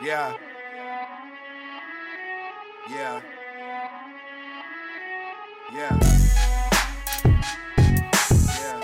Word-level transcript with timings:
Yeah. 0.00 0.36
Yeah. 2.88 3.20
Yeah. 5.74 5.98
Yeah. 8.54 8.80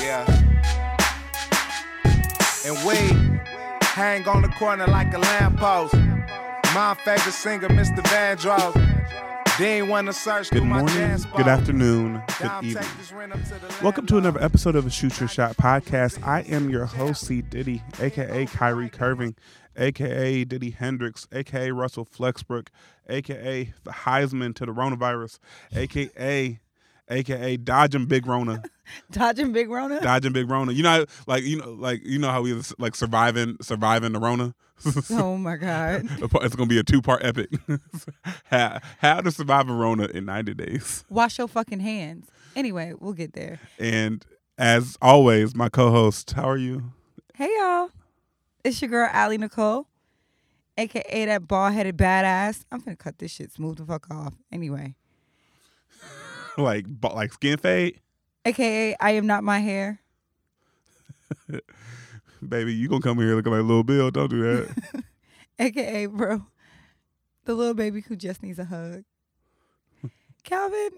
Yeah. 0.00 0.24
And 2.66 2.76
we 2.84 2.96
hang 3.82 4.26
on 4.26 4.42
the 4.42 4.48
corner 4.58 4.88
like 4.88 5.14
a 5.14 5.18
lamppost. 5.18 5.94
My 6.74 6.96
favorite 7.04 7.32
singer, 7.32 7.68
Mr. 7.68 8.02
Vandross. 8.02 8.87
They 9.58 9.78
ain't 9.78 9.88
wanna 9.88 10.12
search 10.12 10.50
Good 10.50 10.62
morning, 10.62 11.18
good 11.36 11.48
afternoon, 11.48 12.22
good 12.40 12.64
evening. 12.64 12.84
Welcome 13.82 14.06
to 14.06 14.16
another 14.16 14.40
episode 14.40 14.76
of 14.76 14.84
the 14.84 14.90
Shoot 14.90 15.18
Your 15.18 15.28
Shot 15.28 15.56
podcast. 15.56 16.24
I 16.24 16.42
am 16.42 16.70
your 16.70 16.86
host, 16.86 17.26
C. 17.26 17.42
Diddy, 17.42 17.82
aka 18.00 18.46
Kyrie 18.46 18.88
Curving, 18.88 19.34
aka 19.76 20.44
Diddy 20.44 20.70
Hendrix, 20.70 21.26
aka 21.32 21.72
Russell 21.72 22.06
Flexbrook, 22.06 22.68
aka 23.08 23.72
the 23.82 23.90
Heisman 23.90 24.54
to 24.54 24.64
the 24.64 24.72
coronavirus, 24.72 25.40
aka 25.74 26.60
aka 27.10 27.56
Dodging 27.56 28.06
Big 28.06 28.26
Rona, 28.26 28.62
Dodging 29.10 29.52
Big 29.52 29.68
Rona? 29.68 30.00
Dodging 30.00 30.32
Big 30.32 30.48
Rona. 30.50 30.72
You 30.72 30.82
know, 30.82 31.04
like 31.26 31.44
you 31.44 31.58
know, 31.58 31.70
like 31.72 32.04
you 32.04 32.18
know 32.18 32.30
how 32.30 32.42
we 32.42 32.52
was 32.52 32.74
like 32.78 32.94
surviving, 32.94 33.56
surviving 33.60 34.12
the 34.12 34.20
Rona. 34.20 34.54
oh 35.10 35.36
my 35.36 35.56
God. 35.56 36.06
it's 36.10 36.54
gonna 36.54 36.68
be 36.68 36.78
a 36.78 36.84
two 36.84 37.02
part 37.02 37.24
epic. 37.24 37.50
how, 38.44 38.80
how 38.98 39.20
to 39.20 39.30
survive 39.30 39.68
a 39.68 39.72
Rona 39.72 40.04
in 40.06 40.24
ninety 40.24 40.54
days. 40.54 41.04
Wash 41.08 41.38
your 41.38 41.48
fucking 41.48 41.80
hands. 41.80 42.28
Anyway, 42.54 42.94
we'll 42.98 43.12
get 43.12 43.32
there. 43.34 43.60
And 43.78 44.24
as 44.56 44.96
always, 45.02 45.54
my 45.54 45.68
co-host, 45.68 46.32
how 46.32 46.48
are 46.48 46.56
you? 46.56 46.92
Hey 47.34 47.48
y'all. 47.58 47.90
It's 48.64 48.80
your 48.82 48.90
girl 48.90 49.08
Allie 49.12 49.38
Nicole, 49.38 49.86
aka 50.76 51.24
that 51.24 51.48
bald 51.48 51.72
headed 51.72 51.96
badass. 51.96 52.64
I'm 52.70 52.80
gonna 52.80 52.96
cut 52.96 53.18
this 53.18 53.32
shit 53.32 53.52
smooth 53.52 53.78
the 53.78 53.84
fuck 53.84 54.06
off. 54.10 54.34
Anyway. 54.52 54.94
Like, 56.58 56.86
like 57.02 57.32
skin 57.32 57.56
fade, 57.56 58.00
AKA 58.44 58.96
I 59.00 59.12
am 59.12 59.26
not 59.26 59.44
my 59.44 59.60
hair. 59.60 60.00
baby. 62.46 62.74
You 62.74 62.88
gonna 62.88 63.00
come 63.00 63.18
here 63.18 63.34
looking 63.34 63.52
like 63.52 63.62
Little 63.62 63.84
Bill? 63.84 64.10
Don't 64.10 64.30
do 64.30 64.42
that. 64.42 65.04
AKA 65.58 66.06
bro. 66.06 66.46
The 67.44 67.54
little 67.54 67.74
baby 67.74 68.00
who 68.00 68.16
just 68.16 68.42
needs 68.42 68.58
a 68.58 68.64
hug. 68.64 69.04
Calvin, 70.44 70.90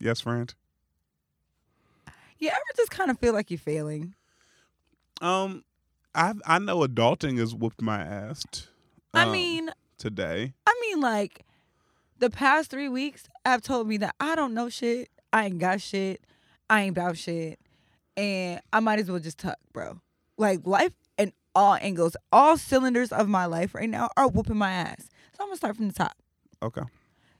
yes, 0.00 0.20
friend. 0.20 0.52
you 2.38 2.48
ever 2.48 2.58
just 2.76 2.90
kind 2.90 3.10
of 3.10 3.18
feel 3.18 3.34
like 3.34 3.50
you're 3.50 3.58
failing? 3.58 4.14
Um, 5.20 5.64
I 6.14 6.34
I 6.46 6.58
know 6.58 6.80
adulting 6.80 7.38
has 7.38 7.54
whooped 7.54 7.82
my 7.82 8.00
ass. 8.00 8.44
t- 8.50 8.62
I 9.12 9.24
um, 9.24 9.32
mean, 9.32 9.70
today. 9.98 10.54
I 10.66 10.80
mean, 10.80 11.00
like 11.00 11.44
the 12.20 12.30
past 12.30 12.70
three 12.70 12.88
weeks 12.88 13.24
have 13.44 13.62
told 13.62 13.88
me 13.88 13.96
that 13.96 14.14
I 14.20 14.36
don't 14.36 14.54
know 14.54 14.68
shit. 14.68 15.08
I 15.32 15.46
ain't 15.46 15.58
got 15.58 15.80
shit. 15.80 16.22
I 16.68 16.82
ain't 16.82 16.96
about 16.96 17.16
shit, 17.16 17.58
and 18.16 18.60
I 18.72 18.78
might 18.78 19.00
as 19.00 19.10
well 19.10 19.18
just 19.18 19.38
tuck, 19.38 19.58
bro. 19.72 20.00
Like 20.36 20.64
life 20.64 20.92
and 21.18 21.32
all 21.54 21.74
angles, 21.80 22.16
all 22.30 22.56
cylinders 22.56 23.10
of 23.10 23.28
my 23.28 23.46
life 23.46 23.74
right 23.74 23.90
now 23.90 24.10
are 24.16 24.28
whooping 24.28 24.56
my 24.56 24.70
ass. 24.70 25.08
So 25.36 25.42
I'm 25.42 25.48
gonna 25.48 25.56
start 25.56 25.76
from 25.76 25.88
the 25.88 25.94
top. 25.94 26.16
Okay. 26.62 26.82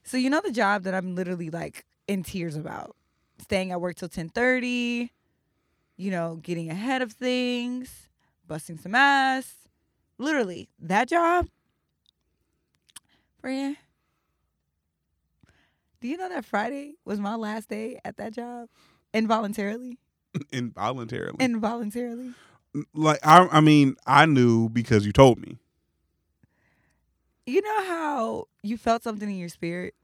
So 0.02 0.16
you 0.16 0.30
know 0.30 0.40
the 0.40 0.50
job 0.50 0.82
that 0.82 0.94
I'm 0.94 1.14
literally 1.14 1.50
like 1.50 1.84
in 2.08 2.24
tears 2.24 2.56
about, 2.56 2.96
staying 3.38 3.70
at 3.70 3.80
work 3.80 3.96
till 3.96 4.08
ten 4.08 4.28
thirty. 4.28 5.12
You 5.96 6.10
know, 6.10 6.36
getting 6.42 6.70
ahead 6.70 7.02
of 7.02 7.12
things, 7.12 8.08
busting 8.48 8.78
some 8.78 8.94
ass. 8.94 9.54
Literally, 10.18 10.70
that 10.80 11.08
job. 11.08 11.46
Friend, 13.40 13.76
do 16.00 16.08
you 16.08 16.16
know 16.16 16.28
that 16.28 16.44
Friday 16.44 16.94
was 17.04 17.20
my 17.20 17.34
last 17.34 17.68
day 17.68 17.98
at 18.04 18.16
that 18.16 18.32
job? 18.32 18.68
Involuntarily. 19.12 19.98
Involuntarily. 20.52 21.36
Involuntarily. 21.40 22.32
like 22.94 23.18
I 23.24 23.46
I 23.50 23.60
mean 23.60 23.96
I 24.06 24.26
knew 24.26 24.68
because 24.68 25.04
you 25.06 25.12
told 25.12 25.38
me. 25.40 25.58
You 27.46 27.62
know 27.62 27.84
how 27.84 28.48
you 28.62 28.76
felt 28.76 29.02
something 29.02 29.28
in 29.28 29.36
your 29.36 29.48
spirit? 29.48 29.94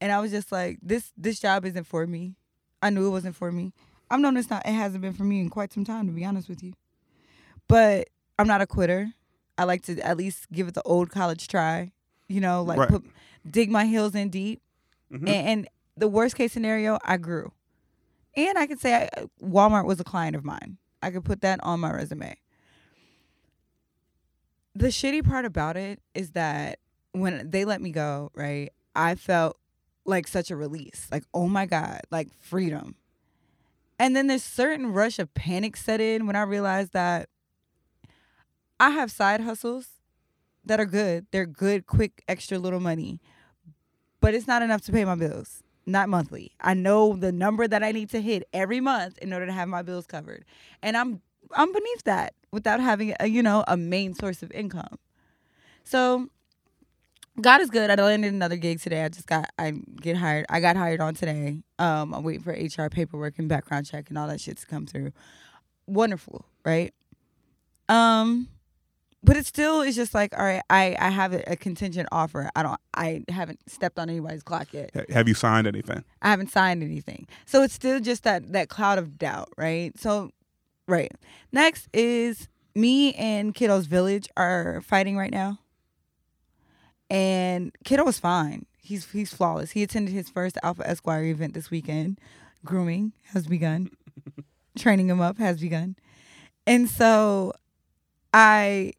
And 0.00 0.10
I 0.10 0.20
was 0.20 0.30
just 0.30 0.50
like, 0.50 0.78
this 0.82 1.12
this 1.16 1.38
job 1.40 1.64
isn't 1.64 1.84
for 1.84 2.06
me. 2.06 2.34
I 2.82 2.90
knew 2.90 3.06
it 3.06 3.10
wasn't 3.10 3.36
for 3.36 3.52
me. 3.52 3.72
I've 4.10 4.20
known 4.20 4.36
it's 4.36 4.50
not 4.50 4.66
it 4.66 4.72
hasn't 4.72 5.02
been 5.02 5.12
for 5.12 5.24
me 5.24 5.40
in 5.40 5.50
quite 5.50 5.72
some 5.72 5.84
time 5.84 6.06
to 6.06 6.12
be 6.12 6.24
honest 6.24 6.48
with 6.48 6.62
you. 6.62 6.74
But 7.68 8.08
I'm 8.38 8.48
not 8.48 8.60
a 8.60 8.66
quitter. 8.66 9.12
I 9.56 9.64
like 9.64 9.82
to 9.82 10.00
at 10.00 10.16
least 10.16 10.50
give 10.50 10.66
it 10.68 10.74
the 10.74 10.82
old 10.82 11.10
college 11.10 11.46
try. 11.46 11.92
You 12.28 12.40
know, 12.40 12.62
like 12.62 12.78
Right. 12.78 12.88
put 12.88 13.04
dig 13.48 13.70
my 13.70 13.84
heels 13.84 14.14
in 14.14 14.30
deep. 14.30 14.60
Mhm. 15.12 15.28
And, 15.28 15.28
and 15.28 15.68
the 15.96 16.08
worst 16.08 16.36
case 16.36 16.52
scenario, 16.52 16.98
I 17.04 17.16
grew. 17.16 17.52
And 18.36 18.58
I 18.58 18.66
could 18.66 18.80
say 18.80 18.94
I, 18.94 19.08
Walmart 19.42 19.86
was 19.86 20.00
a 20.00 20.04
client 20.04 20.36
of 20.36 20.44
mine. 20.44 20.78
I 21.02 21.10
could 21.10 21.24
put 21.24 21.40
that 21.40 21.60
on 21.62 21.80
my 21.80 21.92
resume. 21.92 22.36
The 24.74 24.88
shitty 24.88 25.24
part 25.28 25.44
about 25.44 25.76
it 25.76 26.00
is 26.14 26.30
that 26.32 26.78
when 27.12 27.50
they 27.50 27.64
let 27.64 27.80
me 27.82 27.90
go, 27.90 28.30
right, 28.34 28.70
I 28.94 29.14
felt 29.16 29.56
like 30.04 30.28
such 30.28 30.50
a 30.50 30.56
release. 30.56 31.08
Like, 31.10 31.24
oh 31.34 31.48
my 31.48 31.66
God, 31.66 32.00
like 32.10 32.28
freedom. 32.40 32.94
And 33.98 34.14
then 34.16 34.28
this 34.28 34.44
certain 34.44 34.92
rush 34.92 35.18
of 35.18 35.34
panic 35.34 35.76
set 35.76 36.00
in 36.00 36.26
when 36.26 36.36
I 36.36 36.42
realized 36.42 36.92
that 36.92 37.28
I 38.78 38.90
have 38.90 39.10
side 39.10 39.40
hustles 39.42 39.88
that 40.64 40.80
are 40.80 40.86
good. 40.86 41.26
They're 41.32 41.46
good, 41.46 41.86
quick, 41.86 42.22
extra 42.28 42.58
little 42.58 42.80
money. 42.80 43.20
But 44.20 44.34
it's 44.34 44.46
not 44.46 44.62
enough 44.62 44.82
to 44.82 44.92
pay 44.92 45.04
my 45.04 45.14
bills. 45.14 45.62
Not 45.86 46.08
monthly. 46.08 46.52
I 46.60 46.74
know 46.74 47.14
the 47.14 47.32
number 47.32 47.66
that 47.66 47.82
I 47.82 47.92
need 47.92 48.10
to 48.10 48.20
hit 48.20 48.48
every 48.52 48.80
month 48.80 49.18
in 49.18 49.32
order 49.32 49.46
to 49.46 49.52
have 49.52 49.68
my 49.68 49.82
bills 49.82 50.06
covered. 50.06 50.44
And 50.82 50.96
I'm 50.96 51.22
I'm 51.52 51.72
beneath 51.72 52.04
that 52.04 52.34
without 52.52 52.80
having 52.80 53.14
a, 53.18 53.26
you 53.26 53.42
know, 53.42 53.64
a 53.66 53.76
main 53.76 54.14
source 54.14 54.42
of 54.42 54.52
income. 54.52 54.98
So 55.84 56.28
God 57.40 57.60
is 57.60 57.70
good. 57.70 57.90
I 57.90 57.94
landed 57.94 58.32
another 58.32 58.56
gig 58.56 58.80
today. 58.80 59.04
I 59.04 59.08
just 59.08 59.26
got 59.26 59.50
I 59.58 59.72
get 60.00 60.16
hired. 60.16 60.46
I 60.48 60.60
got 60.60 60.76
hired 60.76 61.00
on 61.00 61.14
today. 61.14 61.62
Um, 61.78 62.12
I'm 62.14 62.22
waiting 62.22 62.42
for 62.42 62.52
HR 62.52 62.88
paperwork 62.88 63.38
and 63.38 63.48
background 63.48 63.86
check 63.86 64.10
and 64.10 64.18
all 64.18 64.28
that 64.28 64.40
shit 64.40 64.58
to 64.58 64.66
come 64.66 64.86
through. 64.86 65.12
Wonderful, 65.86 66.44
right? 66.64 66.92
Um, 67.88 68.48
but 69.22 69.36
it 69.36 69.46
still 69.46 69.82
is 69.82 69.96
just 69.96 70.14
like, 70.14 70.36
all 70.38 70.44
right, 70.44 70.62
I 70.70 70.96
I 70.98 71.10
have 71.10 71.32
a, 71.32 71.52
a 71.52 71.56
contingent 71.56 72.08
offer. 72.10 72.50
I 72.56 72.62
don't. 72.62 72.80
I 72.94 73.24
haven't 73.28 73.60
stepped 73.68 73.98
on 73.98 74.08
anybody's 74.08 74.42
clock 74.42 74.72
yet. 74.72 74.90
Have 75.10 75.28
you 75.28 75.34
signed 75.34 75.66
anything? 75.66 76.04
I 76.22 76.30
haven't 76.30 76.50
signed 76.50 76.82
anything. 76.82 77.26
So 77.44 77.62
it's 77.62 77.74
still 77.74 78.00
just 78.00 78.24
that 78.24 78.52
that 78.52 78.68
cloud 78.68 78.98
of 78.98 79.18
doubt, 79.18 79.50
right? 79.56 79.98
So 79.98 80.30
right. 80.88 81.12
Next 81.52 81.88
is 81.92 82.48
me 82.74 83.12
and 83.14 83.54
Kiddo's 83.54 83.86
village 83.86 84.28
are 84.36 84.80
fighting 84.80 85.16
right 85.16 85.32
now. 85.32 85.58
And 87.10 87.72
Kiddo 87.84 88.04
was 88.04 88.18
fine. 88.18 88.66
He's 88.78 89.10
he's 89.10 89.34
flawless. 89.34 89.72
He 89.72 89.82
attended 89.82 90.14
his 90.14 90.30
first 90.30 90.56
Alpha 90.62 90.88
Esquire 90.88 91.24
event 91.24 91.54
this 91.54 91.70
weekend. 91.70 92.18
Grooming 92.64 93.12
has 93.32 93.46
begun. 93.46 93.90
Training 94.78 95.10
him 95.10 95.20
up 95.20 95.38
has 95.38 95.60
begun. 95.60 95.96
And 96.66 96.88
so 96.88 97.52
I 98.32 98.92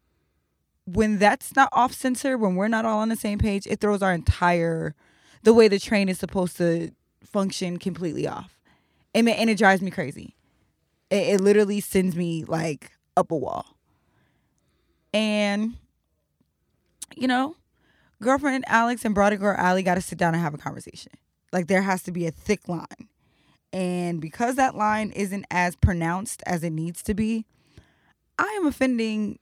when 0.86 1.18
that's 1.18 1.54
not 1.54 1.68
off 1.72 1.92
center, 1.92 2.36
when 2.36 2.56
we're 2.56 2.68
not 2.68 2.84
all 2.84 2.98
on 2.98 3.08
the 3.08 3.16
same 3.16 3.38
page, 3.38 3.66
it 3.66 3.80
throws 3.80 4.02
our 4.02 4.12
entire 4.12 4.94
the 5.42 5.52
way 5.52 5.68
the 5.68 5.78
train 5.78 6.08
is 6.08 6.18
supposed 6.18 6.56
to 6.56 6.90
function 7.24 7.78
completely 7.78 8.26
off. 8.26 8.58
And 9.14 9.28
it, 9.28 9.38
and 9.38 9.50
it 9.50 9.58
drives 9.58 9.82
me 9.82 9.90
crazy. 9.90 10.36
It, 11.10 11.34
it 11.34 11.40
literally 11.40 11.80
sends 11.80 12.16
me 12.16 12.44
like 12.44 12.92
up 13.16 13.30
a 13.30 13.36
wall. 13.36 13.76
And, 15.12 15.74
you 17.16 17.28
know, 17.28 17.56
girlfriend 18.20 18.64
Alex 18.66 19.04
and 19.04 19.14
brother 19.14 19.36
girl 19.36 19.56
Allie 19.58 19.82
got 19.82 19.96
to 19.96 20.00
sit 20.00 20.18
down 20.18 20.34
and 20.34 20.42
have 20.42 20.54
a 20.54 20.58
conversation. 20.58 21.12
Like 21.52 21.66
there 21.66 21.82
has 21.82 22.02
to 22.04 22.12
be 22.12 22.26
a 22.26 22.30
thick 22.30 22.68
line. 22.68 23.08
And 23.72 24.20
because 24.20 24.56
that 24.56 24.74
line 24.74 25.10
isn't 25.10 25.46
as 25.50 25.76
pronounced 25.76 26.42
as 26.46 26.62
it 26.62 26.70
needs 26.70 27.02
to 27.04 27.14
be, 27.14 27.46
I 28.38 28.46
am 28.58 28.66
offending 28.66 29.38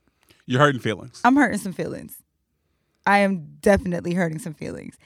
You're 0.50 0.58
hurting 0.58 0.81
feelings. 0.81 1.20
I'm 1.23 1.37
hurting 1.37 1.61
some 1.61 1.73
feelings. 1.73 2.17
I 3.06 3.19
am 3.19 3.56
definitely 3.61 4.14
hurting 4.14 4.41
some 4.41 4.52
feelings. 4.52 4.99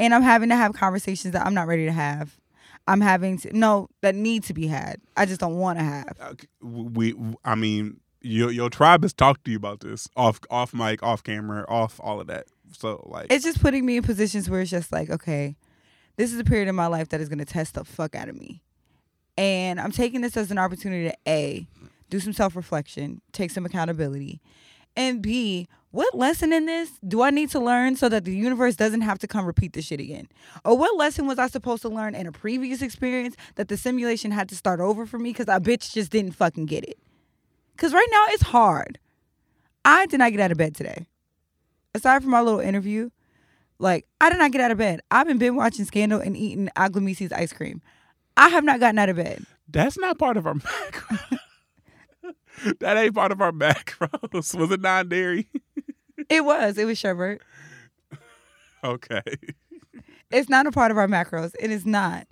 And 0.00 0.12
I'm 0.12 0.22
having 0.22 0.48
to 0.48 0.56
have 0.56 0.72
conversations 0.72 1.32
that 1.32 1.46
I'm 1.46 1.54
not 1.54 1.68
ready 1.68 1.84
to 1.84 1.92
have. 1.92 2.40
I'm 2.88 3.00
having 3.00 3.38
to 3.38 3.56
no 3.56 3.88
that 4.00 4.16
need 4.16 4.42
to 4.44 4.52
be 4.52 4.66
had. 4.66 5.00
I 5.16 5.26
just 5.26 5.38
don't 5.38 5.58
want 5.58 5.78
to 5.78 5.84
have. 5.84 6.16
Uh, 6.20 6.34
we 6.60 7.14
I 7.44 7.54
mean 7.54 8.00
your 8.20 8.50
your 8.50 8.68
tribe 8.68 9.04
has 9.04 9.12
talked 9.12 9.44
to 9.44 9.52
you 9.52 9.56
about 9.56 9.78
this 9.78 10.08
off 10.16 10.40
off 10.50 10.74
mic, 10.74 11.04
off 11.04 11.22
camera, 11.22 11.64
off 11.68 12.00
all 12.02 12.20
of 12.20 12.26
that. 12.26 12.46
So 12.72 13.06
like 13.08 13.28
It's 13.30 13.44
just 13.44 13.60
putting 13.60 13.86
me 13.86 13.98
in 13.98 14.02
positions 14.02 14.50
where 14.50 14.60
it's 14.60 14.72
just 14.72 14.90
like, 14.90 15.08
okay, 15.08 15.54
this 16.16 16.32
is 16.32 16.40
a 16.40 16.44
period 16.44 16.66
in 16.66 16.74
my 16.74 16.88
life 16.88 17.10
that 17.10 17.20
is 17.20 17.28
going 17.28 17.38
to 17.38 17.44
test 17.44 17.74
the 17.74 17.84
fuck 17.84 18.16
out 18.16 18.28
of 18.28 18.34
me. 18.34 18.60
And 19.38 19.80
I'm 19.80 19.92
taking 19.92 20.20
this 20.20 20.36
as 20.36 20.50
an 20.50 20.58
opportunity 20.58 21.10
to 21.10 21.16
A, 21.28 21.68
do 22.08 22.18
some 22.18 22.32
self 22.32 22.56
reflection, 22.56 23.20
take 23.30 23.52
some 23.52 23.64
accountability, 23.64 24.40
and 24.96 25.22
B, 25.22 25.68
what 25.92 26.14
lesson 26.14 26.52
in 26.52 26.66
this 26.66 26.90
do 27.06 27.22
I 27.22 27.30
need 27.30 27.50
to 27.50 27.60
learn 27.60 27.96
so 27.96 28.08
that 28.08 28.24
the 28.24 28.34
universe 28.34 28.76
doesn't 28.76 29.00
have 29.00 29.18
to 29.20 29.26
come 29.26 29.44
repeat 29.44 29.72
this 29.72 29.86
shit 29.86 30.00
again? 30.00 30.28
Or 30.64 30.76
what 30.76 30.96
lesson 30.96 31.26
was 31.26 31.38
I 31.38 31.48
supposed 31.48 31.82
to 31.82 31.88
learn 31.88 32.14
in 32.14 32.26
a 32.26 32.32
previous 32.32 32.80
experience 32.80 33.36
that 33.56 33.68
the 33.68 33.76
simulation 33.76 34.30
had 34.30 34.48
to 34.50 34.56
start 34.56 34.78
over 34.80 35.06
for 35.06 35.18
me 35.18 35.30
because 35.30 35.48
I 35.48 35.58
bitch 35.58 35.92
just 35.92 36.12
didn't 36.12 36.32
fucking 36.32 36.66
get 36.66 36.84
it? 36.84 36.98
Because 37.74 37.92
right 37.92 38.08
now 38.10 38.24
it's 38.28 38.44
hard. 38.44 38.98
I 39.84 40.06
did 40.06 40.18
not 40.18 40.30
get 40.30 40.40
out 40.40 40.52
of 40.52 40.58
bed 40.58 40.76
today. 40.76 41.06
Aside 41.94 42.22
from 42.22 42.30
my 42.30 42.40
little 42.40 42.60
interview, 42.60 43.10
like 43.80 44.06
I 44.20 44.30
did 44.30 44.38
not 44.38 44.52
get 44.52 44.60
out 44.60 44.70
of 44.70 44.78
bed. 44.78 45.00
I've 45.10 45.26
been 45.26 45.38
been 45.38 45.56
watching 45.56 45.84
Scandal 45.86 46.20
and 46.20 46.36
eating 46.36 46.68
Aglamesis 46.76 47.32
ice 47.32 47.52
cream. 47.52 47.82
I 48.36 48.48
have 48.50 48.62
not 48.62 48.78
gotten 48.78 48.98
out 48.98 49.08
of 49.08 49.16
bed. 49.16 49.44
That's 49.68 49.98
not 49.98 50.18
part 50.18 50.36
of 50.36 50.46
our. 50.46 50.54
that 52.80 52.96
ain't 52.96 53.14
part 53.14 53.32
of 53.32 53.40
our 53.40 53.52
macros. 53.52 54.54
Was 54.58 54.70
it 54.70 54.80
non 54.80 55.08
dairy? 55.08 55.48
It 56.28 56.44
was. 56.44 56.78
It 56.78 56.84
was 56.84 56.98
sherbet. 56.98 57.40
Okay. 58.82 59.20
It's 60.30 60.48
not 60.48 60.66
a 60.66 60.72
part 60.72 60.90
of 60.90 60.96
our 60.96 61.06
macros. 61.06 61.54
It 61.60 61.70
is 61.70 61.84
not. 61.84 62.26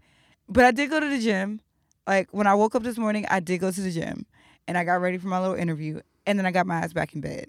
But 0.49 0.65
I 0.65 0.71
did 0.71 0.89
go 0.89 0.99
to 0.99 1.07
the 1.07 1.19
gym. 1.19 1.61
Like 2.07 2.29
when 2.33 2.47
I 2.47 2.55
woke 2.55 2.75
up 2.75 2.85
this 2.85 2.97
morning, 2.97 3.27
I 3.29 3.41
did 3.41 3.59
go 3.59 3.71
to 3.71 3.81
the 3.83 3.91
gym 3.91 4.25
and 4.67 4.79
I 4.79 4.85
got 4.85 5.03
ready 5.03 5.19
for 5.19 5.27
my 5.27 5.39
little 5.39 5.57
interview 5.57 6.01
and 6.25 6.39
then 6.39 6.47
I 6.47 6.51
got 6.51 6.67
my 6.67 6.77
ass 6.77 6.95
back 6.95 7.15
in 7.15 7.21
bed. 7.21 7.49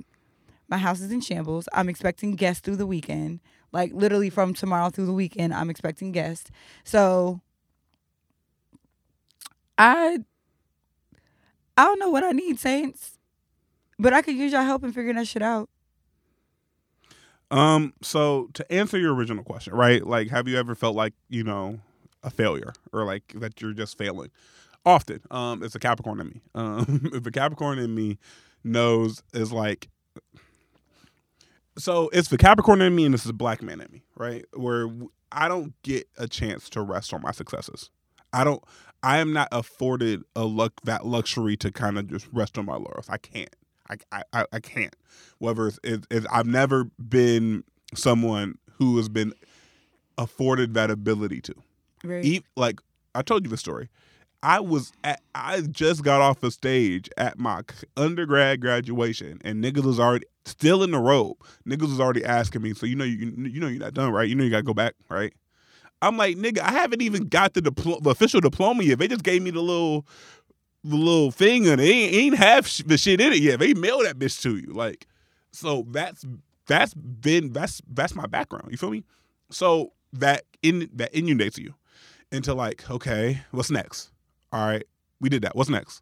My 0.68 0.78
house 0.78 1.00
is 1.00 1.14
in 1.14 1.22
shambles. 1.22 1.70
I'm 1.72 1.88
expecting 1.88 2.36
guests 2.36 2.62
through 2.62 2.76
the 2.76 2.86
weekend. 2.86 3.40
Like 3.72 3.94
literally 3.94 4.30
from 4.30 4.54
tomorrow 4.54 4.90
through 4.90 5.06
the 5.06 5.14
weekend, 5.14 5.54
I'm 5.54 5.70
expecting 5.70 6.12
guests. 6.12 6.52
So 6.84 7.40
I 9.78 10.20
I 11.80 11.86
don't 11.86 11.98
know 11.98 12.10
what 12.10 12.26
I 12.26 12.32
need, 12.32 12.60
Saints. 12.60 13.18
But 13.98 14.12
I 14.14 14.22
could 14.22 14.36
use 14.36 14.52
your 14.52 14.64
help 14.64 14.84
in 14.84 14.92
figuring 14.92 15.16
that 15.16 15.28
shit 15.28 15.42
out. 15.42 15.70
Um, 17.52 17.94
so 18.02 18.50
to 18.56 18.70
answer 18.70 18.98
your 18.98 19.14
original 19.14 19.46
question, 19.46 19.74
right? 19.74 20.06
Like, 20.06 20.30
have 20.30 20.46
you 20.46 20.58
ever 20.58 20.76
felt 20.76 20.98
like, 20.98 21.14
you 21.30 21.42
know, 21.42 21.80
a 22.22 22.30
failure 22.30 22.74
or 22.92 23.06
like 23.06 23.32
that 23.36 23.62
you're 23.62 23.72
just 23.72 23.98
failing? 23.98 24.30
Often. 24.86 25.22
Um, 25.32 25.64
it's 25.64 25.74
a 25.74 25.80
Capricorn 25.80 26.20
in 26.20 26.28
me. 26.28 26.42
Um, 26.54 27.12
a 27.14 27.32
Capricorn 27.32 27.80
in 27.80 27.96
me 27.96 28.18
knows 28.62 29.24
is 29.34 29.54
like 29.54 29.88
so 31.78 32.10
it's 32.12 32.28
the 32.28 32.38
Capricorn 32.38 32.82
in 32.82 32.94
me 32.94 33.06
and 33.06 33.14
this 33.14 33.24
is 33.24 33.30
a 33.30 33.34
black 33.34 33.62
man 33.62 33.80
in 33.80 33.90
me, 33.90 34.04
right? 34.18 34.44
Where 34.54 34.90
I 35.32 35.48
don't 35.48 35.74
get 35.84 36.10
a 36.18 36.28
chance 36.28 36.70
to 36.72 36.82
rest 36.82 37.14
on 37.14 37.22
my 37.22 37.32
successes. 37.32 37.90
I 38.34 38.44
don't 38.44 38.64
I 39.04 39.20
am 39.20 39.34
not 39.34 39.48
afforded 39.52 40.24
a 40.36 40.46
luck 40.46 40.74
that 40.84 41.06
luxury 41.06 41.56
to 41.58 41.72
kind 41.72 41.98
of 41.98 42.08
just 42.08 42.28
rest 42.32 42.58
on 42.58 42.66
my 42.66 42.76
laurels. 42.76 43.08
I 43.10 43.18
can't. 43.18 43.56
I 43.90 44.24
I, 44.34 44.46
I 44.52 44.60
can't. 44.60 44.96
Whether 45.40 45.68
it's, 45.68 45.80
it's, 45.84 46.08
it's 46.12 46.28
I've 46.32 46.46
never 46.48 46.86
been 46.86 47.64
someone 47.96 48.58
who 48.78 48.98
has 48.98 49.10
been 49.10 49.34
afforded 50.18 50.74
that 50.74 50.92
ability 50.92 51.42
to. 51.42 51.56
Right. 52.04 52.26
E- 52.26 52.44
like 52.56 52.80
I 53.16 53.22
told 53.22 53.46
you 53.46 53.50
the 53.50 53.58
story. 53.58 53.90
I 54.42 54.62
was 54.62 54.94
at, 55.04 55.22
I 55.36 55.62
just 55.62 56.04
got 56.04 56.22
off 56.22 56.40
the 56.40 56.52
stage 56.52 57.10
at 57.18 57.38
my 57.38 57.62
undergrad 57.98 58.62
graduation, 58.62 59.40
and 59.44 59.62
niggas 59.62 59.84
was 59.84 60.00
already 60.00 60.28
still 60.46 60.82
in 60.82 60.92
the 60.92 61.00
robe. 61.00 61.38
Niggas 61.68 61.90
was 61.90 62.00
already 62.00 62.24
asking 62.24 62.62
me, 62.62 62.74
so 62.74 62.86
you 62.86 62.96
know 62.96 63.04
you 63.04 63.34
you 63.38 63.60
know 63.60 63.68
you're 63.68 63.82
not 63.82 63.94
done, 63.94 64.12
right? 64.12 64.30
You 64.30 64.36
know 64.36 64.44
you 64.44 64.50
gotta 64.50 64.64
go 64.64 64.74
back, 64.74 64.96
right? 65.10 65.34
I'm 66.02 66.18
like, 66.18 66.38
nigga, 66.38 66.60
I 66.60 66.72
haven't 66.72 67.02
even 67.02 67.28
got 67.28 67.54
the, 67.54 67.62
the 67.62 68.10
official 68.10 68.40
diploma 68.40 68.84
yet. 68.84 69.00
They 69.00 69.08
just 69.08 69.24
gave 69.24 69.42
me 69.42 69.52
the 69.52 69.62
little 69.62 70.06
the 70.84 70.96
little 70.96 71.32
thing, 71.32 71.68
and 71.68 71.82
it 71.82 71.84
ain't, 71.84 72.14
ain't 72.16 72.38
have 72.38 72.66
sh- 72.66 72.84
the 72.86 72.98
shit 72.98 73.20
in 73.20 73.34
it 73.34 73.40
yet. 73.40 73.60
They 73.60 73.74
mailed 73.74 74.06
that 74.06 74.18
bitch 74.18 74.42
to 74.44 74.56
you, 74.58 74.74
like. 74.74 75.08
So 75.52 75.86
that's 75.90 76.26
that's 76.68 76.94
been 76.94 77.52
that's 77.52 77.82
that's 77.92 78.16
my 78.16 78.28
background. 78.28 78.70
You 78.72 78.78
feel 78.78 78.92
me? 78.92 79.04
So 79.50 79.94
that 80.14 80.44
in 80.62 80.90
that 80.94 81.10
inundates 81.14 81.58
you 81.58 81.74
into 82.32 82.54
like, 82.54 82.90
okay, 82.90 83.42
what's 83.52 83.72
next? 83.72 84.12
All 84.52 84.66
right, 84.66 84.86
we 85.20 85.30
did 85.30 85.42
that. 85.42 85.56
What's 85.56 85.70
next? 85.70 86.02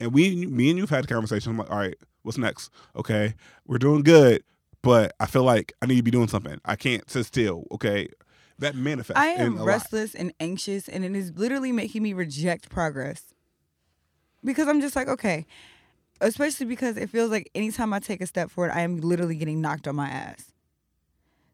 And 0.00 0.12
we, 0.12 0.46
me 0.46 0.70
and 0.70 0.78
you've 0.78 0.90
had 0.90 1.04
a 1.04 1.06
conversation. 1.06 1.52
I'm 1.52 1.58
like, 1.58 1.70
all 1.70 1.78
right, 1.78 1.96
what's 2.22 2.38
next? 2.38 2.70
Okay, 2.96 3.34
we're 3.66 3.78
doing 3.78 4.02
good, 4.02 4.42
but 4.82 5.14
I 5.20 5.26
feel 5.26 5.44
like 5.44 5.72
I 5.80 5.86
need 5.86 5.96
to 5.96 6.02
be 6.02 6.10
doing 6.10 6.28
something. 6.28 6.60
I 6.64 6.76
can't 6.76 7.08
sit 7.10 7.26
still. 7.26 7.66
Okay, 7.72 8.08
that 8.62 8.74
manifests. 8.74 9.20
I 9.20 9.28
am 9.28 9.56
a 9.56 9.58
lot. 9.60 9.66
restless 9.66 10.14
and 10.14 10.32
anxious, 10.40 10.88
and 10.88 11.04
it 11.04 11.14
is 11.14 11.32
literally 11.36 11.72
making 11.72 12.02
me 12.02 12.12
reject 12.12 12.68
progress. 12.68 13.34
Because 14.44 14.66
I'm 14.66 14.80
just 14.80 14.96
like, 14.96 15.08
okay, 15.08 15.46
especially 16.20 16.66
because 16.66 16.96
it 16.96 17.10
feels 17.10 17.30
like 17.30 17.50
anytime 17.54 17.92
I 17.92 18.00
take 18.00 18.20
a 18.20 18.26
step 18.26 18.50
forward, 18.50 18.72
I 18.72 18.80
am 18.80 19.00
literally 19.00 19.36
getting 19.36 19.60
knocked 19.60 19.86
on 19.86 19.96
my 19.96 20.08
ass. 20.08 20.52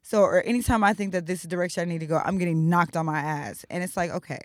So, 0.02 0.22
or 0.22 0.40
anytime 0.42 0.82
I 0.82 0.94
think 0.94 1.12
that 1.12 1.26
this 1.26 1.40
is 1.40 1.42
the 1.42 1.48
direction 1.48 1.82
I 1.82 1.84
need 1.84 2.00
to 2.00 2.06
go, 2.06 2.22
I'm 2.24 2.38
getting 2.38 2.70
knocked 2.70 2.96
on 2.96 3.04
my 3.04 3.18
ass. 3.18 3.66
And 3.68 3.84
it's 3.84 3.94
like, 3.94 4.10
okay, 4.10 4.40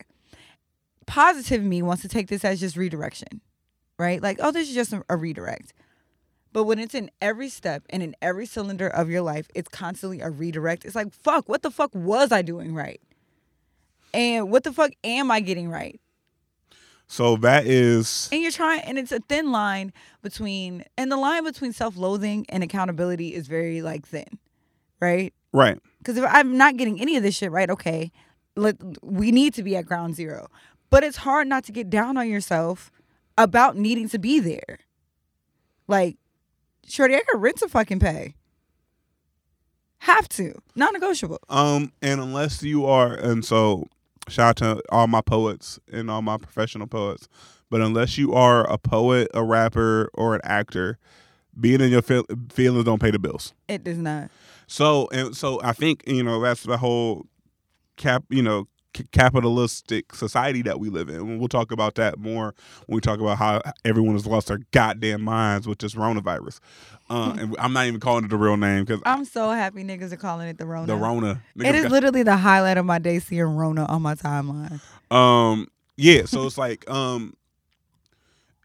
positive 1.07 1.63
me 1.63 1.81
wants 1.81 2.01
to 2.01 2.10
take 2.10 2.27
this 2.27 2.44
as 2.44 2.60
just 2.60 2.75
redirection, 2.75 3.39
right? 3.98 4.21
Like, 4.21 4.39
oh, 4.42 4.51
this 4.51 4.68
is 4.68 4.75
just 4.75 4.94
a 5.07 5.15
redirect. 5.15 5.74
But 6.53 6.65
when 6.65 6.77
it's 6.77 6.94
in 6.94 7.09
every 7.19 7.50
step 7.50 7.83
and 7.89 8.03
in 8.03 8.15
every 8.21 8.45
cylinder 8.45 8.88
of 8.88 9.09
your 9.09 9.23
life, 9.23 9.50
it's 9.55 9.67
constantly 9.67 10.21
a 10.21 10.29
redirect. 10.29 10.85
It's 10.85 10.95
like, 10.95 11.11
fuck, 11.11 11.50
what 11.50 11.63
the 11.63 11.71
fuck 11.71 11.94
was 11.94 12.31
I 12.31 12.44
doing 12.44 12.75
right? 12.75 13.01
And 14.13 14.51
what 14.51 14.63
the 14.63 14.71
fuck 14.71 14.91
am 15.03 15.31
I 15.31 15.39
getting 15.39 15.69
right? 15.69 16.00
So 17.07 17.35
that 17.38 17.65
is 17.65 18.29
And 18.31 18.41
you're 18.41 18.51
trying, 18.51 18.81
and 18.81 18.97
it's 18.97 19.11
a 19.11 19.19
thin 19.19 19.51
line 19.51 19.91
between, 20.21 20.85
and 20.97 21.11
the 21.11 21.17
line 21.17 21.44
between 21.44 21.73
self 21.73 21.97
loathing 21.97 22.45
and 22.50 22.63
accountability 22.63 23.33
is 23.33 23.47
very 23.47 23.81
like 23.81 24.07
thin, 24.07 24.39
right? 25.00 25.33
right. 25.51 25.79
Because 25.97 26.17
if 26.17 26.25
I'm 26.27 26.57
not 26.57 26.77
getting 26.77 27.01
any 27.01 27.17
of 27.17 27.23
this 27.23 27.35
shit 27.35 27.51
right, 27.51 27.69
okay, 27.69 28.11
let, 28.55 28.77
we 29.03 29.31
need 29.31 29.53
to 29.55 29.63
be 29.63 29.75
at 29.75 29.85
ground 29.85 30.15
zero. 30.15 30.47
But 30.91 31.03
it's 31.03 31.17
hard 31.17 31.47
not 31.47 31.63
to 31.65 31.71
get 31.71 31.89
down 31.89 32.17
on 32.17 32.29
yourself 32.29 32.91
about 33.38 33.75
needing 33.75 34.07
to 34.09 34.19
be 34.19 34.39
there. 34.39 34.79
Like, 35.88 36.17
Shorty, 36.88 37.15
I 37.15 37.21
got 37.31 37.39
rent 37.41 37.57
to 37.57 37.69
fucking 37.69 38.00
pay. 38.00 38.35
Have 40.00 40.27
to. 40.30 40.53
Non 40.75 40.91
negotiable. 40.94 41.39
Um, 41.50 41.94
and 42.01 42.19
unless 42.19 42.62
you 42.62 42.85
are, 42.85 43.13
and 43.13 43.45
so 43.45 43.88
shout 44.27 44.62
out 44.62 44.77
to 44.77 44.83
all 44.89 45.07
my 45.07 45.21
poets 45.21 45.79
and 45.91 46.12
all 46.12 46.22
my 46.22 46.38
professional 46.38 46.88
poets, 46.88 47.29
but 47.69 47.81
unless 47.81 48.17
you 48.17 48.34
are 48.34 48.69
a 48.69 48.77
poet, 48.77 49.29
a 49.34 49.43
rapper, 49.43 50.10
or 50.13 50.36
an 50.36 50.41
actor, 50.43 50.98
being 51.60 51.81
in 51.81 51.89
your 51.89 52.01
feel- 52.01 52.25
feelings 52.51 52.86
don't 52.86 53.01
pay 53.01 53.12
the 53.12 53.19
bills. 53.19 53.53
It 53.67 53.84
does 53.84 53.98
not. 53.98 54.29
So 54.67 55.08
and 55.12 55.36
so, 55.36 55.60
I 55.63 55.72
think 55.74 56.03
you 56.05 56.24
know 56.24 56.41
that's 56.41 56.63
the 56.63 56.77
whole 56.77 57.25
cap, 57.96 58.24
you 58.29 58.41
know, 58.41 58.67
capitalistic 59.12 60.13
society 60.15 60.62
that 60.63 60.79
we 60.79 60.89
live 60.89 61.09
in. 61.09 61.15
And 61.15 61.39
we'll 61.39 61.47
talk 61.47 61.71
about 61.71 61.95
that 61.95 62.19
more 62.19 62.53
when 62.85 62.95
we 62.95 63.01
talk 63.01 63.19
about 63.19 63.38
how 63.38 63.62
everyone 63.83 64.13
has 64.13 64.25
lost 64.25 64.47
their 64.47 64.59
goddamn 64.71 65.21
minds 65.21 65.67
with 65.67 65.79
this 65.79 65.95
coronavirus. 65.95 66.59
Uh, 67.09 67.35
and 67.38 67.55
I'm 67.59 67.73
not 67.73 67.85
even 67.88 68.00
calling 68.00 68.25
it 68.25 68.29
the 68.29 68.38
real 68.38 68.57
name 68.57 68.85
because 68.85 69.01
I'm 69.05 69.25
so 69.25 69.50
happy 69.51 69.83
niggas 69.83 70.12
are 70.12 70.17
calling 70.17 70.47
it 70.47 70.57
the 70.57 70.65
Rona. 70.65 70.88
the 70.88 70.95
Rona. 70.95 71.41
It 71.55 71.59
niggas 71.59 71.73
is 71.75 71.81
got- 71.83 71.91
literally 71.91 72.23
the 72.23 72.38
highlight 72.38 72.77
of 72.77 72.85
my 72.85 73.00
day 73.00 73.19
seeing 73.19 73.43
Rona 73.43 73.85
on 73.85 74.01
my 74.01 74.15
timeline. 74.15 74.79
Um, 75.12 75.67
yeah, 75.97 76.25
so 76.25 76.45
it's 76.47 76.57
like, 76.57 76.89
um, 76.89 77.35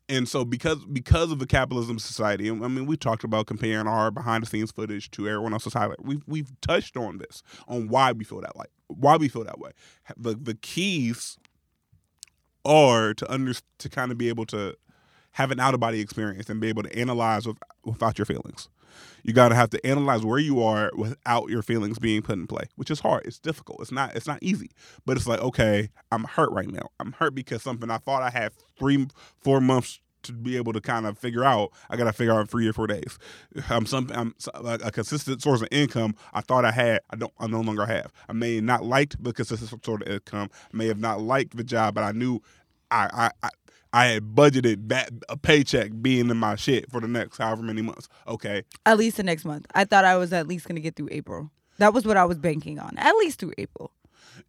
and 0.08 0.28
so 0.28 0.44
because 0.44 0.84
because 0.86 1.30
of 1.30 1.38
the 1.38 1.46
capitalism 1.46 1.98
society, 1.98 2.50
I 2.50 2.54
mean, 2.54 2.86
we 2.86 2.96
talked 2.96 3.24
about 3.24 3.46
comparing 3.46 3.86
our 3.86 4.10
behind 4.10 4.42
the 4.42 4.46
scenes 4.46 4.70
footage 4.70 5.10
to 5.12 5.28
everyone 5.28 5.52
else's 5.52 5.74
highlight. 5.74 6.04
We've 6.04 6.22
we've 6.26 6.50
touched 6.60 6.96
on 6.96 7.18
this 7.18 7.42
on 7.66 7.88
why 7.88 8.12
we 8.12 8.24
feel 8.24 8.40
that 8.40 8.56
like 8.56 8.70
why 8.86 9.16
we 9.16 9.28
feel 9.28 9.44
that 9.44 9.58
way. 9.58 9.72
The 10.16 10.34
the 10.34 10.54
keys 10.54 11.38
are 12.64 13.14
to 13.14 13.32
under 13.32 13.52
to 13.78 13.88
kind 13.88 14.10
of 14.10 14.18
be 14.18 14.28
able 14.28 14.46
to 14.46 14.76
have 15.32 15.50
an 15.50 15.60
out 15.60 15.74
of 15.74 15.80
body 15.80 16.00
experience 16.00 16.48
and 16.48 16.60
be 16.60 16.68
able 16.68 16.82
to 16.82 16.98
analyze 16.98 17.46
with, 17.46 17.58
without 17.84 18.18
your 18.18 18.26
feelings. 18.26 18.68
You 19.22 19.32
got 19.32 19.48
to 19.50 19.54
have 19.54 19.70
to 19.70 19.86
analyze 19.86 20.24
where 20.24 20.38
you 20.38 20.62
are 20.62 20.90
without 20.96 21.50
your 21.50 21.62
feelings 21.62 21.98
being 21.98 22.22
put 22.22 22.38
in 22.38 22.46
play, 22.46 22.64
which 22.76 22.90
is 22.90 23.00
hard. 23.00 23.26
It's 23.26 23.38
difficult. 23.38 23.80
It's 23.80 23.92
not. 23.92 24.16
It's 24.16 24.26
not 24.26 24.38
easy. 24.42 24.70
But 25.04 25.16
it's 25.16 25.26
like, 25.26 25.40
okay, 25.40 25.90
I'm 26.10 26.24
hurt 26.24 26.50
right 26.52 26.70
now. 26.70 26.88
I'm 27.00 27.12
hurt 27.12 27.34
because 27.34 27.62
something 27.62 27.90
I 27.90 27.98
thought 27.98 28.22
I 28.22 28.30
had 28.30 28.52
three, 28.78 29.06
four 29.40 29.60
months 29.60 30.00
to 30.22 30.32
be 30.32 30.56
able 30.56 30.72
to 30.72 30.80
kind 30.80 31.06
of 31.06 31.18
figure 31.18 31.44
out. 31.44 31.70
I 31.90 31.96
got 31.96 32.04
to 32.04 32.12
figure 32.12 32.32
out 32.32 32.40
in 32.40 32.46
three 32.46 32.68
or 32.68 32.72
four 32.72 32.86
days. 32.86 33.18
I'm 33.68 33.86
something. 33.86 34.16
I'm 34.16 34.34
like 34.60 34.84
a 34.84 34.90
consistent 34.90 35.42
source 35.42 35.62
of 35.62 35.68
income. 35.70 36.14
I 36.32 36.40
thought 36.40 36.64
I 36.64 36.70
had. 36.70 37.00
I 37.10 37.16
don't. 37.16 37.32
I 37.38 37.46
no 37.46 37.60
longer 37.60 37.86
have. 37.86 38.12
I 38.28 38.32
may 38.32 38.60
not 38.60 38.84
liked 38.84 39.22
the 39.22 39.32
consistent 39.32 39.84
sort 39.84 40.02
of 40.02 40.08
income. 40.08 40.50
I 40.72 40.76
may 40.76 40.86
have 40.86 40.98
not 40.98 41.20
liked 41.20 41.56
the 41.56 41.64
job, 41.64 41.94
but 41.94 42.04
I 42.04 42.12
knew 42.12 42.40
I. 42.90 43.30
I, 43.42 43.46
I 43.46 43.50
I 43.92 44.06
had 44.06 44.34
budgeted 44.34 44.88
that 44.88 45.10
a 45.28 45.36
paycheck 45.36 45.90
being 46.02 46.30
in 46.30 46.36
my 46.36 46.56
shit 46.56 46.90
for 46.90 47.00
the 47.00 47.08
next 47.08 47.38
however 47.38 47.62
many 47.62 47.82
months. 47.82 48.08
Okay, 48.26 48.64
At 48.84 48.98
least 48.98 49.16
the 49.16 49.22
next 49.22 49.44
month. 49.44 49.66
I 49.74 49.84
thought 49.84 50.04
I 50.04 50.16
was 50.16 50.32
at 50.32 50.46
least 50.46 50.68
gonna 50.68 50.80
get 50.80 50.96
through 50.96 51.08
April. 51.10 51.50
That 51.78 51.94
was 51.94 52.04
what 52.04 52.16
I 52.16 52.24
was 52.24 52.38
banking 52.38 52.78
on. 52.78 52.96
At 52.98 53.14
least 53.16 53.40
through 53.40 53.52
April. 53.56 53.92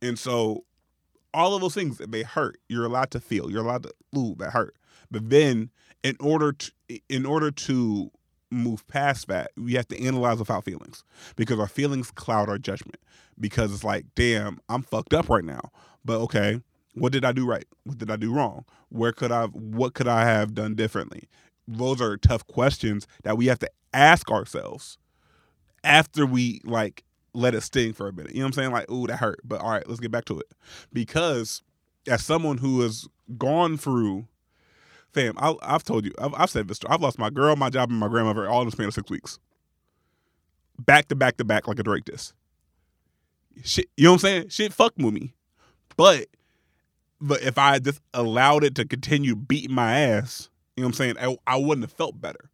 And 0.01 0.17
so 0.17 0.65
all 1.33 1.55
of 1.55 1.61
those 1.61 1.73
things 1.73 1.97
they 1.97 2.23
hurt. 2.23 2.59
You're 2.67 2.85
allowed 2.85 3.11
to 3.11 3.19
feel. 3.19 3.51
You're 3.51 3.63
allowed 3.63 3.83
to 3.83 3.93
ooh 4.17 4.35
that 4.39 4.51
hurt. 4.51 4.75
But 5.11 5.29
then 5.29 5.69
in 6.03 6.15
order 6.19 6.51
to 6.53 6.71
in 7.07 7.25
order 7.25 7.51
to 7.51 8.11
move 8.51 8.87
past 8.87 9.27
that, 9.27 9.51
we 9.55 9.73
have 9.73 9.87
to 9.89 10.03
analyze 10.03 10.39
without 10.39 10.65
feelings 10.65 11.03
because 11.35 11.59
our 11.59 11.67
feelings 11.67 12.11
cloud 12.11 12.49
our 12.49 12.57
judgment. 12.57 12.97
Because 13.39 13.73
it's 13.73 13.83
like, 13.83 14.05
damn, 14.15 14.59
I'm 14.67 14.81
fucked 14.81 15.13
up 15.13 15.29
right 15.29 15.45
now. 15.45 15.71
But 16.03 16.19
okay, 16.21 16.61
what 16.99 17.11
did 17.11 17.25
I 17.25 17.31
do 17.31 17.45
right? 17.45 17.65
What 17.83 17.97
did 17.97 18.11
I 18.11 18.15
do 18.15 18.33
wrong? 18.33 18.65
Where 18.89 19.11
could 19.11 19.31
I 19.31 19.45
what 19.47 19.93
could 19.93 20.07
I 20.07 20.25
have 20.25 20.53
done 20.53 20.75
differently? 20.75 21.29
Those 21.67 22.01
are 22.01 22.17
tough 22.17 22.45
questions 22.47 23.07
that 23.23 23.37
we 23.37 23.47
have 23.47 23.59
to 23.59 23.69
ask 23.93 24.29
ourselves 24.31 24.97
after 25.83 26.25
we 26.25 26.61
like 26.63 27.03
let 27.33 27.53
it 27.53 27.61
sting 27.61 27.93
for 27.93 28.07
a 28.07 28.13
minute. 28.13 28.33
You 28.33 28.39
know 28.39 28.45
what 28.45 28.47
I'm 28.47 28.53
saying? 28.53 28.71
Like, 28.71 28.91
ooh, 28.91 29.07
that 29.07 29.17
hurt. 29.17 29.39
But 29.43 29.61
all 29.61 29.71
right, 29.71 29.87
let's 29.87 29.99
get 29.99 30.11
back 30.11 30.25
to 30.25 30.39
it. 30.39 30.47
Because 30.91 31.61
as 32.07 32.23
someone 32.23 32.57
who 32.57 32.81
has 32.81 33.07
gone 33.37 33.77
through 33.77 34.27
fam, 35.13 35.33
I, 35.37 35.55
have 35.63 35.83
told 35.83 36.05
you, 36.05 36.13
I've, 36.19 36.33
I've, 36.35 36.49
said 36.49 36.67
this. 36.67 36.79
I've 36.87 37.01
lost 37.01 37.19
my 37.19 37.29
girl, 37.29 37.55
my 37.55 37.69
job, 37.69 37.89
and 37.89 37.99
my 37.99 38.07
grandmother 38.07 38.49
all 38.49 38.61
in 38.61 38.67
the 38.67 38.71
span 38.71 38.87
of 38.87 38.93
six 38.93 39.09
weeks, 39.09 39.39
back 40.77 41.07
to 41.09 41.15
back 41.15 41.37
to 41.37 41.43
back, 41.43 41.67
like 41.67 41.79
a 41.79 41.83
Drake 41.83 42.05
diss. 42.05 42.33
Shit, 43.63 43.87
you 43.97 44.05
know 44.05 44.11
what 44.11 44.15
I'm 44.15 44.19
saying? 44.19 44.49
Shit, 44.49 44.73
fuck 44.73 44.93
with 44.97 45.13
me. 45.13 45.33
But, 45.97 46.27
but 47.21 47.41
if 47.41 47.57
I 47.57 47.79
just 47.79 48.01
allowed 48.13 48.63
it 48.63 48.75
to 48.75 48.85
continue 48.85 49.35
beating 49.35 49.75
my 49.75 49.99
ass, 49.99 50.49
you 50.75 50.81
know 50.81 50.87
what 50.87 50.99
I'm 50.99 51.15
saying? 51.15 51.15
I, 51.19 51.37
I 51.45 51.57
wouldn't 51.57 51.83
have 51.83 51.91
felt 51.91 52.19
better. 52.19 52.49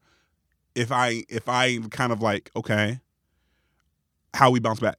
If 0.74 0.92
I 0.92 1.24
if 1.30 1.48
I 1.48 1.80
kind 1.92 2.12
of 2.12 2.22
like 2.22 2.52
okay, 2.56 3.00
how 4.34 4.52
we 4.52 4.60
bounce 4.60 4.80
back 4.80 4.98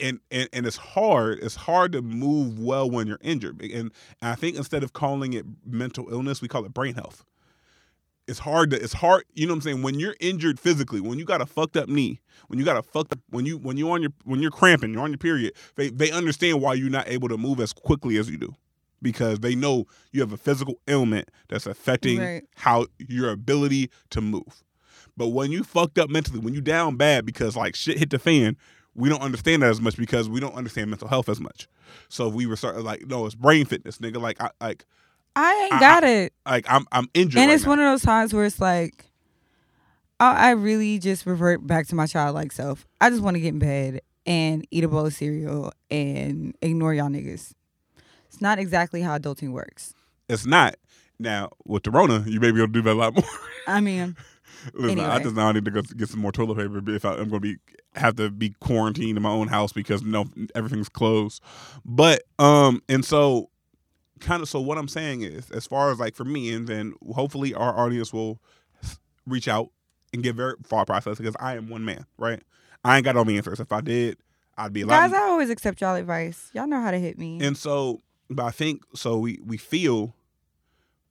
and, 0.00 0.20
and 0.30 0.48
and 0.52 0.66
it's 0.66 0.76
hard 0.76 1.38
it's 1.40 1.56
hard 1.56 1.92
to 1.92 2.02
move 2.02 2.58
well 2.58 2.90
when 2.90 3.06
you're 3.06 3.18
injured 3.22 3.60
and, 3.60 3.72
and 3.72 3.92
i 4.22 4.34
think 4.34 4.56
instead 4.56 4.82
of 4.82 4.92
calling 4.92 5.32
it 5.32 5.44
mental 5.64 6.10
illness 6.10 6.40
we 6.40 6.48
call 6.48 6.64
it 6.64 6.72
brain 6.72 6.94
health 6.94 7.24
it's 8.26 8.38
hard 8.38 8.70
to 8.70 8.82
it's 8.82 8.92
hard 8.92 9.24
you 9.34 9.46
know 9.46 9.52
what 9.52 9.56
i'm 9.56 9.60
saying 9.62 9.82
when 9.82 9.98
you're 9.98 10.16
injured 10.20 10.58
physically 10.58 11.00
when 11.00 11.18
you 11.18 11.24
got 11.24 11.40
a 11.40 11.46
fucked 11.46 11.76
up 11.76 11.88
knee 11.88 12.20
when 12.48 12.58
you 12.58 12.64
got 12.64 12.76
a 12.76 12.82
fucked 12.82 13.12
up 13.12 13.18
when 13.30 13.46
you 13.46 13.58
when 13.58 13.76
you're 13.76 13.90
on 13.90 14.02
your 14.02 14.12
when 14.24 14.40
you're 14.40 14.50
cramping 14.50 14.92
you're 14.92 15.02
on 15.02 15.10
your 15.10 15.18
period 15.18 15.52
they 15.76 15.88
they 15.90 16.10
understand 16.10 16.60
why 16.60 16.74
you're 16.74 16.90
not 16.90 17.08
able 17.08 17.28
to 17.28 17.36
move 17.36 17.60
as 17.60 17.72
quickly 17.72 18.16
as 18.16 18.30
you 18.30 18.36
do 18.36 18.54
because 19.02 19.40
they 19.40 19.54
know 19.54 19.84
you 20.12 20.20
have 20.20 20.32
a 20.32 20.36
physical 20.36 20.74
ailment 20.88 21.30
that's 21.48 21.66
affecting 21.66 22.18
right. 22.18 22.44
how 22.56 22.86
your 22.98 23.30
ability 23.30 23.90
to 24.10 24.20
move 24.20 24.64
but 25.16 25.28
when 25.28 25.52
you 25.52 25.62
fucked 25.62 25.98
up 25.98 26.08
mentally 26.08 26.38
when 26.38 26.54
you 26.54 26.60
down 26.60 26.96
bad 26.96 27.26
because 27.26 27.56
like 27.56 27.74
shit 27.76 27.98
hit 27.98 28.10
the 28.10 28.18
fan 28.18 28.56
we 28.94 29.08
don't 29.08 29.22
understand 29.22 29.62
that 29.62 29.70
as 29.70 29.80
much 29.80 29.96
because 29.96 30.28
we 30.28 30.40
don't 30.40 30.54
understand 30.54 30.90
mental 30.90 31.08
health 31.08 31.28
as 31.28 31.40
much. 31.40 31.68
So 32.08 32.28
we 32.28 32.46
were 32.46 32.56
starting 32.56 32.84
like, 32.84 33.06
no, 33.06 33.26
it's 33.26 33.34
brain 33.34 33.66
fitness, 33.66 33.98
nigga. 33.98 34.20
Like, 34.20 34.40
I 34.40 34.50
like. 34.60 34.84
I 35.36 35.68
ain't 35.70 35.80
got 35.80 36.04
I, 36.04 36.08
it. 36.08 36.32
Like 36.46 36.66
I'm, 36.68 36.86
I'm 36.92 37.08
injured. 37.14 37.40
And 37.40 37.48
right 37.48 37.54
it's 37.54 37.64
now. 37.64 37.70
one 37.70 37.80
of 37.80 37.90
those 37.90 38.02
times 38.02 38.32
where 38.32 38.44
it's 38.44 38.60
like, 38.60 39.06
I, 40.20 40.48
I 40.48 40.50
really 40.50 40.98
just 40.98 41.26
revert 41.26 41.66
back 41.66 41.86
to 41.88 41.94
my 41.94 42.06
childlike 42.06 42.52
self. 42.52 42.86
I 43.00 43.10
just 43.10 43.22
want 43.22 43.36
to 43.36 43.40
get 43.40 43.48
in 43.48 43.58
bed 43.58 44.00
and 44.26 44.66
eat 44.70 44.84
a 44.84 44.88
bowl 44.88 45.06
of 45.06 45.14
cereal 45.14 45.72
and 45.90 46.56
ignore 46.62 46.94
y'all 46.94 47.08
niggas. 47.08 47.52
It's 48.28 48.40
not 48.40 48.58
exactly 48.58 49.02
how 49.02 49.18
adulting 49.18 49.52
works. 49.52 49.94
It's 50.28 50.46
not. 50.46 50.76
Now 51.18 51.50
with 51.64 51.84
the 51.84 51.90
Rona, 51.90 52.24
you 52.26 52.40
may 52.40 52.50
be 52.50 52.58
able 52.58 52.68
to 52.68 52.72
do 52.72 52.82
that 52.82 52.92
a 52.92 52.94
lot 52.94 53.14
more. 53.16 53.24
I 53.66 53.80
mean, 53.80 54.16
Listen, 54.72 54.98
anyway. 54.98 55.06
I 55.06 55.22
just 55.22 55.34
now 55.34 55.52
need 55.52 55.64
to 55.64 55.70
go 55.70 55.82
get 55.82 56.08
some 56.08 56.20
more 56.20 56.32
toilet 56.32 56.56
paper 56.56 56.82
if 56.90 57.04
I, 57.04 57.12
am 57.12 57.28
going 57.28 57.30
to 57.30 57.40
be 57.40 57.56
have 57.94 58.16
to 58.16 58.30
be 58.30 58.50
quarantined 58.60 59.16
in 59.16 59.22
my 59.22 59.30
own 59.30 59.48
house 59.48 59.72
because 59.72 60.02
no 60.02 60.26
everything's 60.54 60.88
closed. 60.88 61.42
But 61.84 62.22
um, 62.38 62.82
and 62.88 63.04
so 63.04 63.50
kind 64.24 64.42
of 64.42 64.48
so 64.48 64.60
what 64.60 64.78
I'm 64.78 64.88
saying 64.88 65.22
is, 65.22 65.50
as 65.50 65.66
far 65.66 65.90
as 65.92 65.98
like 65.98 66.14
for 66.14 66.24
me, 66.24 66.52
and 66.52 66.66
then 66.66 66.94
hopefully 67.14 67.54
our 67.54 67.78
audience 67.78 68.12
will 68.12 68.40
reach 69.26 69.48
out 69.48 69.70
and 70.12 70.22
get 70.22 70.34
very 70.34 70.54
far 70.64 70.84
process 70.84 71.18
because 71.18 71.36
I 71.38 71.56
am 71.56 71.68
one 71.68 71.84
man, 71.84 72.06
right? 72.18 72.42
I 72.84 72.96
ain't 72.96 73.04
got 73.04 73.16
all 73.16 73.24
the 73.24 73.36
answers. 73.36 73.60
If 73.60 73.72
I 73.72 73.80
did, 73.80 74.18
I'd 74.56 74.72
be 74.72 74.84
like 74.84 75.10
guys. 75.10 75.12
I 75.12 75.22
always 75.28 75.50
accept 75.50 75.80
y'all 75.80 75.96
advice. 75.96 76.50
Y'all 76.52 76.66
know 76.66 76.80
how 76.80 76.90
to 76.90 76.98
hit 76.98 77.18
me. 77.18 77.38
And 77.40 77.56
so, 77.56 78.02
but 78.30 78.44
I 78.44 78.50
think 78.50 78.82
so. 78.94 79.18
We 79.18 79.38
we 79.44 79.56
feel 79.56 80.14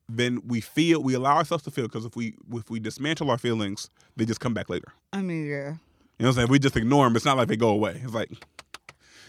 then 0.09 0.41
we 0.45 0.61
feel 0.61 1.01
we 1.01 1.13
allow 1.13 1.37
ourselves 1.37 1.63
to 1.65 1.71
feel 1.71 1.85
because 1.85 2.05
if 2.05 2.15
we 2.15 2.35
if 2.53 2.69
we 2.69 2.79
dismantle 2.79 3.29
our 3.31 3.37
feelings, 3.37 3.89
they 4.15 4.25
just 4.25 4.39
come 4.39 4.53
back 4.53 4.69
later. 4.69 4.93
I 5.11 5.21
mean, 5.21 5.45
yeah. 5.47 5.75
You 6.19 6.25
know 6.25 6.27
what 6.27 6.27
I'm 6.27 6.33
saying? 6.33 6.43
If 6.45 6.51
we 6.51 6.59
just 6.59 6.77
ignore 6.77 7.05
them, 7.05 7.15
it's 7.15 7.25
not 7.25 7.37
like 7.37 7.47
they 7.47 7.55
go 7.55 7.69
away. 7.69 7.99
It's 8.03 8.13
like 8.13 8.29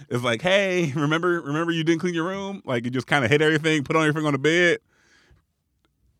it's 0.08 0.22
like, 0.22 0.42
hey, 0.42 0.92
remember 0.96 1.40
remember 1.40 1.72
you 1.72 1.84
didn't 1.84 2.00
clean 2.00 2.14
your 2.14 2.24
room? 2.24 2.62
Like 2.64 2.84
you 2.84 2.90
just 2.90 3.06
kind 3.06 3.24
of 3.24 3.30
hit 3.30 3.42
everything, 3.42 3.84
put 3.84 3.96
on 3.96 4.06
everything 4.06 4.26
on 4.26 4.32
the 4.32 4.38
bed. 4.38 4.78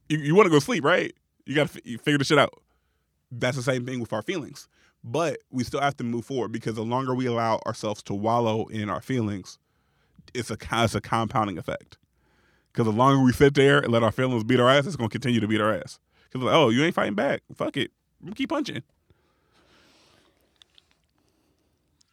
You, 0.09 0.19
you 0.19 0.35
want 0.35 0.47
to 0.47 0.51
go 0.51 0.59
sleep, 0.59 0.85
right? 0.85 1.15
You 1.47 1.55
got 1.55 1.71
to 1.71 1.79
f- 1.79 2.01
figure 2.01 2.19
the 2.19 2.25
shit 2.25 2.39
out. 2.39 2.55
That's 3.31 3.57
the 3.57 3.63
same 3.63 3.85
thing 3.87 4.01
with 4.01 4.13
our 4.13 4.23
feelings. 4.23 4.69
But 5.03 5.39
we 5.51 5.65
still 5.65 5.81
have 5.81 5.97
to 5.99 6.05
move 6.05 6.25
forward 6.25 6.53
because 6.53 6.75
the 6.75 6.85
longer 6.85 7.15
we 7.15 7.27
allow 7.27 7.61
ourselves 7.67 8.03
to 8.05 8.15
wallow 8.15 8.67
in 8.67 8.89
our 8.89 9.03
feelings, 9.03 9.59
it's 10.33 10.51
a 10.51 10.57
it's 10.73 10.95
a 10.95 11.01
compounding 11.01 11.59
effect. 11.59 11.99
Because 12.73 12.87
the 12.87 12.93
longer 12.93 13.23
we 13.23 13.33
sit 13.33 13.55
there 13.55 13.79
and 13.79 13.93
let 13.93 14.03
our 14.03 14.11
feelings 14.11 14.43
beat 14.43 14.59
our 14.59 14.69
ass, 14.69 14.87
it's 14.87 14.97
going 14.97 15.09
to 15.09 15.13
continue 15.13 15.41
to 15.41 15.47
beat 15.47 15.61
our 15.61 15.73
ass. 15.73 16.01
Because, 16.25 16.45
like, 16.45 16.55
oh, 16.55 16.71
you 16.71 16.83
ain't 16.83 16.95
fighting 16.95 17.15
back. 17.15 17.43
Fuck 17.55 17.77
it. 17.77 17.93
Keep 18.35 18.49
punching. 18.49 18.83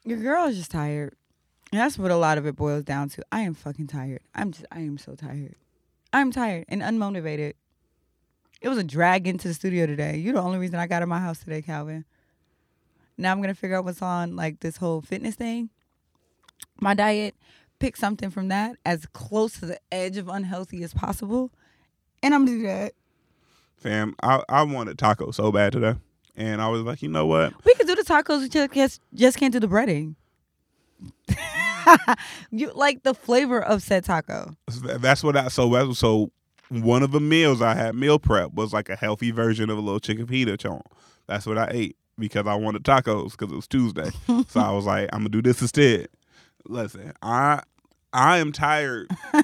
Your 0.05 0.19
girl 0.19 0.47
is 0.47 0.57
just 0.57 0.69
tired. 0.69 1.15
And 1.71 1.79
that's 1.79 1.97
what 1.97 2.11
a 2.11 2.17
lot 2.17 2.37
of 2.37 2.45
it 2.45 2.55
boils 2.55 2.83
down 2.83 3.09
to. 3.09 3.23
I 3.31 3.41
am 3.41 3.53
fucking 3.53 3.87
tired. 3.87 4.21
I'm 4.35 4.51
just, 4.51 4.65
I 4.71 4.79
am 4.79 4.97
so 4.97 5.15
tired. 5.15 5.55
I'm 6.11 6.31
tired 6.31 6.65
and 6.67 6.81
unmotivated. 6.81 7.53
It 8.61 8.69
was 8.69 8.77
a 8.77 8.83
drag 8.83 9.27
into 9.27 9.47
the 9.47 9.53
studio 9.53 9.85
today. 9.85 10.17
You're 10.17 10.33
the 10.33 10.41
only 10.41 10.59
reason 10.59 10.75
I 10.75 10.87
got 10.87 11.01
in 11.01 11.09
my 11.09 11.19
house 11.19 11.39
today, 11.39 11.61
Calvin. 11.61 12.05
Now 13.17 13.31
I'm 13.31 13.41
gonna 13.41 13.55
figure 13.55 13.77
out 13.77 13.85
what's 13.85 14.01
on 14.01 14.35
like 14.35 14.59
this 14.59 14.77
whole 14.77 15.01
fitness 15.01 15.35
thing. 15.35 15.69
My 16.79 16.93
diet 16.93 17.35
pick 17.79 17.95
something 17.95 18.29
from 18.29 18.49
that 18.49 18.75
as 18.85 19.05
close 19.07 19.59
to 19.59 19.65
the 19.65 19.79
edge 19.91 20.17
of 20.17 20.27
unhealthy 20.27 20.83
as 20.83 20.93
possible, 20.93 21.51
and 22.21 22.33
I'm 22.33 22.45
gonna 22.45 22.57
do 22.57 22.63
that. 22.67 22.93
Fam, 23.77 24.15
I 24.21 24.43
I 24.49 24.63
wanted 24.63 24.97
tacos 24.97 25.35
so 25.35 25.51
bad 25.51 25.73
today, 25.73 25.95
and 26.35 26.61
I 26.61 26.67
was 26.69 26.81
like, 26.81 27.01
you 27.01 27.09
know 27.09 27.25
what? 27.25 27.53
We 27.65 27.73
could 27.75 27.87
do 27.87 27.95
the 27.95 28.03
tacos. 28.03 28.41
We 28.41 28.49
just 28.49 29.01
just 29.13 29.37
can't 29.37 29.53
do 29.53 29.59
the 29.59 29.67
breading. 29.67 30.15
you 32.51 32.71
like 32.73 33.03
the 33.03 33.13
flavor 33.13 33.61
of 33.61 33.81
said 33.81 34.03
taco. 34.03 34.55
That's 34.67 35.23
what 35.23 35.35
I 35.35 35.47
so 35.47 35.93
so 35.93 36.31
one 36.69 37.03
of 37.03 37.11
the 37.11 37.19
meals 37.19 37.61
I 37.61 37.73
had 37.73 37.95
meal 37.95 38.19
prep 38.19 38.53
was 38.53 38.73
like 38.73 38.89
a 38.89 38.95
healthy 38.95 39.31
version 39.31 39.69
of 39.69 39.77
a 39.77 39.81
little 39.81 39.99
chicken 39.99 40.27
pita 40.27 40.57
chon. 40.57 40.81
That's 41.27 41.45
what 41.45 41.57
I 41.57 41.69
ate 41.71 41.97
because 42.17 42.47
I 42.47 42.55
wanted 42.55 42.83
tacos 42.83 43.31
because 43.31 43.51
it 43.51 43.55
was 43.55 43.67
Tuesday. 43.67 44.09
so 44.47 44.59
I 44.59 44.71
was 44.71 44.85
like, 44.85 45.09
I'm 45.11 45.19
gonna 45.19 45.29
do 45.29 45.41
this 45.41 45.61
instead. 45.61 46.07
Listen, 46.65 47.13
I 47.21 47.63
I 48.13 48.37
am 48.37 48.51
tired. 48.51 49.09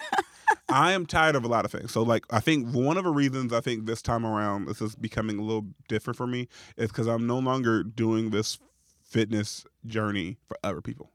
I 0.69 0.91
am 0.91 1.05
tired 1.05 1.35
of 1.35 1.45
a 1.45 1.47
lot 1.47 1.63
of 1.63 1.71
things. 1.71 1.91
So, 1.91 2.01
like, 2.03 2.25
I 2.29 2.41
think 2.41 2.73
one 2.73 2.97
of 2.97 3.05
the 3.05 3.09
reasons 3.09 3.53
I 3.53 3.61
think 3.61 3.85
this 3.85 4.01
time 4.01 4.25
around 4.25 4.65
this 4.65 4.81
is 4.81 4.95
becoming 4.95 5.39
a 5.39 5.41
little 5.41 5.67
different 5.87 6.17
for 6.17 6.27
me 6.27 6.49
is 6.75 6.89
because 6.89 7.07
I'm 7.07 7.25
no 7.25 7.39
longer 7.39 7.83
doing 7.83 8.31
this 8.31 8.59
fitness 9.01 9.65
journey 9.85 10.37
for 10.47 10.57
other 10.63 10.81
people. 10.81 11.11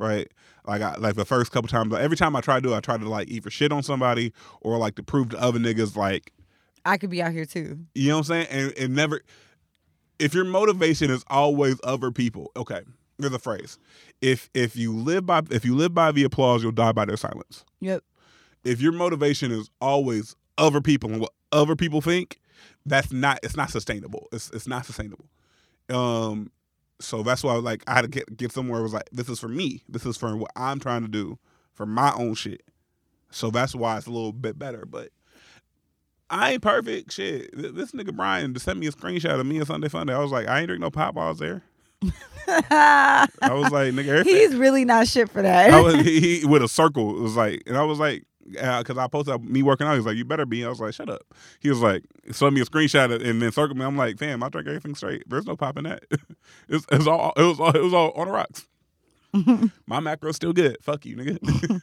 Right? 0.00 0.32
Like, 0.66 0.82
I, 0.82 0.96
like 0.96 1.14
the 1.14 1.24
first 1.24 1.52
couple 1.52 1.68
times, 1.68 1.92
every 1.94 2.16
time 2.16 2.34
I 2.34 2.40
try 2.40 2.56
to 2.56 2.60
do, 2.60 2.72
it, 2.72 2.76
I 2.76 2.80
try 2.80 2.96
to 2.96 3.08
like 3.08 3.28
either 3.28 3.50
shit 3.50 3.70
on 3.72 3.82
somebody 3.82 4.32
or 4.60 4.78
like 4.78 4.94
to 4.96 5.02
prove 5.02 5.30
to 5.30 5.40
other 5.40 5.58
niggas 5.58 5.96
like 5.96 6.32
I 6.84 6.96
could 6.96 7.10
be 7.10 7.22
out 7.22 7.32
here 7.32 7.44
too. 7.44 7.78
You 7.94 8.08
know 8.08 8.16
what 8.16 8.30
I'm 8.30 8.46
saying? 8.46 8.46
And, 8.50 8.78
and 8.78 8.94
never, 8.94 9.20
if 10.18 10.34
your 10.34 10.44
motivation 10.44 11.10
is 11.10 11.24
always 11.28 11.78
other 11.84 12.10
people, 12.10 12.50
okay, 12.56 12.80
there's 13.18 13.32
a 13.32 13.38
phrase. 13.38 13.78
If 14.20 14.50
if 14.54 14.76
you 14.76 14.96
live 14.96 15.26
by 15.26 15.42
if 15.50 15.64
you 15.64 15.74
live 15.74 15.94
by 15.94 16.12
the 16.12 16.24
applause, 16.24 16.62
you'll 16.62 16.72
die 16.72 16.92
by 16.92 17.04
their 17.04 17.16
silence. 17.16 17.64
Yep. 17.80 18.02
If 18.64 18.80
your 18.80 18.92
motivation 18.92 19.50
is 19.52 19.70
always 19.80 20.36
other 20.58 20.80
people 20.80 21.10
and 21.10 21.20
what 21.20 21.32
other 21.52 21.76
people 21.76 22.00
think, 22.00 22.38
that's 22.86 23.12
not 23.12 23.38
it's 23.42 23.56
not 23.56 23.70
sustainable. 23.70 24.28
It's 24.32 24.50
it's 24.50 24.66
not 24.66 24.86
sustainable. 24.86 25.26
Um 25.88 26.50
so 27.00 27.22
that's 27.22 27.42
why 27.42 27.54
like 27.54 27.82
I 27.86 27.94
had 27.94 28.02
to 28.02 28.08
get 28.08 28.36
get 28.36 28.52
somewhere 28.52 28.80
I 28.80 28.82
was 28.82 28.92
like 28.92 29.08
this 29.12 29.28
is 29.28 29.40
for 29.40 29.48
me. 29.48 29.82
This 29.88 30.06
is 30.06 30.16
for 30.16 30.36
what 30.36 30.50
I'm 30.56 30.78
trying 30.80 31.02
to 31.02 31.08
do 31.08 31.38
for 31.72 31.86
my 31.86 32.12
own 32.14 32.34
shit. 32.34 32.62
So 33.30 33.50
that's 33.50 33.74
why 33.74 33.96
it's 33.96 34.06
a 34.06 34.10
little 34.10 34.32
bit 34.32 34.58
better, 34.58 34.84
but 34.86 35.10
I 36.28 36.52
ain't 36.52 36.62
perfect. 36.62 37.12
Shit, 37.12 37.50
this 37.56 37.92
nigga 37.92 38.14
Brian 38.14 38.54
just 38.54 38.64
sent 38.64 38.78
me 38.78 38.86
a 38.86 38.92
screenshot 38.92 39.38
of 39.38 39.46
me 39.46 39.60
on 39.60 39.66
Sunday 39.66 39.88
Funday. 39.88 40.12
I 40.12 40.18
was 40.18 40.30
like, 40.32 40.48
I 40.48 40.60
ain't 40.60 40.68
drink 40.68 40.80
no 40.80 40.90
pop 40.90 41.14
balls 41.14 41.38
there. 41.38 41.62
I 42.48 43.28
was 43.42 43.70
like, 43.70 43.92
nigga, 43.92 44.24
he's 44.24 44.54
really 44.54 44.84
not 44.84 45.06
shit 45.06 45.28
for 45.28 45.42
that. 45.42 45.72
I 45.72 45.80
was 45.80 45.94
he, 45.96 46.40
he, 46.40 46.46
with 46.46 46.62
a 46.62 46.68
circle. 46.68 47.16
It 47.18 47.20
was 47.20 47.36
like, 47.36 47.62
and 47.66 47.76
I 47.76 47.82
was 47.82 47.98
like, 47.98 48.24
because 48.46 48.96
uh, 48.96 49.04
I 49.04 49.08
posted 49.08 49.42
me 49.44 49.62
working 49.62 49.86
out. 49.86 49.92
He 49.92 49.98
was 49.98 50.06
like, 50.06 50.16
you 50.16 50.24
better 50.24 50.46
be. 50.46 50.64
I 50.64 50.68
was 50.68 50.80
like, 50.80 50.94
shut 50.94 51.08
up. 51.08 51.22
He 51.60 51.68
was 51.68 51.80
like, 51.80 52.04
sent 52.32 52.54
me 52.54 52.60
a 52.60 52.64
screenshot 52.64 53.12
and 53.12 53.42
then 53.42 53.52
circled 53.52 53.78
me. 53.78 53.84
I'm 53.84 53.96
like, 53.96 54.18
fam, 54.18 54.42
I 54.42 54.48
drank 54.48 54.66
everything 54.68 54.94
straight. 54.94 55.22
There's 55.28 55.46
no 55.46 55.56
popping 55.56 55.84
that. 55.84 56.04
it's, 56.68 56.86
it 56.90 56.98
was 56.98 57.06
all 57.06 57.32
it 57.36 57.42
was 57.42 57.60
all 57.60 57.70
it 57.70 57.82
was 57.82 57.94
all 57.94 58.10
on 58.12 58.26
the 58.26 58.32
rocks. 58.32 58.66
My 59.86 60.00
macro's 60.00 60.36
still 60.36 60.52
good. 60.52 60.78
Fuck 60.82 61.06
you, 61.06 61.16
nigga. 61.16 61.80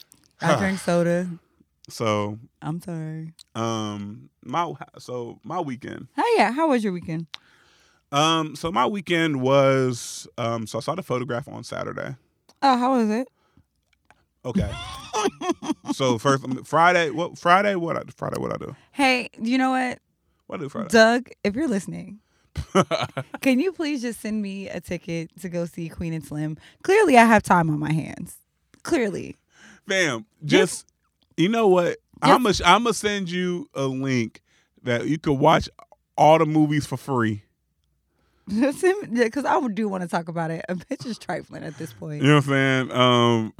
I 0.40 0.56
drink 0.56 0.78
soda. 0.78 1.28
So, 1.88 2.38
I'm 2.62 2.80
sorry. 2.80 3.32
um, 3.56 4.30
my 4.44 4.72
so 4.98 5.40
my 5.42 5.58
weekend. 5.58 6.06
Hey, 6.14 6.22
yeah. 6.36 6.52
How 6.52 6.68
was 6.68 6.84
your 6.84 6.92
weekend? 6.92 7.26
Um, 8.12 8.54
so 8.54 8.70
my 8.70 8.86
weekend 8.86 9.40
was 9.40 10.28
um, 10.38 10.68
so 10.68 10.78
I 10.78 10.82
saw 10.82 10.94
the 10.94 11.02
photograph 11.02 11.48
on 11.48 11.64
Saturday. 11.64 12.14
Oh, 12.62 12.78
how 12.78 12.96
was 12.96 13.10
it? 13.10 13.26
Okay. 14.44 14.70
so 15.92 16.18
first 16.18 16.44
um, 16.44 16.64
Friday, 16.64 17.10
what 17.10 17.38
Friday? 17.38 17.74
What 17.74 17.96
I 17.96 18.02
Friday? 18.16 18.40
What 18.40 18.52
I 18.52 18.56
do? 18.56 18.74
Hey, 18.92 19.28
you 19.40 19.58
know 19.58 19.70
what, 19.70 19.98
What 20.46 20.60
I 20.60 20.62
do 20.62 20.68
Friday? 20.68 20.88
Doug? 20.88 21.28
If 21.44 21.54
you're 21.54 21.68
listening, 21.68 22.20
can 23.42 23.60
you 23.60 23.72
please 23.72 24.00
just 24.02 24.20
send 24.20 24.40
me 24.40 24.68
a 24.68 24.80
ticket 24.80 25.30
to 25.40 25.48
go 25.48 25.66
see 25.66 25.88
Queen 25.88 26.12
and 26.12 26.24
Slim? 26.24 26.56
Clearly, 26.82 27.18
I 27.18 27.24
have 27.24 27.42
time 27.42 27.68
on 27.68 27.78
my 27.78 27.92
hands. 27.92 28.38
Clearly, 28.82 29.36
Fam, 29.86 30.24
just 30.44 30.86
you 31.36 31.48
know 31.48 31.68
what? 31.68 31.98
I'm 32.22 32.42
gonna 32.42 32.54
I'm 32.64 32.84
gonna 32.84 32.94
send 32.94 33.30
you 33.30 33.68
a 33.74 33.84
link 33.84 34.40
that 34.82 35.06
you 35.06 35.18
could 35.18 35.34
watch 35.34 35.68
all 36.16 36.38
the 36.38 36.46
movies 36.46 36.86
for 36.86 36.96
free. 36.96 37.42
because 38.48 39.44
I 39.44 39.68
do 39.68 39.88
want 39.88 40.02
to 40.02 40.08
talk 40.08 40.28
about 40.28 40.50
it. 40.50 40.64
A 40.68 40.74
bitch 40.74 41.06
is 41.06 41.18
trifling 41.18 41.62
at 41.62 41.76
this 41.78 41.92
point. 41.92 42.22
You 42.22 42.28
know 42.28 42.36
what 42.36 42.44
I'm 42.44 42.50
saying? 42.50 42.92
Um, 42.92 43.54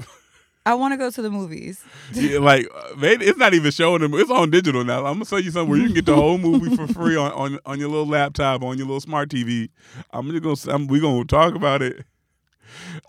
I 0.65 0.75
want 0.75 0.93
to 0.93 0.97
go 0.97 1.09
to 1.09 1.21
the 1.21 1.31
movies. 1.31 1.83
yeah, 2.13 2.39
like 2.39 2.67
maybe 2.97 3.25
it's 3.25 3.37
not 3.37 3.53
even 3.53 3.71
showing 3.71 4.01
them. 4.01 4.13
It's 4.13 4.29
on 4.29 4.51
digital 4.51 4.83
now. 4.83 4.99
I'm 5.05 5.15
gonna 5.15 5.25
send 5.25 5.43
you 5.45 5.51
something 5.51 5.69
where 5.69 5.79
you 5.79 5.85
can 5.85 5.95
get 5.95 6.05
the 6.05 6.15
whole 6.15 6.37
movie 6.37 6.75
for 6.75 6.87
free 6.87 7.15
on, 7.15 7.31
on, 7.31 7.59
on 7.65 7.79
your 7.79 7.89
little 7.89 8.05
laptop, 8.07 8.61
on 8.61 8.77
your 8.77 8.85
little 8.85 9.01
smart 9.01 9.29
TV. 9.29 9.69
I'm 10.11 10.29
just 10.29 10.65
gonna 10.65 10.75
I'm, 10.75 10.87
we 10.87 10.99
gonna 10.99 11.25
talk 11.25 11.55
about 11.55 11.81
it, 11.81 12.05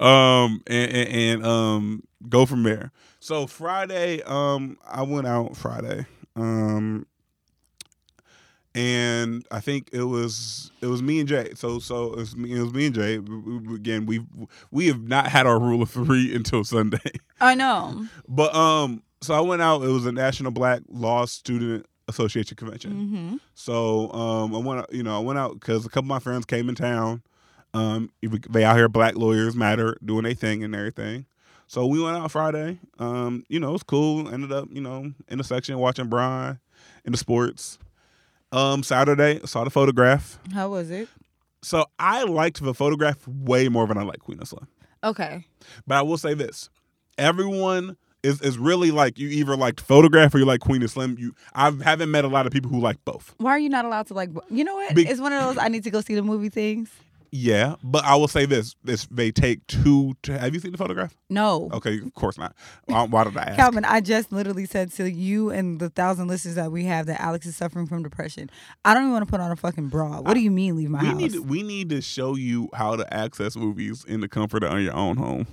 um, 0.01 0.63
and, 0.67 0.93
and, 0.93 1.09
and 1.09 1.47
um, 1.47 2.03
go 2.29 2.47
from 2.47 2.63
there. 2.63 2.91
So 3.21 3.47
Friday, 3.47 4.23
um, 4.23 4.79
I 4.87 5.03
went 5.03 5.27
out 5.27 5.57
Friday, 5.57 6.07
um, 6.35 7.07
and 8.75 9.47
I 9.51 9.61
think 9.61 9.91
it 9.93 10.05
was 10.05 10.71
it 10.81 10.87
was 10.87 11.03
me 11.03 11.21
and 11.21 11.29
Jay. 11.29 11.53
So 11.55 11.79
so 11.79 12.13
it 12.13 12.17
was 12.17 12.37
me, 12.37 12.53
it 12.53 12.61
was 12.63 12.73
me 12.73 12.87
and 12.87 12.95
Jay. 12.95 13.15
Again, 13.17 14.07
we 14.07 14.25
we 14.71 14.87
have 14.89 15.03
not 15.09 15.29
had 15.29 15.47
our 15.47 15.59
rule 15.59 15.83
of 15.83 15.91
three 15.91 16.35
until 16.35 16.65
Sunday. 16.65 17.13
I 17.41 17.55
know. 17.55 18.07
But 18.29 18.55
um, 18.55 19.03
so 19.21 19.35
I 19.35 19.41
went 19.41 19.63
out. 19.63 19.83
It 19.83 19.89
was 19.89 20.07
a 20.07 20.13
National 20.13 20.51
Black 20.53 20.81
Law 20.89 21.27
Student 21.27 21.87
Association 22.09 22.57
convention. 22.57 22.93
Mm-hmm. 22.93 23.37
So 23.55 24.11
um, 24.13 24.55
I 24.55 24.59
went. 24.59 24.81
out- 24.81 24.93
You 24.93 25.03
know, 25.03 25.17
I 25.17 25.21
went 25.21 25.39
out 25.39 25.55
because 25.55 25.85
a 25.85 25.89
couple 25.89 26.07
of 26.07 26.09
my 26.09 26.19
friends 26.19 26.45
came 26.47 26.69
in 26.69 26.75
town. 26.75 27.23
Um, 27.75 28.11
they 28.51 28.65
out 28.65 28.77
here, 28.77 28.89
Black 28.89 29.17
Lawyers 29.17 29.57
Matter, 29.57 29.97
doing 30.05 30.25
their 30.25 30.35
thing 30.35 30.63
and 30.63 30.75
everything. 30.75 31.25
So 31.69 31.87
we 31.87 32.03
went 32.03 32.17
out 32.19 32.31
Friday. 32.31 32.79
Um, 32.99 33.45
you 33.49 33.59
know, 33.61 33.71
it 33.71 33.73
was 33.73 33.83
cool. 33.83 34.29
Ended 34.29 34.53
up, 34.53 34.69
you 34.71 34.83
know, 34.83 35.13
in 35.29 35.39
the 35.39 35.45
section 35.45 35.79
watching 35.79 36.09
Brian 36.09 36.59
in 37.07 37.13
the 37.13 37.19
sports. 37.19 37.79
Um, 38.53 38.83
Saturday 38.83 39.41
saw 39.45 39.65
the 39.65 39.71
photograph. 39.71 40.39
How 40.53 40.69
was 40.69 40.91
it? 40.91 41.09
So 41.63 41.87
I 41.99 42.25
liked 42.25 42.63
the 42.63 42.75
photograph 42.75 43.27
way 43.27 43.69
more 43.69 43.87
than 43.87 43.97
I 43.97 44.03
like 44.03 44.19
Queen 44.21 44.41
of 44.41 44.49
Slim. 44.49 44.69
Okay. 45.05 45.47
But 45.87 45.97
I 45.97 46.03
will 46.03 46.19
say 46.19 46.35
this: 46.35 46.69
everyone 47.19 47.97
is 48.23 48.41
is 48.41 48.59
really 48.59 48.91
like 48.91 49.19
you 49.19 49.29
either 49.29 49.57
like 49.57 49.81
photograph 49.81 50.35
or 50.35 50.39
you 50.39 50.45
like 50.45 50.61
Queen 50.61 50.83
of 50.83 50.91
Slim. 50.91 51.17
You 51.19 51.35
I 51.55 51.71
haven't 51.83 52.11
met 52.11 52.25
a 52.25 52.29
lot 52.29 52.47
of 52.47 52.53
people 52.53 52.71
who 52.71 52.81
like 52.81 53.03
both. 53.05 53.35
Why 53.39 53.51
are 53.53 53.59
you 53.59 53.69
not 53.69 53.85
allowed 53.85 54.07
to 54.09 54.15
like? 54.15 54.31
You 54.51 54.65
know 54.65 54.75
what? 54.75 54.95
Big- 54.95 55.09
it's 55.09 55.21
one 55.21 55.33
of 55.33 55.43
those 55.43 55.59
I 55.59 55.69
need 55.69 55.85
to 55.85 55.91
go 55.91 56.01
see 56.01 56.15
the 56.15 56.23
movie 56.23 56.49
things. 56.49 56.91
Yeah, 57.35 57.77
but 57.83 58.05
I 58.05 58.15
will 58.17 58.29
say 58.29 58.45
this: 58.45 58.77
this 58.85 59.09
they 59.11 59.33
take 59.33 59.67
two. 59.67 60.15
To, 60.25 60.39
have 60.39 60.53
you 60.53 60.61
seen 60.61 60.73
the 60.73 60.77
photograph? 60.77 61.17
No. 61.31 61.71
Okay, 61.73 61.99
of 61.99 62.13
course 62.13 62.37
not. 62.37 62.55
Why, 62.85 63.05
why 63.05 63.25
did 63.25 63.39
I 63.39 63.45
ask? 63.45 63.57
Calvin, 63.57 63.87
I 63.87 64.03
just 64.03 64.33
literally 64.33 64.67
said 64.67 64.93
to 64.93 65.11
you 65.11 65.49
and 65.49 65.81
the 65.81 65.89
thousand 65.89 66.29
listeners 66.29 66.57
that 66.57 66.71
we 66.71 66.85
have 66.85 67.07
that 67.07 67.23
Alex 67.23 67.47
is 67.47 67.57
suffering 67.57 67.87
from 67.87 68.03
depression. 68.03 68.51
I 68.85 68.93
don't 68.93 69.05
even 69.05 69.13
want 69.13 69.27
to 69.27 69.31
put 69.31 69.41
on 69.41 69.51
a 69.51 69.57
fucking 69.57 69.89
bra. 69.89 70.21
What 70.21 70.35
do 70.35 70.41
you 70.41 70.51
mean 70.51 70.77
leave 70.77 70.91
my 70.91 71.01
we 71.01 71.07
house? 71.07 71.17
need 71.17 71.33
to, 71.33 71.43
we 71.43 71.63
need 71.63 71.89
to 71.89 72.03
show 72.03 72.37
you 72.37 72.69
how 72.75 72.97
to 72.97 73.15
access 73.15 73.57
movies 73.57 74.05
in 74.07 74.21
the 74.21 74.29
comfort 74.29 74.63
of 74.63 74.79
your 74.81 74.95
own 74.95 75.17
home. 75.17 75.47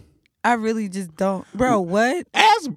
I 0.44 0.54
really 0.54 0.90
just 0.90 1.16
don't, 1.16 1.48
bro. 1.54 1.80
What? 1.80 2.28
Ask 2.34 2.72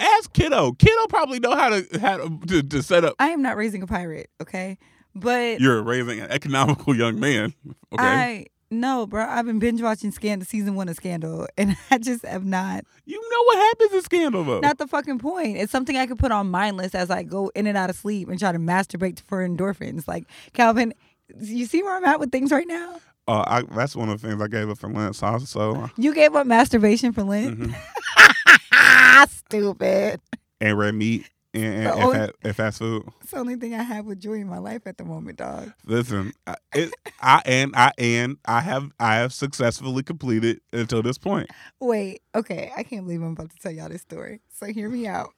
ask 0.00 0.32
kiddo. 0.32 0.72
Kiddo 0.72 1.06
probably 1.08 1.38
know 1.38 1.54
how 1.54 1.68
to 1.68 2.00
how 2.00 2.16
to, 2.16 2.40
to, 2.48 2.62
to 2.64 2.82
set 2.82 3.04
up. 3.04 3.14
I 3.20 3.28
am 3.28 3.42
not 3.42 3.56
raising 3.56 3.82
a 3.84 3.86
pirate, 3.86 4.28
okay? 4.40 4.76
But 5.14 5.60
You're 5.60 5.82
raising 5.82 6.20
an 6.20 6.30
economical 6.30 6.94
young 6.96 7.18
man. 7.20 7.54
Okay, 7.92 8.04
I 8.04 8.46
no, 8.72 9.04
bro. 9.06 9.24
I've 9.26 9.46
been 9.46 9.58
binge 9.58 9.82
watching 9.82 10.12
Scandal 10.12 10.46
season 10.46 10.76
one 10.76 10.88
of 10.88 10.94
Scandal, 10.96 11.48
and 11.58 11.76
I 11.90 11.98
just 11.98 12.24
have 12.24 12.44
not. 12.44 12.84
you 13.04 13.20
know 13.30 13.42
what 13.44 13.56
happens 13.58 13.92
in 13.92 14.02
Scandal 14.02 14.44
though. 14.44 14.60
Not 14.60 14.78
the 14.78 14.86
fucking 14.86 15.18
point. 15.18 15.56
It's 15.56 15.72
something 15.72 15.96
I 15.96 16.06
could 16.06 16.18
put 16.18 16.30
on 16.30 16.50
mindless 16.50 16.94
as 16.94 17.10
I 17.10 17.24
go 17.24 17.50
in 17.56 17.66
and 17.66 17.76
out 17.76 17.90
of 17.90 17.96
sleep 17.96 18.28
and 18.28 18.38
try 18.38 18.52
to 18.52 18.58
masturbate 18.58 19.20
for 19.20 19.46
endorphins. 19.46 20.06
Like 20.06 20.24
Calvin, 20.52 20.94
you 21.40 21.66
see 21.66 21.82
where 21.82 21.96
I'm 21.96 22.04
at 22.04 22.20
with 22.20 22.30
things 22.30 22.52
right 22.52 22.68
now. 22.68 23.00
Uh, 23.28 23.44
I, 23.46 23.62
that's 23.74 23.94
one 23.94 24.08
of 24.08 24.20
the 24.20 24.28
things 24.28 24.40
I 24.40 24.48
gave 24.48 24.68
up 24.70 24.78
for 24.78 24.88
Lent. 24.88 25.14
So, 25.16 25.38
so 25.38 25.88
You 25.96 26.14
gave 26.14 26.34
up 26.34 26.46
masturbation 26.46 27.12
for 27.12 27.22
Lent. 27.22 27.58
mhm. 27.60 29.28
Stupid. 29.28 30.20
and 30.60 30.78
red 30.78 30.94
meat 30.94 31.28
and, 31.52 31.64
and, 31.64 31.86
only- 31.88 32.18
fa- 32.18 32.32
and 32.42 32.56
fast 32.56 32.78
food. 32.78 33.04
It's 33.20 33.30
the 33.32 33.38
only 33.38 33.56
thing 33.56 33.74
I 33.74 33.82
have 33.82 34.06
with 34.06 34.20
joy 34.20 34.34
in 34.34 34.48
my 34.48 34.58
life 34.58 34.82
at 34.86 34.98
the 34.98 35.04
moment, 35.04 35.38
dog. 35.38 35.72
Listen, 35.84 36.32
I, 36.46 36.56
it, 36.74 36.92
I 37.20 37.42
and 37.44 37.74
I 37.74 37.92
and 37.98 38.36
I 38.44 38.60
have 38.60 38.90
I 39.00 39.16
have 39.16 39.32
successfully 39.32 40.02
completed 40.02 40.60
until 40.72 41.02
this 41.02 41.18
point. 41.18 41.50
Wait, 41.80 42.22
okay, 42.34 42.70
I 42.76 42.82
can't 42.82 43.04
believe 43.04 43.22
I'm 43.22 43.32
about 43.32 43.50
to 43.50 43.56
tell 43.58 43.72
y'all 43.72 43.88
this 43.88 44.02
story. 44.02 44.40
So 44.52 44.66
hear 44.66 44.88
me 44.88 45.06
out. 45.06 45.30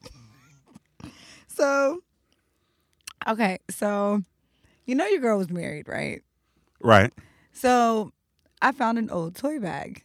so, 1.48 2.03
okay, 3.29 3.59
so 3.70 4.22
you 4.85 4.94
know 4.94 5.07
your 5.07 5.20
girl 5.20 5.38
was 5.38 5.51
married, 5.51 5.88
right? 5.88 6.22
Right. 6.81 7.12
So 7.53 8.12
I 8.61 8.72
found 8.72 8.98
an 8.98 9.11
old 9.11 9.35
toy 9.35 9.59
bag. 9.59 10.05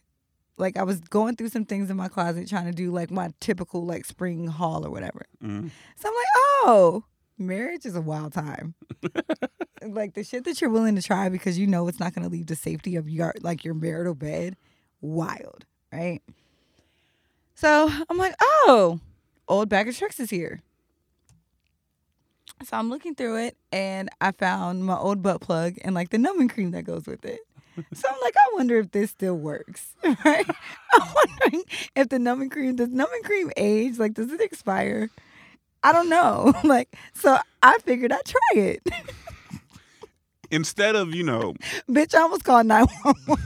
Like 0.58 0.76
I 0.76 0.82
was 0.82 1.00
going 1.00 1.36
through 1.36 1.48
some 1.50 1.64
things 1.64 1.90
in 1.90 1.96
my 1.96 2.08
closet 2.08 2.48
trying 2.48 2.66
to 2.66 2.72
do 2.72 2.90
like 2.90 3.10
my 3.10 3.30
typical 3.40 3.84
like 3.86 4.04
spring 4.04 4.46
haul 4.46 4.84
or 4.84 4.90
whatever. 4.90 5.24
Mhm. 5.42 5.70
So 5.96 6.08
I'm 6.08 6.14
like, 6.14 6.26
oh, 6.64 7.04
marriage 7.38 7.86
is 7.86 7.94
a 7.96 8.00
wild 8.00 8.32
time. 8.32 8.74
like 9.82 10.14
the 10.14 10.24
shit 10.24 10.44
that 10.44 10.60
you're 10.60 10.70
willing 10.70 10.96
to 10.96 11.02
try 11.02 11.28
because 11.28 11.58
you 11.58 11.66
know 11.66 11.86
it's 11.88 12.00
not 12.00 12.14
going 12.14 12.24
to 12.24 12.30
leave 12.32 12.46
the 12.46 12.56
safety 12.56 12.96
of 12.96 13.08
your 13.08 13.32
like 13.40 13.64
your 13.64 13.74
marital 13.74 14.14
bed, 14.14 14.56
wild, 15.00 15.64
right? 15.92 16.20
So 17.54 17.90
I'm 18.08 18.18
like, 18.18 18.34
oh, 18.40 19.00
old 19.46 19.68
bag 19.68 19.88
of 19.88 19.96
tricks 19.96 20.20
is 20.20 20.30
here. 20.30 20.60
So 22.64 22.76
I'm 22.76 22.90
looking 22.90 23.14
through 23.14 23.44
it 23.44 23.56
and 23.70 24.08
I 24.20 24.32
found 24.32 24.84
my 24.84 24.96
old 24.96 25.22
butt 25.22 25.40
plug 25.40 25.74
and 25.82 25.94
like 25.94 26.10
the 26.10 26.18
numbing 26.18 26.48
cream 26.48 26.72
that 26.72 26.82
goes 26.82 27.06
with 27.06 27.24
it. 27.24 27.40
So 27.94 28.08
I'm 28.08 28.16
like, 28.22 28.34
I 28.36 28.54
wonder 28.54 28.78
if 28.78 28.90
this 28.90 29.10
still 29.10 29.36
works, 29.36 29.94
right? 30.04 30.46
I'm 30.94 31.08
wondering 31.14 31.64
if 31.96 32.08
the 32.08 32.18
numbing 32.18 32.50
cream 32.50 32.76
does 32.76 32.88
numbing 32.88 33.22
cream 33.22 33.50
age? 33.56 33.98
Like, 33.98 34.14
does 34.14 34.32
it 34.32 34.40
expire? 34.40 35.10
I 35.82 35.92
don't 35.92 36.08
know. 36.08 36.52
Like, 36.64 36.94
so 37.14 37.38
I 37.62 37.78
figured 37.84 38.12
I'd 38.12 38.24
try 38.24 38.40
it. 38.62 38.82
Instead 40.50 40.96
of 40.96 41.14
you 41.14 41.22
know, 41.22 41.54
Bitch, 41.90 42.14
I 42.14 42.20
almost 42.22 42.44
called 42.44 42.66
911. 42.66 43.44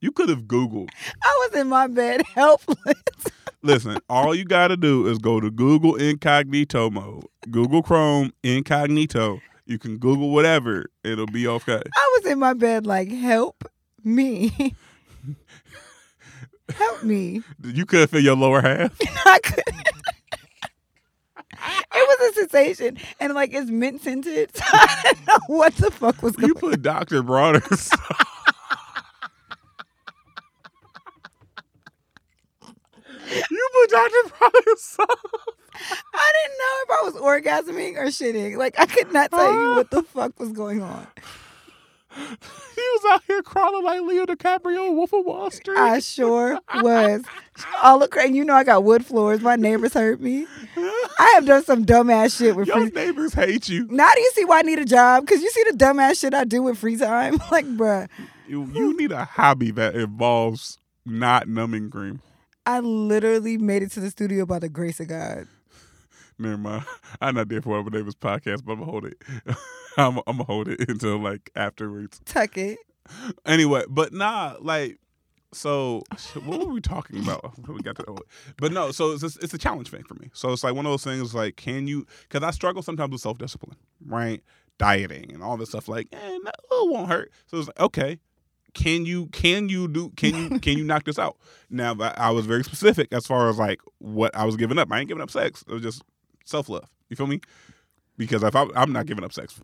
you 0.00 0.10
could 0.12 0.28
have 0.28 0.42
Googled. 0.44 0.88
I 1.22 1.48
was 1.50 1.60
in 1.60 1.68
my 1.68 1.86
bed 1.86 2.22
helpless. 2.34 2.78
Listen, 3.62 3.98
all 4.08 4.34
you 4.34 4.44
got 4.44 4.68
to 4.68 4.76
do 4.76 5.06
is 5.06 5.18
go 5.18 5.40
to 5.40 5.50
Google 5.50 5.96
Incognito 5.96 6.90
mode, 6.90 7.24
Google 7.50 7.82
Chrome 7.82 8.32
Incognito. 8.42 9.40
You 9.66 9.78
can 9.78 9.96
Google 9.98 10.30
whatever; 10.30 10.86
it'll 11.02 11.26
be 11.26 11.46
okay. 11.46 11.82
I 11.96 12.18
was 12.20 12.30
in 12.30 12.38
my 12.38 12.52
bed 12.52 12.86
like, 12.86 13.10
help 13.10 13.64
me. 14.04 14.74
help 16.74 17.02
me. 17.02 17.42
You 17.62 17.86
couldn't 17.86 18.08
feel 18.08 18.20
your 18.20 18.36
lower 18.36 18.60
half. 18.60 18.96
I 19.26 19.38
couldn't. 19.42 19.76
It 21.96 22.20
was 22.20 22.30
a 22.30 22.34
sensation, 22.40 22.98
and 23.20 23.32
like 23.32 23.54
it's 23.54 23.70
mint 23.70 24.02
scented. 24.02 24.54
So 24.54 24.62
I 24.66 25.00
didn't 25.04 25.26
know 25.26 25.38
what 25.46 25.74
the 25.76 25.90
fuck 25.90 26.22
was 26.22 26.36
going. 26.36 26.50
On. 26.50 26.56
You 26.56 26.70
put 26.70 26.82
Dr. 26.82 27.22
Bronner's. 27.22 27.90
you 33.50 33.68
put 33.72 33.90
Dr. 33.90 34.34
Bronner's. 34.38 34.96
I 35.74 36.32
didn't 36.42 36.58
know 36.58 36.74
if 36.82 36.90
I 36.90 37.02
was 37.04 37.14
orgasming 37.14 37.96
or 37.96 38.06
shitting. 38.06 38.56
Like 38.56 38.78
I 38.78 38.86
could 38.86 39.12
not 39.12 39.30
tell 39.30 39.52
you 39.52 39.74
what 39.76 39.90
the 39.90 40.02
fuck 40.02 40.38
was 40.38 40.52
going 40.52 40.82
on. 40.82 41.06
he 42.16 42.80
was 42.80 43.02
out 43.10 43.22
here 43.26 43.42
crawling 43.42 43.84
like 43.84 44.00
Leo 44.02 44.24
DiCaprio, 44.24 44.94
Wolf 44.94 45.12
of 45.12 45.24
Wall 45.24 45.50
Street. 45.50 45.76
I 45.78 45.98
sure 45.98 46.58
was. 46.80 47.22
All 47.82 47.98
the 47.98 48.06
cra- 48.08 48.28
you 48.30 48.44
know 48.44 48.54
I 48.54 48.62
got 48.64 48.84
wood 48.84 49.04
floors. 49.04 49.40
My 49.40 49.56
neighbors 49.56 49.94
heard 49.94 50.20
me. 50.20 50.46
I 50.76 51.32
have 51.34 51.46
done 51.46 51.64
some 51.64 51.84
dumbass 51.84 52.36
shit 52.38 52.54
with 52.54 52.68
free 52.68 52.82
Your 52.82 52.90
free. 52.90 53.04
neighbors 53.04 53.34
hate 53.34 53.68
you. 53.68 53.86
Now 53.90 54.08
do 54.14 54.20
you 54.20 54.30
see 54.34 54.44
why 54.44 54.60
I 54.60 54.62
need 54.62 54.78
a 54.78 54.84
job? 54.84 55.26
Cause 55.26 55.42
you 55.42 55.50
see 55.50 55.64
the 55.70 55.76
dumbass 55.76 56.20
shit 56.20 56.34
I 56.34 56.44
do 56.44 56.62
with 56.62 56.78
free 56.78 56.96
time. 56.96 57.38
Like, 57.50 57.66
bruh, 57.66 58.08
You, 58.48 58.64
you 58.72 58.96
need 58.96 59.12
a 59.12 59.24
hobby 59.24 59.70
that 59.72 59.94
involves 59.94 60.78
not 61.04 61.46
numbing 61.48 61.90
cream. 61.90 62.20
I 62.66 62.80
literally 62.80 63.58
made 63.58 63.82
it 63.82 63.90
to 63.92 64.00
the 64.00 64.10
studio 64.10 64.46
by 64.46 64.58
the 64.58 64.68
grace 64.68 64.98
of 65.00 65.08
God. 65.08 65.46
Never 66.38 66.58
mind. 66.58 66.84
I'm 67.20 67.34
not 67.34 67.48
there 67.48 67.62
for 67.62 67.70
whatever 67.70 67.90
Davis 67.90 68.14
podcast, 68.14 68.64
but 68.64 68.72
I'm 68.72 68.80
gonna 68.80 68.90
hold 68.90 69.06
it. 69.06 69.22
I'm, 69.96 70.18
I'm 70.26 70.36
gonna 70.36 70.44
hold 70.44 70.68
it 70.68 70.80
until 70.88 71.18
like 71.18 71.50
afterwards. 71.54 72.20
Tuck 72.24 72.56
it. 72.56 72.78
Anyway, 73.46 73.84
but 73.88 74.12
nah, 74.12 74.56
like, 74.60 74.98
so 75.52 76.02
what 76.44 76.60
were 76.60 76.72
we 76.72 76.80
talking 76.80 77.20
about? 77.20 77.54
We 77.68 77.80
got 77.80 77.96
to, 77.96 78.16
but 78.58 78.72
no. 78.72 78.90
So 78.90 79.12
it's 79.12 79.22
just, 79.22 79.42
it's 79.42 79.54
a 79.54 79.58
challenge 79.58 79.88
thing 79.90 80.02
for 80.04 80.14
me. 80.14 80.30
So 80.32 80.52
it's 80.52 80.64
like 80.64 80.74
one 80.74 80.86
of 80.86 80.92
those 80.92 81.04
things. 81.04 81.34
Like, 81.34 81.56
can 81.56 81.86
you? 81.86 82.06
Because 82.22 82.42
I 82.42 82.50
struggle 82.50 82.82
sometimes 82.82 83.12
with 83.12 83.20
self 83.20 83.38
discipline, 83.38 83.76
right? 84.04 84.42
Dieting 84.78 85.32
and 85.32 85.42
all 85.42 85.56
this 85.56 85.68
stuff. 85.68 85.86
Like, 85.88 86.08
eh, 86.12 86.38
no, 86.42 86.50
it 86.50 86.90
won't 86.90 87.08
hurt. 87.08 87.30
So 87.46 87.58
it's 87.58 87.68
like, 87.68 87.80
okay, 87.80 88.18
can 88.74 89.06
you 89.06 89.26
can 89.28 89.68
you 89.68 89.88
do 89.88 90.10
can 90.16 90.34
you 90.34 90.58
can 90.60 90.76
you 90.76 90.84
knock 90.84 91.04
this 91.04 91.18
out? 91.18 91.36
Now 91.70 91.96
I 92.16 92.30
was 92.30 92.44
very 92.46 92.64
specific 92.64 93.08
as 93.12 93.26
far 93.26 93.48
as 93.48 93.58
like 93.58 93.80
what 93.98 94.34
I 94.36 94.44
was 94.44 94.56
giving 94.56 94.78
up. 94.78 94.92
I 94.92 94.98
ain't 94.98 95.08
giving 95.08 95.22
up 95.22 95.30
sex. 95.30 95.64
It 95.68 95.72
was 95.72 95.82
just 95.82 96.02
self 96.44 96.68
love. 96.68 96.88
You 97.08 97.16
feel 97.16 97.26
me? 97.26 97.40
Because 98.16 98.42
if 98.42 98.54
I, 98.54 98.66
I'm 98.76 98.92
not 98.92 99.06
giving 99.06 99.24
up 99.24 99.32
sex. 99.32 99.58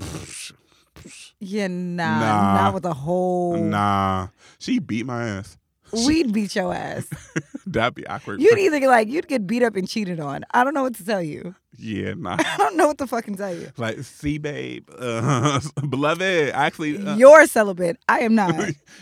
Yeah, 1.38 1.68
nah, 1.68 2.18
Nah. 2.20 2.54
not 2.62 2.74
with 2.74 2.84
a 2.84 2.92
whole. 2.92 3.56
Nah, 3.56 4.28
she 4.58 4.78
beat 4.80 5.06
my 5.06 5.24
ass. 5.28 5.56
We'd 5.92 6.32
beat 6.32 6.54
your 6.54 6.72
ass. 6.74 7.08
That'd 7.66 7.94
be 7.94 8.06
awkward. 8.06 8.40
You'd 8.40 8.58
either 8.58 8.86
like 8.86 9.08
you'd 9.08 9.26
get 9.26 9.46
beat 9.46 9.62
up 9.62 9.74
and 9.76 9.88
cheated 9.88 10.20
on. 10.20 10.44
I 10.52 10.62
don't 10.62 10.74
know 10.74 10.82
what 10.84 10.94
to 10.96 11.04
tell 11.04 11.22
you. 11.22 11.54
yeah, 11.76 12.14
nah. 12.18 12.36
I 12.38 12.56
don't 12.58 12.76
know 12.76 12.88
what 12.88 12.98
to 12.98 13.06
fucking 13.08 13.36
tell 13.36 13.54
you. 13.54 13.70
Like, 13.76 14.00
see, 14.00 14.38
babe, 14.38 14.88
uh, 14.98 15.60
beloved. 15.88 16.50
Actually, 16.50 17.04
uh, 17.04 17.16
You're 17.16 17.46
celibate. 17.46 17.98
I 18.08 18.20
am 18.20 18.34
not. 18.36 18.54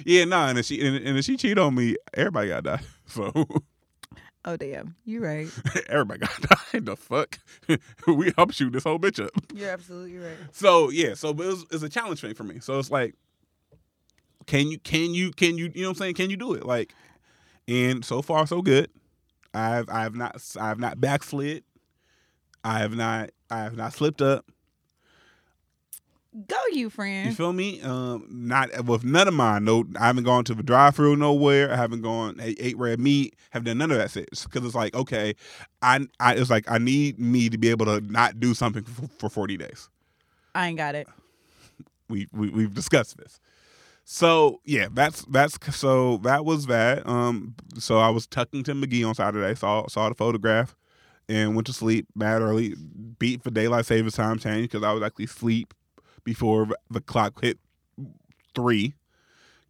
yeah, 0.06 0.24
nah. 0.24 0.48
And 0.48 0.58
if 0.58 0.66
she 0.66 0.80
and, 0.86 0.96
and 0.96 1.18
if 1.18 1.24
she 1.24 1.36
cheat 1.36 1.58
on 1.58 1.74
me, 1.74 1.96
everybody 2.14 2.48
gotta 2.48 2.62
die. 2.62 2.80
So 3.06 3.32
Oh 4.44 4.56
damn, 4.56 4.94
you 5.04 5.22
right. 5.22 5.48
everybody 5.88 6.20
gotta 6.20 6.46
die. 6.72 6.80
The 6.80 6.96
fuck, 6.96 7.38
we 8.06 8.32
help 8.36 8.52
shoot 8.52 8.72
this 8.72 8.84
whole 8.84 8.98
bitch 8.98 9.22
up. 9.22 9.30
You're 9.54 9.70
absolutely 9.70 10.18
right. 10.18 10.36
So 10.52 10.90
yeah, 10.90 11.14
so 11.14 11.30
it 11.30 11.36
was, 11.36 11.66
it's 11.70 11.82
a 11.82 11.88
challenge 11.88 12.20
thing 12.20 12.34
for 12.34 12.44
me. 12.44 12.60
So 12.60 12.78
it's 12.78 12.90
like, 12.90 13.14
can 14.46 14.68
you, 14.68 14.78
can 14.78 15.12
you, 15.12 15.30
can 15.32 15.58
you, 15.58 15.70
you 15.74 15.82
know 15.82 15.88
what 15.88 15.96
I'm 15.96 15.98
saying? 15.98 16.14
Can 16.14 16.30
you 16.30 16.36
do 16.36 16.54
it? 16.54 16.64
Like, 16.64 16.94
and 17.66 18.04
so 18.04 18.22
far 18.22 18.46
so 18.46 18.62
good. 18.62 18.90
I've 19.54 19.88
I've 19.88 20.14
not 20.14 20.42
I've 20.60 20.78
not 20.78 21.00
backslid. 21.00 21.64
I 22.64 22.78
have 22.78 22.94
not 22.94 23.30
I 23.50 23.58
have 23.58 23.76
not 23.76 23.92
slipped 23.92 24.22
up. 24.22 24.46
Go, 26.46 26.56
you 26.72 26.90
friend. 26.90 27.28
You 27.28 27.34
feel 27.34 27.52
me? 27.52 27.80
Um, 27.82 28.26
not 28.30 28.84
with 28.84 29.02
none 29.02 29.26
of 29.26 29.34
mine. 29.34 29.64
No, 29.64 29.84
I 29.98 30.06
haven't 30.06 30.24
gone 30.24 30.44
to 30.44 30.54
the 30.54 30.62
drive-through 30.62 31.16
nowhere. 31.16 31.72
I 31.72 31.76
haven't 31.76 32.02
gone 32.02 32.38
ate, 32.40 32.58
ate 32.60 32.78
red 32.78 33.00
meat. 33.00 33.34
Have 33.50 33.64
done 33.64 33.78
none 33.78 33.90
of 33.90 33.98
that 33.98 34.10
shit 34.10 34.28
because 34.30 34.64
it's 34.64 34.74
like 34.74 34.94
okay, 34.94 35.34
I, 35.82 36.06
I 36.20 36.34
it's 36.34 36.50
like 36.50 36.70
I 36.70 36.78
need 36.78 37.18
me 37.18 37.48
to 37.48 37.58
be 37.58 37.70
able 37.70 37.86
to 37.86 38.00
not 38.00 38.38
do 38.38 38.54
something 38.54 38.84
for, 38.84 39.08
for 39.18 39.28
40 39.28 39.56
days. 39.56 39.88
I 40.54 40.68
ain't 40.68 40.76
got 40.76 40.94
it. 40.94 41.08
we, 42.08 42.28
we 42.32 42.50
we've 42.50 42.74
discussed 42.74 43.16
this. 43.16 43.40
So 44.04 44.60
yeah, 44.64 44.88
that's 44.92 45.22
that's 45.26 45.58
so 45.76 46.18
that 46.18 46.44
was 46.44 46.66
that. 46.66 47.06
Um, 47.06 47.54
so 47.78 47.98
I 47.98 48.10
was 48.10 48.26
tucking 48.26 48.64
to 48.64 48.74
McGee 48.74 49.06
on 49.06 49.14
Saturday. 49.14 49.54
Saw 49.54 49.86
saw 49.88 50.08
the 50.08 50.14
photograph, 50.14 50.76
and 51.28 51.54
went 51.54 51.66
to 51.66 51.72
sleep 51.72 52.06
mad 52.14 52.42
early. 52.42 52.74
Beat 53.18 53.42
for 53.42 53.50
daylight 53.50 53.86
savings 53.86 54.14
time 54.14 54.38
change 54.38 54.70
because 54.70 54.82
I 54.82 54.92
was 54.92 55.02
actually 55.02 55.26
asleep 55.26 55.74
before 56.24 56.68
the 56.90 57.00
clock 57.00 57.40
hit 57.42 57.58
three. 58.54 58.94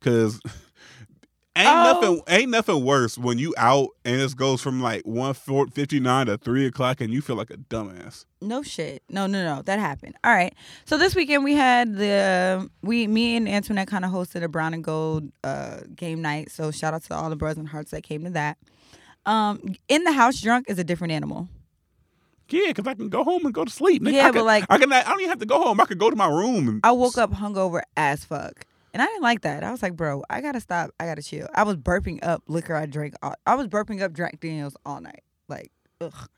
Cause 0.00 0.40
ain't 1.56 1.66
Oh. 1.68 1.92
nothing 1.92 2.20
ain't 2.28 2.50
nothing 2.50 2.84
worse 2.84 3.18
when 3.18 3.36
you 3.38 3.52
out 3.58 3.88
and 4.04 4.20
it 4.20 4.36
goes 4.36 4.60
from 4.62 4.80
like 4.80 5.02
one 5.02 5.34
fifty 5.34 5.98
nine 5.98 6.26
to 6.26 6.38
three 6.38 6.64
o'clock 6.66 7.00
and 7.00 7.12
you 7.12 7.20
feel 7.20 7.34
like 7.36 7.50
a 7.50 7.56
dumbass. 7.56 8.24
No 8.40 8.62
shit. 8.62 9.02
No, 9.08 9.26
no, 9.26 9.42
no. 9.44 9.62
That 9.62 9.80
happened. 9.80 10.14
All 10.22 10.32
right. 10.32 10.54
So 10.84 10.96
this 10.96 11.16
weekend 11.16 11.42
we 11.42 11.54
had 11.54 11.96
the 11.96 12.70
we 12.82 13.08
me 13.08 13.36
and 13.36 13.48
Antoinette 13.48 13.88
kind 13.88 14.04
of 14.04 14.12
hosted 14.12 14.44
a 14.44 14.48
brown 14.48 14.72
and 14.74 14.84
gold 14.84 15.32
uh 15.42 15.78
game 15.96 16.22
night. 16.22 16.52
So 16.52 16.70
shout 16.70 16.94
out 16.94 17.02
to 17.04 17.14
all 17.14 17.28
the 17.28 17.36
brothers 17.36 17.58
and 17.58 17.68
hearts 17.68 17.90
that 17.90 18.02
came 18.04 18.22
to 18.24 18.30
that. 18.30 18.56
Um, 19.26 19.74
in 19.88 20.04
the 20.04 20.12
house 20.12 20.40
drunk 20.40 20.66
is 20.68 20.78
a 20.78 20.84
different 20.84 21.12
animal. 21.12 21.48
Yeah, 22.50 22.68
because 22.68 22.86
I 22.86 22.94
can 22.94 23.08
go 23.08 23.24
home 23.24 23.44
and 23.44 23.54
go 23.54 23.64
to 23.64 23.70
sleep. 23.70 24.02
nigga. 24.02 24.12
Yeah, 24.12 24.24
I 24.26 24.30
but 24.30 24.38
can- 24.38 24.44
like- 24.46 24.64
I 24.70 24.78
can. 24.78 24.92
I 24.92 25.02
don't 25.02 25.20
even 25.20 25.28
have 25.30 25.38
to 25.40 25.46
go 25.46 25.60
home. 25.62 25.80
I 25.80 25.84
could 25.84 25.98
go 25.98 26.10
to 26.10 26.16
my 26.16 26.28
room. 26.28 26.68
And, 26.68 26.80
I 26.84 26.92
woke 26.92 27.18
up 27.18 27.32
hungover 27.32 27.82
as 27.96 28.24
fuck. 28.24 28.64
And 28.94 29.02
I 29.02 29.06
didn't 29.06 29.22
like 29.22 29.42
that. 29.42 29.62
I 29.62 29.70
was 29.70 29.82
like, 29.82 29.94
bro, 29.96 30.24
I 30.30 30.40
gotta 30.40 30.60
stop. 30.60 30.90
I 30.98 31.04
gotta 31.06 31.22
chill. 31.22 31.46
I 31.54 31.62
was 31.62 31.76
burping 31.76 32.18
up 32.22 32.42
liquor 32.48 32.74
I 32.74 32.86
drank. 32.86 33.14
All, 33.22 33.34
I 33.46 33.54
was 33.54 33.66
burping 33.68 34.00
up 34.02 34.14
Jack 34.14 34.40
Daniels 34.40 34.76
all 34.86 35.00
night. 35.00 35.22
Like, 35.48 35.70
ugh. 36.00 36.28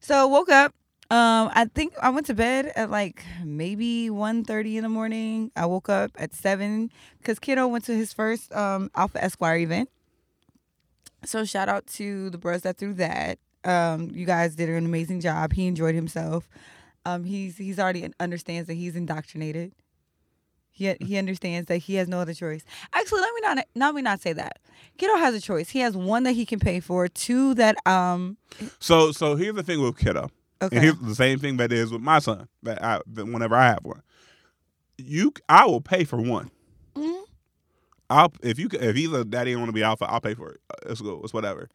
So 0.00 0.26
woke 0.26 0.48
up. 0.50 0.74
Um, 1.08 1.50
I 1.54 1.66
think 1.72 1.92
I 2.02 2.08
went 2.08 2.26
to 2.26 2.34
bed 2.34 2.72
at 2.74 2.90
like 2.90 3.22
maybe 3.44 4.08
1.30 4.10 4.76
in 4.76 4.82
the 4.82 4.88
morning. 4.88 5.52
I 5.54 5.66
woke 5.66 5.88
up 5.88 6.10
at 6.16 6.34
seven 6.34 6.90
because 7.18 7.38
Kiddo 7.38 7.68
went 7.68 7.84
to 7.84 7.94
his 7.94 8.12
first 8.12 8.52
um 8.52 8.90
Alpha 8.96 9.22
Esquire 9.22 9.58
event. 9.58 9.88
So 11.24 11.44
shout 11.44 11.68
out 11.68 11.86
to 11.88 12.30
the 12.30 12.38
bros 12.38 12.62
that 12.62 12.78
threw 12.78 12.94
that. 12.94 13.38
Um, 13.66 14.10
you 14.14 14.24
guys 14.24 14.54
did 14.54 14.68
an 14.68 14.86
amazing 14.86 15.20
job. 15.20 15.52
He 15.52 15.66
enjoyed 15.66 15.94
himself. 15.94 16.48
Um, 17.04 17.24
he's 17.24 17.56
he's 17.56 17.78
already 17.78 18.10
understands 18.18 18.68
that 18.68 18.74
he's 18.74 18.96
indoctrinated. 18.96 19.72
He 20.70 20.94
he 21.00 21.16
understands 21.16 21.68
that 21.68 21.78
he 21.78 21.94
has 21.94 22.06
no 22.06 22.20
other 22.20 22.34
choice. 22.34 22.62
Actually, 22.92 23.22
let 23.22 23.34
me 23.34 23.40
not 23.42 23.66
let 23.74 23.94
me 23.94 24.02
not 24.02 24.20
say 24.20 24.32
that. 24.34 24.58
Kiddo 24.98 25.16
has 25.16 25.34
a 25.34 25.40
choice. 25.40 25.70
He 25.70 25.80
has 25.80 25.96
one 25.96 26.22
that 26.24 26.32
he 26.32 26.44
can 26.44 26.60
pay 26.60 26.80
for, 26.80 27.08
two 27.08 27.54
that 27.54 27.76
um 27.86 28.36
so, 28.78 29.10
so 29.10 29.36
here's 29.36 29.54
the 29.54 29.62
thing 29.62 29.82
with 29.82 29.96
kiddo, 29.98 30.30
okay. 30.62 30.76
and 30.76 30.84
here's 30.84 30.98
the 31.00 31.14
same 31.14 31.38
thing 31.38 31.56
that 31.56 31.72
is 31.72 31.90
with 31.90 32.02
my 32.02 32.18
son. 32.18 32.48
That 32.62 32.82
I, 32.84 33.00
that 33.06 33.26
whenever 33.26 33.54
I 33.54 33.68
have 33.68 33.84
one, 33.84 34.02
you, 34.98 35.32
I 35.48 35.64
will 35.66 35.80
pay 35.80 36.04
for 36.04 36.20
one. 36.20 36.50
I'll 38.08 38.32
if 38.42 38.58
you 38.58 38.68
if 38.72 38.94
he's 38.96 39.12
a 39.12 39.24
daddy 39.24 39.54
want 39.56 39.68
to 39.68 39.72
be 39.72 39.82
alpha, 39.82 40.04
I'll 40.08 40.20
pay 40.20 40.34
for 40.34 40.50
it. 40.52 40.60
Uh, 40.70 40.90
It's 40.92 41.00
go, 41.00 41.20
it's 41.24 41.34
whatever. 41.34 41.68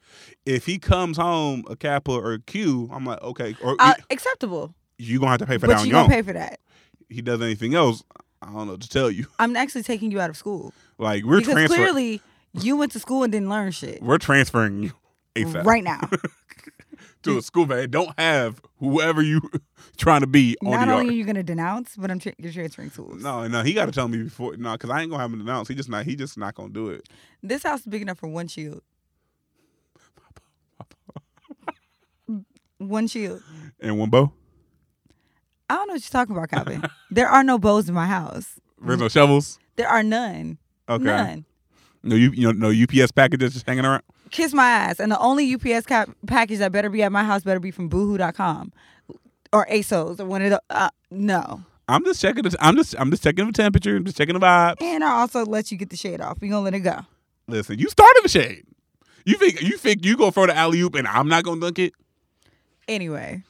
If 0.45 0.65
he 0.65 0.79
comes 0.79 1.17
home 1.17 1.63
a 1.69 1.75
Kappa 1.75 2.11
or 2.11 2.33
a 2.33 2.39
Q, 2.39 2.89
I'm 2.91 3.05
like 3.05 3.21
okay, 3.21 3.55
or 3.63 3.75
Uh, 3.79 3.93
acceptable, 4.09 4.73
you 4.97 5.19
gonna 5.19 5.31
have 5.31 5.39
to 5.39 5.45
pay 5.45 5.57
for 5.57 5.67
that 5.67 5.73
but 5.75 5.79
on 5.81 5.85
you 5.87 5.91
gonna 5.91 6.03
own. 6.05 6.09
pay 6.09 6.21
for 6.21 6.33
that. 6.33 6.59
he 7.09 7.21
does 7.21 7.41
anything 7.41 7.75
else, 7.75 8.03
I 8.41 8.45
don't 8.47 8.65
know 8.67 8.73
what 8.73 8.81
to 8.81 8.89
tell 8.89 9.11
you. 9.11 9.27
I'm 9.39 9.55
actually 9.55 9.83
taking 9.83 10.11
you 10.11 10.19
out 10.21 10.29
of 10.29 10.37
school 10.37 10.73
Like 10.97 11.23
we're 11.25 11.39
because 11.39 11.67
clearly 11.67 12.21
you 12.53 12.77
went 12.77 12.91
to 12.93 12.99
school 12.99 13.23
and 13.23 13.31
didn't 13.31 13.49
learn 13.49 13.71
shit. 13.71 14.01
we're 14.01 14.17
transferring 14.17 14.83
you 14.83 14.91
ASAP. 15.35 15.63
Right 15.65 15.83
now, 15.83 15.99
to 17.23 17.37
a 17.37 17.41
school 17.41 17.65
that 17.67 17.91
don't 17.91 18.17
have 18.19 18.61
whoever 18.79 19.21
you 19.21 19.41
trying 19.97 20.21
to 20.21 20.27
be 20.27 20.57
on 20.65 20.71
not 20.71 20.87
the 20.87 20.93
only 20.93 21.09
are 21.09 21.11
you 21.13 21.23
gonna 21.23 21.43
denounce, 21.43 21.95
but 21.97 22.09
I'm 22.11 22.19
tra- 22.19 22.33
you're 22.37 22.51
transferring 22.51 22.89
schools. 22.89 23.21
No, 23.21 23.47
no, 23.47 23.63
he 23.63 23.73
got 23.73 23.85
to 23.85 23.91
tell 23.91 24.07
me 24.07 24.23
before. 24.23 24.57
No, 24.57 24.71
because 24.73 24.89
I 24.89 25.01
ain't 25.01 25.09
gonna 25.11 25.21
have 25.21 25.31
him 25.31 25.41
announce. 25.41 25.67
He 25.67 25.75
just 25.75 25.89
not. 25.89 26.05
He 26.05 26.15
just 26.15 26.37
not 26.37 26.55
gonna 26.55 26.69
do 26.69 26.89
it. 26.89 27.07
This 27.43 27.63
house 27.63 27.81
is 27.81 27.85
big 27.87 28.01
enough 28.01 28.17
for 28.19 28.27
one 28.27 28.47
shield. 28.47 28.81
One 32.77 33.07
shield. 33.07 33.43
And 33.79 33.99
one 33.99 34.09
bow. 34.09 34.31
I 35.69 35.75
don't 35.75 35.87
know 35.87 35.93
what 35.93 36.01
you're 36.03 36.09
talking 36.09 36.35
about, 36.35 36.49
Calvin. 36.49 36.83
there 37.11 37.29
are 37.29 37.43
no 37.43 37.59
bows 37.59 37.87
in 37.87 37.93
my 37.93 38.07
house. 38.07 38.59
There's 38.83 38.99
no 38.99 39.07
shovels. 39.07 39.59
There 39.75 39.87
are 39.87 40.01
none. 40.03 40.57
Okay. 40.89 41.03
None. 41.03 41.45
No, 42.03 42.15
you 42.15 42.31
you 42.31 42.51
know 42.51 42.71
no 42.71 42.83
UPS 42.83 43.11
packages 43.11 43.53
just 43.53 43.67
hanging 43.67 43.85
around. 43.85 44.01
Kiss 44.31 44.53
my 44.53 44.69
ass. 44.69 44.99
And 44.99 45.11
the 45.11 45.19
only 45.19 45.53
UPS 45.53 45.85
cap- 45.85 46.09
package 46.27 46.59
that 46.59 46.71
better 46.71 46.89
be 46.89 47.03
at 47.03 47.11
my 47.11 47.23
house 47.23 47.43
better 47.43 47.59
be 47.59 47.71
from 47.71 47.89
boohoo.com 47.89 48.71
or 49.53 49.65
ASOS 49.67 50.19
or 50.19 50.25
one 50.25 50.41
of 50.41 50.49
the. 50.49 50.61
Uh, 50.69 50.89
no. 51.09 51.61
I'm 51.87 52.05
just 52.05 52.21
checking. 52.21 52.43
The, 52.43 52.55
I'm 52.61 52.75
just 52.75 52.95
I'm 52.97 53.11
just 53.11 53.23
checking 53.23 53.45
the 53.45 53.51
temperature. 53.51 53.95
I'm 53.97 54.05
just 54.05 54.17
checking 54.17 54.33
the 54.33 54.39
vibe. 54.39 54.81
And 54.81 55.03
I 55.03 55.11
also 55.19 55.45
let 55.45 55.71
you 55.71 55.77
get 55.77 55.89
the 55.89 55.97
shade 55.97 56.21
off. 56.21 56.39
We 56.39 56.47
gonna 56.47 56.63
let 56.63 56.73
it 56.73 56.79
go. 56.79 56.99
Listen, 57.47 57.77
you 57.77 57.89
started 57.89 58.21
the 58.23 58.29
shade. 58.29 58.63
You 59.25 59.35
think 59.35 59.61
you 59.61 59.77
think 59.77 60.05
you 60.05 60.15
gonna 60.15 60.31
throw 60.31 60.47
the 60.47 60.55
alley 60.55 60.79
oop 60.81 60.95
and 60.95 61.07
I'm 61.07 61.27
not 61.27 61.43
gonna 61.43 61.59
dunk 61.59 61.79
it? 61.79 61.93
Anyway, 62.87 63.43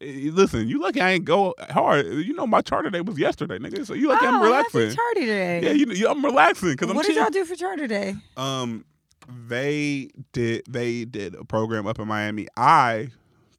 Eh, 0.00 0.30
Listen, 0.32 0.68
you 0.68 0.80
lucky 0.80 1.00
I 1.00 1.10
ain't 1.12 1.24
go 1.24 1.54
hard. 1.70 2.06
You 2.06 2.32
know 2.32 2.46
my 2.46 2.62
charter 2.62 2.88
day 2.88 3.00
was 3.00 3.18
yesterday, 3.18 3.58
nigga. 3.58 3.86
So 3.86 3.94
you 3.94 4.08
lucky 4.08 4.26
I'm 4.26 4.36
oh, 4.36 4.44
relaxing. 4.44 4.80
happy 4.82 4.94
charity 4.94 5.26
day. 5.26 5.60
Yeah, 5.62 5.72
you, 5.72 5.86
you 5.92 6.08
I'm 6.08 6.24
relaxing 6.24 6.70
because 6.70 6.88
I'm 6.88 6.96
what 6.96 7.04
did 7.06 7.16
y'all 7.16 7.30
do 7.30 7.44
for 7.44 7.54
charter 7.54 7.86
day? 7.86 8.14
Um, 8.36 8.84
they 9.28 10.10
did 10.32 10.62
they 10.68 11.04
did 11.04 11.34
a 11.34 11.44
program 11.44 11.86
up 11.86 11.98
in 11.98 12.08
Miami. 12.08 12.46
I 12.56 13.08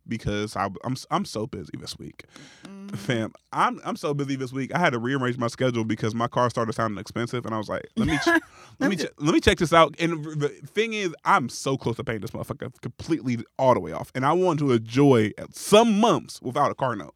because 0.07 0.55
I, 0.55 0.67
I'm 0.83 0.95
I'm 1.11 1.25
so 1.25 1.47
busy 1.47 1.71
this 1.79 1.97
week, 1.97 2.25
Mm-hmm. 2.65 2.95
fam. 2.95 3.33
I'm 3.53 3.79
I'm 3.85 3.95
so 3.95 4.13
busy 4.13 4.35
this 4.35 4.51
week. 4.51 4.73
I 4.73 4.79
had 4.79 4.91
to 4.93 4.99
rearrange 4.99 5.37
my 5.37 5.47
schedule 5.47 5.85
because 5.85 6.13
my 6.15 6.27
car 6.27 6.49
started 6.49 6.73
sounding 6.73 6.99
expensive, 6.99 7.45
and 7.45 7.53
I 7.55 7.57
was 7.57 7.69
like, 7.69 7.87
let 7.95 8.07
me 8.07 8.17
ch- 8.17 8.41
let 8.79 8.89
me 8.89 8.95
ch- 8.97 9.05
let 9.19 9.33
me 9.33 9.39
check 9.39 9.59
this 9.59 9.71
out. 9.71 9.95
And 9.99 10.23
the 10.25 10.49
thing 10.49 10.93
is, 10.93 11.13
I'm 11.23 11.47
so 11.47 11.77
close 11.77 11.95
to 11.97 12.03
paying 12.03 12.19
this 12.21 12.31
motherfucker 12.31 12.71
completely 12.81 13.37
all 13.57 13.73
the 13.75 13.79
way 13.79 13.91
off, 13.93 14.11
and 14.15 14.25
I 14.25 14.33
want 14.33 14.59
to 14.59 14.71
enjoy 14.71 15.31
some 15.51 15.99
months 15.99 16.41
without 16.41 16.71
a 16.71 16.75
car 16.75 16.95
note, 16.95 17.15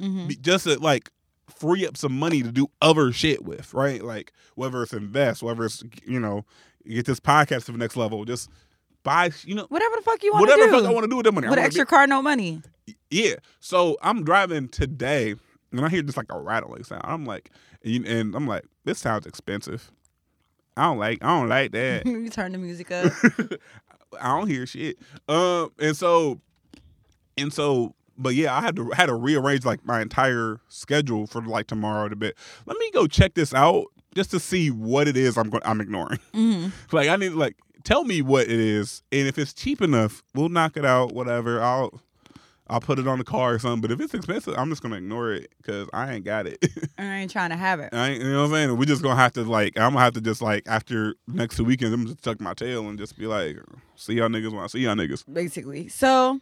Mhm. 0.00 0.40
Just 0.40 0.64
to 0.64 0.78
like 0.80 1.10
free 1.48 1.86
up 1.86 1.96
some 1.96 2.18
money 2.18 2.42
to 2.42 2.50
do 2.52 2.68
other 2.80 3.12
shit 3.12 3.44
with, 3.44 3.72
right? 3.74 4.02
Like 4.02 4.32
whether 4.54 4.82
it's 4.82 4.92
invest, 4.92 5.42
whether 5.42 5.64
it's 5.64 5.82
you 6.04 6.20
know 6.20 6.44
get 6.86 7.06
this 7.06 7.20
podcast 7.20 7.66
to 7.66 7.72
the 7.72 7.78
next 7.78 7.96
level, 7.96 8.24
just 8.24 8.50
buy, 9.02 9.30
you 9.44 9.54
know, 9.54 9.66
Whatever 9.68 9.96
the 9.96 10.02
fuck 10.02 10.22
you 10.22 10.32
want 10.32 10.42
whatever 10.42 10.66
the 10.66 10.78
fuck 10.78 10.84
I 10.86 10.92
want 10.92 11.04
to 11.04 11.08
do 11.10 11.16
with 11.16 11.24
that 11.24 11.32
money. 11.32 11.48
With 11.48 11.58
extra 11.58 11.84
be- 11.84 11.88
car, 11.90 12.06
no 12.06 12.22
money. 12.22 12.62
yeah. 13.10 13.34
So 13.60 13.96
I'm 14.02 14.24
driving 14.24 14.68
today, 14.68 15.34
and 15.72 15.80
I 15.84 15.88
hear 15.88 16.02
just 16.02 16.16
like 16.16 16.30
a 16.32 16.38
rattling 16.38 16.84
sound. 16.84 17.02
I'm 17.04 17.24
like, 17.24 17.50
and, 17.84 18.06
and 18.06 18.34
I'm 18.34 18.46
like, 18.46 18.64
this 18.84 18.98
sounds 18.98 19.26
expensive. 19.26 19.90
I 20.76 20.84
don't 20.84 20.98
like, 20.98 21.22
I 21.22 21.28
don't 21.38 21.48
like 21.48 21.72
that. 21.72 22.06
you 22.06 22.28
turn 22.30 22.52
the 22.52 22.58
music 22.58 22.90
up. 22.90 23.12
I 24.20 24.28
don't 24.38 24.48
hear 24.48 24.66
shit. 24.66 24.98
Um, 25.28 25.70
and 25.78 25.96
so, 25.96 26.40
and 27.36 27.52
so, 27.52 27.94
but 28.18 28.34
yeah, 28.34 28.56
I 28.56 28.60
had 28.60 28.76
to 28.76 28.90
had 28.90 29.06
to 29.06 29.14
rearrange 29.14 29.64
like 29.64 29.84
my 29.84 30.00
entire 30.00 30.60
schedule 30.68 31.26
for 31.26 31.42
like 31.42 31.66
tomorrow 31.66 32.08
to 32.08 32.16
bit. 32.16 32.36
Let 32.66 32.78
me 32.78 32.90
go 32.92 33.06
check 33.06 33.34
this 33.34 33.52
out 33.54 33.86
just 34.14 34.30
to 34.30 34.40
see 34.40 34.70
what 34.70 35.08
it 35.08 35.16
is 35.16 35.36
I'm 35.36 35.50
going 35.50 35.62
I'm 35.64 35.80
ignoring. 35.80 36.18
hmm 36.32 36.68
like 36.92 37.08
I 37.08 37.16
need 37.16 37.30
like 37.30 37.56
tell 37.82 38.04
me 38.04 38.22
what 38.22 38.44
it 38.44 38.60
is, 38.60 39.02
and 39.12 39.26
if 39.28 39.38
it's 39.38 39.52
cheap 39.52 39.82
enough, 39.82 40.22
we'll 40.34 40.48
knock 40.48 40.76
it 40.76 40.84
out. 40.84 41.12
Whatever, 41.12 41.60
I'll. 41.62 42.00
I'll 42.66 42.80
put 42.80 42.98
it 42.98 43.06
on 43.06 43.18
the 43.18 43.24
car 43.24 43.52
or 43.52 43.58
something, 43.58 43.82
but 43.82 43.92
if 43.92 44.00
it's 44.00 44.14
expensive, 44.14 44.54
I'm 44.56 44.70
just 44.70 44.82
gonna 44.82 44.96
ignore 44.96 45.30
it 45.34 45.52
because 45.58 45.86
I 45.92 46.14
ain't 46.14 46.24
got 46.24 46.46
it. 46.46 46.64
I 46.98 47.16
ain't 47.16 47.30
trying 47.30 47.50
to 47.50 47.56
have 47.56 47.78
it. 47.78 47.90
I 47.92 48.08
ain't, 48.08 48.22
you 48.22 48.32
know 48.32 48.38
what 48.38 48.44
I'm 48.46 48.52
saying? 48.52 48.76
We 48.78 48.86
just 48.86 49.02
gonna 49.02 49.16
have 49.20 49.34
to 49.34 49.42
like, 49.42 49.78
I'm 49.78 49.92
gonna 49.92 50.00
have 50.02 50.14
to 50.14 50.22
just 50.22 50.40
like 50.40 50.62
after 50.66 51.14
next 51.28 51.58
two 51.58 51.64
weekends, 51.64 51.92
I'm 51.92 52.06
just 52.06 52.22
tuck 52.22 52.40
my 52.40 52.54
tail 52.54 52.88
and 52.88 52.98
just 52.98 53.18
be 53.18 53.26
like, 53.26 53.58
see 53.96 54.14
y'all 54.14 54.30
niggas 54.30 54.50
when 54.50 54.64
I 54.64 54.68
see 54.68 54.78
y'all 54.78 54.94
niggas. 54.94 55.24
basically. 55.30 55.88
So, 55.88 56.40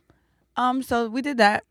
um, 0.56 0.82
so 0.82 1.08
we 1.08 1.22
did 1.22 1.38
that. 1.38 1.64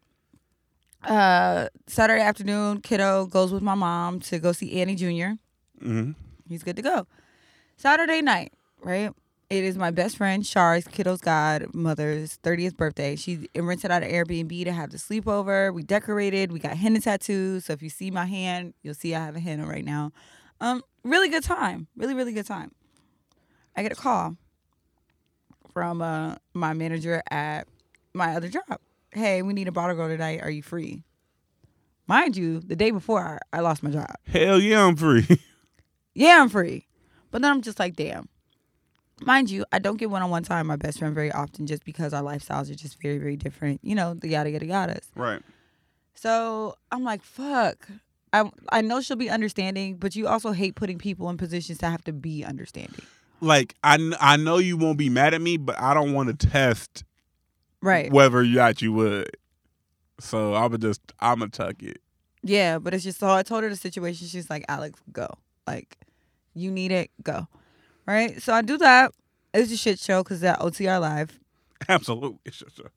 Uh, 1.03 1.67
Saturday 1.87 2.21
afternoon, 2.21 2.81
kiddo 2.81 3.25
goes 3.25 3.51
with 3.51 3.63
my 3.63 3.73
mom 3.73 4.19
to 4.19 4.37
go 4.39 4.51
see 4.51 4.79
Annie 4.79 4.95
Jr. 4.95 5.35
Mm-hmm. 5.83 6.11
He's 6.47 6.63
good 6.63 6.75
to 6.75 6.81
go. 6.81 7.07
Saturday 7.77 8.21
night, 8.21 8.53
right? 8.83 9.11
It 9.49 9.65
is 9.65 9.77
my 9.77 9.91
best 9.91 10.15
friend 10.15 10.45
Char's 10.45 10.87
kiddo's 10.87 11.19
godmother's 11.19 12.37
30th 12.41 12.77
birthday. 12.77 13.17
She 13.17 13.49
rented 13.55 13.91
out 13.91 14.03
an 14.03 14.09
Airbnb 14.09 14.63
to 14.63 14.71
have 14.71 14.91
the 14.91 14.97
sleepover. 14.97 15.73
We 15.73 15.83
decorated. 15.83 16.53
We 16.53 16.59
got 16.59 16.77
henna 16.77 17.01
tattoos. 17.01 17.65
So 17.65 17.73
if 17.73 17.81
you 17.81 17.89
see 17.89 18.11
my 18.11 18.25
hand, 18.27 18.75
you'll 18.81 18.93
see 18.93 19.13
I 19.13 19.25
have 19.25 19.35
a 19.35 19.41
henna 19.41 19.65
right 19.65 19.83
now. 19.83 20.13
Um, 20.61 20.83
really 21.03 21.27
good 21.27 21.43
time. 21.43 21.87
Really, 21.97 22.13
really 22.13 22.31
good 22.31 22.45
time. 22.45 22.71
I 23.75 23.83
get 23.83 23.91
a 23.91 23.95
call 23.95 24.37
from 25.73 26.01
uh 26.01 26.35
my 26.53 26.73
manager 26.73 27.21
at 27.29 27.67
my 28.13 28.35
other 28.35 28.49
job. 28.49 28.79
Hey, 29.11 29.41
we 29.41 29.53
need 29.53 29.67
a 29.67 29.71
bottle 29.71 29.95
girl 29.95 30.07
tonight. 30.07 30.41
Are 30.41 30.49
you 30.49 30.63
free? 30.63 31.03
Mind 32.07 32.35
you, 32.35 32.59
the 32.59 32.75
day 32.75 32.91
before 32.91 33.39
I 33.53 33.59
lost 33.59 33.83
my 33.83 33.89
job. 33.89 34.13
Hell 34.27 34.59
yeah, 34.59 34.85
I'm 34.85 34.95
free. 34.95 35.27
Yeah, 36.13 36.41
I'm 36.41 36.49
free. 36.49 36.87
But 37.31 37.41
then 37.41 37.51
I'm 37.51 37.61
just 37.61 37.79
like, 37.79 37.95
damn. 37.95 38.27
Mind 39.21 39.49
you, 39.49 39.63
I 39.71 39.79
don't 39.79 39.95
get 39.95 40.09
one 40.09 40.21
on 40.21 40.29
one 40.29 40.43
time 40.43 40.67
with 40.67 40.67
my 40.67 40.75
best 40.75 40.99
friend 40.99 41.15
very 41.15 41.31
often 41.31 41.67
just 41.67 41.85
because 41.85 42.13
our 42.13 42.21
lifestyles 42.21 42.69
are 42.69 42.75
just 42.75 43.01
very, 43.01 43.17
very 43.17 43.37
different. 43.37 43.79
You 43.81 43.95
know, 43.95 44.13
the 44.13 44.27
yada 44.27 44.49
yada 44.51 44.65
yadas. 44.65 45.03
right. 45.15 45.41
So 46.13 46.75
I'm 46.91 47.05
like, 47.05 47.23
fuck. 47.23 47.87
I 48.33 48.49
I 48.73 48.81
know 48.81 48.99
she'll 48.99 49.15
be 49.15 49.29
understanding, 49.29 49.95
but 49.95 50.17
you 50.17 50.27
also 50.27 50.51
hate 50.51 50.75
putting 50.75 50.97
people 50.97 51.29
in 51.29 51.37
positions 51.37 51.77
to 51.77 51.85
have 51.89 52.03
to 52.03 52.11
be 52.11 52.43
understanding. 52.43 53.05
Like 53.39 53.75
I, 53.85 54.11
I 54.19 54.35
know 54.35 54.57
you 54.57 54.75
won't 54.75 54.97
be 54.97 55.09
mad 55.09 55.33
at 55.33 55.39
me, 55.41 55.55
but 55.55 55.79
I 55.79 55.93
don't 55.93 56.11
want 56.11 56.37
to 56.37 56.47
test 56.47 57.05
Right. 57.81 58.11
whether 58.11 58.43
you 58.43 58.57
thought 58.57 58.81
you 58.81 58.93
would. 58.93 59.29
So 60.19 60.53
I'ma 60.53 60.77
just, 60.77 61.01
I'ma 61.19 61.47
tuck 61.51 61.81
it. 61.81 61.99
Yeah, 62.43 62.77
but 62.79 62.93
it's 62.93 63.03
just 63.03 63.19
so 63.19 63.29
I 63.31 63.43
told 63.43 63.63
her 63.63 63.69
the 63.69 63.75
situation. 63.75 64.27
She's 64.27 64.49
like, 64.49 64.65
Alex, 64.67 64.99
go. 65.11 65.27
Like, 65.67 65.97
you 66.53 66.71
need 66.71 66.91
it, 66.91 67.09
go. 67.23 67.47
Right? 68.07 68.41
So 68.41 68.53
I 68.53 68.61
do 68.61 68.77
that. 68.77 69.11
It's 69.53 69.71
a 69.71 69.77
shit 69.77 69.99
show 69.99 70.23
because 70.23 70.41
that 70.41 70.59
OTR 70.59 70.99
live. 71.01 71.39
Absolutely. 71.89 72.39
Sure, 72.51 72.67
sure. 72.75 72.91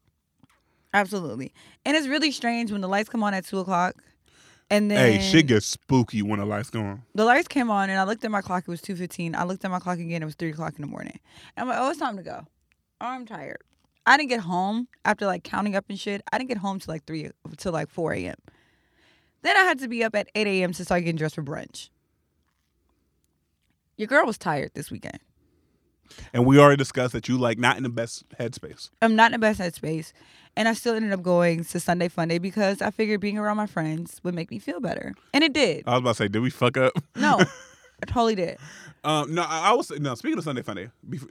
Absolutely. 0.93 1.53
And 1.85 1.97
it's 1.97 2.07
really 2.07 2.31
strange 2.31 2.71
when 2.71 2.81
the 2.81 2.89
lights 2.89 3.09
come 3.09 3.23
on 3.25 3.35
at 3.35 3.45
two 3.45 3.59
o'clock. 3.59 3.97
And 4.71 4.91
then 4.91 5.13
Hey, 5.13 5.19
shit 5.21 5.47
gets 5.47 5.67
spooky 5.67 6.23
when 6.23 6.39
the 6.39 6.47
lights 6.47 6.71
go 6.71 6.81
on. 6.81 7.03
the 7.15 7.25
lights 7.25 7.49
came 7.49 7.71
on 7.71 7.91
and 7.91 7.99
I 7.99 8.05
looked 8.05 8.25
at 8.25 8.31
my 8.31 8.41
clock, 8.41 8.65
it 8.67 8.71
was 8.71 8.81
two 8.81 8.97
fifteen. 8.97 9.35
I 9.35 9.45
looked 9.45 9.65
at 9.65 9.71
my 9.71 9.79
clock 9.79 9.99
again, 9.99 10.23
it 10.23 10.25
was 10.25 10.35
three 10.37 10.51
o'clock 10.51 10.75
in 10.77 10.81
the 10.81 10.87
morning. 10.87 11.19
And 11.57 11.63
I'm 11.65 11.69
like, 11.69 11.79
oh, 11.81 11.91
it's 11.91 11.99
time 11.99 12.17
to 12.17 12.23
go. 12.23 12.47
Oh, 13.01 13.07
I'm 13.07 13.27
tired. 13.27 13.59
I 14.07 14.17
didn't 14.17 14.31
get 14.31 14.41
home 14.41 14.89
after 15.05 15.27
like 15.27 15.45
counting 15.45 15.77
up 15.77 15.87
and 15.89 15.99
shit. 15.99 16.23
I 16.33 16.39
didn't 16.39 16.49
get 16.49 16.59
home 16.59 16.79
till 16.79 16.93
like 16.93 17.05
three 17.05 17.31
till 17.57 17.73
like 17.73 17.89
four 17.89 18.13
AM. 18.13 18.37
Then 19.43 19.57
I 19.57 19.61
had 19.61 19.79
to 19.81 19.89
be 19.89 20.05
up 20.05 20.15
at 20.15 20.29
eight 20.35 20.47
AM 20.47 20.73
to 20.73 20.85
start 20.85 21.01
getting 21.01 21.17
dressed 21.17 21.35
for 21.35 21.43
brunch. 21.43 21.91
Your 23.97 24.09
girl 24.09 24.27
was 24.27 24.39
tired 24.39 24.73
this 24.75 24.91
weekend. 24.91 25.21
And 26.33 26.45
we 26.45 26.59
already 26.59 26.77
discussed 26.77 27.13
that 27.13 27.29
you 27.29 27.39
like 27.39 27.59
not 27.59 27.77
in 27.77 27.83
the 27.83 27.89
best 27.89 28.29
headspace. 28.39 28.91
I'm 29.01 29.17
not 29.17 29.33
in 29.33 29.41
the 29.41 29.47
best 29.47 29.61
headspace. 29.61 30.13
And 30.57 30.69
I 30.69 30.75
still 30.75 30.95
ended 30.95 31.13
up 31.13 31.23
going 31.23 31.65
to 31.65 31.81
Sunday 31.81 32.09
Funday 32.09 32.41
because 32.41 32.81
I 32.81 32.91
figured 32.91 33.21
being 33.21 33.39
around 33.39 33.57
my 33.57 33.67
friends 33.67 34.21
would 34.23 34.35
make 34.35 34.51
me 34.51 34.59
feel 34.59 34.81
better. 34.81 35.15
And 35.33 35.43
it 35.43 35.53
did. 35.53 35.85
I 35.87 35.93
was 35.93 36.01
about 36.01 36.11
to 36.11 36.15
say, 36.15 36.29
did 36.29 36.41
we 36.41 36.51
fuck 36.51 36.77
up? 36.77 36.93
No, 37.17 37.39
I 38.03 38.07
totally 38.07 38.35
did. 38.35 38.59
Um, 39.05 39.35
no, 39.35 39.43
I, 39.43 39.71
I 39.71 39.73
was 39.75 39.91
no. 39.91 40.15
Speaking 40.15 40.39
of 40.39 40.45
Sunday 40.45 40.63
Funday, 40.63 40.91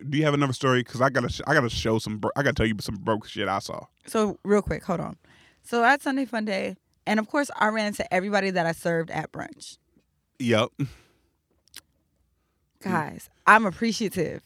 do 0.10 0.18
you 0.18 0.26
have 0.26 0.36
another 0.36 0.54
story? 0.54 0.84
Because 0.84 1.02
I 1.02 1.10
gotta, 1.10 1.30
sh- 1.30 1.42
I 1.48 1.54
gotta 1.56 1.70
show 1.70 1.98
some. 1.98 2.20
Bro- 2.20 2.32
I 2.36 2.44
gotta 2.44 2.54
tell 2.54 2.68
you 2.68 2.76
some 2.80 2.96
broke 2.96 3.28
shit 3.28 3.48
I 3.48 3.60
saw. 3.60 3.86
So 4.06 4.38
real 4.44 4.62
quick, 4.62 4.84
hold 4.84 5.00
on. 5.00 5.18
So 5.64 5.84
at 5.84 6.02
Sunday 6.04 6.26
Funday, 6.26 6.76
and 7.08 7.20
of 7.20 7.28
course 7.28 7.50
I 7.58 7.70
ran 7.70 7.88
into 7.88 8.14
everybody 8.14 8.52
that 8.52 8.68
I 8.68 8.74
served 8.74 9.10
at 9.10 9.32
brunch. 9.32 9.78
Yep. 10.40 10.70
Guys, 12.84 13.30
I'm 13.48 13.66
appreciative. 13.66 14.42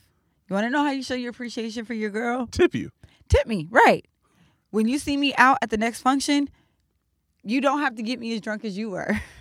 You 0.48 0.54
want 0.54 0.66
to 0.66 0.70
know 0.70 0.84
how 0.84 0.92
you 0.92 1.04
show 1.04 1.16
your 1.16 1.32
appreciation 1.32 1.86
for 1.86 1.94
your 1.94 2.10
girl? 2.10 2.48
Tip 2.48 2.76
you. 2.76 2.92
Tip 3.28 3.48
me, 3.48 3.68
right? 3.70 4.06
When 4.70 4.88
you 4.88 5.00
see 5.00 5.18
me 5.18 5.34
out 5.38 5.58
at 5.62 5.70
the 5.70 5.78
next 5.78 6.02
function, 6.02 6.50
you 7.44 7.62
don't 7.62 7.80
have 7.80 7.96
to 7.96 8.04
get 8.04 8.20
me 8.20 8.34
as 8.34 8.42
drunk 8.42 8.64
as 8.64 8.78
you 8.78 8.90
were. 8.90 9.20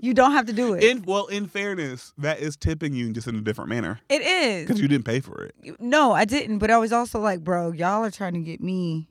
you 0.02 0.14
don't 0.14 0.32
have 0.32 0.46
to 0.46 0.52
do 0.52 0.74
it. 0.74 0.82
In 0.82 1.02
well, 1.02 1.26
in 1.26 1.46
fairness, 1.46 2.12
that 2.18 2.40
is 2.40 2.56
tipping 2.56 2.94
you 2.94 3.12
just 3.12 3.28
in 3.28 3.36
a 3.36 3.40
different 3.40 3.70
manner 3.70 4.00
it 4.08 4.22
is. 4.22 4.66
because 4.66 4.80
you 4.80 4.88
didn't 4.88 5.04
pay 5.04 5.20
for 5.20 5.42
it. 5.42 5.80
No, 5.80 6.12
I 6.12 6.24
didn't. 6.24 6.58
But 6.58 6.70
I 6.70 6.78
was 6.78 6.92
also 6.92 7.20
like, 7.20 7.44
bro, 7.44 7.72
y'all 7.72 8.04
are 8.04 8.10
trying 8.10 8.34
to 8.34 8.40
get 8.40 8.60
me 8.60 9.08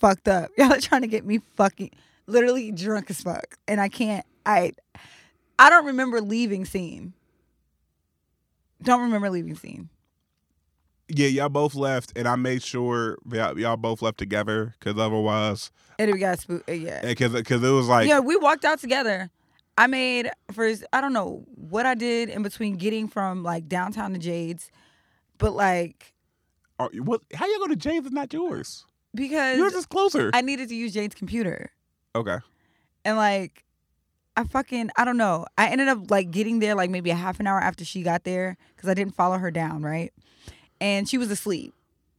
fucked 0.00 0.28
up. 0.28 0.50
Y'all 0.58 0.72
are 0.72 0.80
trying 0.80 1.00
to 1.00 1.06
get 1.06 1.24
me 1.24 1.40
fucking 1.56 1.90
literally 2.26 2.70
drunk 2.72 3.10
as 3.10 3.22
fuck. 3.22 3.56
And 3.66 3.80
I 3.80 3.88
can't 3.88 4.26
I 4.44 4.72
I 5.58 5.70
don't 5.70 5.86
remember 5.86 6.20
leaving 6.20 6.64
scene. 6.64 7.14
Don't 8.82 9.00
remember 9.02 9.30
leaving 9.30 9.56
scene. 9.56 9.88
Yeah, 11.08 11.26
y'all 11.26 11.48
both 11.50 11.74
left, 11.74 12.12
and 12.16 12.26
I 12.26 12.34
made 12.36 12.62
sure 12.62 13.18
y'all, 13.30 13.58
y'all 13.58 13.76
both 13.76 14.00
left 14.00 14.16
together 14.18 14.74
because 14.78 14.98
otherwise, 14.98 15.70
And 15.98 16.10
we 16.12 16.18
got 16.18 16.38
spooked. 16.38 16.68
Uh, 16.68 16.72
yeah. 16.72 17.02
because 17.06 17.32
because 17.32 17.62
it 17.62 17.70
was 17.70 17.88
like 17.88 18.08
yeah, 18.08 18.20
we 18.20 18.36
walked 18.36 18.64
out 18.64 18.78
together. 18.80 19.30
I 19.76 19.86
made 19.86 20.30
first. 20.52 20.84
I 20.92 21.00
don't 21.00 21.12
know 21.12 21.44
what 21.56 21.84
I 21.84 21.94
did 21.94 22.28
in 22.30 22.42
between 22.42 22.76
getting 22.76 23.08
from 23.08 23.42
like 23.42 23.68
downtown 23.68 24.12
to 24.14 24.18
Jade's, 24.18 24.70
but 25.38 25.52
like 25.54 26.14
are- 26.78 26.90
what? 26.96 27.20
How 27.34 27.46
you 27.46 27.58
go 27.58 27.66
to 27.66 27.76
Jade's 27.76 28.06
It's 28.06 28.14
not 28.14 28.32
yours. 28.32 28.86
because 29.14 29.58
Yours 29.58 29.74
is 29.74 29.84
closer. 29.86 30.30
I 30.32 30.40
needed 30.40 30.68
to 30.70 30.74
use 30.74 30.94
Jade's 30.94 31.14
computer. 31.14 31.70
okay. 32.14 32.38
and 33.04 33.16
like 33.18 33.64
I 34.36 34.44
fucking 34.44 34.90
I 34.96 35.04
don't 35.04 35.18
know. 35.18 35.44
I 35.58 35.68
ended 35.68 35.88
up 35.88 36.10
like 36.10 36.30
getting 36.30 36.60
there 36.60 36.74
like 36.74 36.88
maybe 36.88 37.10
a 37.10 37.14
half 37.14 37.40
an 37.40 37.46
hour 37.46 37.60
after 37.60 37.84
she 37.84 38.02
got 38.02 38.24
there 38.24 38.56
because 38.74 38.88
I 38.88 38.94
didn't 38.94 39.14
follow 39.14 39.36
her 39.38 39.50
down, 39.50 39.82
right? 39.82 40.12
And 40.84 41.08
she 41.08 41.16
was 41.16 41.30
asleep. 41.30 41.72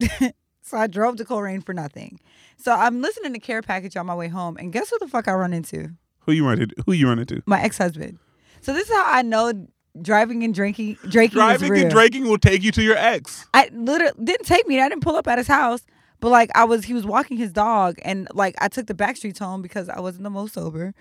so 0.60 0.76
I 0.76 0.88
drove 0.88 1.14
to 1.18 1.24
Colerain 1.24 1.64
for 1.64 1.72
nothing. 1.72 2.18
So 2.56 2.72
I'm 2.72 3.00
listening 3.00 3.32
to 3.34 3.38
Care 3.38 3.62
Package 3.62 3.96
on 3.96 4.06
my 4.06 4.14
way 4.14 4.26
home, 4.26 4.56
and 4.56 4.72
guess 4.72 4.90
who 4.90 4.98
the 4.98 5.06
fuck 5.06 5.28
I 5.28 5.34
run 5.34 5.52
into? 5.52 5.90
Who 6.22 6.32
you 6.32 6.44
run 6.44 6.60
into? 6.60 6.74
Who 6.84 6.90
you 6.90 7.06
run 7.06 7.20
into? 7.20 7.44
My 7.46 7.62
ex 7.62 7.78
husband. 7.78 8.18
So 8.62 8.72
this 8.72 8.90
is 8.90 8.96
how 8.96 9.04
I 9.06 9.22
know 9.22 9.68
driving 10.02 10.42
and 10.42 10.52
drinking 10.52 10.98
drinking 11.08 11.38
Driving 11.38 11.78
and 11.78 11.90
drinking 11.90 12.24
will 12.24 12.38
take 12.38 12.64
you 12.64 12.72
to 12.72 12.82
your 12.82 12.96
ex. 12.96 13.46
I 13.54 13.70
literally 13.72 14.14
didn't 14.24 14.46
take 14.46 14.66
me. 14.66 14.80
I 14.80 14.88
didn't 14.88 15.02
pull 15.02 15.14
up 15.14 15.28
at 15.28 15.38
his 15.38 15.46
house, 15.46 15.86
but 16.18 16.30
like 16.30 16.50
I 16.56 16.64
was, 16.64 16.86
he 16.86 16.92
was 16.92 17.06
walking 17.06 17.36
his 17.36 17.52
dog, 17.52 18.00
and 18.02 18.26
like 18.34 18.56
I 18.60 18.66
took 18.66 18.88
the 18.88 18.94
back 18.94 19.16
streets 19.16 19.38
home 19.38 19.62
because 19.62 19.88
I 19.88 20.00
wasn't 20.00 20.24
the 20.24 20.30
most 20.30 20.54
sober. 20.54 20.92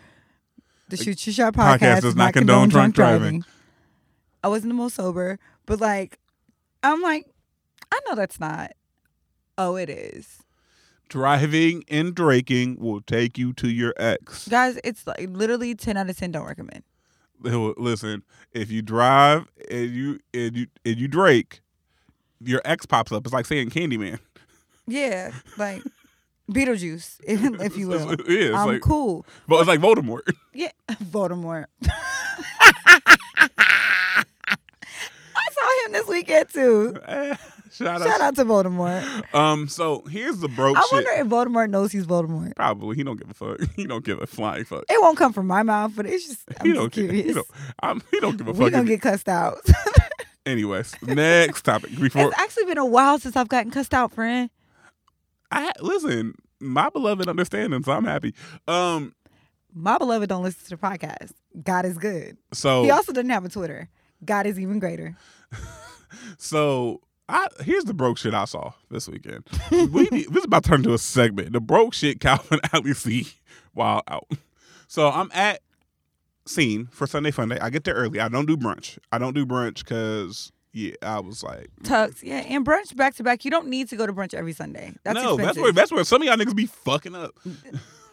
The 0.89 0.97
Shoot 0.97 1.25
Your 1.25 1.34
Shot 1.34 1.56
Podcast 1.56 1.80
podcast, 1.80 2.01
does 2.01 2.15
not 2.15 2.34
condone 2.34 2.69
condone 2.69 2.69
drunk 2.69 2.93
drunk 2.93 2.95
driving. 2.95 3.39
driving. 3.39 3.45
I 4.43 4.49
wasn't 4.49 4.69
the 4.69 4.75
most 4.75 4.93
sober, 4.93 5.39
but 5.65 5.82
like 5.82 6.19
I'm 6.84 7.01
like, 7.01 7.25
I 7.95 7.99
know 8.10 8.15
that's 8.15 8.39
not. 8.39 8.71
Oh, 9.58 9.75
it 9.77 9.89
is, 9.89 10.39
Driving 11.08 11.84
and 11.88 12.13
drinking 12.13 12.77
will 12.79 12.99
take 13.01 13.38
you 13.38 13.53
to 13.53 13.69
your 13.69 13.93
ex. 13.97 14.47
guys. 14.49 14.77
It's 14.84 15.08
like 15.08 15.29
literally 15.29 15.73
ten 15.75 15.95
out 15.97 16.10
of 16.10 16.17
ten. 16.17 16.31
Don't 16.31 16.45
recommend. 16.45 16.84
Listen, 17.41 18.23
if 18.53 18.69
you 18.71 18.81
drive 18.81 19.47
and 19.69 19.91
you 19.91 20.19
and 20.34 20.58
you 20.58 20.67
and 20.84 20.97
you 20.97 21.08
drink, 21.08 21.62
your 22.41 22.62
ex 22.65 22.86
pops 22.86 23.12
up. 23.12 23.23
It's 23.25 23.34
like 23.34 23.45
saying 23.45 23.69
Candyman. 23.69 24.19
Yeah, 24.88 25.31
like 25.58 25.81
Beetlejuice, 26.51 27.19
if, 27.23 27.62
if 27.62 27.77
you 27.77 27.88
will. 27.88 28.10
I'm 28.55 28.67
like- 28.67 28.81
cool. 28.81 29.25
But 29.47 29.60
it's 29.60 29.67
like 29.67 29.79
Voldemort. 29.79 30.21
Yeah, 30.53 30.71
Voldemort. 30.91 31.65
Him 35.86 35.91
this 35.91 36.08
weekend 36.08 36.50
too. 36.50 36.95
Shout, 37.71 38.02
Shout 38.02 38.21
out 38.21 38.36
to 38.38 38.45
Voldemort. 38.45 39.34
Um, 39.36 39.67
so 39.67 40.04
here's 40.10 40.38
the 40.39 40.48
broke 40.48 40.78
I 40.78 40.82
shit. 40.82 40.91
wonder 40.93 41.10
if 41.12 41.28
Voldemort 41.28 41.69
knows 41.69 41.91
he's 41.91 42.06
Voldemort. 42.06 42.56
Probably 42.56 42.95
he 42.95 43.04
don't 43.04 43.17
give 43.19 43.30
a 43.30 43.34
fuck. 43.34 43.60
He 43.76 43.86
don't 43.86 44.06
give 44.06 44.21
a 44.21 44.28
flying 44.28 44.63
fuck. 44.63 44.86
It 44.89 45.02
won't 45.02 45.17
come 45.17 45.34
from 45.34 45.48
my 45.48 45.62
mouth, 45.63 45.91
but 45.95 46.06
it's 46.06 46.26
just 46.28 46.41
I'm 46.60 46.65
he 46.67 46.71
just 46.74 46.82
don't 46.82 46.93
curious. 46.93 47.26
He 47.28 47.34
don't, 47.34 47.48
I'm, 47.82 48.02
he 48.12 48.19
don't 48.21 48.38
give 48.38 48.48
a 48.48 48.52
we 48.54 48.60
fuck. 48.65 48.71
gonna 48.71 48.86
get 48.86 49.02
cussed 49.02 49.28
out. 49.28 49.58
Anyways, 50.45 50.93
next 51.02 51.63
topic. 51.63 52.00
Before 52.00 52.28
it's 52.30 52.39
actually 52.39 52.65
been 52.65 52.78
a 52.78 52.86
while 52.86 53.19
since 53.19 53.36
I've 53.36 53.50
gotten 53.50 53.71
cussed 53.71 53.93
out, 53.93 54.12
friend. 54.13 54.50
I 55.52 55.71
listen, 55.82 56.36
my 56.62 56.89
beloved 56.89 57.28
understanding, 57.28 57.84
so 57.84 57.91
I'm 57.91 58.06
happy. 58.06 58.36
Um, 58.67 59.13
My 59.74 59.98
beloved 59.98 60.30
don't 60.30 60.43
listen 60.43 60.63
to 60.65 60.69
the 60.69 60.78
podcast. 60.78 61.32
God 61.63 61.86
is 61.86 61.98
good. 61.98 62.38
so 62.54 62.84
He 62.84 62.91
also 62.91 63.12
doesn't 63.12 63.30
have 63.30 63.43
a 63.43 63.50
Twitter. 63.50 63.89
God 64.24 64.45
is 64.45 64.60
even 64.60 64.80
greater. 64.80 65.15
So 66.38 67.02
I 67.30 67.48
here's 67.62 67.86
the 67.86 67.94
broke 67.94 68.18
shit 68.18 68.34
I 68.34 68.46
saw 68.46 68.74
this 68.89 69.08
weekend. 69.08 69.44
we 69.72 70.04
need, 70.12 70.28
this 70.30 70.38
is 70.38 70.46
about 70.46 70.63
to 70.63 70.70
turn 70.70 70.80
into 70.82 70.94
a 70.94 70.98
segment. 70.98 71.54
The 71.54 71.60
broke 71.62 71.94
shit 71.94 72.20
Calvin 72.20 72.60
Allie 72.74 72.94
see 72.94 73.28
while 73.74 74.04
out. 74.08 74.28
So 74.88 75.10
I'm 75.10 75.30
at 75.34 75.62
scene 76.46 76.88
for 76.91 77.08
Sunday 77.08 77.32
Funday. 77.32 77.60
I 77.62 77.70
get 77.70 77.84
there 77.84 77.96
early. 77.96 78.20
I 78.20 78.28
don't 78.30 78.46
do 78.46 78.58
brunch. 78.58 78.98
I 79.12 79.18
don't 79.18 79.34
do 79.34 79.46
brunch 79.46 79.80
because 79.80 80.52
yeah, 80.74 80.91
I 81.02 81.20
was 81.22 81.41
like, 81.44 81.70
tucks. 81.84 82.22
yeah, 82.22 82.39
and 82.48 82.65
brunch 82.65 82.96
back 82.96 83.15
to 83.15 83.24
back. 83.24 83.46
You 83.46 83.52
don't 83.52 83.68
need 83.68 83.89
to 83.89 83.96
go 83.96 84.06
to 84.06 84.13
brunch 84.13 84.34
every 84.34 84.54
Sunday. 84.54 84.94
That's 85.04 85.15
no, 85.15 85.36
expensive. 85.36 85.46
that's 85.46 85.58
where 85.58 85.72
that's 85.72 85.91
where 85.91 86.04
some 86.04 86.22
of 86.22 86.28
y'all 86.28 86.38
niggas 86.38 86.56
be 86.56 86.65
fucking 86.65 87.15
up. 87.15 87.32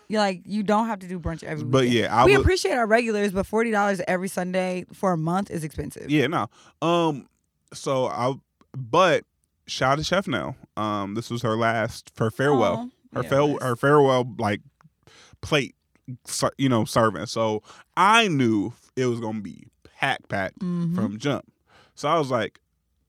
You're 0.08 0.20
like, 0.20 0.42
you 0.44 0.62
don't 0.62 0.86
have 0.88 0.98
to 1.00 1.08
do 1.08 1.18
brunch 1.18 1.42
every 1.42 1.64
But 1.64 1.82
weekend. 1.82 1.98
yeah, 1.98 2.14
I 2.22 2.24
we 2.24 2.32
would- 2.36 2.42
appreciate 2.42 2.74
our 2.74 2.86
regulars, 2.86 3.32
but 3.32 3.46
forty 3.46 3.70
dollars 3.70 4.00
every 4.06 4.28
Sunday 4.28 4.84
for 4.92 5.12
a 5.12 5.16
month 5.18 5.50
is 5.50 5.64
expensive. 5.64 6.10
Yeah, 6.10 6.26
no. 6.28 6.48
Um, 6.80 7.28
so 7.72 8.06
I, 8.06 8.34
but 8.76 9.24
shout 9.66 9.98
to 9.98 10.04
Chef 10.04 10.26
now. 10.28 10.56
Um, 10.76 11.14
this 11.14 11.30
was 11.30 11.42
her 11.42 11.56
last 11.56 12.12
her 12.18 12.30
farewell. 12.30 12.90
Aw, 13.14 13.16
her 13.16 13.22
yeah, 13.22 13.28
farewell, 13.28 13.58
her 13.60 13.76
farewell 13.76 14.34
like 14.38 14.60
plate, 15.40 15.74
you 16.58 16.68
know, 16.68 16.84
serving. 16.84 17.26
So 17.26 17.62
I 17.96 18.28
knew 18.28 18.72
it 18.96 19.06
was 19.06 19.20
gonna 19.20 19.40
be 19.40 19.66
pack 19.98 20.26
packed 20.28 20.58
Mhm. 20.60 20.94
from 20.94 21.18
jump. 21.18 21.44
So 21.94 22.08
I 22.08 22.18
was 22.18 22.30
like, 22.30 22.60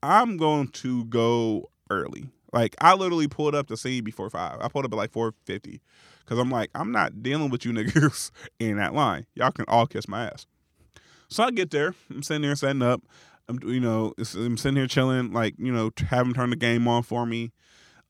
I'm 0.02 0.38
going 0.38 0.68
to 0.70 1.06
go 1.06 1.70
early. 1.90 2.30
Like 2.52 2.76
I 2.82 2.94
literally 2.94 3.28
pulled 3.28 3.56
up 3.56 3.68
the 3.68 3.78
scene 3.78 4.04
before 4.04 4.30
five. 4.30 4.58
I 4.62 4.68
pulled 4.68 4.86
up 4.86 4.92
at 4.94 4.98
like 4.98 5.12
four 5.12 5.34
fifty, 5.46 5.82
because 6.20 6.38
I'm 6.38 6.52
like, 6.52 6.70
I'm 6.76 6.92
not 6.92 7.24
dealing 7.24 7.50
with 7.50 7.66
you 7.66 7.72
niggas 7.72 8.32
in 8.60 8.78
that 8.78 8.94
line. 8.94 9.26
Y'all 9.36 9.52
can 9.52 9.66
all 9.68 9.88
kiss 9.88 10.08
my 10.08 10.26
ass. 10.28 10.46
So 11.30 11.44
I 11.44 11.50
get 11.52 11.72
there. 11.72 11.96
I'm 12.12 12.22
sitting 12.22 12.44
there 12.44 12.56
setting 12.56 12.84
up. 12.84 13.02
I'm 13.48 13.60
you 13.64 13.80
know 13.80 14.14
I'm 14.18 14.58
sitting 14.58 14.78
here 14.78 14.88
chilling, 14.88 15.32
like 15.34 15.56
you 15.58 15.72
know 15.72 15.92
having 16.08 16.34
turn 16.34 16.50
the 16.50 16.56
game 16.56 16.88
on 16.88 17.04
for 17.04 17.26
me. 17.26 17.52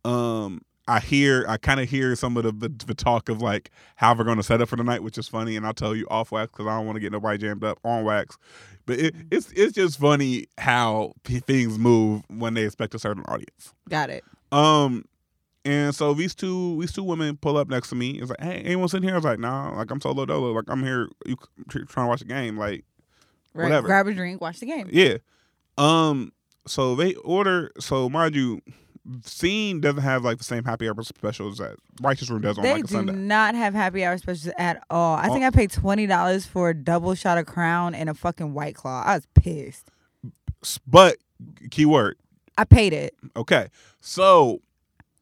Um, 0.05 0.61
I 0.87 0.99
hear 0.99 1.45
I 1.47 1.57
kind 1.57 1.79
of 1.79 1.89
hear 1.89 2.15
some 2.15 2.35
of 2.37 2.43
the, 2.43 2.51
the 2.51 2.85
the 2.85 2.93
talk 2.93 3.29
of 3.29 3.41
like 3.41 3.71
how 3.95 4.13
we're 4.13 4.25
going 4.25 4.37
to 4.37 4.43
set 4.43 4.61
up 4.61 4.69
for 4.69 4.75
the 4.75 4.83
night, 4.83 5.01
which 5.01 5.17
is 5.17 5.27
funny, 5.27 5.55
and 5.55 5.65
I'll 5.65 5.73
tell 5.73 5.95
you 5.95 6.05
off 6.09 6.31
wax 6.31 6.51
because 6.51 6.67
I 6.67 6.77
don't 6.77 6.85
want 6.85 6.97
to 6.97 6.99
get 6.99 7.11
nobody 7.11 7.37
jammed 7.37 7.63
up 7.63 7.79
on 7.83 8.03
wax. 8.03 8.37
But 8.85 8.99
it, 8.99 9.15
it's 9.31 9.51
it's 9.53 9.73
just 9.73 9.99
funny 9.99 10.47
how 10.57 11.13
p- 11.23 11.39
things 11.39 11.79
move 11.79 12.23
when 12.27 12.53
they 12.53 12.65
expect 12.65 12.93
a 12.95 12.99
certain 12.99 13.23
audience. 13.27 13.73
Got 13.89 14.09
it. 14.09 14.23
Um, 14.51 15.05
and 15.63 15.95
so 15.95 16.13
these 16.13 16.35
two 16.35 16.79
these 16.81 16.91
two 16.91 17.03
women 17.03 17.37
pull 17.37 17.55
up 17.55 17.69
next 17.69 17.89
to 17.89 17.95
me. 17.95 18.19
It's 18.19 18.29
like, 18.29 18.41
hey, 18.41 18.61
anyone 18.65 18.89
sitting 18.89 19.07
here? 19.07 19.15
I 19.15 19.17
was 19.17 19.25
like, 19.25 19.39
nah, 19.39 19.75
like 19.77 19.89
I'm 19.89 20.01
solo 20.01 20.25
dolo. 20.25 20.51
Like 20.51 20.65
I'm 20.67 20.83
here, 20.83 21.07
you 21.25 21.37
trying 21.69 21.85
to 21.85 22.07
watch 22.07 22.19
the 22.19 22.25
game. 22.25 22.57
Like 22.57 22.83
Right. 23.53 23.65
Whatever. 23.65 23.87
Grab 23.87 24.07
a 24.07 24.13
drink, 24.13 24.41
watch 24.41 24.59
the 24.59 24.65
game. 24.65 24.89
yeah. 24.91 25.17
Um. 25.77 26.31
So 26.67 26.95
they 26.95 27.15
order. 27.15 27.71
So 27.79 28.09
mind 28.09 28.35
you, 28.35 28.61
Scene 29.25 29.81
doesn't 29.81 30.01
have 30.01 30.23
like 30.23 30.37
the 30.37 30.43
same 30.43 30.63
happy 30.63 30.87
hour 30.87 31.03
specials 31.03 31.57
that 31.57 31.75
Righteous 32.01 32.29
Room 32.29 32.41
does 32.41 32.57
on 32.57 32.63
They 32.63 32.73
like 32.73 32.85
a 32.85 32.87
do 32.87 32.93
Sunday. 32.93 33.13
not 33.13 33.53
have 33.55 33.73
happy 33.73 34.03
hour 34.05 34.17
specials 34.17 34.53
at 34.57 34.81
all. 34.89 35.15
I 35.17 35.27
Oh. 35.29 35.33
think 35.33 35.43
I 35.45 35.49
paid 35.49 35.71
twenty 35.71 36.07
dollars 36.07 36.45
for 36.45 36.69
a 36.69 36.73
double 36.73 37.13
shot 37.15 37.37
of 37.37 37.45
Crown 37.45 37.93
and 37.95 38.09
a 38.09 38.13
fucking 38.13 38.53
White 38.53 38.75
Claw. 38.75 39.03
I 39.05 39.15
was 39.15 39.27
pissed. 39.35 39.89
But 40.87 41.17
keyword. 41.71 42.17
I 42.57 42.63
paid 42.63 42.93
it. 42.93 43.13
Okay. 43.35 43.67
So 43.99 44.61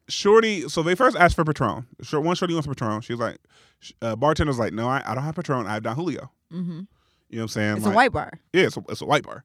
Shorty. 0.09 0.67
So 0.69 0.83
they 0.83 0.93
first 0.95 1.15
asked 1.17 1.35
for 1.35 1.43
Patron. 1.45 1.87
Short 2.03 2.23
one 2.23 2.35
Shorty 2.35 2.53
wants 2.53 2.67
Patron. 2.67 3.01
She's 3.01 3.17
like, 3.17 3.37
uh, 4.01 4.15
bartender's 4.15 4.59
like, 4.59 4.73
no, 4.73 4.87
I, 4.87 5.01
I 5.05 5.15
don't 5.15 5.23
have 5.23 5.35
Patron. 5.35 5.65
I 5.65 5.73
have 5.75 5.83
Don 5.83 5.95
Julio. 5.95 6.29
hmm 6.51 6.81
You 7.31 7.37
know 7.37 7.43
what 7.43 7.45
I'm 7.45 7.47
saying? 7.49 7.77
It's 7.77 7.85
Like- 7.85 7.93
a 7.93 7.95
white 7.95 8.11
bar. 8.11 8.31
Yeah, 8.53 8.63
it's 8.65 8.77
a, 8.77 8.83
it's 8.89 9.01
a 9.01 9.05
white 9.05 9.23
bar. 9.23 9.43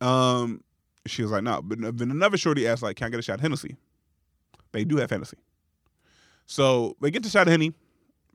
Um, 0.00 0.62
she 1.06 1.22
was 1.22 1.30
like, 1.32 1.42
no. 1.42 1.62
But 1.62 1.96
then 1.98 2.10
another 2.10 2.36
shorty 2.36 2.68
asked, 2.68 2.82
like, 2.82 2.96
can 2.96 3.06
I 3.06 3.10
get 3.10 3.18
a 3.18 3.22
shot 3.22 3.36
of 3.36 3.40
Hennessy? 3.40 3.76
They 4.72 4.84
do 4.84 4.98
have 4.98 5.10
Hennessy. 5.10 5.38
So 6.46 6.94
they 7.00 7.10
get 7.10 7.22
the 7.22 7.28
shot 7.28 7.46
of 7.46 7.50
Henny, 7.50 7.72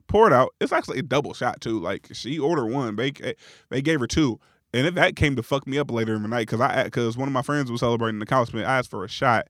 pour 0.06 0.26
it 0.26 0.32
out. 0.32 0.54
It's 0.60 0.72
actually 0.72 0.98
a 0.98 1.02
double 1.02 1.32
shot 1.34 1.60
too. 1.60 1.78
Like 1.78 2.08
she 2.12 2.38
ordered 2.38 2.66
one, 2.66 2.96
they 2.96 3.12
they 3.70 3.80
gave 3.80 4.00
her 4.00 4.06
two, 4.06 4.38
and 4.74 4.86
if 4.86 4.94
that 4.96 5.16
came 5.16 5.36
to 5.36 5.42
fuck 5.42 5.66
me 5.66 5.78
up 5.78 5.90
later 5.90 6.14
in 6.14 6.22
the 6.22 6.28
night 6.28 6.46
because 6.48 6.60
I 6.60 6.84
because 6.84 7.16
one 7.16 7.28
of 7.28 7.32
my 7.32 7.42
friends 7.42 7.70
was 7.70 7.80
celebrating 7.80 8.18
the 8.18 8.26
college 8.26 8.54
I 8.54 8.60
asked 8.62 8.90
for 8.90 9.04
a 9.04 9.08
shot, 9.08 9.48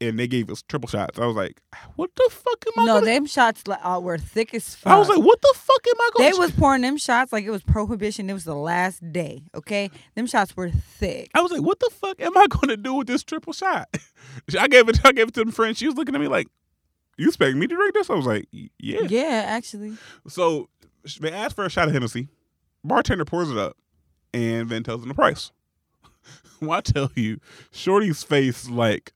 and 0.00 0.18
they 0.18 0.26
gave 0.26 0.50
us 0.50 0.62
triple 0.62 0.88
shots. 0.88 1.18
I 1.18 1.26
was 1.26 1.36
like, 1.36 1.60
what 1.96 2.10
the 2.16 2.28
fuck 2.30 2.64
am 2.66 2.82
I? 2.82 2.86
No, 2.86 2.92
gonna-" 2.94 3.00
do? 3.00 3.06
No, 3.06 3.12
them 3.12 3.26
shots 3.26 3.66
like, 3.66 3.80
uh, 3.82 4.00
were 4.02 4.18
thick 4.18 4.54
as 4.54 4.74
fuck. 4.74 4.92
I 4.92 4.98
was 4.98 5.08
like, 5.08 5.18
what 5.20 5.40
the 5.40 5.54
fuck 5.54 5.86
am 5.86 6.00
I 6.00 6.10
going? 6.14 6.30
To 6.30 6.30
do? 6.30 6.36
They 6.36 6.40
was 6.40 6.52
pouring 6.52 6.82
them 6.82 6.96
shots 6.96 7.32
like 7.32 7.44
it 7.44 7.50
was 7.50 7.62
prohibition. 7.62 8.30
It 8.30 8.32
was 8.32 8.44
the 8.44 8.54
last 8.54 9.12
day. 9.12 9.42
Okay, 9.54 9.90
them 10.14 10.26
shots 10.26 10.56
were 10.56 10.70
thick. 10.70 11.30
I 11.34 11.42
was 11.42 11.52
like, 11.52 11.62
what 11.62 11.78
the 11.80 11.90
fuck 11.92 12.20
am 12.20 12.36
I 12.36 12.46
going 12.50 12.68
to 12.68 12.76
do 12.76 12.94
with 12.94 13.06
this 13.06 13.22
triple 13.22 13.52
shot? 13.52 13.88
I 14.58 14.68
gave 14.68 14.88
it. 14.88 15.04
I 15.04 15.12
gave 15.12 15.28
it 15.28 15.34
to 15.34 15.44
the 15.44 15.52
friend. 15.52 15.76
She 15.76 15.86
was 15.86 15.96
looking 15.96 16.14
at 16.14 16.20
me 16.20 16.28
like, 16.28 16.48
you 17.16 17.28
expect 17.28 17.56
me 17.56 17.66
to 17.66 17.74
drink 17.74 17.94
this? 17.94 18.08
I 18.08 18.14
was 18.14 18.26
like, 18.26 18.48
yeah. 18.50 19.00
Yeah, 19.08 19.44
actually. 19.46 19.96
So 20.28 20.68
they 21.20 21.30
asked 21.30 21.56
for 21.56 21.64
a 21.66 21.70
shot 21.70 21.88
of 21.88 21.94
Hennessy. 21.94 22.28
Bartender 22.82 23.26
pours 23.26 23.50
it 23.50 23.58
up, 23.58 23.76
and 24.32 24.70
then 24.70 24.82
tells 24.82 25.02
them 25.02 25.08
the 25.08 25.14
price. 25.14 25.50
well, 26.62 26.72
I 26.72 26.80
tell 26.80 27.10
you, 27.14 27.38
Shorty's 27.70 28.22
face 28.22 28.70
like 28.70 29.12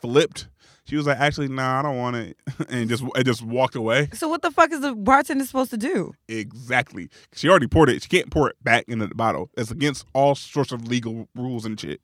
flipped. 0.00 0.48
She 0.84 0.94
was 0.94 1.06
like, 1.06 1.18
actually, 1.18 1.48
nah, 1.48 1.80
I 1.80 1.82
don't 1.82 1.96
want 1.96 2.16
it, 2.16 2.36
and 2.68 2.88
just 2.88 3.02
and 3.02 3.24
just 3.24 3.42
walked 3.42 3.74
away. 3.74 4.08
So 4.12 4.28
what 4.28 4.42
the 4.42 4.50
fuck 4.52 4.72
is 4.72 4.80
the 4.80 4.94
bartender 4.94 5.44
supposed 5.44 5.70
to 5.72 5.76
do? 5.76 6.12
Exactly. 6.28 7.08
She 7.34 7.48
already 7.48 7.66
poured 7.66 7.90
it. 7.90 8.02
She 8.02 8.08
can't 8.08 8.30
pour 8.30 8.50
it 8.50 8.56
back 8.62 8.84
into 8.88 9.06
the 9.06 9.14
bottle. 9.14 9.50
It's 9.56 9.70
against 9.70 10.06
all 10.14 10.34
sorts 10.36 10.70
of 10.70 10.86
legal 10.86 11.28
rules 11.34 11.64
and 11.64 11.78
shit. 11.78 12.00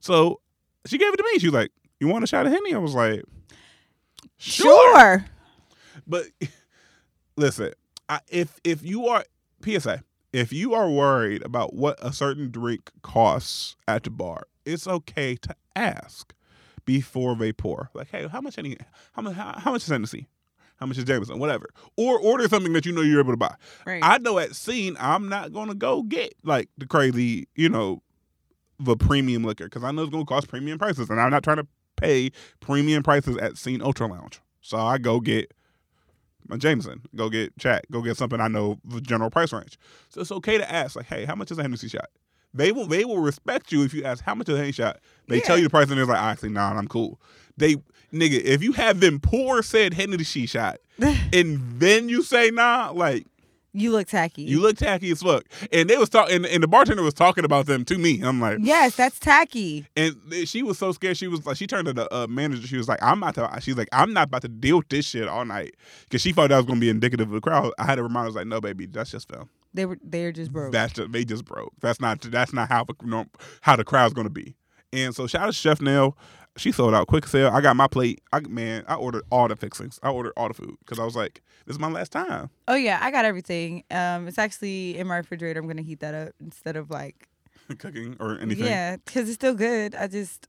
So 0.00 0.40
she 0.86 0.96
gave 0.96 1.12
it 1.12 1.16
to 1.16 1.24
me. 1.32 1.38
She 1.40 1.48
was 1.48 1.54
like, 1.54 1.72
"You 1.98 2.06
want 2.06 2.22
a 2.22 2.26
shot 2.28 2.46
of 2.46 2.52
Henny?" 2.52 2.72
I 2.72 2.78
was 2.78 2.94
like, 2.94 3.24
Sure. 4.40 5.26
But 6.06 6.26
listen, 7.36 7.72
I, 8.08 8.20
if 8.28 8.58
if 8.64 8.82
you 8.82 9.06
are 9.08 9.24
PSA, 9.62 10.02
if 10.32 10.52
you 10.52 10.74
are 10.74 10.90
worried 10.90 11.42
about 11.42 11.74
what 11.74 11.98
a 12.00 12.12
certain 12.12 12.50
drink 12.50 12.90
costs 13.02 13.76
at 13.86 14.04
the 14.04 14.10
bar, 14.10 14.46
it's 14.64 14.86
okay 14.86 15.36
to 15.36 15.54
ask 15.76 16.32
before 16.84 17.34
they 17.36 17.52
pour. 17.52 17.90
Like, 17.94 18.10
hey, 18.10 18.26
how 18.28 18.40
much 18.40 18.58
any 18.58 18.76
how 19.12 19.22
much 19.22 19.34
how, 19.34 19.58
how 19.58 19.72
much 19.72 19.82
is 19.82 19.88
Hennessy? 19.88 20.28
How 20.76 20.86
much 20.86 20.96
is 20.96 21.04
Jameson? 21.04 21.38
Whatever. 21.38 21.68
Or 21.96 22.18
order 22.18 22.48
something 22.48 22.72
that 22.72 22.86
you 22.86 22.92
know 22.92 23.02
you're 23.02 23.20
able 23.20 23.34
to 23.34 23.36
buy. 23.36 23.54
Right. 23.84 24.02
I 24.02 24.16
know 24.18 24.38
at 24.38 24.56
scene 24.56 24.96
I'm 24.98 25.28
not 25.28 25.52
gonna 25.52 25.74
go 25.74 26.02
get 26.02 26.34
like 26.42 26.68
the 26.78 26.86
crazy, 26.86 27.48
you 27.54 27.68
know, 27.68 28.02
the 28.78 28.96
premium 28.96 29.44
liquor 29.44 29.64
because 29.64 29.84
I 29.84 29.90
know 29.90 30.02
it's 30.02 30.10
gonna 30.10 30.24
cost 30.24 30.48
premium 30.48 30.78
prices, 30.78 31.10
and 31.10 31.20
I'm 31.20 31.30
not 31.30 31.44
trying 31.44 31.58
to 31.58 31.66
pay 31.96 32.30
premium 32.60 33.02
prices 33.02 33.36
at 33.36 33.58
Scene 33.58 33.82
Ultra 33.82 34.06
Lounge. 34.06 34.40
So 34.62 34.78
I 34.78 34.96
go 34.96 35.20
get 35.20 35.52
my 36.48 36.56
Jameson, 36.56 37.02
go 37.14 37.28
get 37.28 37.56
Chat, 37.58 37.84
go 37.90 38.02
get 38.02 38.16
something 38.16 38.40
I 38.40 38.48
know 38.48 38.78
the 38.84 39.00
general 39.00 39.30
price 39.30 39.52
range. 39.52 39.78
So 40.08 40.22
it's 40.22 40.32
okay 40.32 40.58
to 40.58 40.70
ask 40.70 40.96
like, 40.96 41.06
hey, 41.06 41.26
how 41.26 41.34
much 41.34 41.50
is 41.50 41.58
a 41.58 41.62
Hennessy 41.62 41.88
shot? 41.88 42.08
They 42.52 42.72
will 42.72 42.86
they 42.86 43.04
will 43.04 43.18
respect 43.18 43.70
you 43.72 43.84
if 43.84 43.94
you 43.94 44.02
ask 44.04 44.24
how 44.24 44.34
much 44.34 44.48
is 44.48 44.58
a 44.58 44.72
shot. 44.72 44.98
They 45.28 45.36
Yeah. 45.36 45.42
tell 45.42 45.56
you 45.58 45.64
the 45.64 45.70
price 45.70 45.88
and 45.88 45.98
they're 45.98 46.06
like, 46.06 46.18
actually, 46.18 46.48
nah, 46.50 46.70
I'm 46.76 46.88
cool. 46.88 47.20
They 47.56 47.76
nigga, 48.12 48.40
if 48.42 48.62
you 48.62 48.72
have 48.72 49.00
them 49.00 49.20
pour 49.20 49.62
said 49.62 49.94
Hennessy 49.94 50.46
shot 50.46 50.78
and 51.32 51.60
then 51.80 52.08
you 52.08 52.22
say 52.22 52.50
nah, 52.50 52.90
like 52.90 53.26
you 53.72 53.92
look 53.92 54.08
tacky. 54.08 54.42
you 54.42 54.58
look 54.60 54.76
tacky 54.76 55.12
as 55.12 55.22
fuck. 55.22 55.44
And 55.72 55.88
they 55.88 55.96
was 55.96 56.08
talking, 56.08 56.34
and, 56.34 56.46
and 56.46 56.60
the 56.60 56.66
bartender 56.66 57.04
was 57.04 57.14
talking 57.14 57.44
about 57.44 57.66
them 57.66 57.84
to 57.84 57.98
me. 57.98 58.20
I'm 58.20 58.40
like, 58.40 58.58
yes, 58.62 58.96
that's 58.96 59.20
tacky. 59.20 59.86
and 59.96 60.16
she 60.44 60.64
was 60.64 60.76
so 60.76 60.90
scared. 60.90 61.16
She 61.16 61.28
was 61.28 61.46
like, 61.46 61.56
she 61.56 61.68
turned 61.68 61.86
to 61.86 61.92
the 61.92 62.12
uh, 62.12 62.26
manager. 62.26 62.66
She 62.66 62.76
was 62.76 62.88
like, 62.88 63.00
I'm 63.00 63.20
not. 63.20 63.36
To, 63.36 63.48
she's 63.60 63.76
like, 63.76 63.86
I'm 63.92 64.12
not 64.12 64.24
about 64.26 64.42
to 64.42 64.48
deal 64.48 64.78
with 64.78 64.88
this 64.88 65.04
shit 65.06 65.28
all 65.28 65.44
night 65.44 65.76
because 66.02 66.20
she 66.20 66.32
thought 66.32 66.48
that 66.48 66.56
was 66.56 66.66
gonna 66.66 66.80
be 66.80 66.88
indicative 66.90 67.28
of 67.28 67.32
the 67.34 67.40
crowd. 67.40 67.72
I 67.78 67.84
had 67.84 67.94
to 67.94 68.02
remind 68.02 68.22
her, 68.22 68.24
I 68.24 68.26
was 68.26 68.34
like, 68.34 68.48
no, 68.48 68.60
baby, 68.60 68.86
that's 68.86 69.12
just 69.12 69.28
film. 69.28 69.48
They 69.72 69.86
were 69.86 69.98
they're 70.02 70.32
just 70.32 70.52
broke. 70.52 70.72
That's 70.72 70.92
just 70.92 71.12
they 71.12 71.24
just 71.24 71.44
broke. 71.44 71.72
That's 71.80 72.00
not 72.00 72.20
that's 72.20 72.52
not 72.52 72.68
how 72.68 72.84
the 72.84 73.26
how 73.60 73.76
the 73.76 73.84
crowd's 73.84 74.14
gonna 74.14 74.30
be. 74.30 74.56
And 74.92 75.14
so 75.14 75.26
shout 75.26 75.42
out 75.42 75.46
to 75.46 75.52
Chef 75.52 75.80
Nail. 75.80 76.16
She 76.56 76.72
sold 76.72 76.94
out 76.94 77.06
quick 77.06 77.26
sale. 77.28 77.50
I 77.52 77.60
got 77.60 77.76
my 77.76 77.86
plate. 77.86 78.20
I 78.32 78.40
man, 78.40 78.84
I 78.88 78.94
ordered 78.94 79.22
all 79.30 79.46
the 79.46 79.56
fixings. 79.56 80.00
I 80.02 80.10
ordered 80.10 80.32
all 80.36 80.48
the 80.48 80.54
food 80.54 80.76
because 80.80 80.98
I 80.98 81.04
was 81.04 81.14
like, 81.14 81.42
this 81.66 81.74
is 81.74 81.80
my 81.80 81.88
last 81.88 82.10
time. 82.10 82.50
oh 82.66 82.74
yeah, 82.74 82.98
I 83.00 83.10
got 83.10 83.24
everything. 83.24 83.84
Um, 83.90 84.26
it's 84.26 84.38
actually 84.38 84.98
in 84.98 85.06
my 85.06 85.18
refrigerator. 85.18 85.60
I'm 85.60 85.68
gonna 85.68 85.82
heat 85.82 86.00
that 86.00 86.14
up 86.14 86.32
instead 86.40 86.76
of 86.76 86.90
like 86.90 87.28
cooking 87.78 88.16
or 88.18 88.38
anything. 88.38 88.66
Yeah, 88.66 88.96
because 88.96 89.28
it's 89.28 89.36
still 89.36 89.54
good. 89.54 89.94
I 89.94 90.08
just, 90.08 90.48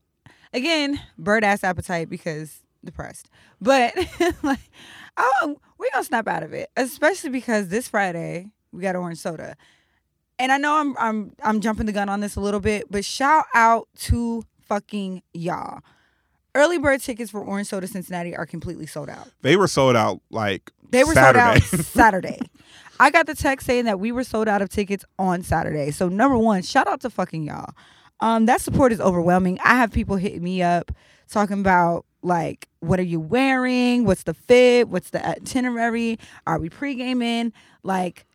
again, 0.53 0.99
bird 1.19 1.43
ass 1.43 1.63
appetite 1.63 2.09
because 2.09 2.63
depressed. 2.84 3.30
But 3.61 3.95
like, 4.43 4.72
oh, 5.17 5.59
we're 5.78 5.91
gonna 5.93 6.03
snap 6.03 6.28
out 6.28 6.41
of 6.43 6.53
it, 6.53 6.72
especially 6.76 7.30
because 7.30 7.67
this 7.67 7.88
Friday 7.88 8.47
we 8.72 8.82
got 8.82 8.95
orange 8.95 9.17
soda. 9.19 9.55
And 10.39 10.51
I 10.51 10.57
know 10.57 10.76
I'm 10.76 10.95
I'm 10.97 11.36
I'm 11.43 11.61
jumping 11.61 11.86
the 11.86 11.91
gun 11.91 12.09
on 12.09 12.19
this 12.19 12.36
a 12.36 12.39
little 12.41 12.59
bit, 12.59 12.86
but 12.89 13.05
shout 13.05 13.45
out 13.53 13.88
to 14.01 14.43
fucking 14.63 15.22
y'all. 15.34 15.82
Early 16.53 16.78
bird 16.80 16.99
tickets 17.01 17.32
for 17.32 17.39
Orange 17.41 17.67
Soda 17.67 17.88
Cincinnati 17.88 18.36
are 18.36 18.45
completely 18.45 18.86
sold 18.86 19.09
out. 19.09 19.30
They 19.41 19.55
were 19.55 19.67
sold 19.67 19.95
out 19.95 20.19
like 20.32 20.69
They 20.89 21.03
were 21.05 21.13
Saturday. 21.13 21.61
sold 21.61 21.80
out 21.80 21.86
Saturday. 21.86 22.39
I 22.99 23.09
got 23.09 23.26
the 23.26 23.36
text 23.36 23.65
saying 23.65 23.86
that 23.86 23.99
we 23.99 24.11
were 24.11 24.24
sold 24.26 24.47
out 24.49 24.61
of 24.61 24.67
tickets 24.69 25.05
on 25.17 25.43
Saturday. 25.43 25.91
So 25.91 26.09
number 26.09 26.38
one, 26.38 26.61
shout 26.61 26.88
out 26.88 26.99
to 27.01 27.09
fucking 27.09 27.43
y'all. 27.43 27.74
Um, 28.19 28.45
that 28.47 28.61
support 28.61 28.91
is 28.91 28.99
overwhelming. 28.99 29.59
I 29.63 29.76
have 29.76 29.91
people 29.91 30.17
hitting 30.17 30.43
me 30.43 30.61
up 30.61 30.91
talking 31.30 31.59
about 31.61 32.05
like, 32.22 32.67
what 32.82 32.99
are 32.99 33.03
you 33.03 33.19
wearing? 33.19 34.05
What's 34.05 34.24
the 34.24 34.34
fit? 34.34 34.89
What's 34.89 35.09
the 35.11 35.26
itinerary? 35.26 36.19
Are 36.45 36.59
we 36.59 36.69
pre 36.69 36.95
gaming? 36.95 37.53
Like, 37.84 38.26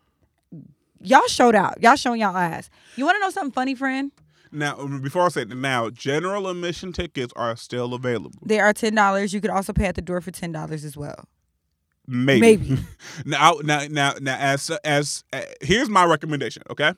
y'all 1.01 1.26
showed 1.28 1.55
out. 1.55 1.80
Y'all 1.82 1.97
showing 1.97 2.20
y'all 2.20 2.36
ass. 2.36 2.70
You 2.97 3.05
want 3.05 3.16
to 3.16 3.20
know 3.20 3.30
something 3.30 3.53
funny, 3.53 3.74
friend? 3.74 4.12
Now, 4.53 4.78
um, 4.78 5.01
before 5.03 5.24
I 5.24 5.28
say 5.28 5.42
it, 5.42 5.49
now 5.49 5.90
general 5.90 6.49
admission 6.49 6.92
tickets 6.92 7.32
are 7.36 7.57
still 7.57 7.94
available. 7.94 8.38
They 8.44 8.61
are 8.61 8.72
ten 8.72 8.94
dollars. 8.94 9.34
You 9.34 9.40
could 9.40 9.51
also 9.51 9.72
pay 9.72 9.86
at 9.86 9.94
the 9.97 10.03
door 10.03 10.20
for 10.20 10.30
ten 10.30 10.53
dollars 10.53 10.84
as 10.84 10.97
well. 10.97 11.28
Maybe. 12.07 12.40
Maybe. 12.40 12.78
now, 13.24 13.59
now, 13.62 13.86
now, 13.90 14.14
now, 14.20 14.36
as 14.38 14.70
as 14.84 15.24
uh, 15.32 15.42
here's 15.61 15.88
my 15.88 16.05
recommendation. 16.05 16.62
Okay, 16.70 16.92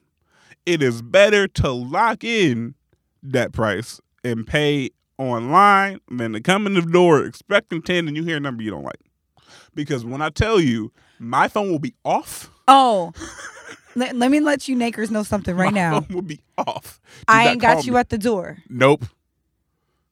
it 0.66 0.82
is 0.82 1.03
better 1.03 1.49
to 1.49 1.70
lock 1.70 2.22
in 2.22 2.74
that 3.22 3.53
price 3.53 4.01
and 4.22 4.46
pay 4.46 4.90
online 5.16 6.01
than 6.11 6.34
to 6.34 6.40
come 6.40 6.66
in 6.66 6.74
the 6.74 6.82
door 6.82 7.24
expecting 7.24 7.82
ten 7.82 8.07
and 8.07 8.16
you 8.16 8.22
hear 8.22 8.36
a 8.36 8.40
number 8.40 8.62
you 8.62 8.70
don't 8.70 8.84
like. 8.84 9.01
Because 9.74 10.05
when 10.05 10.20
I 10.20 10.28
tell 10.30 10.61
you, 10.61 10.92
my 11.18 11.49
phone 11.49 11.70
will 11.70 11.78
be 11.78 11.94
off. 12.05 12.51
Oh, 12.68 13.12
let, 13.99 14.16
let 14.16 14.30
me 14.30 14.40
let 14.40 14.68
you 14.68 14.76
nakers 14.76 15.11
know 15.11 15.22
something 15.22 15.55
right 15.57 15.72
my 15.72 15.78
now. 15.80 16.01
phone 16.01 16.14
will 16.16 16.22
be 16.22 16.40
off. 16.57 17.01
Do 17.20 17.24
I 17.28 17.44
not 17.44 17.51
ain't 17.53 17.61
got 17.61 17.86
you 17.86 17.92
me. 17.94 17.99
at 17.99 18.09
the 18.11 18.18
door. 18.18 18.59
Nope. 18.68 19.05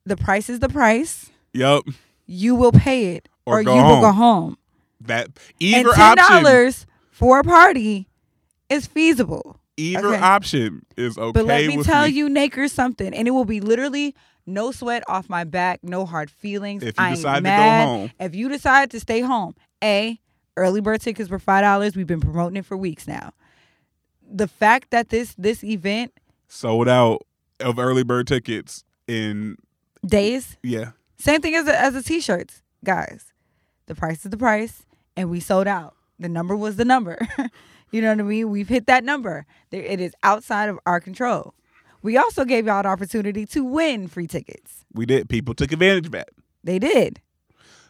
The 0.04 0.16
price 0.16 0.48
is 0.48 0.60
the 0.60 0.68
price. 0.68 1.30
Yep. 1.52 1.82
You 2.26 2.54
will 2.54 2.72
pay 2.72 3.14
it, 3.16 3.28
Or 3.44 3.58
or, 3.60 3.62
go 3.62 3.74
you 3.76 3.82
will 3.82 4.00
go 4.00 4.12
home. 4.12 4.14
home. 4.16 4.58
That 5.00 5.26
And 5.26 5.34
either 5.60 5.92
ten 5.92 6.18
option. 6.18 6.42
dollars 6.42 6.86
for 7.10 7.40
a 7.40 7.44
party 7.44 8.08
is 8.68 8.86
feasible. 8.86 9.58
Either 9.76 10.08
Okay. 10.14 10.22
option 10.22 10.84
is 10.96 11.18
okay. 11.18 11.32
But 11.32 11.44
let 11.46 11.66
me 11.66 11.76
with 11.76 11.86
tell 11.86 12.04
me. 12.04 12.10
you, 12.12 12.28
nakers, 12.28 12.72
something, 12.72 13.12
and 13.14 13.28
it 13.28 13.30
will 13.32 13.44
be 13.44 13.60
literally 13.60 14.14
no 14.46 14.70
sweat 14.72 15.02
off 15.08 15.28
my 15.28 15.44
back, 15.44 15.80
no 15.82 16.06
hard 16.06 16.30
feelings. 16.30 16.82
If 16.82 16.98
you 16.98 17.04
I 17.04 17.08
ain't 17.10 17.16
decide 17.16 17.36
to 17.36 17.42
go 17.42 17.56
mad. 17.56 17.86
home. 17.86 18.10
if 18.20 18.34
you 18.34 18.48
decide 18.48 18.90
to 18.92 19.00
stay 19.00 19.20
home, 19.20 19.54
a 19.84 20.18
early 20.56 20.80
bird 20.80 21.00
tickets 21.02 21.28
were 21.28 21.38
five 21.38 21.62
dollars. 21.62 21.94
We've 21.94 22.06
been 22.06 22.20
promoting 22.20 22.56
it 22.56 22.64
for 22.66 22.76
weeks 22.76 23.06
now. 23.06 23.32
The 24.30 24.48
fact 24.48 24.90
that 24.90 25.08
this 25.10 25.34
this 25.36 25.62
event 25.62 26.12
sold 26.48 26.88
out 26.88 27.26
of 27.60 27.78
early 27.78 28.02
bird 28.02 28.26
tickets 28.26 28.84
in 29.06 29.56
days 30.04 30.56
yeah. 30.62 30.90
Same 31.18 31.40
thing 31.40 31.54
as 31.54 31.66
a, 31.66 31.80
as 31.80 31.94
the 31.94 32.02
t-shirts, 32.02 32.62
guys. 32.84 33.32
The 33.86 33.94
price 33.94 34.24
is 34.24 34.30
the 34.30 34.36
price, 34.36 34.84
and 35.16 35.30
we 35.30 35.40
sold 35.40 35.66
out. 35.66 35.94
The 36.18 36.28
number 36.28 36.54
was 36.56 36.76
the 36.76 36.84
number. 36.84 37.18
you 37.90 38.02
know 38.02 38.10
what 38.10 38.20
I 38.20 38.22
mean? 38.22 38.50
We've 38.50 38.68
hit 38.68 38.86
that 38.86 39.04
number. 39.04 39.46
It 39.70 40.00
is 40.00 40.14
outside 40.22 40.68
of 40.68 40.78
our 40.86 41.00
control. 41.00 41.54
We 42.02 42.16
also 42.16 42.44
gave 42.44 42.66
y'all 42.66 42.80
an 42.80 42.86
opportunity 42.86 43.46
to 43.46 43.64
win 43.64 44.08
free 44.08 44.26
tickets. 44.26 44.84
We 44.92 45.06
did. 45.06 45.28
People 45.28 45.54
took 45.54 45.72
advantage 45.72 46.06
of 46.06 46.12
that. 46.12 46.28
They 46.62 46.78
did. 46.78 47.20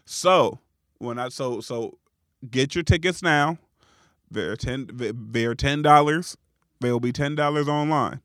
So 0.05 0.61
when 0.99 1.19
I 1.19 1.29
so 1.29 1.61
so 1.61 1.99
get 2.51 2.75
your 2.75 2.85
tickets 2.85 3.23
now. 3.23 3.59
They're 4.31 4.57
ten. 4.57 4.89
They're 4.93 5.55
ten 5.55 5.83
dollars. 5.83 6.37
They'll 6.81 7.01
be 7.01 7.13
ten 7.13 7.35
dollars 7.35 7.69
online 7.69 8.21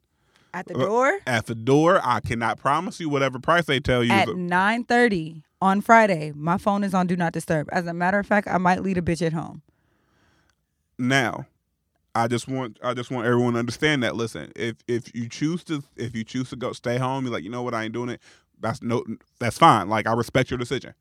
At 0.54 0.68
the 0.68 0.76
Uh, 0.78 0.86
door 0.86 1.20
at 1.26 1.46
the 1.46 1.56
door. 1.56 2.02
I 2.04 2.20
cannot 2.20 2.58
promise 2.58 3.00
you 3.00 3.08
whatever 3.10 3.40
price 3.40 3.66
they 3.66 3.80
tell 3.80 4.04
you. 4.04 4.12
at 4.12 4.28
9:30 4.28 5.44
on 5.62 5.80
Friday. 5.82 6.32
My 6.36 6.58
phone 6.58 6.84
is 6.84 6.94
on 6.94 7.08
do 7.08 7.16
not 7.16 7.32
disturb. 7.34 7.70
As 7.72 7.86
a 7.88 7.94
matter 7.94 8.20
of 8.20 8.26
fact, 8.28 8.48
I 8.48 8.58
might 8.58 8.82
leave 8.84 8.98
a 8.98 9.02
bitch 9.02 9.26
at 9.26 9.34
home. 9.34 9.62
now 10.98 11.46
i 12.14 12.28
just 12.28 12.48
want 12.48 12.78
i 12.84 12.94
just 12.94 13.10
want 13.10 13.26
everyone 13.26 13.54
to 13.54 13.60
understand 13.60 14.04
that 14.04 14.16
listen 14.16 14.52
if 14.56 14.76
if 14.88 15.14
you 15.16 15.30
choose 15.30 15.64
to 15.64 15.82
if 15.96 16.14
you 16.16 16.24
choose 16.24 16.50
to 16.50 16.56
go 16.58 16.74
stay 16.74 16.98
home 16.98 17.24
you're 17.24 17.34
like 17.34 17.44
you 17.44 17.50
know 17.50 17.64
what 17.64 17.74
i 17.74 17.84
ain't 17.86 17.94
doing 17.94 18.10
it 18.10 18.20
that's 18.60 18.82
no 18.82 19.04
that's 19.40 19.58
fine 19.58 19.88
like 19.90 20.06
i 20.08 20.14
respect 20.14 20.52
your 20.52 20.58
decision 20.58 20.94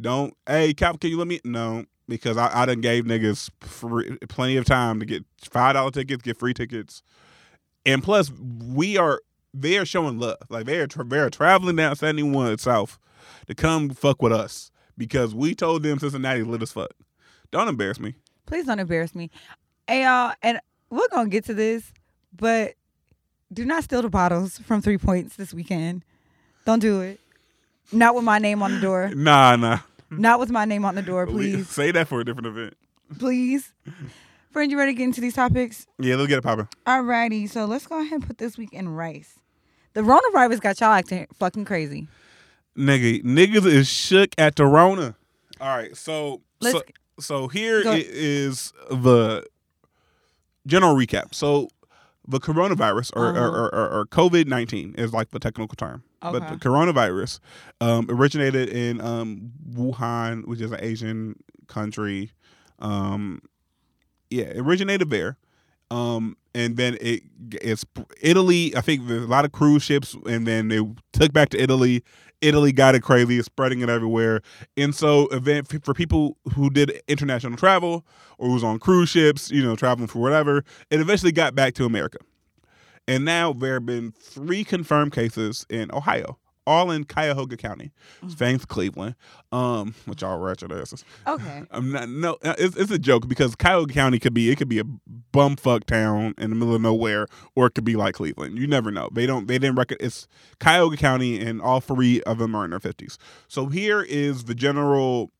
don't 0.00 0.34
hey 0.46 0.74
cap 0.74 1.00
can 1.00 1.08
you 1.10 1.16
let 1.18 1.26
me 1.26 1.40
no 1.44 1.84
because 2.08 2.36
i, 2.36 2.62
I 2.62 2.66
done 2.66 2.80
gave 2.80 3.04
niggas 3.04 3.50
free, 3.60 4.16
plenty 4.28 4.56
of 4.56 4.64
time 4.64 5.00
to 5.00 5.06
get 5.06 5.24
five 5.50 5.74
dollar 5.74 5.90
tickets 5.90 6.22
get 6.22 6.38
free 6.38 6.54
tickets 6.54 7.02
and 7.84 8.02
plus 8.02 8.30
we 8.30 8.96
are 8.96 9.20
they 9.54 9.78
are 9.78 9.86
showing 9.86 10.18
love 10.18 10.38
like 10.50 10.66
they 10.66 10.78
are 10.78 10.86
tra- 10.86 11.04
they 11.04 11.18
are 11.18 11.30
traveling 11.30 11.76
down 11.76 11.96
71 11.96 12.58
south 12.58 12.98
to 13.46 13.54
come 13.54 13.90
fuck 13.90 14.22
with 14.22 14.32
us 14.32 14.70
because 14.98 15.34
we 15.34 15.54
told 15.54 15.82
them 15.82 15.98
cincinnati 15.98 16.42
lit 16.42 16.62
as 16.62 16.72
fuck 16.72 16.92
don't 17.50 17.68
embarrass 17.68 17.98
me 18.00 18.14
Please 18.46 18.66
don't 18.66 18.78
embarrass 18.78 19.14
me. 19.14 19.30
Hey 19.88 20.04
y'all, 20.04 20.32
and 20.40 20.60
we're 20.88 21.08
gonna 21.08 21.28
get 21.28 21.44
to 21.46 21.54
this, 21.54 21.92
but 22.32 22.74
do 23.52 23.64
not 23.64 23.82
steal 23.84 24.02
the 24.02 24.08
bottles 24.08 24.58
from 24.58 24.80
three 24.80 24.98
points 24.98 25.34
this 25.36 25.52
weekend. 25.52 26.04
Don't 26.64 26.78
do 26.78 27.00
it. 27.00 27.20
Not 27.92 28.14
with 28.14 28.24
my 28.24 28.38
name 28.38 28.62
on 28.62 28.74
the 28.74 28.80
door. 28.80 29.10
Nah, 29.14 29.56
nah. 29.56 29.78
Mm-hmm. 30.10 30.20
Not 30.22 30.38
with 30.40 30.50
my 30.50 30.64
name 30.64 30.84
on 30.84 30.94
the 30.94 31.02
door, 31.02 31.26
We- 31.26 31.32
please. 31.32 31.68
say 31.68 31.90
that 31.90 32.08
for 32.08 32.20
a 32.20 32.24
different 32.24 32.46
event. 32.48 32.74
Please. 33.18 33.72
Friend, 34.50 34.70
you 34.70 34.78
ready 34.78 34.92
to 34.92 34.96
get 34.98 35.04
into 35.04 35.20
these 35.20 35.34
topics? 35.34 35.86
Yeah, 35.98 36.14
let's 36.16 36.28
get 36.28 36.38
it 36.38 36.42
popping. 36.42 36.68
Alrighty, 36.86 37.48
so 37.48 37.66
let's 37.66 37.86
go 37.86 38.00
ahead 38.00 38.12
and 38.12 38.26
put 38.26 38.38
this 38.38 38.56
week 38.56 38.72
in 38.72 38.88
rice. 38.88 39.38
The 39.92 40.02
Rona 40.02 40.22
coronavirus 40.32 40.60
got 40.60 40.80
y'all 40.80 40.92
acting 40.92 41.26
fucking 41.38 41.64
crazy. 41.66 42.08
Nigga, 42.76 43.22
niggas 43.22 43.66
is 43.66 43.88
shook 43.88 44.30
at 44.38 44.56
the 44.56 44.64
Rona. 44.66 45.14
All 45.60 45.76
right, 45.76 45.96
so 45.96 46.40
Let's 46.60 46.78
so, 46.78 46.82
so 47.20 47.48
here 47.48 47.82
Go 47.82 47.90
i- 47.92 47.96
ahead. 47.96 48.06
is 48.10 48.72
the 48.90 49.44
general 50.66 50.94
recap. 50.94 51.34
So 51.34 51.68
the 52.28 52.40
coronavirus 52.40 53.12
or 53.16 53.26
Uh-huh. 53.28 53.40
or, 53.40 53.74
or, 53.74 53.88
or, 54.00 54.06
COVID 54.06 54.46
nineteen 54.46 54.94
is 54.96 55.12
like 55.12 55.30
the 55.30 55.38
technical 55.38 55.76
term, 55.76 56.02
but 56.20 56.48
the 56.48 56.56
coronavirus 56.56 57.40
um, 57.80 58.06
originated 58.08 58.68
in 58.68 59.00
um, 59.00 59.52
Wuhan, 59.70 60.46
which 60.46 60.60
is 60.60 60.72
an 60.72 60.80
Asian 60.80 61.36
country. 61.68 62.32
Um, 62.78 63.42
yeah, 64.30 64.44
it 64.44 64.58
originated 64.58 65.10
there. 65.10 65.36
Um, 65.90 66.36
and 66.54 66.76
then 66.76 66.96
it 67.00 67.22
it's 67.52 67.84
Italy. 68.20 68.74
I 68.76 68.80
think 68.80 69.06
there's 69.06 69.22
a 69.22 69.28
lot 69.28 69.44
of 69.44 69.52
cruise 69.52 69.84
ships, 69.84 70.16
and 70.26 70.46
then 70.46 70.68
they 70.68 70.80
took 71.12 71.32
back 71.32 71.50
to 71.50 71.62
Italy. 71.62 72.02
Italy 72.40 72.72
got 72.72 72.94
it 72.94 73.02
crazy, 73.02 73.40
spreading 73.42 73.80
it 73.80 73.88
everywhere. 73.88 74.42
And 74.76 74.94
so, 74.94 75.26
event 75.28 75.68
for 75.84 75.94
people 75.94 76.36
who 76.54 76.70
did 76.70 77.00
international 77.08 77.56
travel 77.56 78.06
or 78.38 78.52
was 78.52 78.64
on 78.64 78.78
cruise 78.78 79.08
ships, 79.08 79.50
you 79.50 79.62
know, 79.62 79.76
traveling 79.76 80.08
for 80.08 80.18
whatever, 80.18 80.64
it 80.90 81.00
eventually 81.00 81.32
got 81.32 81.54
back 81.54 81.74
to 81.74 81.84
America. 81.84 82.18
And 83.08 83.24
now 83.24 83.52
there 83.52 83.74
have 83.74 83.86
been 83.86 84.12
three 84.12 84.64
confirmed 84.64 85.12
cases 85.12 85.64
in 85.70 85.90
Ohio, 85.92 86.38
all 86.66 86.90
in 86.90 87.04
Cuyahoga 87.04 87.56
County, 87.56 87.92
thanks 88.28 88.64
Cleveland, 88.64 89.14
um, 89.52 89.94
which 90.06 90.22
all 90.22 90.38
wretched 90.38 90.72
asses. 90.72 91.04
Okay. 91.26 91.62
I'm 91.70 91.92
not 91.92 92.08
no. 92.08 92.36
uh, 92.44 92.54
It's, 92.58 92.76
it's 92.76 92.90
a 92.90 92.98
joke 92.98 93.28
because 93.28 93.54
Cuyahoga 93.54 93.94
County 93.94 94.18
could 94.18 94.34
be 94.34 94.50
it 94.50 94.56
could 94.56 94.68
be 94.68 94.78
a 94.78 94.84
bumfuck 95.32 95.84
town 95.84 96.34
in 96.38 96.50
the 96.50 96.56
middle 96.56 96.74
of 96.74 96.80
nowhere, 96.82 97.26
or 97.54 97.66
it 97.66 97.74
could 97.74 97.84
be 97.84 97.96
like 97.96 98.14
Cleveland. 98.14 98.58
You 98.58 98.66
never 98.66 98.90
know. 98.90 99.08
They 99.12 99.26
don't. 99.26 99.46
They 99.48 99.58
didn't 99.58 99.76
record. 99.76 99.98
It's 100.00 100.26
Cuyahoga 100.60 100.96
County, 100.96 101.38
and 101.40 101.60
all 101.62 101.80
three 101.80 102.20
of 102.22 102.38
them 102.38 102.54
are 102.54 102.64
in 102.64 102.70
their 102.70 102.80
fifties. 102.80 103.18
So 103.48 103.66
here 103.66 104.02
is 104.02 104.44
the 104.44 104.54
general 104.54 105.30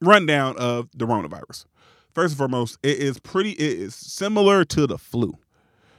rundown 0.00 0.56
of 0.56 0.88
the 0.94 1.06
coronavirus. 1.06 1.66
First 2.14 2.32
and 2.32 2.38
foremost, 2.38 2.78
it 2.82 2.98
is 2.98 3.18
pretty. 3.18 3.52
It 3.52 3.78
is 3.78 3.94
similar 3.94 4.64
to 4.66 4.86
the 4.86 4.98
flu. 4.98 5.38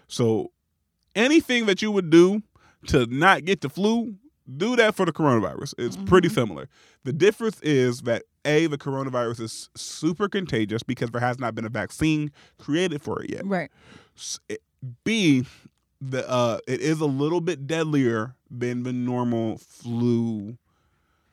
So 0.08 0.52
anything 1.16 1.66
that 1.66 1.82
you 1.82 1.92
would 1.92 2.10
do 2.10 2.44
to 2.88 3.06
not 3.08 3.46
get 3.46 3.62
the 3.62 3.70
flu, 3.70 4.16
do 4.58 4.76
that 4.76 4.96
for 4.96 5.06
the 5.06 5.14
coronavirus. 5.14 5.74
It's 5.78 5.96
pretty 5.96 6.30
similar. 6.30 6.68
The 7.04 7.14
difference 7.14 7.60
is 7.62 8.02
that 8.02 8.24
A, 8.46 8.68
the 8.68 8.78
coronavirus 8.78 9.40
is 9.42 9.70
super 9.76 10.28
contagious 10.28 10.84
because 10.84 11.10
there 11.12 11.22
has 11.22 11.40
not 11.40 11.56
been 11.56 11.66
a 11.66 11.70
vaccine 11.70 12.32
created 12.60 13.02
for 13.02 13.24
it 13.24 13.30
yet. 13.30 13.46
Right. 13.46 13.72
B, 15.06 15.46
the 16.02 16.30
uh, 16.30 16.58
it 16.68 16.82
is 16.82 17.00
a 17.00 17.06
little 17.06 17.40
bit 17.42 17.66
deadlier 17.68 18.36
than 18.52 18.84
the 18.84 18.92
normal 18.94 19.58
flu 19.60 20.58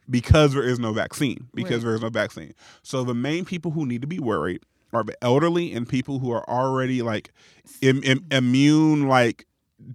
because 0.08 0.52
there 0.54 0.62
is 0.62 0.78
no 0.78 0.92
vaccine. 0.92 1.48
Because 1.54 1.78
Right. 1.78 1.82
there 1.86 1.94
is 1.96 2.00
no 2.02 2.08
vaccine. 2.10 2.54
So 2.82 3.02
the 3.04 3.14
main 3.14 3.44
people 3.44 3.72
who 3.72 3.86
need 3.86 4.00
to 4.02 4.06
be 4.08 4.18
worried 4.20 4.62
are 4.92 5.02
the 5.04 5.16
elderly 5.22 5.72
and 5.72 5.88
people 5.88 6.18
who 6.20 6.30
are 6.32 6.48
already 6.48 7.02
like 7.02 7.32
Im- 7.80 8.02
im- 8.04 8.24
immune 8.30 9.08
like 9.08 9.46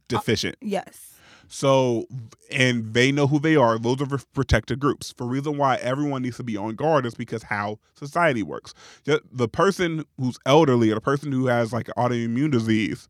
deficient. 0.07 0.55
Yes. 0.61 1.14
So, 1.47 2.05
and 2.51 2.93
they 2.93 3.11
know 3.11 3.27
who 3.27 3.39
they 3.39 3.55
are. 3.55 3.77
Those 3.77 4.01
are 4.01 4.19
protected 4.33 4.79
groups. 4.79 5.13
For 5.15 5.25
reason 5.25 5.57
why 5.57 5.75
everyone 5.77 6.23
needs 6.23 6.37
to 6.37 6.43
be 6.43 6.57
on 6.57 6.75
guard 6.75 7.05
is 7.05 7.15
because 7.15 7.43
how 7.43 7.79
society 7.93 8.43
works. 8.43 8.73
The, 9.05 9.47
person 9.47 10.05
who's 10.19 10.37
elderly 10.45 10.91
or 10.91 10.95
the 10.95 11.01
person 11.01 11.31
who 11.31 11.47
has 11.47 11.71
like 11.71 11.87
an 11.87 11.93
autoimmune 11.97 12.51
disease 12.51 13.07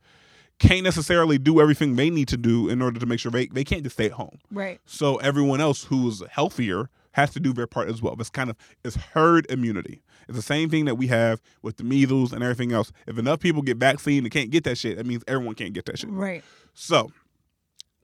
can't 0.59 0.83
necessarily 0.83 1.38
do 1.38 1.59
everything 1.59 1.95
they 1.95 2.09
need 2.09 2.27
to 2.29 2.38
do 2.38 2.69
in 2.69 2.81
order 2.81 2.99
to 2.99 3.05
make 3.05 3.19
sure 3.19 3.31
they, 3.31 3.47
they 3.47 3.63
can't 3.63 3.83
just 3.83 3.95
stay 3.95 4.05
at 4.05 4.11
home. 4.13 4.39
Right. 4.51 4.79
So 4.86 5.17
everyone 5.17 5.61
else 5.61 5.86
who's 5.86 6.23
healthier 6.29 6.89
has 7.11 7.31
to 7.31 7.39
do 7.39 7.53
their 7.53 7.67
part 7.67 7.89
as 7.89 8.01
well. 8.01 8.15
It's 8.19 8.29
kind 8.29 8.49
of 8.49 8.57
it's 8.83 8.95
herd 8.95 9.49
immunity. 9.49 10.01
It's 10.27 10.36
the 10.36 10.43
same 10.43 10.69
thing 10.69 10.86
that 10.86 10.95
we 10.95 11.07
have 11.07 11.41
with 11.61 11.77
the 11.77 11.83
measles 11.83 12.33
and 12.33 12.43
everything 12.43 12.73
else. 12.73 12.91
If 13.07 13.17
enough 13.17 13.39
people 13.39 13.61
get 13.61 13.77
vaccine 13.77 14.23
and 14.23 14.31
can't 14.31 14.49
get 14.49 14.63
that 14.65 14.77
shit, 14.77 14.97
that 14.97 15.05
means 15.05 15.23
everyone 15.27 15.55
can't 15.55 15.73
get 15.73 15.86
that 15.86 15.99
shit. 15.99 16.09
Right. 16.09 16.43
So 16.73 17.11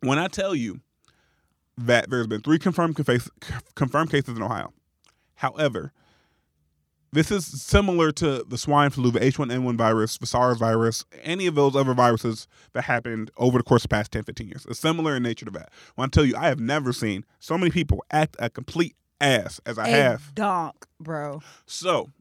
when 0.02 0.20
I 0.20 0.28
tell 0.28 0.56
you 0.56 0.82
that 1.78 2.10
there's 2.10 2.28
been 2.28 2.42
three 2.42 2.60
confirmed 2.60 2.96
confirmed 3.76 4.12
cases 4.12 4.36
in 4.38 4.44
Ohio, 4.44 4.74
however, 5.36 5.94
this 7.14 7.30
is 7.30 7.46
similar 7.62 8.12
to 8.14 8.44
the 8.48 8.58
swine 8.58 8.90
flu, 8.90 9.12
the 9.12 9.20
H1N1 9.20 9.78
virus, 9.78 10.18
the 10.18 10.26
SARS 10.26 10.58
virus, 10.58 11.04
any 11.24 11.46
of 11.46 11.56
those 11.56 11.76
other 11.76 11.94
viruses 11.94 12.48
that 12.74 12.84
happened 12.84 13.32
over 13.36 13.58
the 13.58 13.64
course 13.64 13.84
of 13.84 13.90
the 13.90 13.96
past 13.96 14.14
10, 14.14 14.24
15 14.24 14.48
years. 14.48 14.66
It's 14.70 14.80
similar 14.80 15.18
in 15.18 15.24
nature 15.24 15.46
to 15.46 15.52
that. 15.52 15.70
When 15.96 16.06
I 16.06 16.10
tell 16.10 16.24
you, 16.24 16.36
I 16.38 16.48
have 16.48 16.62
never 16.62 16.94
seen 16.94 17.26
so 17.40 17.58
many 17.58 17.70
people 17.70 18.04
act 18.12 18.38
a 18.40 18.50
complete 18.50 18.96
ass 19.20 19.60
as 19.66 19.78
I 19.78 19.88
a 19.88 19.92
have. 19.92 20.34
Donk, 20.34 20.88
bro. 21.02 21.42
So 21.66 22.12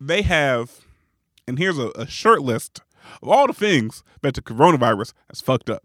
they 0.00 0.22
have, 0.22 0.86
and 1.46 1.58
here's 1.58 1.78
a, 1.78 1.88
a 1.94 2.06
short 2.06 2.40
list 2.40 2.80
of 3.22 3.28
all 3.28 3.46
the 3.46 3.52
things 3.52 4.02
that 4.22 4.34
the 4.34 4.42
coronavirus 4.42 5.12
has 5.28 5.42
fucked 5.42 5.68
up. 5.68 5.82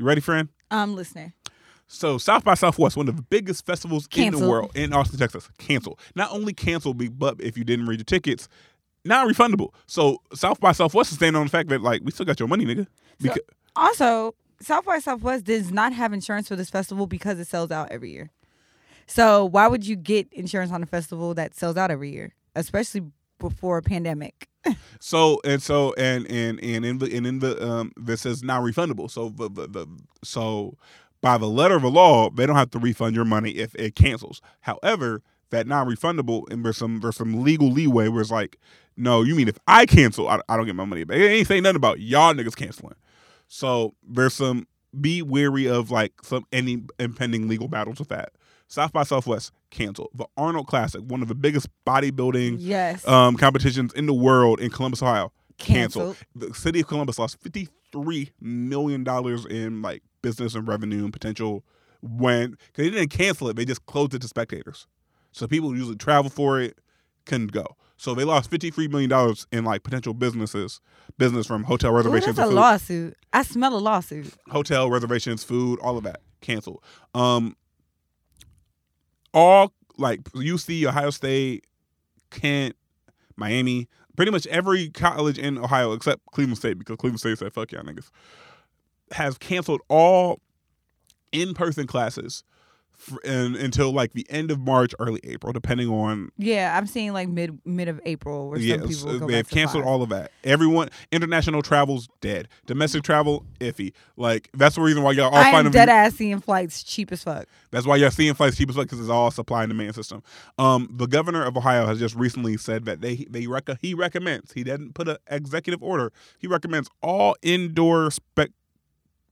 You 0.00 0.06
ready, 0.06 0.22
friend? 0.22 0.48
I'm 0.70 0.96
listening. 0.96 1.34
So 1.86 2.16
South 2.16 2.42
by 2.42 2.54
Southwest, 2.54 2.96
one 2.96 3.06
of 3.10 3.16
the 3.16 3.22
biggest 3.22 3.66
festivals 3.66 4.06
Canceled. 4.06 4.34
in 4.34 4.40
the 4.40 4.50
world 4.50 4.72
in 4.74 4.94
Austin, 4.94 5.18
Texas, 5.18 5.50
canceled. 5.58 6.00
Not 6.14 6.32
only 6.32 6.54
canceled, 6.54 7.18
but 7.18 7.38
if 7.38 7.58
you 7.58 7.64
didn't 7.64 7.86
read 7.86 7.98
your 7.98 8.04
tickets, 8.04 8.48
not 9.04 9.28
refundable. 9.28 9.74
So 9.86 10.22
South 10.32 10.58
by 10.58 10.72
Southwest 10.72 11.10
is 11.10 11.18
standing 11.18 11.38
on 11.38 11.44
the 11.44 11.50
fact 11.50 11.68
that 11.68 11.82
like 11.82 12.00
we 12.02 12.12
still 12.12 12.24
got 12.24 12.40
your 12.40 12.48
money, 12.48 12.64
nigga. 12.64 12.86
So, 13.22 13.34
also, 13.76 14.34
South 14.62 14.86
by 14.86 15.00
Southwest 15.00 15.44
does 15.44 15.70
not 15.70 15.92
have 15.92 16.14
insurance 16.14 16.48
for 16.48 16.56
this 16.56 16.70
festival 16.70 17.06
because 17.06 17.38
it 17.38 17.46
sells 17.46 17.70
out 17.70 17.92
every 17.92 18.10
year. 18.10 18.30
So 19.06 19.44
why 19.44 19.68
would 19.68 19.86
you 19.86 19.96
get 19.96 20.32
insurance 20.32 20.72
on 20.72 20.82
a 20.82 20.86
festival 20.86 21.34
that 21.34 21.54
sells 21.54 21.76
out 21.76 21.90
every 21.90 22.10
year, 22.10 22.34
especially 22.56 23.02
before 23.40 23.78
a 23.78 23.82
pandemic? 23.82 24.48
so 25.00 25.40
and 25.44 25.62
so 25.62 25.94
and 25.94 26.30
and 26.30 26.62
and 26.62 26.84
in 26.84 26.98
the 26.98 27.16
and 27.16 27.26
in 27.26 27.38
the 27.40 27.66
um 27.66 27.92
this 27.96 28.24
is 28.26 28.42
not 28.42 28.62
refundable. 28.62 29.10
So 29.10 29.30
the, 29.30 29.48
the, 29.48 29.66
the 29.66 29.86
so 30.22 30.76
by 31.20 31.36
the 31.38 31.46
letter 31.46 31.74
of 31.76 31.82
the 31.82 31.90
law, 31.90 32.30
they 32.30 32.46
don't 32.46 32.56
have 32.56 32.70
to 32.70 32.78
refund 32.78 33.14
your 33.16 33.24
money 33.24 33.50
if 33.50 33.74
it 33.74 33.94
cancels. 33.94 34.40
However, 34.60 35.22
that 35.50 35.66
non-refundable 35.66 36.50
and 36.50 36.64
there's 36.64 36.76
some 36.76 37.00
there's 37.00 37.16
some 37.16 37.42
legal 37.42 37.70
leeway 37.70 38.08
where 38.08 38.22
it's 38.22 38.30
like, 38.30 38.58
no, 38.96 39.22
you 39.22 39.34
mean 39.34 39.48
if 39.48 39.58
I 39.66 39.86
cancel, 39.86 40.28
I, 40.28 40.40
I 40.48 40.56
don't 40.56 40.66
get 40.66 40.76
my 40.76 40.84
money 40.84 41.04
back. 41.04 41.18
It 41.18 41.24
ain't 41.28 41.48
saying 41.48 41.62
nothing 41.62 41.76
about 41.76 42.00
y'all 42.00 42.34
niggas 42.34 42.56
canceling. 42.56 42.94
So 43.48 43.94
there's 44.06 44.34
some 44.34 44.66
be 44.98 45.22
wary 45.22 45.68
of 45.68 45.90
like 45.90 46.12
some 46.22 46.44
any 46.52 46.82
impending 46.98 47.48
legal 47.48 47.68
battles 47.68 47.98
with 47.98 48.08
that. 48.08 48.32
South 48.70 48.92
by 48.92 49.02
Southwest 49.02 49.52
canceled. 49.70 50.10
The 50.14 50.26
Arnold 50.36 50.68
Classic, 50.68 51.00
one 51.02 51.22
of 51.22 51.28
the 51.28 51.34
biggest 51.34 51.68
bodybuilding 51.84 52.56
yes. 52.60 53.06
um, 53.06 53.36
competitions 53.36 53.92
in 53.92 54.06
the 54.06 54.14
world 54.14 54.60
in 54.60 54.70
Columbus, 54.70 55.02
Ohio, 55.02 55.32
canceled. 55.58 56.16
Canceled. 56.16 56.50
The 56.52 56.54
city 56.54 56.80
of 56.80 56.86
Columbus 56.86 57.18
lost 57.18 57.40
fifty 57.42 57.68
three 57.90 58.30
million 58.40 59.02
dollars 59.02 59.44
in 59.44 59.82
like 59.82 60.02
business 60.22 60.54
and 60.54 60.68
revenue 60.68 61.02
and 61.02 61.12
potential 61.12 61.64
when 62.00 62.52
because 62.52 62.84
they 62.84 62.90
didn't 62.90 63.10
cancel 63.10 63.48
it, 63.48 63.56
they 63.56 63.64
just 63.64 63.84
closed 63.86 64.14
it 64.14 64.22
to 64.22 64.28
spectators. 64.28 64.86
So 65.32 65.48
people 65.48 65.70
who 65.70 65.74
usually 65.74 65.96
travel 65.96 66.30
for 66.30 66.60
it 66.60 66.78
couldn't 67.26 67.50
go. 67.50 67.76
So 67.96 68.14
they 68.14 68.22
lost 68.22 68.50
fifty 68.50 68.70
three 68.70 68.86
million 68.86 69.10
dollars 69.10 69.48
in 69.50 69.64
like 69.64 69.82
potential 69.82 70.14
businesses, 70.14 70.80
business 71.18 71.44
from 71.44 71.64
hotel 71.64 71.90
Ooh, 71.90 71.96
reservations, 71.96 72.36
that's 72.36 72.46
a 72.46 72.50
food, 72.50 72.56
lawsuit. 72.56 73.16
I 73.32 73.42
smell 73.42 73.76
a 73.76 73.78
lawsuit. 73.78 74.32
hotel 74.48 74.88
reservations, 74.88 75.42
food, 75.42 75.80
all 75.80 75.98
of 75.98 76.04
that 76.04 76.20
canceled. 76.40 76.84
Um, 77.14 77.56
all 79.34 79.72
like 79.96 80.22
UC, 80.24 80.84
Ohio 80.86 81.10
State, 81.10 81.66
Kent, 82.30 82.76
Miami, 83.36 83.88
pretty 84.16 84.32
much 84.32 84.46
every 84.48 84.90
college 84.90 85.38
in 85.38 85.58
Ohio 85.58 85.92
except 85.92 86.20
Cleveland 86.32 86.58
State 86.58 86.78
because 86.78 86.96
Cleveland 86.96 87.20
State 87.20 87.38
said 87.38 87.52
fuck 87.52 87.72
y'all 87.72 87.82
niggas 87.82 88.10
has 89.12 89.36
canceled 89.38 89.80
all 89.88 90.40
in-person 91.32 91.86
classes 91.86 92.44
and, 93.24 93.56
until 93.56 93.92
like 93.92 94.12
the 94.12 94.26
end 94.30 94.50
of 94.50 94.58
March, 94.58 94.94
early 94.98 95.20
April, 95.24 95.52
depending 95.52 95.88
on 95.88 96.30
Yeah, 96.36 96.76
I'm 96.76 96.86
seeing 96.86 97.12
like 97.12 97.28
mid 97.28 97.58
mid 97.64 97.88
of 97.88 98.00
April 98.04 98.50
where 98.50 98.58
yeah, 98.58 98.76
some 98.76 98.88
people 98.88 99.12
so 99.12 99.18
go 99.20 99.26
they've 99.26 99.48
canceled 99.48 99.84
class. 99.84 99.90
all 99.90 100.02
of 100.02 100.08
that. 100.10 100.32
Everyone, 100.44 100.90
international 101.12 101.62
travel's 101.62 102.08
dead. 102.20 102.48
Domestic 102.66 103.02
travel, 103.02 103.44
iffy. 103.60 103.92
Like 104.16 104.50
that's 104.54 104.76
the 104.76 104.82
reason 104.82 105.02
why 105.02 105.12
y'all 105.12 105.30
all 105.30 105.36
I 105.36 105.50
am 105.50 105.70
dead 105.70 105.88
ass 105.88 106.14
seeing 106.14 106.40
flights 106.40 106.82
cheap 106.82 107.12
as 107.12 107.22
fuck. 107.22 107.46
That's 107.70 107.86
why 107.86 107.96
y'all 107.96 108.10
seeing 108.10 108.34
flights 108.34 108.56
cheap 108.56 108.68
as 108.68 108.76
fuck 108.76 108.84
because 108.84 109.00
it's 109.00 109.08
all 109.08 109.30
supply 109.30 109.62
and 109.64 109.70
demand 109.70 109.94
system. 109.94 110.22
Um, 110.58 110.88
the 110.92 111.06
governor 111.06 111.44
of 111.44 111.56
Ohio 111.56 111.86
has 111.86 111.98
just 111.98 112.14
recently 112.14 112.56
said 112.56 112.84
that 112.84 113.00
they 113.00 113.26
they 113.28 113.46
rec- 113.46 113.80
he 113.80 113.94
recommends 113.94 114.52
he 114.52 114.64
didn't 114.64 114.94
put 114.94 115.08
an 115.08 115.16
executive 115.28 115.82
order. 115.82 116.12
He 116.38 116.46
recommends 116.46 116.88
all 117.02 117.36
indoor 117.42 118.10
spec 118.10 118.50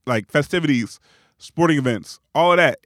like 0.07 0.31
festivities, 0.31 0.99
sporting 1.37 1.79
events, 1.79 2.19
all 2.35 2.53
of 2.53 2.57
that. 2.57 2.79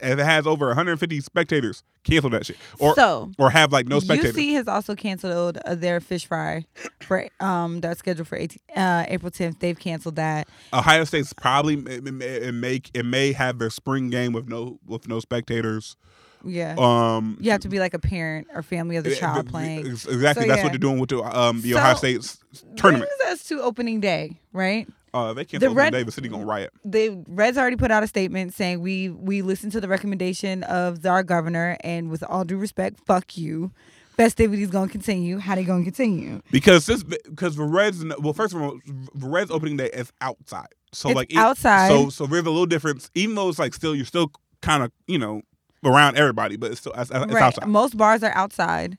If 0.00 0.18
it 0.18 0.24
has 0.24 0.46
over 0.46 0.66
150 0.68 1.20
spectators, 1.20 1.82
cancel 2.04 2.30
that 2.30 2.46
shit, 2.46 2.56
or 2.78 2.94
so 2.94 3.30
or 3.38 3.50
have 3.50 3.72
like 3.72 3.86
no 3.86 4.00
spectators. 4.00 4.36
UC 4.36 4.54
has 4.54 4.68
also 4.68 4.94
canceled 4.94 5.58
uh, 5.58 5.74
their 5.74 6.00
fish 6.00 6.26
fry 6.26 6.64
for 7.00 7.28
um 7.40 7.80
that's 7.80 7.98
scheduled 8.00 8.28
for 8.28 8.36
18, 8.36 8.58
uh, 8.76 9.04
April 9.08 9.30
10th. 9.30 9.58
They've 9.60 9.78
canceled 9.78 10.16
that. 10.16 10.48
Ohio 10.72 11.04
State's 11.04 11.32
probably 11.32 11.74
it 11.74 12.54
may, 12.54 12.80
it 12.94 13.04
may 13.04 13.32
have 13.32 13.58
their 13.58 13.70
spring 13.70 14.10
game 14.10 14.32
with 14.32 14.48
no 14.48 14.78
with 14.86 15.08
no 15.08 15.20
spectators. 15.20 15.96
Yeah. 16.44 16.74
Um, 16.78 17.38
you 17.40 17.50
have 17.50 17.60
to 17.60 17.68
be 17.68 17.78
like 17.78 17.94
a 17.94 17.98
parent 17.98 18.48
or 18.52 18.62
family 18.62 18.96
of 18.96 19.04
the 19.04 19.14
child 19.14 19.48
playing. 19.48 19.86
Exactly. 19.86 20.12
So, 20.12 20.18
that's 20.18 20.38
yeah. 20.40 20.62
what 20.62 20.72
they're 20.72 20.78
doing 20.78 20.98
with 20.98 21.10
the 21.10 21.22
um 21.22 21.60
the 21.62 21.72
So, 21.72 21.78
Ohio 21.78 21.94
State's 21.94 22.38
tournament. 22.76 23.10
Brings 23.18 23.32
us 23.32 23.46
to 23.48 23.60
opening 23.62 24.00
day, 24.00 24.40
right? 24.52 24.88
Uh, 25.14 25.32
they 25.34 25.44
can't 25.44 25.60
the 25.60 25.68
the 25.68 25.74
red- 25.74 25.92
day. 25.92 26.02
The 26.02 26.12
city 26.12 26.28
gonna 26.28 26.44
riot. 26.46 26.72
the 26.84 27.22
Reds 27.28 27.58
already 27.58 27.76
put 27.76 27.90
out 27.90 28.02
a 28.02 28.06
statement 28.06 28.54
saying 28.54 28.80
we 28.80 29.10
we 29.10 29.42
listened 29.42 29.72
to 29.72 29.80
the 29.80 29.88
recommendation 29.88 30.62
of 30.64 31.04
our 31.04 31.22
governor, 31.22 31.76
and 31.82 32.10
with 32.10 32.22
all 32.24 32.44
due 32.44 32.56
respect, 32.56 32.98
fuck 33.06 33.36
you. 33.36 33.72
Festivities 34.16 34.68
gonna 34.70 34.90
continue. 34.90 35.38
How 35.38 35.54
they 35.54 35.64
gonna 35.64 35.84
continue? 35.84 36.40
because 36.50 36.86
this 36.86 37.02
because 37.02 37.56
the 37.56 37.64
Reds. 37.64 38.04
Well, 38.20 38.32
first 38.34 38.54
of 38.54 38.60
all, 38.62 38.78
the 39.14 39.26
Reds 39.28 39.50
opening 39.50 39.76
day 39.78 39.90
is 39.92 40.12
outside. 40.20 40.68
So 40.92 41.08
It's 41.10 41.16
like 41.16 41.32
it- 41.32 41.36
outside. 41.38 41.88
So 41.88 42.10
so 42.10 42.26
there's 42.26 42.42
a 42.44 42.50
little 42.50 42.66
difference. 42.66 43.10
Even 43.14 43.34
though 43.34 43.48
it's 43.48 43.58
like 43.58 43.72
still 43.74 43.94
you're 43.94 44.04
still 44.04 44.30
kind 44.60 44.82
of 44.82 44.92
you 45.06 45.18
know 45.18 45.42
around 45.84 46.16
everybody, 46.16 46.56
but 46.56 46.70
it's 46.70 46.80
still 46.80 46.92
it's, 46.96 47.10
it's 47.10 47.32
right. 47.32 47.42
outside. 47.42 47.66
Most 47.68 47.96
bars 47.96 48.22
are 48.22 48.32
outside. 48.34 48.98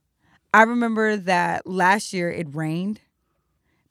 I 0.54 0.64
remember 0.64 1.16
that 1.18 1.66
last 1.68 2.12
year 2.14 2.30
it 2.32 2.54
rained, 2.54 3.00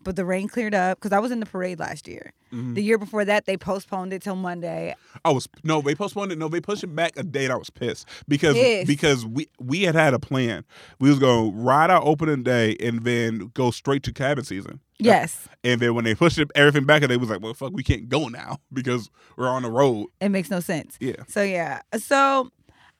but 0.04 0.16
the 0.16 0.24
rain 0.24 0.48
cleared 0.48 0.74
up 0.74 0.98
because 0.98 1.12
I 1.12 1.18
was 1.18 1.30
in 1.30 1.40
the 1.40 1.46
parade 1.46 1.78
last 1.78 2.06
year. 2.08 2.32
Mhm. 2.52 2.74
The 2.74 2.82
year 2.82 2.98
before 2.98 3.24
that, 3.24 3.46
they 3.46 3.56
postponed 3.56 4.12
it 4.12 4.22
till 4.22 4.36
Monday. 4.36 4.94
I 5.24 5.30
was 5.30 5.48
no, 5.64 5.80
they 5.80 5.94
postponed 5.94 6.32
it. 6.32 6.38
No, 6.38 6.48
they 6.48 6.60
pushed 6.60 6.84
it 6.84 6.94
back 6.94 7.12
a 7.16 7.22
date. 7.22 7.50
I 7.50 7.56
was 7.56 7.70
pissed 7.70 8.06
because 8.28 8.54
Pissed. 8.54 8.86
because 8.86 9.24
we 9.26 9.48
we 9.60 9.82
had 9.82 9.94
had 9.94 10.12
a 10.14 10.18
plan. 10.18 10.64
We 11.00 11.08
was 11.08 11.18
gonna 11.18 11.50
ride 11.50 11.90
out 11.90 12.02
opening 12.04 12.42
day 12.42 12.76
and 12.80 13.04
then 13.04 13.50
go 13.54 13.70
straight 13.70 14.02
to 14.04 14.12
cabin 14.12 14.44
season. 14.44 14.80
Yes, 14.98 15.48
And 15.64 15.80
then 15.80 15.94
when 15.94 16.04
they 16.04 16.14
pushed 16.14 16.38
it, 16.38 16.50
everything 16.54 16.84
back, 16.84 17.02
and 17.02 17.10
they 17.10 17.16
was 17.16 17.30
like, 17.30 17.40
"Well, 17.40 17.54
fuck, 17.54 17.72
we 17.72 17.82
can't 17.82 18.08
go 18.08 18.28
now 18.28 18.58
because 18.72 19.10
we're 19.36 19.48
on 19.48 19.62
the 19.62 19.70
road." 19.70 20.08
it 20.20 20.28
makes 20.28 20.50
no 20.50 20.60
sense. 20.60 20.96
Yeah. 21.00 21.16
So 21.28 21.42
yeah, 21.42 21.80
so 21.96 22.50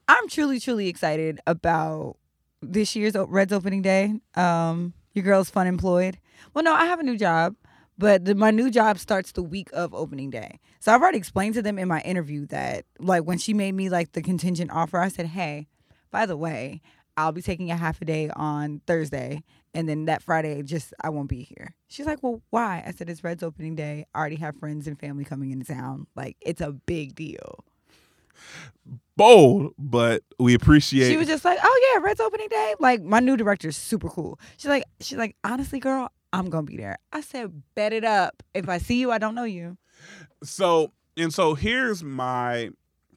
I'm 0.09 0.29
truly, 0.29 0.59
truly 0.61 0.89
excited 0.89 1.41
about 1.47 2.17
this 2.63 2.97
year's 2.97 3.15
Reds 3.17 3.53
opening 3.53 3.83
day. 3.83 4.15
Um, 4.35 4.95
your 5.15 5.25
girl's 5.25 5.51
fun 5.51 5.67
employed. 5.67 6.19
Well, 6.55 6.65
no, 6.65 6.75
I 6.75 6.87
have 6.87 7.01
a 7.01 7.05
new 7.05 7.17
job, 7.17 7.57
but 7.99 8.25
the, 8.25 8.35
my 8.35 8.51
new 8.51 8.71
job 8.71 8.99
starts 8.99 9.33
the 9.33 9.43
week 9.43 9.69
of 9.73 9.95
opening 9.95 10.31
day. 10.31 10.59
So 10.81 10.93
I've 10.93 11.03
already 11.03 11.19
explained 11.19 11.55
to 11.55 11.63
them 11.63 11.79
in 11.79 11.89
my 11.89 12.01
interview 12.01 12.47
that, 12.47 12.85
like, 12.99 13.25
when 13.25 13.39
she 13.39 13.55
made 13.55 13.73
me 13.73 13.89
like 13.89 14.13
the 14.13 14.23
contingent 14.23 14.71
offer, 14.73 14.99
I 14.99 15.09
said, 15.09 15.27
"Hey, 15.27 15.69
by 16.11 16.27
the 16.27 16.37
way, 16.37 16.81
I'll 17.17 17.33
be 17.33 17.43
taking 17.43 17.71
a 17.71 17.77
half 17.77 18.01
a 18.03 18.05
day 18.05 18.31
on 18.35 18.81
Thursday." 18.87 19.45
And 19.75 19.89
then 19.89 20.05
that 20.07 20.23
Friday, 20.23 20.63
just 20.63 20.93
I 21.01 21.09
won't 21.09 21.29
be 21.29 21.43
here. 21.43 21.75
She's 21.89 22.07
like, 22.07 22.23
"Well, 22.23 22.43
why?" 22.51 22.83
I 22.87 22.93
said, 22.93 23.09
"It's 23.09 23.25
Red's 23.25 23.43
opening 23.43 23.75
day. 23.75 24.07
I 24.15 24.19
already 24.19 24.37
have 24.37 24.57
friends 24.57 24.87
and 24.87 24.99
family 24.99 25.25
coming 25.25 25.51
into 25.51 25.73
town. 25.73 26.07
Like, 26.15 26.37
it's 26.41 26.61
a 26.61 26.73
big 26.73 27.15
deal." 27.15 27.65
Bold, 29.17 29.75
but 29.79 30.23
we 30.39 30.55
appreciate. 30.55 31.11
She 31.11 31.17
was 31.17 31.29
just 31.29 31.45
like, 31.45 31.59
"Oh 31.63 31.93
yeah, 31.93 32.03
Red's 32.03 32.21
opening 32.21 32.49
day." 32.49 32.75
Like 32.79 33.03
my 33.03 33.21
new 33.21 33.37
director 33.37 33.69
is 33.69 33.77
super 33.77 34.09
cool. 34.09 34.41
She's 34.57 34.69
like, 34.69 34.85
she's 35.01 35.19
like, 35.19 35.37
honestly, 35.45 35.81
girl, 35.81 36.11
I'm 36.33 36.49
gonna 36.49 36.65
be 36.65 36.77
there. 36.77 36.99
I 37.13 37.21
said, 37.21 37.63
bet 37.75 37.93
it 37.93 38.05
up. 38.05 38.43
If 38.55 38.69
I 38.69 38.79
see 38.79 38.99
you, 38.99 39.11
I 39.11 39.19
don't 39.19 39.35
know 39.35 39.45
you. 39.45 39.77
So 40.43 40.93
and 41.17 41.33
so 41.33 41.55
here's 41.55 42.03
my 42.03 42.71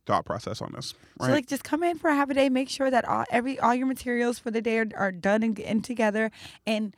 thought 0.06 0.26
process 0.26 0.62
on 0.62 0.74
this. 0.74 0.94
Right? 1.20 1.28
So 1.28 1.32
like 1.32 1.48
just 1.48 1.64
come 1.64 1.84
in 1.84 1.98
for 1.98 2.10
a 2.10 2.16
half 2.16 2.30
a 2.30 2.34
day, 2.34 2.50
make 2.50 2.70
sure 2.70 2.92
that 2.92 3.06
all 3.06 3.26
every 3.30 3.60
all 3.60 3.74
your 3.74 3.88
materials 3.88 4.38
for 4.38 4.52
the 4.52 4.62
day 4.62 4.80
are, 4.80 4.88
are 4.96 5.12
done 5.12 5.44
and, 5.44 5.60
and 5.60 5.84
together 5.84 6.32
and 6.66 6.94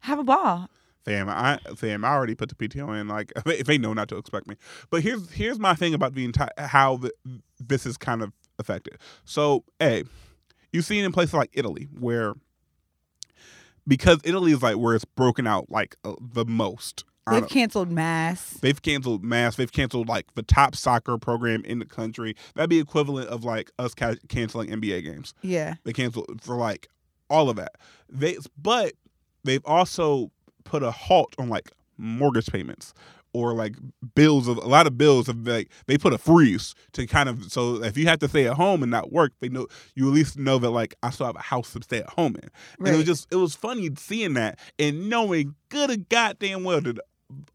have 0.00 0.18
a 0.18 0.24
ball. 0.24 0.70
Fam, 1.04 1.28
I 1.28 1.58
fam, 1.76 2.04
I 2.04 2.08
already 2.08 2.34
put 2.34 2.48
the 2.48 2.54
PTO 2.54 3.00
in. 3.00 3.08
Like, 3.08 3.32
if 3.46 3.66
they 3.66 3.78
know 3.78 3.94
not 3.94 4.08
to 4.08 4.16
expect 4.16 4.46
me. 4.46 4.56
But 4.90 5.02
here's 5.02 5.30
here's 5.30 5.58
my 5.58 5.74
thing 5.74 5.94
about 5.94 6.14
the 6.14 6.24
entire 6.24 6.50
how 6.58 6.98
the, 6.98 7.12
this 7.58 7.86
is 7.86 7.96
kind 7.96 8.22
of 8.22 8.32
affected. 8.58 8.98
So, 9.24 9.64
a, 9.80 10.04
you've 10.72 10.84
seen 10.84 11.04
in 11.04 11.12
places 11.12 11.34
like 11.34 11.50
Italy 11.52 11.88
where 11.98 12.34
because 13.86 14.18
Italy 14.24 14.52
is 14.52 14.62
like 14.62 14.76
where 14.76 14.94
it's 14.94 15.04
broken 15.04 15.46
out 15.46 15.70
like 15.70 15.96
uh, 16.04 16.14
the 16.20 16.44
most. 16.44 17.04
They've 17.30 17.48
canceled 17.48 17.90
mass. 17.90 18.54
They've 18.60 18.80
canceled 18.80 19.22
mass. 19.22 19.56
They've 19.56 19.70
canceled 19.70 20.08
like 20.08 20.34
the 20.34 20.42
top 20.42 20.74
soccer 20.74 21.18
program 21.18 21.62
in 21.64 21.78
the 21.78 21.84
country. 21.84 22.34
That'd 22.54 22.70
be 22.70 22.78
equivalent 22.78 23.28
of 23.28 23.44
like 23.44 23.70
us 23.78 23.94
ca- 23.94 24.16
canceling 24.28 24.70
NBA 24.70 25.04
games. 25.04 25.34
Yeah, 25.42 25.74
they 25.84 25.92
canceled 25.92 26.40
for 26.40 26.56
like 26.56 26.88
all 27.28 27.50
of 27.50 27.56
that. 27.56 27.72
They 28.08 28.38
but 28.56 28.94
they've 29.44 29.64
also 29.64 30.30
put 30.68 30.82
a 30.82 30.90
halt 30.90 31.34
on 31.38 31.48
like 31.48 31.72
mortgage 31.96 32.46
payments 32.46 32.94
or 33.32 33.52
like 33.52 33.76
bills 34.14 34.48
of 34.48 34.56
a 34.56 34.66
lot 34.66 34.86
of 34.86 34.96
bills 34.96 35.28
of 35.28 35.46
like 35.46 35.68
they 35.86 35.98
put 35.98 36.12
a 36.12 36.18
freeze 36.18 36.74
to 36.92 37.06
kind 37.06 37.28
of 37.28 37.52
so 37.52 37.82
if 37.82 37.96
you 37.96 38.06
have 38.06 38.18
to 38.18 38.28
stay 38.28 38.46
at 38.46 38.54
home 38.54 38.82
and 38.82 38.90
not 38.90 39.12
work 39.12 39.32
they 39.40 39.48
know 39.48 39.66
you 39.94 40.08
at 40.08 40.14
least 40.14 40.38
know 40.38 40.58
that 40.58 40.70
like 40.70 40.94
I 41.02 41.10
still 41.10 41.26
have 41.26 41.36
a 41.36 41.40
house 41.40 41.72
to 41.72 41.82
stay 41.82 41.98
at 41.98 42.10
home 42.10 42.36
in 42.36 42.48
right. 42.78 42.88
and 42.88 42.88
it 42.88 42.96
was 42.96 43.06
just 43.06 43.28
it 43.30 43.36
was 43.36 43.54
funny 43.54 43.90
seeing 43.96 44.34
that 44.34 44.58
and 44.78 45.10
knowing 45.10 45.54
good 45.68 45.90
and 45.90 46.08
goddamn 46.08 46.64
well 46.64 46.80
that 46.80 46.98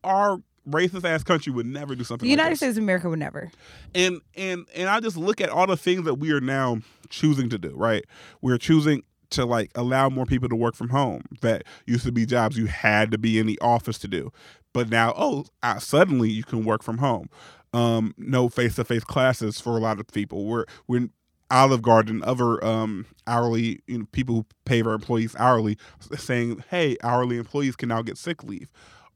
our 0.03 0.39
racist 0.69 1.03
ass 1.03 1.23
country 1.23 1.51
would 1.51 1.65
never 1.65 1.95
do 1.95 2.03
something. 2.03 2.25
The 2.25 2.31
United 2.31 2.51
like 2.51 2.57
States 2.57 2.77
of 2.77 2.83
America 2.83 3.09
would 3.09 3.19
never. 3.19 3.51
And 3.93 4.21
and 4.35 4.65
and 4.75 4.89
I 4.89 4.99
just 4.99 5.17
look 5.17 5.41
at 5.41 5.49
all 5.49 5.67
the 5.67 5.77
things 5.77 6.05
that 6.05 6.15
we 6.15 6.31
are 6.31 6.41
now 6.41 6.79
choosing 7.09 7.49
to 7.49 7.57
do. 7.57 7.73
Right, 7.75 8.05
we're 8.41 8.57
choosing 8.57 9.03
to 9.33 9.45
like 9.45 9.71
allow 9.75 10.09
more 10.09 10.25
people 10.25 10.49
to 10.49 10.55
work 10.55 10.75
from 10.75 10.89
home. 10.89 11.23
That 11.41 11.63
used 11.85 12.05
to 12.05 12.11
be 12.11 12.25
jobs 12.25 12.57
you 12.57 12.67
had 12.67 13.11
to 13.11 13.17
be 13.17 13.39
in 13.39 13.47
the 13.47 13.59
office 13.61 13.97
to 13.99 14.07
do, 14.07 14.31
but 14.73 14.89
now 14.89 15.13
oh, 15.17 15.45
uh, 15.61 15.79
suddenly 15.79 16.29
you 16.29 16.43
can 16.43 16.63
work 16.63 16.83
from 16.83 16.99
home. 16.99 17.29
Um, 17.73 18.13
no 18.17 18.49
face 18.49 18.75
to 18.75 18.83
face 18.83 19.03
classes 19.03 19.59
for 19.59 19.77
a 19.77 19.81
lot 19.81 19.99
of 19.99 20.07
people. 20.07 20.45
We're 20.45 20.65
we're 20.87 21.09
Olive 21.51 21.81
Garden, 21.81 22.23
other 22.23 22.63
um, 22.63 23.05
hourly 23.27 23.81
you 23.87 23.99
know, 23.99 24.05
people 24.11 24.35
who 24.35 24.45
pay 24.65 24.81
their 24.81 24.93
employees 24.93 25.35
hourly, 25.37 25.77
saying, 26.15 26.63
"Hey, 26.69 26.97
hourly 27.03 27.37
employees 27.37 27.75
can 27.75 27.89
now 27.89 28.01
get 28.01 28.17
sick 28.17 28.43
leave." 28.43 28.69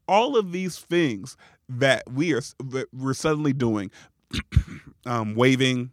all 0.08 0.36
of 0.36 0.52
these 0.52 0.78
things 0.78 1.36
that 1.68 2.02
we 2.10 2.32
are 2.32 2.40
that 2.64 2.88
we're 2.92 3.14
suddenly 3.14 3.52
doing, 3.52 3.90
um, 5.06 5.34
waiving 5.34 5.92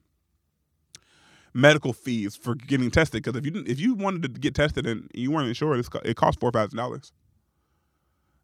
medical 1.56 1.93
fees 1.93 2.36
for 2.36 2.53
getting 2.53 2.91
tested. 2.91 3.24
Because 3.24 3.39
if 3.39 3.45
you 3.45 3.64
if 3.66 3.80
you 3.80 3.95
wanted 3.95 4.22
to 4.22 4.39
get 4.39 4.53
tested 4.53 4.86
and 4.86 5.10
you 5.16 5.32
weren't 5.32 5.47
insured, 5.47 5.84
it 6.03 6.16
costs 6.16 6.39
four 6.39 6.51
thousand 6.51 6.78
dollars. 6.78 7.12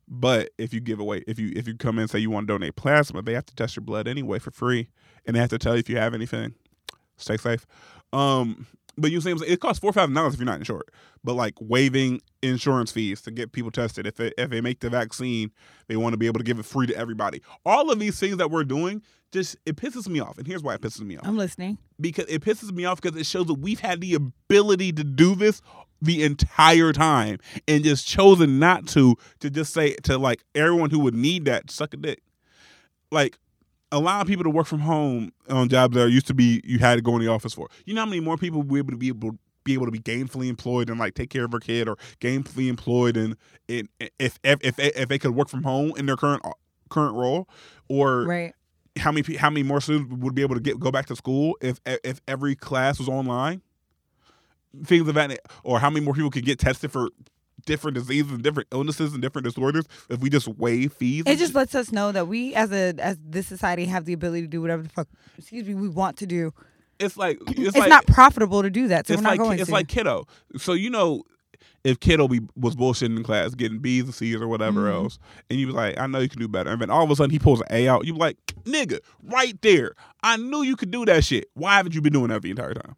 But 0.08 0.50
if 0.58 0.74
you 0.74 0.80
give 0.80 1.00
away, 1.00 1.24
if 1.28 1.38
you 1.38 1.54
if 1.56 1.68
you 1.68 1.76
come 1.78 1.98
in 1.98 2.04
and 2.04 2.10
say 2.10 2.20
you 2.20 2.32
want 2.32 2.48
to 2.48 2.54
donate 2.54 2.76
plasma, 2.76 3.22
they 3.22 3.34
have 3.34 3.46
to 3.46 3.56
test 3.56 3.76
your 3.76 3.84
blood 3.84 4.08
anyway 4.08 4.40
for 4.40 4.52
free, 4.52 4.90
and 5.26 5.36
they 5.36 5.40
have 5.40 5.50
to 5.52 5.60
tell 5.60 5.74
you 5.74 5.80
if 5.80 5.90
you 5.90 5.98
have 5.98 6.14
anything. 6.14 6.56
Stay 7.18 7.38
safe. 7.38 7.68
Um, 8.14 8.66
but 8.98 9.12
you 9.12 9.22
say 9.22 9.32
it 9.32 9.60
costs 9.60 9.80
four 9.80 9.94
thousand 9.94 10.14
dollars 10.14 10.34
if 10.34 10.40
you're 10.40 10.46
not 10.46 10.60
insured. 10.60 10.90
But 11.24 11.34
like 11.34 11.56
waiving 11.60 12.22
insurance 12.42 12.92
fees 12.92 13.22
to 13.22 13.32
get 13.32 13.52
people 13.52 13.72
tested, 13.72 14.08
if 14.08 14.16
they, 14.16 14.32
if 14.38 14.50
they 14.50 14.62
make 14.62 14.80
the 14.80 14.90
vaccine, 14.90 15.52
they 15.88 15.96
want 15.96 16.14
to 16.14 16.18
be 16.18 16.28
able 16.28 16.40
to 16.40 16.44
give 16.44 16.60
it 16.60 16.66
free 16.66 16.88
to 16.88 16.96
everybody. 16.96 17.42
All 17.66 17.92
of 17.92 18.00
these 18.00 18.20
things 18.20 18.38
that 18.38 18.50
we're 18.52 18.64
doing 18.64 19.02
just 19.32 19.56
it 19.66 19.76
pisses 19.76 20.08
me 20.08 20.20
off, 20.20 20.38
and 20.38 20.46
here's 20.46 20.64
why 20.64 20.74
it 20.74 20.82
pisses 20.82 21.02
me 21.02 21.18
off. 21.18 21.28
I'm 21.28 21.38
listening 21.38 21.78
because 22.00 22.26
it 22.28 22.42
pisses 22.44 22.72
me 22.72 22.86
off 22.86 23.02
because 23.02 23.20
it 23.20 23.26
shows 23.26 23.46
that 23.48 23.56
we've 23.56 23.80
had 23.80 24.02
the 24.02 24.14
ability 24.16 24.92
to 24.94 25.04
do 25.04 25.36
this 25.36 25.62
the 26.02 26.24
entire 26.24 26.92
time 26.92 27.38
and 27.68 27.84
just 27.84 28.08
chosen 28.08 28.60
not 28.60 28.88
to 28.88 29.16
to 29.40 29.50
just 29.50 29.74
say 29.74 29.94
to 30.04 30.18
like 30.18 30.44
everyone 30.56 30.90
who 30.90 31.00
would 31.00 31.14
need 31.16 31.46
that 31.46 31.70
suck 31.70 31.94
a 31.94 31.98
dick. 31.98 32.22
Like 33.12 33.38
allowing 33.92 34.26
people 34.26 34.44
to 34.44 34.50
work 34.50 34.68
from 34.68 34.80
home 34.80 35.32
on 35.50 35.70
jobs 35.70 35.96
that 35.96 36.10
used 36.10 36.28
to 36.28 36.34
be 36.34 36.62
you 36.64 36.80
had 36.80 36.96
to 36.96 37.02
go 37.02 37.16
in 37.16 37.22
the 37.22 37.28
office 37.28 37.54
for. 37.54 37.70
You 37.86 37.94
know 37.94 38.02
how 38.02 38.06
many 38.06 38.20
more 38.20 38.38
people 38.38 38.62
would 38.62 38.70
be 38.70 38.78
able 38.80 38.92
to 38.92 38.98
be 38.98 39.08
able 39.10 39.38
be 39.64 39.74
able 39.74 39.86
to 39.86 39.92
be 39.92 40.00
gainfully 40.00 40.48
employed 40.48 40.90
and 40.90 41.00
like 41.00 41.14
take 41.14 41.30
care 41.30 41.46
of 41.46 41.52
their 41.52 41.60
kid 41.60 41.88
or 41.88 41.98
gainfully 42.20 42.68
employed 42.68 43.16
and, 43.18 43.36
and 43.70 43.88
if, 44.20 44.40
if 44.44 44.60
if 44.62 44.80
if 44.80 45.10
they 45.10 45.20
could 45.20 45.36
work 45.36 45.50
from 45.50 45.64
home 45.64 45.94
in 45.98 46.06
their 46.06 46.16
current 46.16 46.42
current 46.90 47.16
role 47.16 47.48
or 47.88 48.24
right. 48.24 48.54
how 48.98 49.12
many 49.12 49.36
how 49.36 49.50
many 49.50 49.64
more 49.64 49.82
students 49.82 50.12
would 50.14 50.36
be 50.36 50.42
able 50.42 50.56
to 50.56 50.62
get 50.62 50.80
go 50.80 50.92
back 50.92 51.06
to 51.06 51.16
school 51.16 51.56
if 51.62 51.80
if 51.86 52.22
every 52.28 52.56
class 52.56 52.98
was 52.98 53.08
online 53.08 53.62
things 54.86 55.08
of 55.08 55.16
that 55.16 55.38
or 55.64 55.80
how 55.80 55.90
many 55.90 56.04
more 56.04 56.14
people 56.14 56.32
could 56.32 56.46
get 56.46 56.58
tested 56.58 56.92
for 56.92 57.10
different 57.66 57.96
diseases 57.96 58.32
and 58.32 58.44
different 58.44 58.68
illnesses 58.72 59.14
and 59.14 59.22
different 59.22 59.46
disorders 59.46 59.86
if 60.10 60.20
we 60.20 60.30
just 60.30 60.48
waive 60.48 60.94
fees. 60.94 61.24
It 61.26 61.38
just 61.38 61.56
lets 61.56 61.76
us 61.76 61.92
know 61.92 62.12
that 62.12 62.28
we 62.28 62.54
as 62.56 62.72
a 62.72 62.94
as 63.00 63.18
this 63.24 63.48
society 63.48 63.86
have 63.86 64.06
the 64.06 64.14
ability 64.14 64.42
to 64.42 64.48
do 64.48 64.62
whatever 64.62 64.84
the 64.84 64.90
fuck 64.90 65.08
excuse 65.38 65.66
me 65.66 65.74
we 65.74 65.90
want 65.90 66.18
to 66.18 66.26
do. 66.26 66.54
It's 67.00 67.18
like 67.18 67.40
it's, 67.48 67.60
it's 67.60 67.78
like, 67.78 67.90
not 67.90 68.06
profitable 68.06 68.62
to 68.62 68.70
do 68.70 68.90
that, 68.90 69.08
so 69.08 69.16
we're 69.16 69.22
not 69.22 69.30
like, 69.32 69.40
going 69.40 69.60
It's 69.60 69.70
to. 69.70 69.74
like 69.74 69.88
kiddo. 69.88 70.28
So 70.58 70.74
you 70.74 70.90
know 70.90 71.24
if 71.84 72.00
kiddo 72.00 72.28
be, 72.28 72.42
was 72.56 72.76
bullshitting 72.76 73.18
in 73.18 73.24
class, 73.24 73.56
getting 73.56 73.80
B's 73.80 74.04
and 74.04 74.14
C's 74.14 74.36
or 74.36 74.48
whatever 74.48 74.82
mm-hmm. 74.82 75.04
else, 75.04 75.20
and 75.50 75.60
you 75.60 75.68
was 75.68 75.76
like, 75.76 76.00
I 76.00 76.08
know 76.08 76.20
you 76.20 76.30
can 76.30 76.40
do 76.40 76.48
better. 76.48 76.72
And 76.72 76.82
then 76.82 76.90
all 76.90 77.04
of 77.04 77.10
a 77.10 77.16
sudden 77.16 77.32
he 77.32 77.40
pulls 77.40 77.62
an 77.62 77.68
A 77.72 77.88
out, 77.88 78.06
you 78.06 78.16
like, 78.16 78.38
nigga, 78.64 79.00
right 79.24 79.60
there. 79.62 79.96
I 80.24 80.38
knew 80.38 80.62
you 80.62 80.76
could 80.76 80.92
do 80.92 81.06
that 81.06 81.24
shit. 81.24 81.46
Why 81.54 81.78
haven't 81.78 81.96
you 81.96 82.02
been 82.02 82.14
doing 82.14 82.28
that 82.30 82.42
the 82.42 82.52
entire 82.52 82.74
time? 82.74 82.96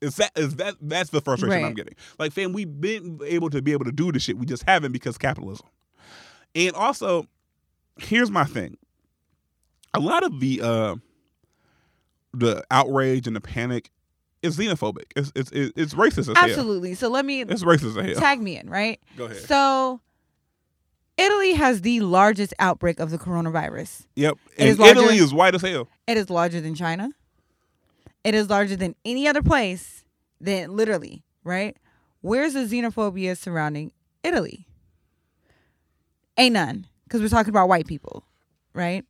Is 0.00 0.16
that 0.16 0.32
is 0.36 0.56
that 0.56 0.74
that's 0.80 1.10
the 1.10 1.20
frustration 1.20 1.62
right. 1.62 1.64
I'm 1.64 1.74
getting? 1.74 1.94
Like, 2.18 2.32
fam, 2.32 2.52
we've 2.52 2.80
been 2.80 3.20
able 3.24 3.50
to 3.50 3.62
be 3.62 3.72
able 3.72 3.84
to 3.84 3.92
do 3.92 4.12
the 4.12 4.18
shit. 4.18 4.36
We 4.36 4.46
just 4.46 4.64
haven't 4.64 4.92
because 4.92 5.16
capitalism. 5.16 5.66
And 6.54 6.74
also, 6.74 7.26
here's 7.98 8.30
my 8.30 8.44
thing. 8.44 8.76
A 9.94 10.00
lot 10.00 10.22
of 10.24 10.40
the 10.40 10.60
uh 10.62 10.96
the 12.32 12.64
outrage 12.70 13.26
and 13.26 13.36
the 13.36 13.40
panic 13.40 13.90
is 14.42 14.58
xenophobic. 14.58 15.04
It's 15.16 15.32
it's 15.34 15.50
it's 15.52 15.94
racist 15.94 16.30
as 16.30 16.36
Absolutely. 16.36 16.90
Hell. 16.90 16.96
So 16.96 17.08
let 17.08 17.24
me 17.24 17.42
It's 17.42 17.64
racist 17.64 17.96
as 17.96 18.06
hell. 18.06 18.20
Tag 18.20 18.40
me 18.40 18.58
in, 18.58 18.68
right? 18.68 19.00
Go 19.16 19.24
ahead. 19.24 19.38
So 19.38 20.00
Italy 21.16 21.54
has 21.54 21.82
the 21.82 22.00
largest 22.00 22.52
outbreak 22.58 23.00
of 23.00 23.10
the 23.10 23.18
coronavirus. 23.18 24.06
Yep. 24.16 24.36
And 24.58 24.80
Italy 24.80 25.16
is 25.16 25.32
white 25.32 25.54
as 25.54 25.62
hell. 25.62 25.88
It 26.06 26.16
is 26.16 26.28
larger 26.28 26.60
than 26.60 26.74
China. 26.74 27.10
It 28.24 28.34
is 28.34 28.48
larger 28.48 28.74
than 28.76 28.96
any 29.04 29.28
other 29.28 29.42
place, 29.42 30.04
than 30.40 30.74
literally, 30.74 31.22
right? 31.44 31.76
Where's 32.22 32.54
the 32.54 32.60
xenophobia 32.60 33.36
surrounding 33.36 33.92
Italy? 34.22 34.66
Ain't 36.36 36.54
none, 36.54 36.86
because 37.04 37.20
we're 37.20 37.28
talking 37.28 37.50
about 37.50 37.68
white 37.68 37.86
people, 37.86 38.24
right? 38.72 39.04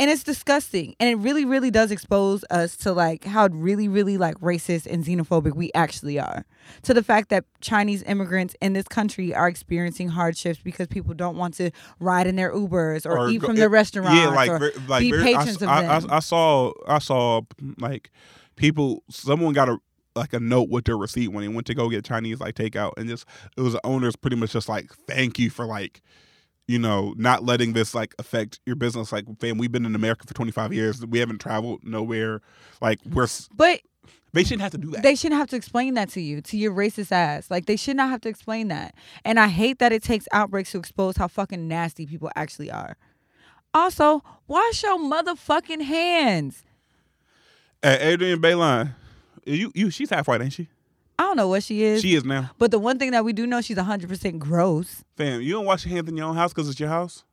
And 0.00 0.10
it's 0.10 0.22
disgusting. 0.22 0.94
And 1.00 1.08
it 1.08 1.16
really 1.16 1.44
really 1.44 1.70
does 1.70 1.90
expose 1.90 2.44
us 2.50 2.76
to 2.78 2.92
like 2.92 3.24
how 3.24 3.48
really 3.48 3.88
really 3.88 4.16
like 4.16 4.36
racist 4.40 4.86
and 4.86 5.04
xenophobic 5.04 5.54
we 5.54 5.70
actually 5.74 6.18
are. 6.18 6.44
To 6.82 6.94
the 6.94 7.02
fact 7.02 7.28
that 7.30 7.44
chinese 7.60 8.02
immigrants 8.04 8.54
in 8.60 8.72
this 8.72 8.86
country 8.86 9.34
are 9.34 9.48
experiencing 9.48 10.08
hardships 10.08 10.60
because 10.62 10.86
people 10.86 11.14
don't 11.14 11.36
want 11.36 11.54
to 11.54 11.70
ride 11.98 12.26
in 12.26 12.36
their 12.36 12.52
ubers 12.52 13.06
or, 13.06 13.18
or 13.18 13.30
eat 13.30 13.38
go, 13.38 13.48
from 13.48 13.56
their 13.56 13.70
restaurants 13.70 14.14
yeah 14.14 14.28
like, 14.28 14.50
or 14.50 14.72
like 14.86 15.00
be 15.00 15.12
patrons 15.12 15.62
I, 15.62 15.80
of 15.80 16.00
them 16.00 16.10
I, 16.10 16.16
I 16.16 16.20
saw 16.20 16.72
i 16.86 16.98
saw 16.98 17.40
like 17.78 18.10
people 18.56 19.02
someone 19.08 19.54
got 19.54 19.68
a 19.68 19.78
like 20.16 20.32
a 20.32 20.40
note 20.40 20.68
with 20.68 20.84
their 20.84 20.96
receipt 20.96 21.28
when 21.28 21.42
they 21.42 21.48
went 21.48 21.66
to 21.66 21.74
go 21.74 21.88
get 21.88 22.04
Chinese 22.04 22.40
like 22.40 22.54
takeout, 22.54 22.92
and 22.96 23.08
just 23.08 23.26
it 23.56 23.60
was 23.60 23.72
the 23.72 23.84
owners 23.84 24.16
pretty 24.16 24.36
much 24.36 24.52
just 24.52 24.68
like 24.68 24.92
thank 25.06 25.38
you 25.38 25.50
for 25.50 25.66
like 25.66 26.02
you 26.66 26.78
know, 26.78 27.14
not 27.16 27.44
letting 27.44 27.72
this 27.72 27.94
like 27.94 28.14
affect 28.18 28.60
your 28.66 28.76
business. 28.76 29.12
Like, 29.12 29.24
fam, 29.40 29.58
we've 29.58 29.72
been 29.72 29.86
in 29.86 29.94
America 29.94 30.26
for 30.26 30.34
25 30.34 30.72
years. 30.72 31.04
We 31.04 31.18
haven't 31.18 31.40
traveled 31.40 31.84
nowhere. 31.84 32.40
Like, 32.80 33.00
we're. 33.04 33.28
But 33.54 33.80
they 34.32 34.44
shouldn't 34.44 34.62
have 34.62 34.72
to 34.72 34.78
do 34.78 34.90
that. 34.90 35.02
They 35.02 35.14
shouldn't 35.14 35.38
have 35.38 35.48
to 35.50 35.56
explain 35.56 35.94
that 35.94 36.08
to 36.10 36.20
you, 36.20 36.40
to 36.42 36.56
your 36.56 36.72
racist 36.72 37.12
ass. 37.12 37.50
Like, 37.50 37.66
they 37.66 37.76
should 37.76 37.96
not 37.96 38.10
have 38.10 38.20
to 38.22 38.28
explain 38.28 38.68
that. 38.68 38.94
And 39.24 39.38
I 39.38 39.48
hate 39.48 39.78
that 39.78 39.92
it 39.92 40.02
takes 40.02 40.26
outbreaks 40.32 40.72
to 40.72 40.78
expose 40.78 41.16
how 41.16 41.28
fucking 41.28 41.68
nasty 41.68 42.06
people 42.06 42.30
actually 42.34 42.70
are. 42.70 42.96
Also, 43.72 44.22
wash 44.48 44.82
your 44.82 44.98
motherfucking 44.98 45.82
hands. 45.82 46.64
Hey, 47.82 48.14
Adrienne 48.14 48.40
Bailon, 48.40 48.94
you 49.44 49.70
you 49.74 49.90
she's 49.90 50.10
half 50.10 50.26
white, 50.26 50.40
ain't 50.40 50.52
she? 50.52 50.68
I 51.18 51.22
don't 51.22 51.36
know 51.36 51.48
what 51.48 51.62
she 51.62 51.82
is. 51.82 52.02
She 52.02 52.14
is 52.14 52.24
now. 52.24 52.50
But 52.58 52.70
the 52.70 52.78
one 52.78 52.98
thing 52.98 53.12
that 53.12 53.24
we 53.24 53.32
do 53.32 53.46
know, 53.46 53.60
she's 53.60 53.76
100% 53.76 54.38
gross. 54.38 55.04
Fam, 55.16 55.40
you 55.42 55.52
don't 55.52 55.64
wash 55.64 55.84
your 55.86 55.94
hands 55.94 56.08
in 56.08 56.16
your 56.16 56.26
own 56.26 56.36
house 56.36 56.52
because 56.52 56.68
it's 56.68 56.80
your 56.80 56.88
house? 56.88 57.24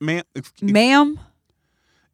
ma'am. 0.00 0.24
Ma'am. 0.62 1.20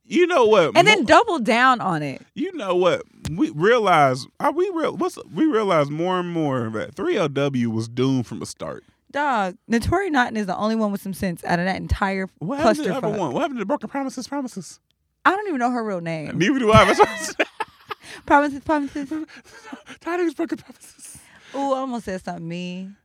You 0.09 0.27
know 0.27 0.45
what? 0.47 0.77
And 0.77 0.87
then 0.87 1.05
double 1.05 1.39
down 1.41 1.81
on 1.81 2.03
it. 2.03 2.23
You 2.35 2.53
know 2.53 2.77
what? 2.77 3.03
We 3.31 3.51
realize, 3.51 4.25
are 4.39 4.53
we 4.53 4.71
real? 4.73 4.97
What's 4.97 5.19
we 5.35 5.47
realize 5.47 5.91
more 5.91 6.21
and 6.21 6.31
more 6.31 6.71
that 6.71 6.95
3LW 6.95 7.67
was 7.69 7.89
doomed 7.89 8.27
from 8.27 8.39
the 8.39 8.47
start. 8.47 8.85
Dog, 9.11 9.57
Naturi 9.71 10.11
Naughton 10.11 10.37
is 10.37 10.47
the 10.47 10.57
only 10.57 10.77
one 10.77 10.93
with 10.93 11.01
some 11.01 11.15
sense 11.15 11.43
out 11.45 11.59
of 11.59 11.65
that 11.65 11.77
entire 11.77 12.29
What 12.39 12.59
happened 12.59 12.77
to 12.77 12.83
the 12.85 12.95
other 12.95 13.09
clusterfuck. 13.09 13.19
one? 13.19 13.33
What 13.33 13.41
happened 13.41 13.57
to 13.59 13.63
the 13.63 13.67
broken 13.67 13.89
promises? 13.89 14.29
Promises. 14.29 14.79
I 15.25 15.31
don't 15.31 15.49
even 15.49 15.59
know 15.59 15.71
her 15.71 15.83
real 15.83 16.01
name. 16.01 16.39
Neither 16.39 16.59
do 16.61 16.73
I. 16.73 16.85
Promises, 18.27 18.61
promises. 18.61 19.11
Tired 20.01 20.29
of 20.29 20.37
broken 20.37 20.59
promises. 20.59 21.19
Ooh, 21.55 21.73
I 21.75 21.79
almost 21.79 22.05
said 22.07 22.23
something 22.25 22.47
mean. 22.49 22.97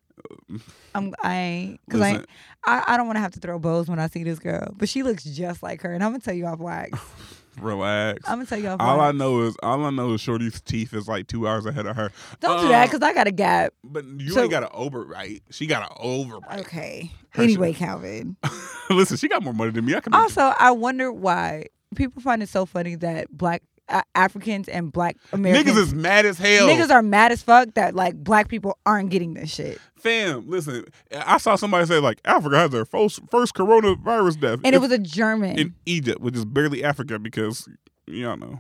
I'm 0.94 1.14
I 1.24 1.36
ain't 1.36 1.82
because 1.88 2.02
I. 2.02 2.24
I 2.64 2.84
I 2.94 2.98
don't 2.98 3.08
want 3.08 3.16
to 3.18 3.22
have 3.22 3.32
to 3.32 3.40
throw 3.40 3.58
bows 3.58 3.88
when 3.90 4.00
I 4.00 4.08
see 4.08 4.24
this 4.24 4.38
girl, 4.40 4.72
but 4.78 4.88
she 4.90 5.02
looks 5.04 5.24
just 5.24 5.64
like 5.64 5.82
her, 5.82 5.94
and 5.94 6.04
I'm 6.04 6.12
gonna 6.12 6.20
tell 6.20 6.34
you 6.36 6.46
off 6.46 6.60
wax. 6.60 7.00
Relax. 7.60 8.22
I'm 8.30 8.38
gonna 8.38 8.46
tell 8.46 8.60
you 8.60 8.70
off 8.70 8.80
all 8.80 9.02
I 9.02 9.12
know 9.12 9.42
is 9.42 9.58
all 9.64 9.84
I 9.84 9.90
know 9.90 10.14
is 10.14 10.22
Shorty's 10.22 10.62
teeth 10.62 10.94
is 10.94 11.08
like 11.08 11.28
two 11.28 11.48
hours 11.48 11.66
ahead 11.66 11.86
of 11.86 11.96
her. 11.96 12.12
Don't 12.40 12.62
do 12.62 12.68
that 12.70 12.84
Uh, 12.84 12.92
because 12.92 13.02
I 13.02 13.14
got 13.14 13.28
a 13.28 13.32
gap. 13.32 13.74
But 13.84 14.06
you 14.06 14.30
So- 14.32 14.42
ain't 14.44 14.52
got 14.52 14.64
an 14.64 14.70
overbite. 14.70 15.42
She 15.50 15.66
got 15.66 15.90
an 15.92 15.98
overbite. 15.98 16.60
Okay. 16.62 17.12
Her 17.32 17.44
Anyway, 17.44 17.72
shit- 17.74 17.80
Calvin. 17.80 18.38
Listen, 18.90 19.18
she 19.18 19.28
got 19.28 19.44
more 19.44 19.54
money 19.54 19.72
than 19.72 19.86
me. 19.86 19.96
I 19.96 20.00
can. 20.02 20.14
Also, 20.14 20.54
I 20.60 20.72
wonder 20.72 21.12
why 21.12 21.66
people 21.96 22.22
find 22.22 22.42
it 22.44 22.50
so 22.50 22.66
funny 22.66 22.96
that 22.96 23.28
black 23.36 23.64
uh, 23.92 24.02
Africans 24.16 24.68
and 24.70 24.92
black 24.92 25.18
Americans 25.34 25.76
Niggas 25.76 25.80
is 25.80 25.94
mad 25.94 26.26
as 26.26 26.38
hell. 26.38 26.68
niggas 26.68 26.90
are 26.90 27.02
mad 27.02 27.32
as 27.32 27.44
fuck 27.44 27.74
that 27.76 27.94
like 27.96 28.16
black 28.16 28.48
people 28.48 28.78
aren't 28.86 29.10
getting 29.10 29.34
this 29.34 29.54
shit. 29.54 29.80
Fam, 29.96 30.50
listen. 30.50 30.86
I 31.16 31.38
saw 31.38 31.56
somebody 31.56 31.86
say 31.86 32.00
like 32.00 32.20
Africa 32.26 32.58
has 32.58 32.72
their 32.72 32.86
first 32.86 33.20
first 33.30 33.54
coronavirus 33.54 34.40
death, 34.40 34.60
And 34.64 34.74
it 34.74 34.80
was 34.82 34.92
a 34.92 34.98
German. 34.98 35.60
in 35.60 35.76
Egypt, 35.86 36.22
which 36.22 36.36
is 36.36 36.46
barely 36.46 36.84
Africa 36.84 37.20
because 37.20 37.68
y'all 38.08 38.38
know. 38.38 38.60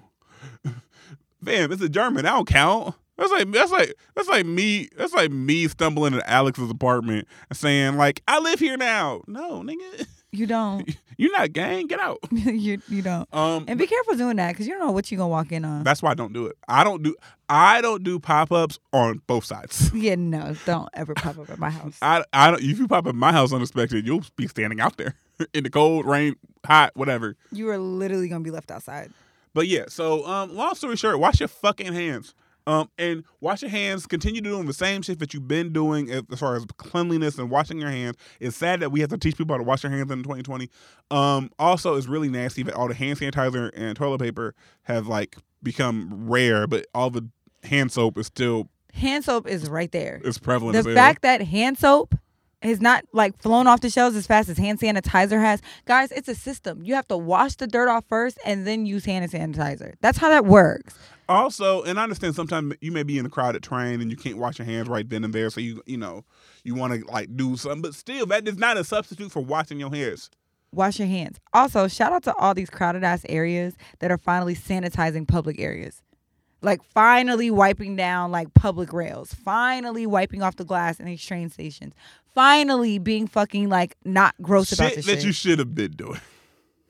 Fam, 1.43 1.71
it's 1.71 1.81
a 1.81 1.89
German. 1.89 2.25
I 2.25 2.31
don't 2.31 2.47
count. 2.47 2.95
That's 3.17 3.31
like 3.31 3.51
that's 3.51 3.71
like 3.71 3.93
that's 4.15 4.27
like 4.29 4.45
me. 4.45 4.89
That's 4.97 5.13
like 5.13 5.31
me 5.31 5.67
stumbling 5.67 6.13
into 6.13 6.27
Alex's 6.29 6.69
apartment 6.69 7.27
and 7.49 7.57
saying 7.57 7.97
like 7.97 8.21
I 8.27 8.39
live 8.39 8.59
here 8.59 8.77
now. 8.77 9.21
No, 9.27 9.61
nigga, 9.61 10.07
you 10.31 10.47
don't. 10.47 10.89
you're 11.17 11.31
not 11.37 11.51
gang. 11.53 11.87
Get 11.87 11.99
out. 11.99 12.19
you 12.31 12.81
you 12.87 13.01
don't. 13.01 13.27
Um, 13.33 13.65
And 13.67 13.77
be 13.77 13.87
careful 13.87 14.15
doing 14.15 14.37
that 14.37 14.49
because 14.53 14.67
you 14.67 14.73
don't 14.73 14.85
know 14.85 14.91
what 14.91 15.11
you're 15.11 15.17
gonna 15.17 15.29
walk 15.29 15.51
in 15.51 15.65
on. 15.65 15.83
That's 15.83 16.01
why 16.01 16.11
I 16.11 16.13
don't 16.13 16.33
do 16.33 16.45
it. 16.47 16.57
I 16.67 16.83
don't 16.83 17.03
do 17.03 17.15
I 17.49 17.81
don't 17.81 18.03
do 18.03 18.19
pop 18.19 18.51
ups 18.51 18.79
on 18.93 19.21
both 19.27 19.45
sides. 19.45 19.91
yeah, 19.95 20.15
no, 20.15 20.55
don't 20.65 20.89
ever 20.93 21.13
pop 21.13 21.37
up 21.37 21.49
at 21.49 21.59
my 21.59 21.69
house. 21.69 21.97
I 22.01 22.23
I 22.33 22.51
don't 22.51 22.61
if 22.63 22.79
you 22.79 22.87
pop 22.87 23.05
up 23.05 23.07
at 23.09 23.15
my 23.15 23.31
house 23.31 23.53
unexpected, 23.53 24.05
you'll 24.05 24.23
be 24.35 24.47
standing 24.47 24.79
out 24.79 24.97
there 24.97 25.15
in 25.53 25.63
the 25.63 25.69
cold, 25.69 26.05
rain, 26.05 26.35
hot, 26.65 26.91
whatever. 26.95 27.35
You 27.51 27.69
are 27.69 27.77
literally 27.77 28.27
gonna 28.27 28.43
be 28.43 28.51
left 28.51 28.71
outside. 28.71 29.11
But 29.53 29.67
yeah, 29.67 29.85
so 29.89 30.25
um 30.25 30.55
long 30.55 30.75
story 30.75 30.95
short, 30.95 31.19
wash 31.19 31.39
your 31.39 31.49
fucking 31.49 31.93
hands. 31.93 32.33
Um 32.67 32.89
and 32.97 33.23
wash 33.39 33.61
your 33.61 33.71
hands, 33.71 34.05
continue 34.05 34.41
doing 34.41 34.65
the 34.65 34.73
same 34.73 35.01
shit 35.01 35.19
that 35.19 35.33
you've 35.33 35.47
been 35.47 35.73
doing 35.73 36.11
as 36.11 36.23
as 36.31 36.39
far 36.39 36.55
as 36.55 36.65
cleanliness 36.77 37.37
and 37.37 37.49
washing 37.49 37.79
your 37.79 37.89
hands. 37.89 38.17
It's 38.39 38.55
sad 38.55 38.79
that 38.81 38.91
we 38.91 38.99
have 39.01 39.09
to 39.09 39.17
teach 39.17 39.37
people 39.37 39.53
how 39.53 39.57
to 39.57 39.63
wash 39.63 39.81
their 39.81 39.91
hands 39.91 40.11
in 40.11 40.23
2020. 40.23 40.69
Um 41.09 41.51
also 41.57 41.95
it's 41.95 42.07
really 42.07 42.29
nasty 42.29 42.63
that 42.63 42.73
all 42.75 42.87
the 42.87 42.93
hand 42.93 43.19
sanitizer 43.19 43.71
and 43.73 43.95
toilet 43.95 44.19
paper 44.19 44.55
have 44.83 45.07
like 45.07 45.37
become 45.63 46.29
rare, 46.29 46.67
but 46.67 46.85
all 46.93 47.09
the 47.09 47.27
hand 47.63 47.91
soap 47.91 48.17
is 48.17 48.27
still 48.27 48.69
Hand 48.93 49.23
soap 49.23 49.47
is 49.47 49.69
right 49.69 49.91
there. 49.91 50.19
It's 50.23 50.37
prevalent. 50.37 50.83
The 50.83 50.93
fact 50.93 51.21
that 51.21 51.41
hand 51.41 51.77
soap 51.77 52.15
has 52.61 52.81
not 52.81 53.05
like 53.11 53.37
flown 53.41 53.67
off 53.67 53.81
the 53.81 53.89
shelves 53.89 54.15
as 54.15 54.27
fast 54.27 54.49
as 54.49 54.57
hand 54.57 54.79
sanitizer 54.79 55.39
has, 55.39 55.61
guys, 55.85 56.11
it's 56.11 56.27
a 56.27 56.35
system. 56.35 56.83
You 56.83 56.95
have 56.95 57.07
to 57.07 57.17
wash 57.17 57.55
the 57.55 57.67
dirt 57.67 57.89
off 57.89 58.05
first 58.07 58.37
and 58.45 58.67
then 58.67 58.85
use 58.85 59.05
hand 59.05 59.29
sanitizer. 59.29 59.93
That's 60.01 60.17
how 60.17 60.29
that 60.29 60.45
works. 60.45 60.97
Also, 61.29 61.81
and 61.83 61.97
I 61.99 62.03
understand 62.03 62.35
sometimes 62.35 62.75
you 62.81 62.91
may 62.91 63.03
be 63.03 63.17
in 63.17 63.25
a 63.25 63.29
crowded 63.29 63.63
train 63.63 64.01
and 64.01 64.11
you 64.11 64.17
can't 64.17 64.37
wash 64.37 64.59
your 64.59 64.65
hands 64.65 64.89
right 64.89 65.07
then 65.07 65.23
and 65.23 65.33
there, 65.33 65.49
so 65.49 65.61
you 65.61 65.81
you 65.85 65.97
know 65.97 66.25
you 66.63 66.75
want 66.75 66.93
to 66.93 67.09
like 67.09 67.35
do 67.37 67.55
something, 67.55 67.81
but 67.81 67.95
still 67.95 68.25
that 68.25 68.47
is 68.47 68.57
not 68.57 68.75
a 68.75 68.83
substitute 68.83 69.31
for 69.31 69.41
washing 69.41 69.79
your 69.79 69.91
hands. 69.91 70.29
Wash 70.73 70.99
your 70.99 71.07
hands. 71.07 71.37
Also, 71.53 71.87
shout 71.87 72.11
out 72.11 72.23
to 72.23 72.35
all 72.35 72.53
these 72.53 72.69
crowded 72.69 73.03
ass 73.03 73.25
areas 73.29 73.75
that 73.99 74.11
are 74.11 74.17
finally 74.17 74.55
sanitizing 74.55 75.27
public 75.27 75.59
areas. 75.59 76.01
Like 76.61 76.83
finally 76.83 77.49
wiping 77.49 77.95
down 77.95 78.31
like 78.31 78.53
public 78.53 78.93
rails, 78.93 79.33
finally 79.33 80.05
wiping 80.05 80.43
off 80.43 80.57
the 80.57 80.65
glass 80.65 80.99
in 80.99 81.05
these 81.05 81.23
train 81.23 81.49
stations, 81.49 81.93
finally 82.33 82.99
being 82.99 83.27
fucking 83.27 83.69
like 83.69 83.95
not 84.05 84.35
gross 84.41 84.71
about 84.71 84.89
shit 84.89 84.95
this 84.97 85.05
that 85.05 85.15
shit. 85.17 85.25
you 85.25 85.31
should 85.31 85.59
have 85.59 85.73
been 85.75 85.91
doing. 85.91 86.19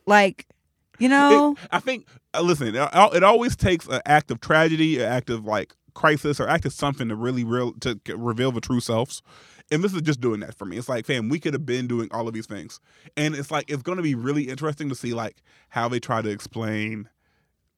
like, 0.06 0.48
you 1.00 1.10
know, 1.10 1.54
It- 1.62 1.68
I 1.72 1.80
think 1.80 2.08
uh, 2.34 2.42
listen, 2.42 2.76
it, 2.76 2.89
it 2.94 3.24
always 3.24 3.56
takes 3.56 3.88
an 3.88 4.02
act 4.06 4.32
of 4.32 4.39
tragedy, 4.39 4.98
an 5.02 5.12
act 5.12 5.30
of 5.30 5.46
like 5.46 5.74
crisis, 5.94 6.39
or 6.39 6.48
act 6.48 6.66
of 6.66 6.74
something 6.74 7.10
to 7.10 7.16
really 7.16 7.44
real 7.44 7.74
to 7.82 8.00
reveal 8.16 8.52
the 8.52 8.62
true 8.62 8.80
selves. 8.80 9.22
And 9.70 9.82
this 9.84 9.94
is 9.94 10.02
just 10.02 10.20
doing 10.20 10.42
that 10.42 10.58
for 10.58 10.66
me. 10.66 10.78
It's 10.78 10.89
like, 10.89 11.06
fam, 11.06 11.30
we 11.30 11.39
could 11.39 11.54
have 11.54 11.66
been 11.66 11.88
doing 11.88 12.10
all 12.12 12.28
of 12.28 12.34
these 12.34 12.46
things, 12.46 12.80
and 13.16 13.34
it's 13.36 13.52
like 13.52 13.70
it's 13.70 13.82
going 13.84 13.96
to 13.98 14.02
be 14.04 14.16
really 14.16 14.44
interesting 14.50 14.89
to 14.89 14.96
see 14.96 15.14
like 15.14 15.42
how 15.70 15.88
they 15.88 16.00
try 16.00 16.22
to 16.22 16.30
explain 16.30 17.08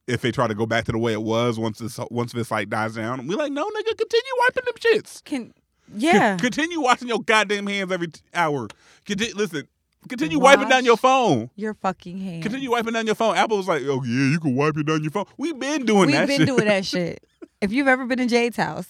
if 0.08 0.22
they 0.22 0.32
try 0.32 0.48
to 0.48 0.56
go 0.56 0.66
back 0.66 0.86
to 0.86 0.92
the 0.92 0.98
way 0.98 1.14
it 1.14 1.22
was 1.22 1.58
once 1.60 1.78
this 1.80 2.00
once 2.12 2.34
this 2.34 2.50
like 2.52 2.70
dies 2.70 2.96
down. 2.96 3.26
We 3.28 3.36
like, 3.36 3.52
no, 3.52 3.64
nigga, 3.70 3.96
continue 3.98 4.32
wiping 4.40 4.64
them 4.66 4.76
shits. 5.02 5.24
can 5.24 5.54
Yeah. 5.96 6.38
continue 6.38 6.82
washing 6.82 7.08
your 7.08 7.22
goddamn 7.22 7.68
hands 7.68 7.92
every 7.92 8.08
t- 8.08 8.22
hour. 8.34 8.68
Conti- 9.06 9.34
listen, 9.34 9.68
continue 10.10 10.40
wiping 10.40 10.70
down 10.70 10.86
your 10.86 10.98
phone. 10.98 11.50
your 11.56 11.74
fucking 11.76 12.18
hands. 12.20 12.44
Continue 12.44 12.72
wiping 12.72 12.94
down 12.94 13.06
your 13.06 13.16
phone. 13.16 13.36
Apple 13.36 13.58
was 13.58 13.68
like, 13.68 13.82
oh 13.86 14.04
yeah, 14.04 14.32
you 14.32 14.40
can 14.40 14.56
wipe 14.56 14.78
it 14.78 14.86
down 14.86 15.02
your 15.04 15.12
phone. 15.12 15.26
We've 15.38 15.58
been 15.60 15.86
doing 15.86 16.12
that 16.12 16.28
shit. 16.30 16.30
We've 16.30 16.38
that 16.38 16.38
been 16.38 16.38
shit. 16.38 16.48
doing 16.48 16.68
that 16.68 16.86
shit. 16.86 17.24
If 17.62 17.72
you've 17.72 17.88
ever 17.88 18.06
been 18.06 18.20
in 18.20 18.28
Jade's 18.28 18.58
house, 18.58 18.88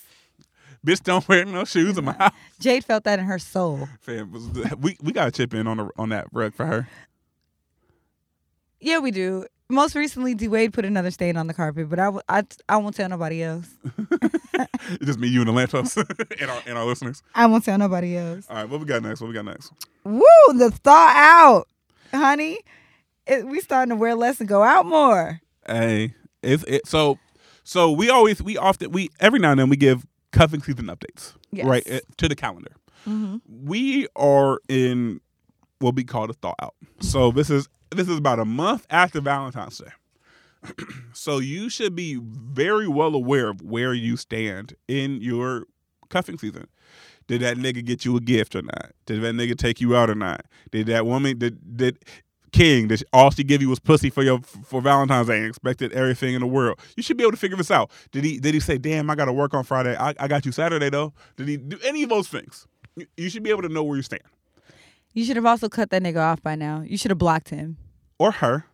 Bitch, 0.86 1.02
don't 1.02 1.26
wear 1.30 1.46
no 1.46 1.64
shoes 1.64 1.98
in 1.98 2.04
my 2.04 2.12
house. 2.12 2.34
Jade 2.60 2.84
felt 2.84 3.06
that 3.06 3.18
in 3.18 3.24
her 3.26 3.40
soul. 3.40 3.88
Fam, 4.02 4.34
we 4.82 4.98
we 5.02 5.14
gotta 5.14 5.32
chip 5.32 5.54
in 5.54 5.66
on 5.66 5.78
the, 5.78 5.90
on 5.98 6.10
that 6.10 6.28
rug 6.34 6.54
for 6.54 6.66
her. 6.66 6.90
Yeah, 8.82 9.00
we 9.00 9.12
do. 9.12 9.46
Most 9.70 9.96
recently, 9.96 10.36
D 10.36 10.50
Wade 10.50 10.74
put 10.74 10.84
another 10.84 11.10
stain 11.10 11.38
on 11.38 11.48
the 11.48 11.54
carpet, 11.54 11.90
but 11.90 12.00
I, 12.00 12.12
I, 12.28 12.44
I 12.68 12.78
won't 12.78 12.96
tell 12.98 13.08
nobody 13.08 13.42
else. 13.44 13.70
It's 14.90 15.06
just 15.06 15.20
me, 15.20 15.28
you, 15.28 15.40
and 15.42 15.48
the 15.48 15.54
lamppost, 15.54 15.98
and 16.40 16.50
our 16.52 16.62
and 16.68 16.78
our 16.78 16.86
listeners. 16.86 17.24
I 17.34 17.46
won't 17.48 17.64
tell 17.66 17.78
nobody 17.78 18.18
else. 18.18 18.46
All 18.50 18.56
right, 18.58 18.70
what 18.70 18.80
we 18.80 18.86
got 18.86 19.02
next? 19.02 19.22
What 19.22 19.28
we 19.28 19.34
got 19.34 19.46
next? 19.46 19.72
Woo, 20.04 20.22
the 20.54 20.72
thaw 20.84 21.12
out, 21.16 21.68
honey. 22.14 22.60
It, 23.26 23.48
we 23.48 23.60
starting 23.62 23.90
to 23.90 23.96
wear 23.96 24.16
less 24.16 24.40
and 24.40 24.50
go 24.50 24.62
out 24.64 24.86
more. 24.86 25.40
Hey, 25.66 26.14
it's 26.42 26.64
it. 26.66 26.86
So 26.88 27.18
so 27.64 27.92
we 27.92 28.10
always 28.10 28.42
we 28.44 28.58
often 28.58 28.92
we 28.92 29.10
every 29.20 29.40
now 29.40 29.52
and 29.52 29.60
then 29.60 29.70
we 29.70 29.78
give 29.78 30.06
cuffing 30.32 30.62
season 30.62 30.86
updates, 30.88 31.34
Yes. 31.52 31.66
right, 31.66 31.84
eh, 31.86 32.00
to 32.18 32.28
the 32.28 32.36
calendar. 32.36 32.72
Mm-hmm. 33.08 33.38
we 33.68 34.08
are 34.16 34.60
in 34.70 35.20
what 35.80 35.96
we 35.96 36.04
call 36.06 36.28
the 36.28 36.34
thaw 36.34 36.54
out. 36.62 36.76
So 37.02 37.32
this 37.32 37.50
is 37.50 37.68
this 37.92 38.08
is 38.08 38.18
about 38.18 38.40
a 38.40 38.46
month 38.46 38.86
after 38.90 39.20
Valentine's 39.22 39.78
Day. 39.78 39.92
so 41.14 41.40
you 41.40 41.70
should 41.70 41.96
be 41.96 42.20
very 42.22 42.88
well 42.88 43.16
aware 43.16 43.50
of 43.50 43.62
where 43.62 43.94
you 43.94 44.18
stand 44.18 44.76
in 44.88 45.22
your 45.22 45.66
cuffing 46.10 46.38
season. 46.38 46.68
Did 47.28 47.42
that 47.42 47.58
nigga 47.58 47.84
get 47.86 48.04
you 48.06 48.18
a 48.18 48.20
gift 48.20 48.56
or 48.56 48.62
not? 48.62 48.92
Did 49.06 49.22
that 49.22 49.34
nigga 49.36 49.58
take 49.58 49.80
you 49.80 49.96
out 49.96 50.10
or 50.10 50.16
not? 50.16 50.46
Did 50.72 50.88
that 50.88 51.06
woman 51.06 51.38
did 51.38 51.78
did 51.78 52.00
King, 52.52 52.88
did 52.90 53.04
all 53.12 53.32
she 53.32 53.44
give 53.44 53.62
you 53.64 53.70
was 53.70 53.80
pussy 53.80 54.12
for 54.12 54.22
your 54.22 54.40
for 54.42 54.80
Valentine's 54.82 55.28
Day 55.28 55.38
and 55.38 55.48
expected 55.48 55.92
everything 55.94 56.36
in 56.36 56.42
the 56.42 56.46
world. 56.48 56.80
You 56.96 57.02
should 57.02 57.18
be 57.18 57.24
able 57.24 57.32
to 57.32 57.38
figure 57.38 57.58
this 57.58 57.72
out. 57.72 57.90
Did 58.12 58.24
he 58.24 58.38
did 58.40 58.54
he 58.54 58.60
say, 58.60 58.78
"Damn, 58.78 59.10
I 59.10 59.16
got 59.16 59.26
to 59.26 59.34
work 59.34 59.54
on 59.56 59.64
Friday. 59.64 59.96
I, 59.98 60.14
I 60.20 60.28
got 60.28 60.46
you 60.46 60.52
Saturday 60.52 60.90
though"? 60.92 61.14
Did 61.36 61.48
he 61.48 61.58
do 61.58 61.80
any 61.84 62.04
of 62.04 62.10
those 62.10 62.28
things? 62.28 62.68
You- 62.96 63.08
You 63.18 63.30
should 63.32 63.42
be 63.42 63.50
able 63.50 63.64
to 63.64 63.70
know 63.70 63.84
where 63.84 63.96
you 63.98 64.04
stand 64.04 64.22
You 65.14 65.26
should 65.26 65.36
have 65.36 65.48
also 65.48 65.68
cut 65.68 65.90
that 65.90 66.04
nigga 66.04 66.22
off 66.22 66.44
by 66.44 66.54
now. 66.56 66.84
You 66.86 66.96
should 66.98 67.10
have 67.10 67.18
blocked 67.18 67.50
him. 67.50 67.78
or 68.20 68.32
her. 68.34 68.66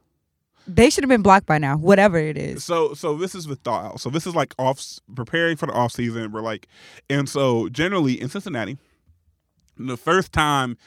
They 0.68 0.89
should 0.89 1.03
have 1.03 1.10
been 1.10 1.22
blocked 1.22 1.45
by 1.45 1.57
now, 1.57 1.78
whatever 1.78 2.18
it 2.18 2.38
is. 2.38 2.64
So 2.64 2.93
so 2.93 3.16
this 3.16 3.36
is 3.36 3.45
the 3.45 3.55
thaw 3.55 3.88
out. 3.88 3.99
So 4.01 4.10
this 4.10 4.28
is 4.28 4.36
like 4.36 4.53
off 4.60 4.84
preparing 5.16 5.57
for 5.57 5.66
the 5.66 5.74
off 5.74 5.91
season. 5.91 6.32
We're 6.32 6.41
like, 6.41 6.68
and 7.10 7.28
so 7.28 7.70
generally 7.70 8.20
in 8.20 8.30
Cincinnati, 8.30 8.78
the 9.78 9.97
first 9.97 10.32
time, 10.32 10.78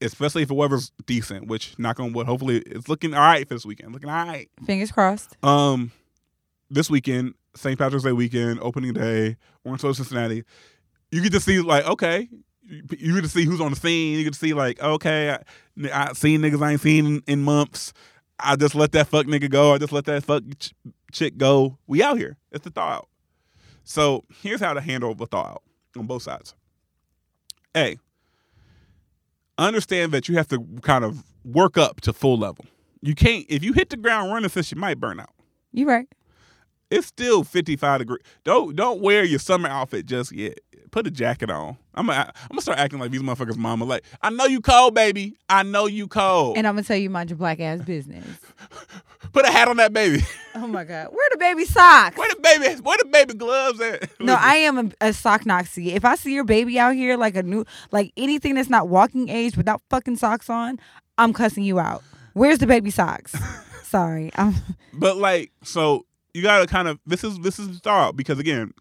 especially 0.00 0.42
if 0.42 0.48
the 0.48 0.54
weather's 0.54 0.92
decent, 1.06 1.48
which 1.48 1.78
knock 1.78 2.00
on 2.00 2.12
wood, 2.12 2.26
hopefully 2.26 2.58
it's 2.66 2.88
looking 2.88 3.14
all 3.14 3.20
right 3.20 3.46
for 3.46 3.54
this 3.54 3.66
weekend. 3.66 3.92
Looking 3.92 4.08
all 4.10 4.26
right. 4.26 4.48
Fingers 4.64 4.92
crossed. 4.92 5.36
Um, 5.44 5.92
this 6.70 6.90
weekend, 6.90 7.34
St. 7.54 7.78
Patrick's 7.78 8.04
Day 8.04 8.12
weekend, 8.12 8.60
opening 8.60 8.92
day, 8.92 9.36
Orange 9.64 9.82
Road, 9.82 9.96
Cincinnati. 9.96 10.44
You 11.10 11.22
get 11.22 11.32
to 11.32 11.40
see 11.40 11.60
like, 11.60 11.86
okay, 11.86 12.28
you 12.62 12.82
you 12.98 13.14
get 13.14 13.22
to 13.22 13.28
see 13.28 13.44
who's 13.44 13.60
on 13.60 13.70
the 13.70 13.76
scene. 13.76 14.18
You 14.18 14.24
get 14.24 14.32
to 14.32 14.38
see 14.38 14.52
like, 14.54 14.82
okay, 14.82 15.30
I, 15.30 15.38
I 15.92 16.12
seen 16.12 16.40
niggas 16.40 16.62
I 16.62 16.72
ain't 16.72 16.80
seen 16.80 17.06
in, 17.06 17.22
in 17.26 17.42
months. 17.42 17.92
I 18.38 18.56
just 18.56 18.74
let 18.74 18.92
that 18.92 19.08
fuck 19.08 19.26
nigga 19.26 19.50
go. 19.50 19.74
I 19.74 19.78
just 19.78 19.92
let 19.92 20.04
that 20.06 20.24
fuck 20.24 20.42
ch- 20.58 20.74
chick 21.12 21.36
go. 21.36 21.78
We 21.86 22.02
out 22.02 22.18
here. 22.18 22.36
It's 22.52 22.64
the 22.64 22.70
thaw 22.70 22.88
out. 22.88 23.08
So 23.84 24.24
here's 24.42 24.60
how 24.60 24.74
to 24.74 24.80
handle 24.80 25.14
the 25.14 25.26
thaw 25.26 25.46
out 25.46 25.62
on 25.96 26.06
both 26.06 26.22
sides. 26.22 26.54
A, 27.76 27.98
understand 29.58 30.12
that 30.12 30.28
you 30.28 30.36
have 30.36 30.48
to 30.48 30.64
kind 30.82 31.04
of 31.04 31.24
work 31.44 31.78
up 31.78 32.00
to 32.02 32.12
full 32.12 32.38
level. 32.38 32.64
You 33.02 33.14
can't 33.14 33.46
if 33.48 33.62
you 33.62 33.72
hit 33.72 33.90
the 33.90 33.96
ground 33.96 34.32
running, 34.32 34.48
since 34.48 34.70
you 34.70 34.78
might 34.78 34.98
burn 34.98 35.20
out. 35.20 35.30
You 35.72 35.86
right. 35.86 36.08
It's 36.90 37.06
still 37.06 37.42
55 37.44 37.98
degrees. 38.00 38.22
Don't 38.44 38.76
don't 38.76 39.00
wear 39.00 39.24
your 39.24 39.38
summer 39.40 39.68
outfit 39.68 40.06
just 40.06 40.32
yet. 40.32 40.58
Put 40.92 41.06
a 41.06 41.10
jacket 41.10 41.50
on. 41.50 41.76
I'm 41.94 42.06
gonna 42.06 42.32
I'm 42.42 42.48
gonna 42.50 42.62
start 42.62 42.78
acting 42.78 43.00
like 43.00 43.10
these 43.10 43.22
motherfuckers' 43.22 43.56
mama. 43.56 43.84
Like 43.84 44.04
I 44.22 44.30
know 44.30 44.44
you 44.46 44.60
cold, 44.60 44.94
baby. 44.94 45.36
I 45.48 45.62
know 45.64 45.86
you 45.86 46.06
cold. 46.06 46.56
And 46.56 46.66
I'm 46.66 46.74
gonna 46.74 46.84
tell 46.84 46.96
you 46.96 47.10
mind 47.10 47.30
your 47.30 47.36
black 47.38 47.58
ass 47.60 47.80
business. 47.82 48.24
Put 49.32 49.44
a 49.44 49.50
hat 49.50 49.68
on 49.68 49.76
that 49.78 49.92
baby. 49.92 50.22
Oh 50.58 50.66
my 50.66 50.84
god, 50.84 51.08
where 51.12 51.28
the 51.32 51.36
baby 51.36 51.66
socks? 51.66 52.16
Where 52.16 52.30
the 52.30 52.40
baby? 52.40 52.80
Where 52.80 52.96
the 52.96 53.04
baby 53.12 53.34
gloves 53.34 53.78
at? 53.78 54.08
No, 54.20 54.34
I 54.40 54.54
am 54.54 54.78
a, 54.78 55.08
a 55.08 55.12
sock 55.12 55.44
Nazi. 55.44 55.92
If 55.92 56.02
I 56.06 56.14
see 56.14 56.32
your 56.32 56.44
baby 56.44 56.78
out 56.78 56.94
here 56.94 57.18
like 57.18 57.36
a 57.36 57.42
new, 57.42 57.66
like 57.92 58.10
anything 58.16 58.54
that's 58.54 58.70
not 58.70 58.88
walking 58.88 59.28
age 59.28 59.54
without 59.58 59.82
fucking 59.90 60.16
socks 60.16 60.48
on, 60.48 60.80
I'm 61.18 61.34
cussing 61.34 61.62
you 61.62 61.78
out. 61.78 62.02
Where's 62.32 62.56
the 62.56 62.66
baby 62.66 62.90
socks? 62.90 63.36
Sorry, 63.82 64.30
I'm. 64.34 64.54
But 64.94 65.18
like, 65.18 65.52
so 65.62 66.06
you 66.36 66.42
gotta 66.42 66.66
kind 66.66 66.86
of 66.86 66.98
this 67.06 67.24
is 67.24 67.38
this 67.38 67.58
is 67.58 67.68
the 67.68 67.74
start 67.74 68.14
because 68.14 68.38
again, 68.38 68.74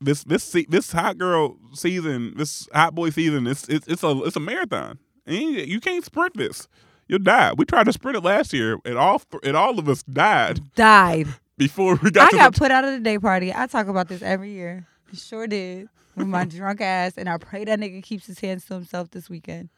this 0.00 0.22
this 0.22 0.54
this 0.68 0.92
hot 0.92 1.18
girl 1.18 1.56
season, 1.74 2.34
this 2.36 2.68
hot 2.72 2.94
boy 2.94 3.10
season, 3.10 3.48
it's 3.48 3.68
it's 3.68 3.88
it's 3.88 4.04
a 4.04 4.22
it's 4.22 4.36
a 4.36 4.40
marathon. 4.40 4.98
And 5.26 5.56
you 5.56 5.80
can't 5.80 6.04
sprint 6.04 6.36
this. 6.36 6.68
You'll 7.08 7.18
die. 7.18 7.52
We 7.56 7.64
tried 7.64 7.86
to 7.86 7.92
sprint 7.92 8.16
it 8.16 8.22
last 8.22 8.52
year, 8.52 8.78
and 8.84 8.96
all 8.96 9.20
and 9.42 9.56
all 9.56 9.80
of 9.80 9.88
us 9.88 10.04
died 10.04 10.60
Died. 10.76 11.26
before 11.58 11.96
we 11.96 12.12
got 12.12 12.32
I 12.32 12.36
got 12.36 12.54
the 12.54 12.60
put 12.60 12.70
out 12.70 12.84
of 12.84 12.92
the 12.92 13.00
day 13.00 13.18
party. 13.18 13.52
I 13.52 13.66
talk 13.66 13.88
about 13.88 14.06
this 14.06 14.22
every 14.22 14.52
year. 14.52 14.86
Sure 15.12 15.48
did. 15.48 15.88
With 16.14 16.28
my 16.28 16.44
drunk 16.44 16.80
ass, 16.80 17.14
and 17.18 17.28
I 17.28 17.36
pray 17.36 17.64
that 17.64 17.78
nigga 17.78 18.02
keeps 18.02 18.26
his 18.26 18.38
hands 18.38 18.64
to 18.66 18.74
himself 18.74 19.10
this 19.10 19.28
weekend. 19.28 19.68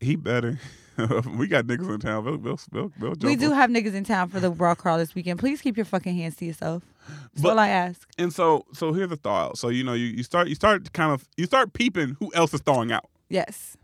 He 0.00 0.16
better. 0.16 0.58
we 1.36 1.46
got 1.46 1.66
niggas 1.66 1.88
in 1.94 2.00
town. 2.00 2.24
They'll, 2.24 2.38
they'll, 2.38 2.60
they'll, 2.72 2.92
they'll 2.98 3.14
We 3.28 3.36
do 3.36 3.52
have 3.52 3.70
niggas 3.70 3.94
in 3.94 4.04
town 4.04 4.28
for 4.28 4.40
the 4.40 4.50
bra 4.50 4.74
crawl 4.74 4.98
this 4.98 5.14
weekend. 5.14 5.38
Please 5.38 5.60
keep 5.60 5.76
your 5.76 5.86
fucking 5.86 6.16
hands 6.16 6.36
to 6.36 6.44
yourself. 6.44 6.82
That's 7.08 7.42
But- 7.42 7.50
all 7.50 7.58
I 7.58 7.68
ask. 7.68 8.08
And 8.18 8.32
so, 8.32 8.66
so 8.72 8.92
here's 8.92 9.08
the 9.10 9.16
thought. 9.16 9.58
So 9.58 9.68
you 9.68 9.84
know, 9.84 9.92
you, 9.94 10.06
you 10.06 10.22
start, 10.22 10.48
you 10.48 10.54
start 10.54 10.92
kind 10.92 11.12
of, 11.12 11.24
you 11.36 11.46
start 11.46 11.72
peeping 11.72 12.16
who 12.18 12.32
else 12.34 12.52
is 12.52 12.60
thawing 12.60 12.90
out. 12.92 13.08
Yes. 13.28 13.76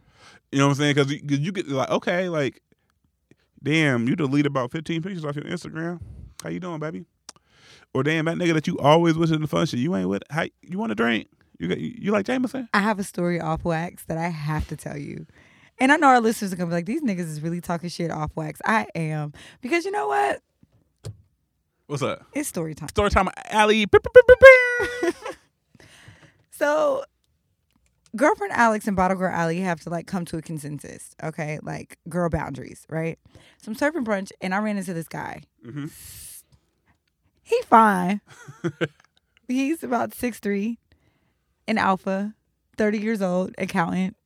You 0.50 0.58
know 0.58 0.66
what 0.66 0.72
I'm 0.72 0.76
saying? 0.76 0.94
Because 0.94 1.12
you, 1.12 1.20
you 1.24 1.52
get 1.52 1.68
like, 1.68 1.90
okay, 1.90 2.28
like, 2.28 2.60
damn, 3.62 4.08
you 4.08 4.16
delete 4.16 4.46
about 4.46 4.70
15 4.72 5.02
pictures 5.02 5.24
off 5.24 5.36
your 5.36 5.44
Instagram. 5.44 6.00
How 6.42 6.50
you 6.50 6.60
doing, 6.60 6.78
baby? 6.80 7.04
Or 7.92 8.02
damn, 8.02 8.24
that 8.24 8.36
nigga 8.36 8.54
that 8.54 8.66
you 8.66 8.78
always 8.78 9.14
with 9.16 9.32
in 9.32 9.40
the 9.40 9.46
function, 9.46 9.78
you 9.78 9.94
ain't 9.96 10.08
with. 10.08 10.22
How 10.30 10.44
you 10.62 10.78
want 10.78 10.92
a 10.92 10.94
drink? 10.94 11.28
You 11.58 11.68
got, 11.68 11.78
you, 11.78 11.94
you 11.96 12.12
like 12.12 12.26
Jameson? 12.26 12.68
I 12.74 12.80
have 12.80 12.98
a 12.98 13.04
story 13.04 13.40
off 13.40 13.64
wax 13.64 14.04
that 14.06 14.18
I 14.18 14.28
have 14.28 14.66
to 14.68 14.76
tell 14.76 14.98
you. 14.98 15.26
And 15.78 15.90
I 15.92 15.96
know 15.96 16.06
our 16.08 16.20
listeners 16.20 16.52
are 16.52 16.56
gonna 16.56 16.68
be 16.68 16.74
like, 16.74 16.86
these 16.86 17.02
niggas 17.02 17.20
is 17.20 17.40
really 17.40 17.60
talking 17.60 17.88
shit 17.88 18.10
off 18.10 18.30
wax. 18.36 18.60
I 18.64 18.86
am. 18.94 19.32
Because 19.60 19.84
you 19.84 19.90
know 19.90 20.08
what? 20.08 20.40
What's 21.86 22.02
up? 22.02 22.24
It's 22.32 22.48
story 22.48 22.74
time. 22.74 22.88
Story 22.88 23.10
time, 23.10 23.28
beep. 23.68 23.94
So 26.56 27.04
girlfriend 28.14 28.52
Alex 28.52 28.86
and 28.86 28.96
bottle 28.96 29.16
girl 29.16 29.32
Allie 29.34 29.58
have 29.60 29.80
to 29.80 29.90
like 29.90 30.06
come 30.06 30.24
to 30.26 30.36
a 30.36 30.42
consensus, 30.42 31.16
okay? 31.22 31.58
Like 31.62 31.98
girl 32.08 32.28
boundaries, 32.30 32.86
right? 32.88 33.18
So 33.60 33.70
I'm 33.70 33.74
serving 33.74 34.04
brunch 34.04 34.30
and 34.40 34.54
I 34.54 34.58
ran 34.58 34.78
into 34.78 34.94
this 34.94 35.08
guy. 35.08 35.42
Mhm. 35.66 35.90
He 37.46 37.60
fine. 37.66 38.22
He's 39.48 39.82
about 39.82 40.14
six 40.14 40.38
three, 40.38 40.78
an 41.68 41.76
alpha, 41.76 42.32
30 42.78 42.98
years 43.00 43.20
old, 43.20 43.54
accountant, 43.58 44.16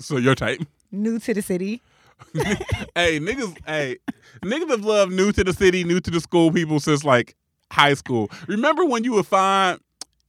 So 0.00 0.16
your 0.16 0.34
type. 0.34 0.62
New 0.90 1.18
to 1.20 1.34
the 1.34 1.42
city. 1.42 1.82
hey, 2.34 3.20
niggas, 3.20 3.56
hey, 3.66 3.98
niggas 4.42 4.68
have 4.70 4.84
loved 4.84 5.12
new 5.12 5.30
to 5.32 5.44
the 5.44 5.52
city, 5.52 5.84
new 5.84 6.00
to 6.00 6.10
the 6.10 6.20
school 6.20 6.50
people 6.50 6.80
since 6.80 7.04
like 7.04 7.36
high 7.70 7.94
school. 7.94 8.30
Remember 8.48 8.84
when 8.84 9.04
you 9.04 9.12
would 9.12 9.26
find, 9.26 9.78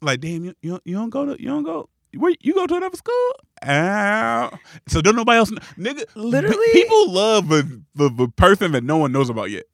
like, 0.02 0.20
damn, 0.22 0.44
you, 0.46 0.54
you, 0.62 0.72
don't- 0.72 0.82
you 0.86 0.96
don't 0.96 1.10
go 1.10 1.26
to, 1.26 1.42
you 1.42 1.48
don't 1.48 1.64
go, 1.64 1.90
where 2.16 2.34
you 2.42 2.54
go 2.54 2.68
to 2.68 2.76
another 2.76 2.98
school? 2.98 3.32
Ow. 3.66 4.52
So 4.88 5.02
don't 5.02 5.16
nobody 5.16 5.38
else, 5.38 5.52
nigga. 5.78 6.06
Literally- 6.16 6.58
people 6.74 7.12
love 7.12 7.50
the, 7.50 7.84
the 7.96 8.10
the 8.10 8.28
person 8.30 8.72
that 8.74 8.84
no 8.84 8.98
one 8.98 9.12
knows 9.12 9.30
about 9.30 9.50
yet. 9.50 9.66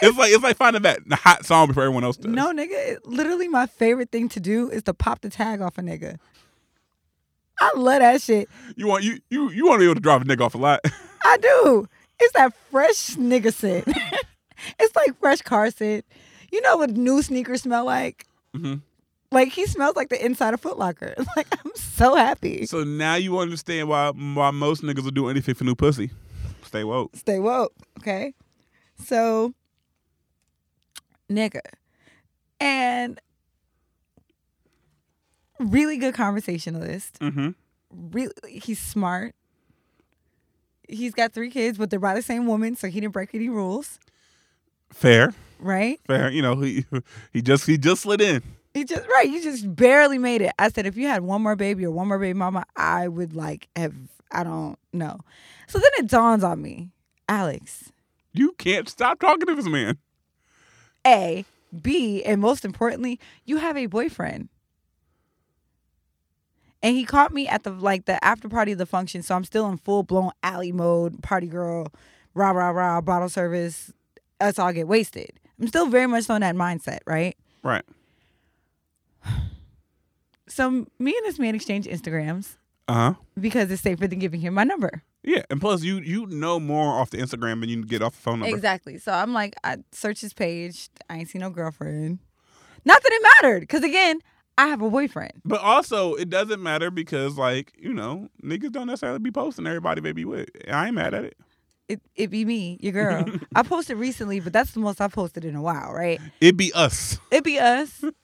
It's 0.00 0.16
like 0.16 0.32
it's 0.32 0.42
like 0.44 0.56
finding 0.56 0.82
that 0.82 1.00
hot 1.12 1.44
song 1.44 1.66
before 1.68 1.82
everyone 1.84 2.04
else 2.04 2.16
does. 2.16 2.30
No, 2.32 2.52
nigga, 2.52 2.70
it- 2.72 3.06
literally 3.06 3.48
my 3.48 3.66
favorite 3.66 4.10
thing 4.10 4.28
to 4.30 4.40
do 4.40 4.70
is 4.70 4.82
to 4.84 4.94
pop 4.94 5.20
the 5.22 5.28
tag 5.30 5.60
off 5.60 5.76
a 5.78 5.82
nigga. 5.82 6.18
I 7.60 7.72
love 7.76 7.98
that 8.00 8.22
shit. 8.22 8.48
you 8.76 8.86
want 8.86 9.04
you 9.04 9.18
you 9.30 9.50
you 9.50 9.66
want 9.66 9.76
to 9.76 9.80
be 9.80 9.84
able 9.86 9.94
to 9.96 10.00
drive 10.00 10.22
a 10.22 10.24
nigga 10.24 10.42
off 10.42 10.54
a 10.54 10.58
lot. 10.58 10.80
I 11.24 11.36
do. 11.38 11.88
It's 12.20 12.32
that 12.34 12.52
fresh 12.70 13.10
nigga 13.16 13.52
scent. 13.52 13.86
it's 14.78 14.96
like 14.96 15.18
fresh 15.18 15.42
car 15.42 15.70
scent. 15.70 16.04
You 16.52 16.60
know 16.62 16.76
what 16.78 16.90
new 16.90 17.20
sneakers 17.22 17.62
smell 17.62 17.84
like? 17.84 18.26
Mhm. 18.56 18.80
Like 19.30 19.48
he 19.52 19.66
smells 19.66 19.94
like 19.96 20.08
the 20.08 20.24
inside 20.24 20.54
of 20.54 20.60
Foot 20.60 20.78
Locker. 20.78 21.14
Like 21.36 21.46
I'm 21.64 21.72
so 21.74 22.14
happy. 22.14 22.66
so 22.66 22.82
now 22.84 23.14
you 23.16 23.38
understand 23.38 23.88
why 23.88 24.10
why 24.10 24.50
most 24.52 24.82
niggas 24.82 25.02
will 25.04 25.10
do 25.10 25.28
anything 25.28 25.54
for 25.54 25.64
new 25.64 25.74
pussy. 25.74 26.10
Stay 26.64 26.84
woke. 26.84 27.14
Stay 27.16 27.38
woke, 27.38 27.72
okay? 27.98 28.34
So, 29.04 29.54
nigga, 31.30 31.60
and 32.60 33.20
really 35.58 35.96
good 35.96 36.14
conversationalist. 36.14 37.18
Mm-hmm. 37.20 37.50
Really, 38.12 38.32
he's 38.46 38.78
smart. 38.78 39.34
He's 40.88 41.12
got 41.12 41.32
three 41.32 41.50
kids, 41.50 41.76
but 41.78 41.90
they're 41.90 41.98
by 42.00 42.14
the 42.14 42.22
same 42.22 42.46
woman, 42.46 42.76
so 42.76 42.88
he 42.88 43.00
didn't 43.00 43.12
break 43.12 43.34
any 43.34 43.48
rules, 43.48 43.98
Fair. 44.90 45.34
right? 45.58 46.00
Fair, 46.06 46.30
you 46.30 46.40
know, 46.40 46.56
he 46.56 46.86
he 47.32 47.42
just 47.42 47.66
he 47.66 47.76
just 47.76 48.02
slid 48.02 48.20
in. 48.20 48.42
He 48.74 48.84
just 48.84 49.06
right. 49.08 49.28
You 49.28 49.42
just 49.42 49.74
barely 49.74 50.18
made 50.18 50.40
it. 50.40 50.52
I 50.58 50.68
said 50.68 50.86
if 50.86 50.96
you 50.96 51.06
had 51.06 51.22
one 51.22 51.42
more 51.42 51.56
baby 51.56 51.84
or 51.84 51.90
one 51.90 52.08
more 52.08 52.18
baby 52.18 52.34
mama, 52.34 52.64
I 52.76 53.08
would 53.08 53.34
like 53.34 53.68
have. 53.76 53.94
I 54.30 54.44
don't 54.44 54.78
know. 54.92 55.20
So 55.66 55.78
then 55.78 55.90
it 55.98 56.06
dawns 56.06 56.44
on 56.44 56.60
me, 56.60 56.90
Alex. 57.28 57.90
You 58.32 58.52
can't 58.52 58.88
stop 58.88 59.18
talking 59.18 59.46
to 59.46 59.54
this 59.54 59.66
man. 59.66 59.98
A, 61.06 61.44
B, 61.82 62.22
and 62.22 62.40
most 62.40 62.64
importantly, 62.64 63.18
you 63.46 63.56
have 63.56 63.76
a 63.76 63.86
boyfriend. 63.86 64.48
And 66.82 66.96
he 66.96 67.04
caught 67.04 67.32
me 67.32 67.48
at 67.48 67.64
the 67.64 67.70
like 67.70 68.04
the 68.04 68.22
after 68.24 68.48
party 68.48 68.72
of 68.72 68.78
the 68.78 68.86
function, 68.86 69.22
so 69.22 69.34
I'm 69.34 69.44
still 69.44 69.68
in 69.68 69.78
full 69.78 70.02
blown 70.04 70.30
Allie 70.42 70.72
mode, 70.72 71.22
party 71.22 71.48
girl, 71.48 71.88
rah 72.34 72.50
rah 72.50 72.70
rah, 72.70 73.00
bottle 73.00 73.28
service. 73.28 73.92
Us 74.40 74.58
all 74.58 74.72
get 74.72 74.86
wasted. 74.86 75.30
I'm 75.60 75.66
still 75.66 75.86
very 75.86 76.06
much 76.06 76.30
on 76.30 76.40
that 76.42 76.54
mindset, 76.54 76.98
right? 77.06 77.36
Right. 77.62 77.84
So 80.50 80.70
me 80.70 81.14
and 81.16 81.26
this 81.26 81.38
man 81.38 81.54
exchange 81.54 81.86
Instagrams 81.86 82.56
Uh 82.88 82.94
huh. 82.94 83.14
because 83.38 83.70
it's 83.70 83.82
safer 83.82 84.08
than 84.08 84.18
giving 84.18 84.40
him 84.40 84.54
my 84.54 84.64
number. 84.64 85.02
Yeah, 85.22 85.42
and 85.50 85.60
plus 85.60 85.82
you 85.82 85.96
you 85.98 86.26
know 86.26 86.58
more 86.58 86.98
off 86.98 87.10
the 87.10 87.18
Instagram 87.18 87.60
than 87.60 87.68
you 87.68 87.84
get 87.84 88.00
off 88.02 88.14
the 88.14 88.22
phone 88.22 88.40
number. 88.40 88.56
Exactly. 88.56 88.96
So 88.98 89.12
I'm 89.12 89.34
like, 89.34 89.54
I 89.62 89.76
search 89.92 90.20
his 90.22 90.32
page. 90.32 90.88
I 91.10 91.18
ain't 91.18 91.28
seen 91.28 91.42
no 91.42 91.50
girlfriend. 91.50 92.20
Not 92.84 93.02
that 93.02 93.12
it 93.12 93.28
mattered, 93.42 93.60
because 93.60 93.82
again, 93.82 94.20
I 94.58 94.66
have 94.66 94.82
a 94.82 94.90
boyfriend. 94.90 95.34
But 95.44 95.60
also, 95.60 96.14
it 96.14 96.28
doesn't 96.28 96.60
matter 96.60 96.90
because 96.90 97.38
like 97.38 97.72
you 97.78 97.94
know 97.94 98.28
niggas 98.42 98.72
don't 98.72 98.88
necessarily 98.88 99.20
be 99.20 99.30
posting 99.30 99.66
everybody 99.66 100.00
they 100.00 100.12
be 100.12 100.24
with. 100.24 100.48
I 100.68 100.86
ain't 100.86 100.96
mad 100.96 101.14
at 101.14 101.24
it. 101.24 101.36
It 101.88 102.02
it 102.16 102.26
be 102.26 102.44
me, 102.44 102.76
your 102.80 102.92
girl. 102.92 103.24
I 103.54 103.62
posted 103.62 103.96
recently, 103.96 104.40
but 104.40 104.52
that's 104.52 104.72
the 104.72 104.80
most 104.80 105.00
I 105.00 105.08
posted 105.08 105.44
in 105.44 105.54
a 105.54 105.62
while, 105.62 105.92
right? 105.92 106.20
It 106.40 106.56
be 106.56 106.72
us. 106.74 107.18
It 107.30 107.44
be 107.44 107.58
us. 107.58 108.04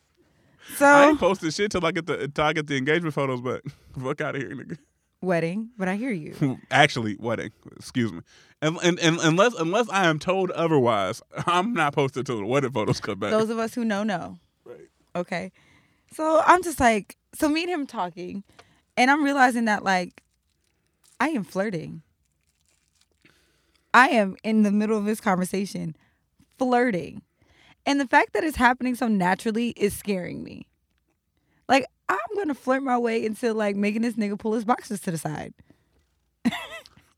So 0.77 0.87
I 0.87 1.09
ain't 1.09 1.21
posted 1.21 1.53
shit 1.53 1.71
till 1.71 1.85
I 1.85 1.93
get 1.93 2.07
the 2.07 2.27
till 2.29 2.45
I 2.45 2.55
get 2.55 2.67
the 2.67 2.79
engagement 2.79 3.15
photos, 3.15 3.43
but 3.43 3.61
fuck 4.03 4.23
out 4.23 4.35
of 4.35 4.41
here, 4.41 4.51
nigga. 4.51 4.79
wedding, 5.21 5.69
but 5.77 5.89
I 5.89 5.97
hear 5.97 6.11
you. 6.11 6.59
Actually, 6.71 7.19
wedding. 7.21 7.51
Excuse 7.77 8.15
me. 8.15 8.21
And, 8.63 8.79
and 8.83 8.99
and 9.01 9.19
unless 9.21 9.53
unless 9.57 9.91
I 9.91 10.07
am 10.07 10.19
told 10.19 10.51
otherwise, 10.53 11.21
I'm 11.47 11.75
not 11.75 11.93
posted 11.93 12.25
till 12.25 12.39
the 12.39 12.47
wedding 12.47 12.73
photos 12.73 12.99
come 12.99 13.19
back. 13.19 13.31
Those 13.31 13.51
of 13.51 13.59
us 13.59 13.75
who 13.75 13.85
know 13.85 14.05
know. 14.05 14.39
Right. 14.65 14.89
Okay. 15.15 15.53
So 16.15 16.41
I'm 16.47 16.63
just 16.63 16.79
like, 16.79 17.17
so 17.35 17.49
me 17.49 17.65
and 17.65 17.73
him 17.73 17.87
talking, 17.87 18.45
and 18.97 19.11
I'm 19.11 19.25
realizing 19.25 19.65
that 19.65 19.83
like 19.83 20.23
I 21.19 21.31
am 21.31 21.43
flirting. 21.43 22.03
I 23.93 24.09
am 24.09 24.37
in 24.45 24.63
the 24.63 24.73
middle 24.73 24.97
of 24.97 25.05
this 25.05 25.21
conversation 25.21 25.97
flirting. 26.59 27.23
And 27.87 28.01
the 28.01 28.07
fact 28.07 28.33
that 28.33 28.45
it's 28.45 28.57
happening 28.57 28.95
so 28.95 29.09
naturally 29.09 29.71
is 29.71 29.95
scaring 29.95 30.43
me. 30.43 30.67
Like, 31.69 31.87
I'm 32.09 32.19
gonna 32.37 32.55
flirt 32.55 32.83
my 32.83 32.99
way 32.99 33.25
into 33.25 33.53
like 33.53 33.77
making 33.77 34.03
this 34.03 34.15
nigga 34.15 34.39
pull 34.39 34.53
his 34.55 34.65
boxes 34.65 35.01
to 35.01 35.11
the 35.11 35.19
side. 35.19 35.53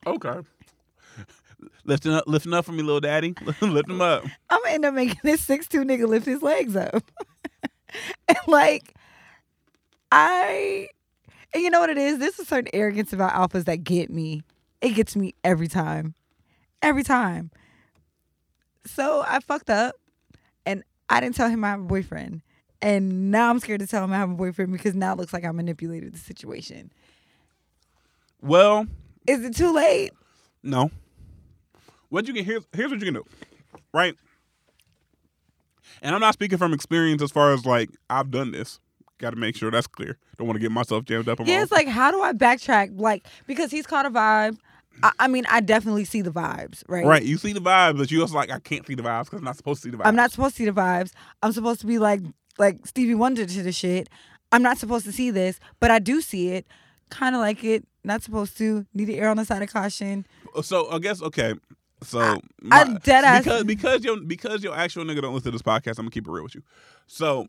Okay. 0.06 0.38
Lifting 1.84 2.12
up, 2.12 2.24
lifting 2.26 2.54
up 2.54 2.64
for 2.64 2.72
me, 2.72 2.82
little 2.82 3.00
daddy. 3.00 3.34
Lift 3.60 3.90
him 3.90 4.00
up. 4.00 4.24
I'm 4.48 4.60
gonna 4.62 4.74
end 4.74 4.84
up 4.84 4.94
making 4.94 5.20
this 5.22 5.42
six 5.42 5.66
two 5.66 5.84
nigga 5.84 6.06
lift 6.08 6.26
his 6.26 6.42
legs 6.42 6.76
up. 6.76 7.02
and 8.28 8.38
like 8.46 8.94
I 10.12 10.88
and 11.54 11.62
you 11.62 11.70
know 11.70 11.80
what 11.80 11.90
it 11.90 11.98
is? 11.98 12.18
There's 12.18 12.38
a 12.38 12.44
certain 12.44 12.70
arrogance 12.72 13.12
about 13.12 13.32
alphas 13.32 13.64
that 13.64 13.84
get 13.84 14.10
me. 14.10 14.42
It 14.80 14.90
gets 14.90 15.16
me 15.16 15.34
every 15.44 15.68
time. 15.68 16.14
Every 16.82 17.02
time. 17.02 17.50
So 18.84 19.24
I 19.26 19.40
fucked 19.40 19.70
up 19.70 19.96
and 20.64 20.82
I 21.08 21.20
didn't 21.20 21.34
tell 21.34 21.48
him 21.48 21.64
I 21.64 21.70
have 21.70 21.80
a 21.80 21.84
boyfriend. 21.84 22.42
And 22.82 23.30
now 23.30 23.48
I'm 23.50 23.58
scared 23.58 23.80
to 23.80 23.86
tell 23.86 24.04
him 24.04 24.12
I 24.12 24.16
have 24.18 24.30
a 24.30 24.34
boyfriend 24.34 24.70
because 24.72 24.94
now 24.94 25.12
it 25.14 25.18
looks 25.18 25.32
like 25.32 25.44
I 25.44 25.50
manipulated 25.50 26.12
the 26.14 26.18
situation. 26.18 26.92
Well, 28.42 28.86
Is 29.26 29.42
it 29.44 29.56
too 29.56 29.72
late? 29.72 30.12
no. 30.62 30.90
What 32.08 32.28
you 32.28 32.34
can 32.34 32.44
here's 32.44 32.62
here's 32.72 32.90
what 32.90 33.00
you 33.00 33.06
can 33.06 33.14
do, 33.14 33.24
right? 33.92 34.14
And 36.02 36.14
I'm 36.14 36.20
not 36.20 36.34
speaking 36.34 36.58
from 36.58 36.72
experience 36.72 37.22
as 37.22 37.30
far 37.30 37.52
as 37.52 37.64
like 37.66 37.90
I've 38.10 38.30
done 38.30 38.52
this. 38.52 38.80
Got 39.18 39.30
to 39.30 39.36
make 39.36 39.56
sure 39.56 39.70
that's 39.70 39.86
clear. 39.86 40.18
Don't 40.36 40.46
want 40.46 40.56
to 40.56 40.60
get 40.60 40.70
myself 40.70 41.04
jammed 41.04 41.28
up. 41.28 41.40
On 41.40 41.46
Yeah, 41.46 41.62
it's 41.62 41.72
like, 41.72 41.88
how 41.88 42.10
do 42.10 42.20
I 42.20 42.34
backtrack? 42.34 43.00
Like, 43.00 43.26
because 43.46 43.70
he's 43.70 43.86
caught 43.86 44.04
a 44.04 44.10
vibe. 44.10 44.58
I, 45.02 45.12
I 45.20 45.28
mean, 45.28 45.46
I 45.48 45.60
definitely 45.60 46.04
see 46.04 46.22
the 46.22 46.30
vibes, 46.30 46.82
right? 46.88 47.04
right. 47.04 47.22
You 47.22 47.38
see 47.38 47.52
the 47.52 47.60
vibes, 47.60 47.98
but 47.98 48.10
you 48.10 48.20
also 48.20 48.34
like 48.34 48.50
I 48.50 48.58
can't 48.58 48.86
see 48.86 48.94
the 48.94 49.02
vibes 49.02 49.24
because 49.24 49.38
I'm 49.38 49.44
not 49.44 49.56
supposed 49.56 49.82
to 49.82 49.86
see 49.86 49.90
the 49.90 49.98
vibes. 49.98 50.06
I'm 50.06 50.16
not 50.16 50.32
supposed 50.32 50.56
to 50.56 50.58
see 50.58 50.64
the 50.66 50.72
vibes. 50.72 51.12
I'm 51.42 51.52
supposed 51.52 51.80
to 51.80 51.86
be 51.86 51.98
like 51.98 52.20
like 52.58 52.86
Stevie 52.86 53.14
Wonder 53.14 53.46
to 53.46 53.62
the 53.62 53.72
shit. 53.72 54.08
I'm 54.52 54.62
not 54.62 54.78
supposed 54.78 55.04
to 55.06 55.12
see 55.12 55.30
this, 55.30 55.58
but 55.80 55.90
I 55.90 55.98
do 55.98 56.20
see 56.20 56.50
it. 56.50 56.66
Kind 57.10 57.34
of 57.34 57.40
like 57.40 57.62
it. 57.64 57.86
Not 58.04 58.22
supposed 58.22 58.56
to. 58.58 58.86
Need 58.94 59.06
to 59.06 59.14
err 59.14 59.30
on 59.30 59.36
the 59.36 59.44
side 59.44 59.62
of 59.62 59.72
caution. 59.72 60.26
Uh, 60.54 60.62
so 60.62 60.90
I 60.90 60.98
guess 60.98 61.22
okay. 61.22 61.54
So 62.02 62.20
I 62.20 62.84
my- 62.84 62.98
dead 63.02 63.24
ass- 63.24 63.44
because 63.44 63.64
because 63.64 64.04
your 64.04 64.20
because 64.20 64.62
your 64.62 64.76
actual 64.76 65.04
nigga 65.04 65.22
don't 65.22 65.34
listen 65.34 65.50
to 65.52 65.58
this 65.58 65.62
podcast. 65.62 65.98
I'm 65.98 66.04
gonna 66.04 66.10
keep 66.10 66.26
it 66.26 66.30
real 66.30 66.42
with 66.44 66.54
you. 66.54 66.62
So 67.06 67.48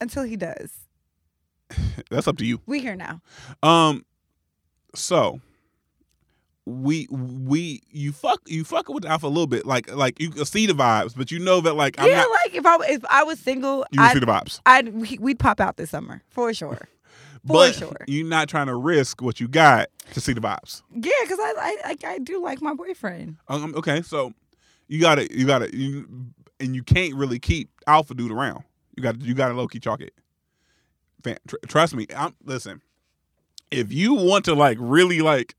Until 0.00 0.22
he 0.22 0.36
does. 0.36 0.72
that's 2.10 2.28
up 2.28 2.38
to 2.38 2.44
you. 2.46 2.60
We 2.66 2.80
here 2.80 2.96
now. 2.96 3.20
Um, 3.62 4.04
so 4.94 5.40
we 6.64 7.06
we 7.10 7.82
you 7.90 8.12
fuck 8.12 8.40
you 8.46 8.62
fuck 8.64 8.88
with 8.88 9.04
Alpha 9.04 9.26
a 9.26 9.28
little 9.28 9.46
bit, 9.46 9.66
like 9.66 9.92
like 9.94 10.20
you 10.20 10.30
can 10.30 10.44
see 10.44 10.66
the 10.66 10.74
vibes, 10.74 11.14
but 11.16 11.30
you 11.30 11.38
know 11.38 11.60
that 11.62 11.74
like 11.74 11.98
I'm 11.98 12.08
yeah, 12.08 12.22
not. 12.22 12.30
like 12.30 12.54
if 12.54 12.66
I 12.66 12.76
if 12.88 13.04
I 13.10 13.22
was 13.24 13.38
single, 13.38 13.84
You 13.90 13.98
can 13.98 14.10
see 14.10 14.16
I'd, 14.18 14.22
the 14.22 14.26
vibes, 14.26 14.60
I'd 14.66 15.20
we'd 15.20 15.38
pop 15.38 15.60
out 15.60 15.76
this 15.76 15.90
summer 15.90 16.22
for 16.28 16.52
sure. 16.54 16.88
For 17.48 17.52
but 17.54 17.74
sure. 17.74 17.96
you're 18.06 18.26
not 18.26 18.48
trying 18.48 18.66
to 18.66 18.76
risk 18.76 19.20
what 19.20 19.40
you 19.40 19.48
got 19.48 19.88
to 20.12 20.20
see 20.20 20.32
the 20.32 20.40
vibes. 20.40 20.82
Yeah, 20.94 21.10
because 21.22 21.38
I, 21.40 21.54
I 21.58 21.76
I 21.84 22.12
I 22.12 22.18
do 22.18 22.42
like 22.42 22.62
my 22.62 22.74
boyfriend. 22.74 23.36
Um, 23.48 23.74
okay, 23.74 24.02
so 24.02 24.32
you 24.86 25.00
got 25.00 25.16
to 25.16 25.36
you 25.36 25.46
got 25.46 25.58
to 25.60 25.76
you 25.76 26.06
and 26.60 26.74
you 26.74 26.82
can't 26.82 27.14
really 27.14 27.38
keep 27.38 27.70
Alpha 27.86 28.14
dude 28.14 28.30
around. 28.30 28.64
You 28.96 29.02
got 29.02 29.18
to 29.18 29.26
you 29.26 29.34
got 29.34 29.48
to 29.48 29.54
low 29.54 29.66
key 29.66 29.80
chalk 29.80 30.00
it. 30.00 30.12
Tr- 31.46 31.56
trust 31.66 31.94
me. 31.94 32.06
I'm 32.16 32.34
listen. 32.44 32.80
If 33.70 33.92
you 33.92 34.14
want 34.14 34.44
to 34.46 34.54
like 34.54 34.78
really 34.80 35.20
like 35.20 35.54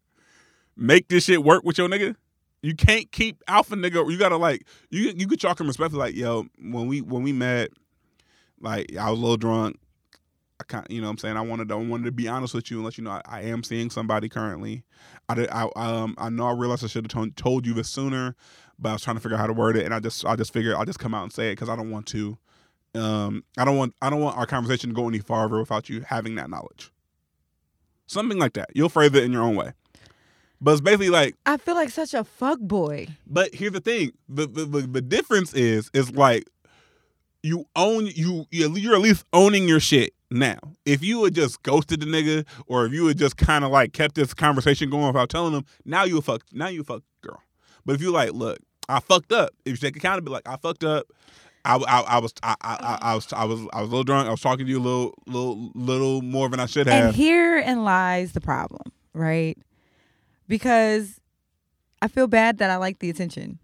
make 0.76 1.10
this 1.10 1.26
shit 1.26 1.44
work 1.44 1.64
with 1.64 1.78
your 1.78 1.88
nigga, 1.88 2.16
you 2.62 2.76
can't 2.76 3.12
keep 3.12 3.44
Alpha 3.48 3.76
nigga. 3.76 4.10
You 4.10 4.18
gotta 4.18 4.38
like 4.38 4.66
you 4.90 5.14
you 5.16 5.28
could 5.28 5.40
chalk 5.40 5.60
him 5.60 5.68
respectfully. 5.68 6.00
Like 6.00 6.16
yo, 6.16 6.48
when 6.60 6.88
we 6.88 7.02
when 7.02 7.24
we 7.24 7.32
met, 7.34 7.72
like 8.60 8.96
I 8.98 9.10
was 9.10 9.20
a 9.20 9.22
little 9.22 9.38
drunk. 9.38 9.80
I 10.60 10.64
kind 10.66 10.86
you 10.90 11.00
know 11.02 11.08
what 11.08 11.12
I'm 11.12 11.18
saying 11.20 11.38
I 11.38 11.42
wanted 11.42 11.70
to, 11.70 11.76
I 11.76 11.78
wanted 11.78 12.06
to 12.06 12.12
be 12.12 12.28
honest 12.28 12.54
with 12.54 12.70
you 12.70 12.78
and 12.78 12.86
let 12.86 12.98
you 12.98 13.04
know 13.04 13.12
I, 13.12 13.22
I 13.26 13.42
am 13.44 13.64
seeing 13.64 13.90
somebody 13.90 14.28
currently. 14.30 14.84
I 15.30 15.36
did 15.36 15.50
I 15.52 15.70
um 15.76 16.16
I 16.18 16.30
know 16.30 16.48
I 16.48 16.52
realized 16.54 16.84
I 16.84 16.88
should 16.88 17.06
have 17.06 17.12
told, 17.12 17.36
told 17.38 17.66
you 17.66 17.74
this 17.74 17.90
sooner, 17.90 18.36
but 18.78 18.90
I 18.90 18.94
was 18.94 19.02
trying 19.02 19.16
to 19.16 19.22
figure 19.22 19.38
out 19.38 19.42
how 19.42 19.48
to 19.48 19.54
word 19.54 19.78
it 19.78 19.86
and 19.86 19.94
I 19.94 20.00
just 20.00 20.26
I 20.26 20.36
just 20.36 20.52
figured 20.54 20.76
I'll 20.76 20.86
just 20.86 21.00
come 21.00 21.14
out 21.14 21.24
and 21.24 21.32
say 21.34 21.50
it 21.50 21.54
because 21.54 21.70
I 21.70 21.76
don't 21.76 21.92
want 21.92 22.08
to 22.08 22.38
um 22.96 23.44
I 23.58 23.64
don't 23.66 23.78
want 23.78 23.96
I 24.02 24.10
don't 24.10 24.20
want 24.22 24.38
our 24.38 24.46
conversation 24.46 24.90
to 24.90 24.96
go 24.96 25.08
any 25.08 25.20
farther 25.20 25.60
without 25.60 25.90
you 25.90 26.02
having 26.02 26.36
that 26.36 26.50
knowledge. 26.50 26.92
Something 28.08 28.40
like 28.40 28.54
that. 28.54 28.70
You'll 28.74 28.90
phrase 28.90 29.14
it 29.14 29.24
in 29.24 29.32
your 29.32 29.44
own 29.44 29.56
way. 29.56 29.74
But 30.60 30.72
it's 30.72 30.82
basically 30.82 31.10
like 31.10 31.36
I 31.46 31.56
feel 31.58 31.76
like 31.76 31.90
such 31.90 32.14
a 32.14 32.24
fuck 32.26 32.60
boy. 32.60 33.08
but 33.26 33.54
here's 33.56 33.72
the 33.72 33.80
thing: 33.80 34.12
the 34.28 34.46
the, 34.46 34.66
the, 34.66 34.82
the 34.82 35.02
difference 35.02 35.54
is 35.54 35.90
is 35.94 36.12
like 36.12 36.50
you 37.44 37.64
own 37.78 38.08
you 38.08 38.46
you- 38.52 38.76
you're 38.76 38.96
at 38.96 39.00
least 39.02 39.24
owning 39.32 39.68
your 39.70 39.80
shit 39.80 40.14
now. 40.32 40.58
If 40.86 41.04
you 41.04 41.24
had 41.24 41.36
just 41.36 41.62
ghosted 41.64 42.00
the 42.02 42.06
nigga, 42.06 42.46
or 42.68 42.86
if 42.86 42.94
you 42.94 43.08
had 43.08 43.18
just 43.18 43.38
kind 43.38 43.64
of 43.66 43.72
like 43.72 43.94
kept 43.94 44.16
this 44.16 44.34
conversation 44.34 44.90
going 44.90 45.08
without 45.08 45.30
telling 45.30 45.54
them, 45.54 45.66
now 45.86 46.04
you 46.04 46.18
a 46.18 46.22
fuck 46.22 46.42
now 46.54 46.68
you 46.68 46.82
a 46.82 46.84
fuck 46.84 47.04
girl. 47.22 47.42
But 47.86 47.96
if 47.96 48.02
you 48.02 48.12
like, 48.12 48.34
look, 48.34 48.60
I 48.88 49.00
fucked 49.00 49.32
up. 49.32 49.52
If 49.66 49.72
you 49.72 49.78
take 49.78 49.96
accountability, 49.96 50.44
like 50.46 50.54
I 50.54 50.58
fucked 50.60 50.84
up. 50.84 51.08
I, 51.66 51.76
I, 51.76 52.00
I 52.02 52.18
was 52.20 52.34
I, 52.42 52.56
I, 52.62 52.78
I- 52.80 53.12
I 53.12 53.16
was 53.16 53.34
I 53.34 53.44
was 53.44 53.60
I 53.74 53.82
was 53.82 53.90
a 53.90 53.92
little 53.92 54.04
drunk. 54.06 54.28
I 54.28 54.32
was 54.32 54.42
talking 54.42 54.66
to 54.66 54.72
you 54.72 54.80
a 54.80 54.82
little 54.82 55.14
little 55.28 55.72
little 55.76 56.22
more 56.22 56.48
than 56.50 56.60
I 56.60 56.66
should 56.68 56.88
have. 56.88 57.08
And 57.08 57.16
herein 57.16 57.84
lies 57.84 58.32
the 58.32 58.42
problem, 58.42 58.92
right? 59.14 59.58
Because 60.48 61.20
I 62.02 62.08
feel 62.08 62.28
bad 62.28 62.58
that 62.60 62.70
I 62.70 62.78
like 62.78 63.00
the 63.00 63.10
attention. 63.10 63.60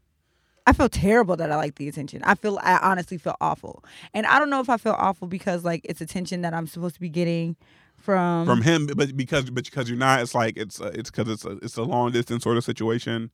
I 0.67 0.73
feel 0.73 0.89
terrible 0.89 1.35
that 1.37 1.51
I 1.51 1.55
like 1.55 1.75
the 1.75 1.87
attention. 1.87 2.21
I 2.23 2.35
feel 2.35 2.59
I 2.61 2.77
honestly 2.81 3.17
feel 3.17 3.35
awful. 3.39 3.83
And 4.13 4.25
I 4.25 4.39
don't 4.39 4.49
know 4.49 4.59
if 4.59 4.69
I 4.69 4.77
feel 4.77 4.95
awful 4.97 5.27
because 5.27 5.63
like 5.63 5.81
it's 5.83 6.01
attention 6.01 6.41
that 6.41 6.53
I'm 6.53 6.67
supposed 6.67 6.95
to 6.95 7.01
be 7.01 7.09
getting 7.09 7.55
from, 7.97 8.45
from 8.45 8.61
him, 8.61 8.87
but 8.87 9.15
because 9.15 9.49
but 9.49 9.65
because 9.65 9.89
you're 9.89 9.97
not, 9.97 10.21
it's 10.21 10.35
like 10.35 10.57
it's 10.57 10.81
uh, 10.81 10.91
it's 10.93 11.09
because 11.09 11.29
it's 11.29 11.45
a 11.45 11.51
it's 11.63 11.77
a 11.77 11.83
long 11.83 12.11
distance 12.11 12.43
sort 12.43 12.57
of 12.57 12.63
situation, 12.63 13.31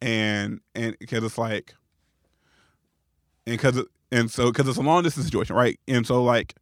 and 0.00 0.60
and 0.74 0.96
because 0.98 1.22
it's 1.22 1.38
like, 1.38 1.74
and 3.46 3.56
because 3.56 3.84
and 4.10 4.30
so 4.30 4.50
because 4.50 4.68
it's 4.68 4.78
a 4.78 4.82
long 4.82 5.02
distance 5.02 5.26
situation, 5.26 5.54
right? 5.54 5.78
And 5.86 6.06
so 6.06 6.22
like, 6.24 6.54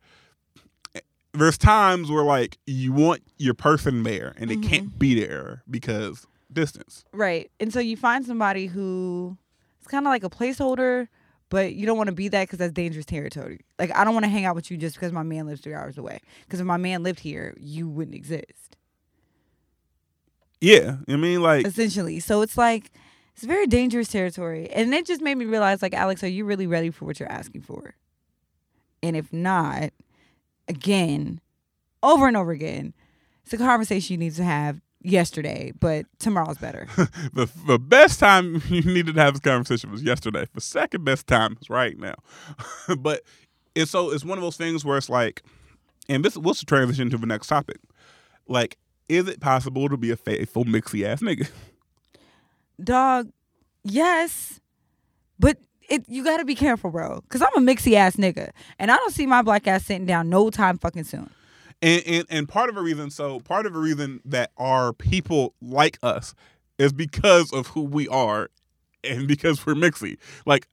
there's 1.32 1.56
times 1.56 2.10
where 2.10 2.24
like 2.24 2.58
you 2.66 2.92
want 2.92 3.22
your 3.38 3.54
person 3.54 4.02
there 4.02 4.34
and 4.36 4.50
they 4.50 4.56
can't 4.56 4.98
be 4.98 5.18
there 5.18 5.62
because 5.70 6.26
distance. 6.52 7.04
Right. 7.12 7.50
And 7.60 7.72
so 7.72 7.80
you 7.80 7.96
find 7.96 8.26
somebody 8.26 8.66
who 8.66 9.38
kind 9.88 10.06
of 10.06 10.10
like 10.10 10.24
a 10.24 10.30
placeholder, 10.30 11.08
but 11.50 11.74
you 11.74 11.86
don't 11.86 11.96
want 11.96 12.08
to 12.08 12.14
be 12.14 12.28
that 12.28 12.44
because 12.44 12.58
that's 12.58 12.72
dangerous 12.72 13.06
territory. 13.06 13.60
Like, 13.78 13.94
I 13.96 14.04
don't 14.04 14.14
want 14.14 14.24
to 14.24 14.30
hang 14.30 14.44
out 14.44 14.54
with 14.54 14.70
you 14.70 14.76
just 14.76 14.96
because 14.96 15.12
my 15.12 15.22
man 15.22 15.46
lives 15.46 15.60
three 15.60 15.74
hours 15.74 15.98
away. 15.98 16.20
Because 16.44 16.60
if 16.60 16.66
my 16.66 16.76
man 16.76 17.02
lived 17.02 17.20
here, 17.20 17.54
you 17.58 17.88
wouldn't 17.88 18.14
exist, 18.14 18.76
Yeah, 20.60 20.96
I 21.08 21.16
mean 21.16 21.42
like 21.42 21.66
essentially. 21.66 22.20
So 22.20 22.42
it's 22.42 22.58
like, 22.58 22.90
it's 23.34 23.44
very 23.44 23.66
dangerous 23.66 24.08
territory. 24.08 24.68
And 24.70 24.92
it 24.92 25.06
just 25.06 25.22
made 25.22 25.36
me 25.36 25.44
realize, 25.44 25.80
like, 25.80 25.94
Alex, 25.94 26.24
are 26.24 26.28
you 26.28 26.44
really 26.44 26.66
ready 26.66 26.90
for 26.90 27.04
what 27.04 27.20
you're 27.20 27.30
asking 27.30 27.62
for? 27.62 27.94
And 29.02 29.16
if 29.16 29.32
not, 29.32 29.90
again, 30.66 31.40
over 32.02 32.26
and 32.26 32.36
over 32.36 32.50
again, 32.50 32.94
it's 33.44 33.52
a 33.52 33.56
conversation 33.56 34.14
you 34.14 34.18
need 34.18 34.34
to 34.34 34.44
have 34.44 34.80
yesterday, 35.10 35.72
but 35.78 36.06
tomorrow's 36.18 36.58
better. 36.58 36.86
the 37.32 37.48
the 37.66 37.78
best 37.78 38.20
time 38.20 38.62
you 38.68 38.82
needed 38.82 39.14
to 39.14 39.20
have 39.20 39.34
this 39.34 39.40
conversation 39.40 39.90
was 39.90 40.02
yesterday. 40.02 40.46
The 40.54 40.60
second 40.60 41.04
best 41.04 41.26
time 41.26 41.56
is 41.60 41.70
right 41.70 41.98
now. 41.98 42.14
but 42.98 43.22
it's 43.74 43.90
so 43.90 44.10
it's 44.10 44.24
one 44.24 44.38
of 44.38 44.42
those 44.42 44.56
things 44.56 44.84
where 44.84 44.98
it's 44.98 45.10
like, 45.10 45.42
and 46.08 46.24
this 46.24 46.36
we'll 46.36 46.54
transition 46.54 47.10
to 47.10 47.18
the 47.18 47.26
next 47.26 47.48
topic. 47.48 47.78
Like, 48.46 48.78
is 49.08 49.28
it 49.28 49.40
possible 49.40 49.88
to 49.88 49.96
be 49.96 50.10
a 50.10 50.16
faithful 50.16 50.64
mixy 50.64 51.04
ass 51.04 51.20
nigga? 51.20 51.48
dog 52.82 53.30
yes 53.82 54.60
but 55.38 55.58
it 55.88 56.04
you 56.08 56.22
gotta 56.22 56.44
be 56.44 56.54
careful 56.54 56.90
bro 56.90 57.20
because 57.22 57.42
i'm 57.42 57.68
a 57.68 57.74
mixy 57.74 57.94
ass 57.94 58.16
nigga 58.16 58.50
and 58.78 58.90
i 58.90 58.96
don't 58.96 59.12
see 59.12 59.26
my 59.26 59.42
black 59.42 59.66
ass 59.66 59.84
sitting 59.84 60.06
down 60.06 60.28
no 60.28 60.50
time 60.50 60.78
fucking 60.78 61.04
soon 61.04 61.28
And, 61.80 62.02
and 62.06 62.26
and 62.28 62.48
part 62.48 62.68
of 62.68 62.76
a 62.76 62.82
reason, 62.82 63.10
so 63.10 63.38
part 63.40 63.64
of 63.66 63.76
a 63.76 63.78
reason 63.78 64.20
that 64.24 64.50
our 64.56 64.92
people 64.92 65.54
like 65.62 65.98
us 66.02 66.34
is 66.78 66.92
because 66.92 67.52
of 67.52 67.68
who 67.68 67.82
we 67.82 68.08
are, 68.08 68.50
and 69.04 69.28
because 69.28 69.64
we're 69.64 69.74
mixy. 69.74 70.16
Like, 70.44 70.66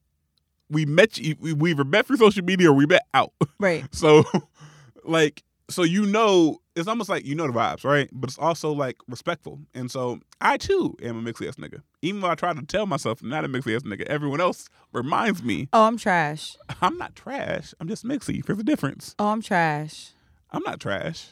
we 0.70 0.86
met 0.86 1.18
you, 1.20 1.36
we 1.40 1.54
we 1.54 1.72
either 1.72 1.84
met 1.84 2.08
through 2.08 2.18
social 2.18 2.44
media 2.44 2.72
or 2.72 2.74
we 2.74 2.86
met 2.88 3.04
out. 3.14 3.34
right 3.60 3.86
So, 3.92 4.24
like, 5.04 5.44
so 5.70 5.84
you 5.84 6.08
know, 6.08 6.58
it's 6.76 6.88
almost 6.88 7.08
like 7.10 7.24
you 7.24 7.36
know 7.36 7.46
the 7.48 7.54
vibes, 7.54 7.84
right? 7.84 8.10
But 8.12 8.32
it's 8.32 8.40
also 8.40 8.72
like 8.72 8.98
respectful. 9.08 9.60
And 9.76 9.92
so 9.92 10.20
I 10.42 10.58
too 10.58 10.96
am 11.04 11.26
a 11.26 11.32
mixy 11.32 11.48
ass 11.48 11.56
nigga. 11.56 11.82
Even 12.02 12.22
though 12.22 12.30
I 12.30 12.36
try 12.36 12.52
to 12.54 12.62
tell 12.64 12.88
myself 12.88 13.22
I'm 13.22 13.30
not 13.30 13.46
a 13.46 13.48
mixy 13.48 13.76
ass 13.76 13.84
nigga, 13.84 14.04
everyone 14.04 14.42
else 14.42 14.70
reminds 14.92 15.44
me 15.44 15.68
oh 15.74 15.84
i'm 15.84 15.98
trash 15.98 16.56
I'm 16.82 16.98
not 16.98 17.16
trash. 17.16 17.74
I'm 17.80 17.88
just 17.88 18.04
mixy. 18.06 18.44
There's 18.44 18.60
a 18.60 18.64
difference. 18.64 19.14
oh 19.20 19.28
i'm 19.28 19.42
trash 19.42 20.12
I'm 20.56 20.64
not 20.64 20.80
trash. 20.80 21.28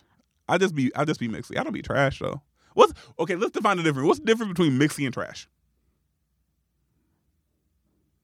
I 0.48 0.58
just 0.58 0.76
be 0.76 0.94
I 0.96 1.06
just 1.06 1.20
be 1.20 1.28
mixy. 1.28 1.58
I 1.58 1.64
don't 1.64 1.74
be 1.74 1.82
trash 1.82 2.20
though. 2.20 2.42
What's 2.74 2.94
okay? 3.20 3.36
Let's 3.36 3.52
define 3.52 3.78
the 3.78 3.84
difference. 3.84 4.08
What's 4.08 4.20
the 4.20 4.26
difference 4.26 4.52
between 4.52 4.78
mixy 4.80 5.06
and 5.06 5.14
trash? 5.14 5.48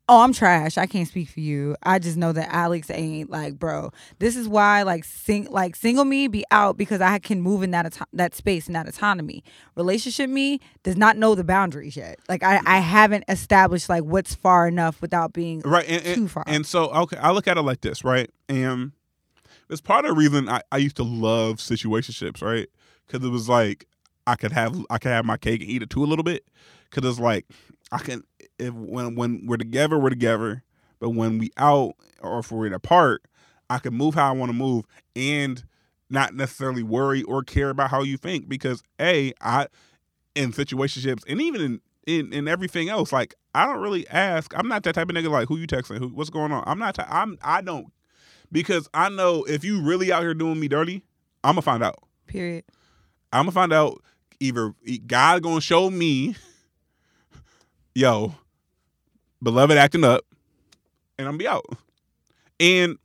oh 0.10 0.24
i'm 0.24 0.34
trash 0.34 0.78
i 0.78 0.86
can't 0.86 1.08
speak 1.08 1.30
for 1.30 1.40
you 1.40 1.76
i 1.84 2.00
just 2.00 2.18
know 2.18 2.34
that 2.34 2.50
alex 2.52 2.90
ain't 2.90 3.30
like 3.30 3.58
bro 3.58 3.92
this 4.18 4.36
is 4.36 4.48
why 4.48 4.82
like 4.82 5.04
sing 5.04 5.48
like 5.52 5.76
single 5.76 6.04
me 6.04 6.28
be 6.28 6.44
out 6.52 6.76
because 6.78 7.00
i 7.00 7.20
can 7.20 7.42
move 7.42 7.62
in 7.62 7.72
that 7.72 7.86
auto- 7.86 8.06
that 8.12 8.34
space 8.34 8.66
and 8.66 8.76
that 8.76 8.88
autonomy 8.88 9.44
relationship 9.76 10.30
me 10.30 10.60
does 10.84 10.98
not 10.98 11.16
know 11.16 11.36
the 11.36 11.44
boundaries 11.44 11.96
yet 11.96 12.20
like 12.28 12.44
i 12.44 12.60
i 12.66 12.80
haven't 12.80 13.24
established 13.30 13.88
like 13.88 14.04
what's 14.04 14.34
far 14.34 14.68
enough 14.68 15.02
without 15.02 15.32
being 15.32 15.62
Right. 15.64 15.88
And, 15.88 16.04
and, 16.04 16.16
too 16.16 16.28
far 16.28 16.44
And 16.48 16.66
so 16.66 16.90
okay, 16.90 17.18
I 17.18 17.32
look 17.32 17.48
at 17.48 17.58
it 17.58 17.62
like 17.62 17.82
this, 17.82 18.04
right? 18.04 18.32
And 18.50 18.92
it's 19.70 19.82
part 19.82 20.06
of 20.06 20.12
the 20.12 20.16
reason 20.16 20.50
I, 20.50 20.62
I 20.72 20.78
used 20.78 20.96
to 20.98 21.04
love 21.04 21.58
situationships, 21.58 22.42
right? 22.42 22.68
Because 23.06 23.26
it 23.26 23.30
was 23.30 23.48
like 23.48 23.88
I 24.26 24.36
could 24.36 24.52
have 24.52 24.86
I 24.90 24.98
could 24.98 25.12
have 25.12 25.26
my 25.26 25.38
cake 25.38 25.62
and 25.62 25.70
eat 25.70 25.84
it 25.84 25.90
too 25.90 26.04
a 26.04 26.06
little 26.06 26.24
bit. 26.24 26.46
Because 26.90 27.10
it's 27.10 27.20
like 27.20 27.46
I 27.92 28.00
can 28.00 28.24
if 28.58 28.74
when 28.74 29.16
when 29.16 29.46
we're 29.46 29.58
together, 29.58 29.98
we're 29.98 30.10
together. 30.10 30.64
But 31.00 31.12
when 31.12 31.38
we 31.38 31.52
out 31.58 31.94
or 32.22 32.40
if 32.40 32.52
we're 32.52 32.74
apart, 32.74 33.24
I 33.70 33.80
can 33.80 33.94
move 33.94 34.16
how 34.16 34.30
I 34.30 34.32
want 34.34 34.50
to 34.50 34.58
move 34.58 34.86
and 35.16 35.64
not 36.10 36.34
necessarily 36.34 36.84
worry 36.84 37.24
or 37.24 37.44
care 37.44 37.70
about 37.70 37.92
how 37.92 38.02
you 38.02 38.18
think 38.18 38.50
because 38.50 38.82
a 39.00 39.34
I 39.42 39.68
in 40.36 40.52
situationships 40.52 41.24
and 41.28 41.42
even 41.42 41.62
in 41.62 41.82
in, 42.08 42.34
in 42.34 42.48
everything 42.48 42.90
else 42.90 43.12
like 43.12 43.36
I 43.54 43.68
don't 43.68 43.82
really 43.82 44.08
ask 44.08 44.52
I'm 44.58 44.68
not 44.68 44.82
that 44.84 44.96
type 44.96 45.10
of 45.10 45.16
nigga 45.16 45.30
like 45.30 45.48
who 45.48 45.58
you 45.58 45.68
texting 45.68 46.00
who 46.00 46.08
what's 46.08 46.32
going 46.32 46.52
on 46.52 46.64
I'm 46.66 46.80
not 46.80 46.98
I'm 47.00 47.38
I 47.44 47.62
don't 47.62 47.92
because 48.52 48.90
I 48.94 49.10
know 49.10 49.44
if 49.44 49.64
you 49.64 49.82
really 49.82 50.12
out 50.12 50.22
here 50.22 50.34
doing 50.34 50.60
me 50.60 50.68
dirty 50.68 51.04
I'm 51.44 51.52
gonna 51.52 51.62
find 51.62 51.84
out 51.84 52.04
period 52.28 52.64
I'm 53.32 53.44
gonna 53.44 53.52
find 53.52 53.74
out 53.74 54.02
either 54.40 54.74
God 55.08 55.44
gonna 55.44 55.62
show 55.62 55.90
me 55.90 56.36
yo 57.96 58.36
beloved 59.42 59.78
acting 59.78 60.04
up 60.04 60.26
and 61.18 61.28
I'm 61.28 61.34
gonna 61.34 61.38
be 61.38 61.48
out 61.48 61.66
and 62.60 62.98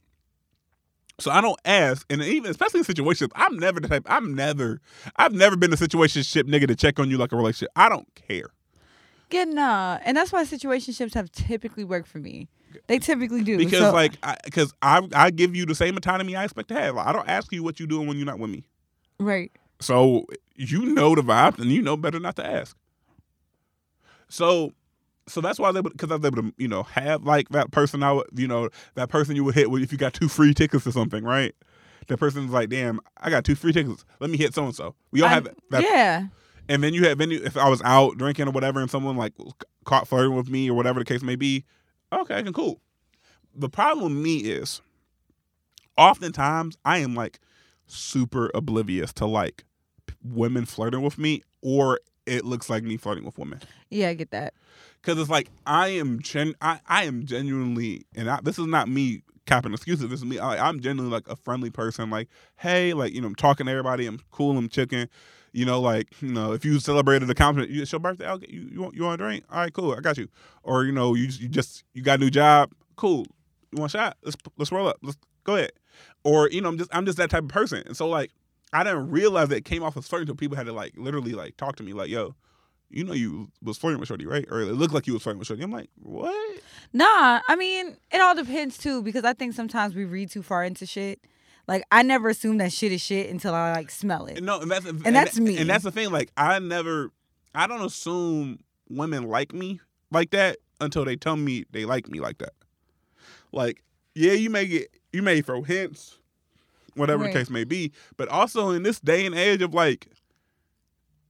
so 1.21 1.31
I 1.31 1.41
don't 1.41 1.61
ask, 1.65 2.05
and 2.11 2.23
even 2.23 2.51
especially 2.51 2.81
in 2.81 2.85
situations, 2.85 3.31
I'm 3.37 3.57
never 3.57 3.79
the 3.79 3.89
type. 3.89 4.05
I'm 4.07 4.35
never. 4.35 4.81
I've 5.17 5.33
never 5.33 5.57
been 5.57 5.73
a 5.73 5.77
situationship 5.77 6.43
nigga 6.43 6.67
to 6.67 6.75
check 6.75 6.99
on 6.99 7.09
you 7.09 7.19
like 7.19 7.33
a 7.33 7.37
relationship. 7.37 7.71
I 7.77 7.89
don't 7.89 8.13
care. 8.15 8.51
Yeah, 9.31 9.45
nah, 9.45 9.99
and 10.05 10.17
that's 10.17 10.33
why 10.33 10.45
situationships 10.45 11.15
have 11.15 11.31
typically 11.33 11.85
worked 11.85 12.09
for 12.09 12.19
me. 12.19 12.49
They 12.87 12.99
typically 12.99 13.43
do 13.43 13.59
because 13.59 13.81
so, 13.81 13.93
like 13.93 14.17
because 14.45 14.73
I, 14.83 14.99
I, 14.99 15.27
I 15.27 15.31
give 15.31 15.55
you 15.55 15.67
the 15.67 15.75
same 15.75 15.97
autonomy 15.97 16.37
I 16.37 16.45
expect 16.45 16.69
to 16.69 16.75
have. 16.75 16.97
I 16.97 17.13
don't 17.13 17.29
ask 17.29 17.53
you 17.53 17.63
what 17.63 17.79
you're 17.79 17.89
doing 17.89 18.07
when 18.07 18.17
you're 18.17 18.27
not 18.27 18.39
with 18.39 18.51
me. 18.51 18.65
Right. 19.19 19.53
So 19.81 20.27
you 20.57 20.85
know 20.87 21.15
the 21.15 21.23
vibe, 21.23 21.59
and 21.59 21.71
you 21.71 21.83
know 21.83 21.97
better 21.97 22.21
not 22.21 22.37
to 22.37 22.47
ask. 22.47 22.77
So 24.29 24.73
so 25.27 25.41
that's 25.41 25.59
why 25.59 25.69
I 25.69 25.71
was 25.71 25.79
able 25.79 25.91
because 25.91 26.11
I 26.11 26.17
was 26.17 26.25
able 26.25 26.43
to 26.43 26.55
you 26.59 26.69
know 26.69 26.83
have 26.85 27.25
like 27.25 27.49
that 27.51 27.71
person 27.71 28.03
I 28.03 28.13
would 28.13 28.27
you 28.35 28.47
know 28.47 28.69
that 28.95 29.09
person 29.09 29.37
you 29.37 29.45
would 29.45 29.55
hit 29.55 29.71
with 29.71 29.83
if 29.83 29.93
you 29.93 29.99
got 29.99 30.13
two 30.13 30.29
free 30.29 30.55
tickets 30.55 30.87
or 30.87 30.93
something, 30.93 31.25
right? 31.25 31.55
The 32.07 32.19
person's 32.19 32.51
like, 32.51 32.69
damn, 32.69 33.01
I 33.17 33.31
got 33.31 33.45
two 33.45 33.55
free 33.55 33.73
tickets. 33.73 34.05
Let 34.21 34.29
me 34.29 34.37
hit 34.37 34.55
so 34.55 34.65
and 34.65 34.75
so. 34.75 34.95
We 35.11 35.23
all 35.23 35.29
I, 35.29 35.35
have 35.35 35.49
that. 35.71 35.83
Yeah. 35.83 36.27
And 36.69 36.83
then 36.83 36.95
you 36.95 37.07
have 37.09 37.19
then 37.19 37.33
if 37.33 37.57
I 37.57 37.69
was 37.69 37.83
out 37.83 38.19
drinking 38.19 38.49
or 38.49 38.51
whatever, 38.51 38.81
and 38.81 38.91
someone 38.91 39.17
like 39.17 39.33
caught 39.85 40.09
flirting 40.09 40.37
with 40.37 40.49
me 40.49 40.71
or 40.71 40.75
whatever 40.75 40.99
the 40.99 41.05
case 41.05 41.23
may 41.23 41.37
be, 41.37 41.65
okay, 42.21 42.43
cool. 42.53 42.81
The 43.55 43.69
problem 43.69 44.05
with 44.05 44.25
me 44.25 44.39
is, 44.39 44.81
oftentimes 45.97 46.77
I 46.85 46.99
am 46.99 47.15
like 47.15 47.41
super 47.87 48.51
oblivious 48.55 49.13
to 49.15 49.27
like 49.27 49.65
women 50.23 50.67
flirting 50.67 51.03
with 51.03 51.19
me, 51.19 51.43
or 51.63 52.01
it 52.27 52.45
looks 52.45 52.69
like 52.71 52.83
me 52.83 52.97
flirting 52.97 53.25
with 53.25 53.39
women. 53.39 53.61
Yeah, 53.91 54.09
I 54.09 54.15
get 54.15 54.31
that 54.31 54.55
because 55.01 55.21
it's 55.21 55.31
like 55.31 55.49
I 55.67 55.89
am 55.89 56.21
gen 56.21 56.55
I, 56.61 56.81
I 56.87 57.05
am 57.05 57.27
genuinely 57.27 58.07
and 58.15 58.31
I, 58.31 58.41
this 58.43 58.59
is 58.59 58.67
not 58.67 58.89
me 58.89 59.23
capping 59.47 59.73
excuses. 59.73 60.09
This 60.09 60.21
is 60.21 60.25
me. 60.25 60.39
I, 60.39 60.69
am 60.69 60.81
genuinely 60.81 61.13
like 61.13 61.29
a 61.29 61.37
friendly 61.37 61.71
person. 61.71 62.11
Like, 62.11 62.29
hey, 62.57 62.95
like 62.95 63.13
you 63.13 63.21
know, 63.21 63.27
I'm 63.27 63.35
talking 63.35 63.67
to 63.67 63.73
everybody. 63.73 64.07
I'm 64.07 64.21
cool. 64.31 64.57
I'm 64.57 64.69
chicken. 64.69 65.09
You 65.55 65.65
know, 65.65 65.81
like 65.81 66.09
you 66.21 66.33
know, 66.33 66.53
if 66.53 66.65
you 66.65 66.81
celebrated 66.81 67.31
a 67.31 67.35
compliment, 67.35 67.75
it's 67.75 67.93
your 67.93 68.01
birthday. 68.01 68.29
Okay, 68.29 68.47
you 68.51 68.69
you 68.73 68.83
want 68.83 68.95
you 68.95 69.05
want 69.05 69.21
a 69.21 69.25
drink? 69.25 69.45
All 69.51 69.61
right, 69.61 69.73
cool. 69.73 69.93
I 69.93 70.01
got 70.01 70.19
you. 70.19 70.29
Or 70.65 70.85
you 70.85 70.93
know, 70.93 71.15
you 71.15 71.29
you 71.39 71.49
just 71.49 71.85
you 71.95 72.03
got 72.03 72.19
a 72.19 72.23
new 72.23 72.31
job. 72.31 72.73
Cool. 72.97 73.25
You 73.71 73.79
want 73.79 73.95
a 73.95 73.99
shot? 73.99 74.17
Let's 74.25 74.37
let's 74.59 74.73
roll 74.73 74.89
up. 74.89 74.97
Let's 75.03 75.17
go 75.45 75.55
ahead. 75.57 75.71
Or 76.25 76.51
you 76.51 76.61
know, 76.61 76.69
I'm 76.69 76.79
just 76.79 76.91
I'm 76.93 77.07
just 77.07 77.19
that 77.19 77.31
type 77.31 77.45
of 77.45 77.51
person. 77.51 77.85
And 77.87 77.97
so 77.97 78.09
like, 78.09 78.33
I 78.73 78.83
didn't 78.83 79.11
realize 79.11 79.49
that 79.51 79.57
it 79.59 79.65
came 79.65 79.83
off 79.83 79.97
as 79.97 80.09
flirting 80.09 80.25
until 80.25 80.37
people 80.37 80.57
had 80.57 80.67
to 80.67 80.73
like 80.73 80.95
literally 80.97 81.33
like 81.33 81.57
talk 81.57 81.77
to 81.77 81.83
me 81.85 81.93
like, 81.93 82.11
yo 82.11 82.35
you 82.95 83.03
know 83.03 83.13
you 83.13 83.51
was 83.63 83.77
flirting 83.77 83.99
with 83.99 84.09
Shorty, 84.09 84.25
right? 84.25 84.47
Or 84.51 84.61
it 84.61 84.67
looked 84.67 84.95
like 84.95 85.07
you 85.07 85.15
was 85.15 85.23
flirting 85.23 85.39
with 85.39 85.49
Shorty. 85.49 85.63
I'm 85.63 85.73
like, 85.73 85.91
what? 85.97 86.61
Nah, 86.93 87.41
I 87.49 87.57
mean, 87.57 87.97
it 88.13 88.21
all 88.21 88.37
depends 88.37 88.79
too, 88.79 89.03
because 89.03 89.25
I 89.25 89.33
think 89.33 89.55
sometimes 89.55 89.95
we 89.95 90.05
read 90.05 90.31
too 90.31 90.43
far 90.43 90.65
into 90.65 90.87
shit. 90.87 91.21
Like 91.67 91.85
I 91.91 92.03
never 92.03 92.29
assume 92.29 92.59
that 92.59 92.73
shit 92.73 92.93
is 92.93 93.01
shit 93.01 93.31
until 93.31 93.55
I 93.55 93.73
like 93.73 93.91
smell 93.91 94.27
it. 94.27 94.43
No, 94.43 94.61
and 94.61 94.71
that's 94.71 94.87
and, 94.87 95.07
and 95.07 95.17
that's 95.17 95.39
me. 95.39 95.57
And 95.57 95.69
that's 95.69 95.85
the 95.85 95.91
thing. 95.91 96.11
Like 96.11 96.31
I 96.37 96.59
never, 96.59 97.11
I 97.55 97.67
don't 97.67 97.85
assume 97.85 98.61
women 98.89 99.25
like 99.29 99.53
me 99.53 99.81
like 100.11 100.31
that 100.31 100.59
until 100.81 101.05
they 101.05 101.17
tell 101.17 101.37
me 101.37 101.65
they 101.71 101.85
like 101.85 102.09
me 102.09 102.21
like 102.21 102.39
that. 102.39 102.53
Like, 103.53 103.83
yeah, 104.15 104.33
you 104.33 104.51
may 104.51 104.67
get, 104.67 104.91
you 105.13 105.23
may 105.23 105.41
throw 105.41 105.63
hints, 105.63 106.19
whatever 106.95 107.25
right. 107.25 107.33
the 107.33 107.39
case 107.39 107.51
may 107.51 107.65
be, 107.65 107.93
but 108.17 108.29
also 108.29 108.71
in 108.71 108.83
this 108.83 109.01
day 109.01 109.25
and 109.25 109.35
age 109.35 109.63
of 109.63 109.73
like 109.73 110.09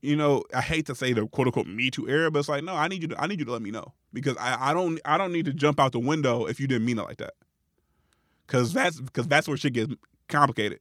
you 0.05 0.17
know, 0.17 0.45
I 0.53 0.61
hate 0.61 0.85
to 0.87 0.95
say 0.95 1.15
the 1.15 1.27
quote 1.27 1.47
unquote 1.47 1.67
me 1.67 1.91
too 1.91 2.07
era, 2.07 2.31
but 2.31 2.41
it's 2.41 2.49
like, 2.49 2.63
no, 2.63 2.75
I 2.75 2.89
need 2.89 3.01
you 3.01 3.09
to 3.09 3.21
I 3.21 3.27
need 3.27 3.39
you 3.39 3.47
to 3.47 3.53
let 3.53 3.63
me 3.63 3.71
know. 3.71 3.95
Because 4.13 4.37
I, 4.37 4.71
I 4.71 4.75
don't 4.75 5.01
I 5.05 5.17
don't 5.17 5.33
need 5.33 5.47
to 5.47 5.53
jump 5.53 5.81
out 5.81 5.93
the 5.93 5.99
window 5.99 6.45
if 6.45 6.61
you 6.61 6.67
didn't 6.67 6.85
mean 6.85 6.99
it 6.99 7.05
like 7.05 7.17
that. 7.19 7.35
Cause 8.47 8.75
that's 8.75 9.01
because 9.01 9.27
that's 9.27 9.49
where 9.49 9.57
shit 9.57 9.73
gets 9.73 9.95
complicated. 10.29 10.81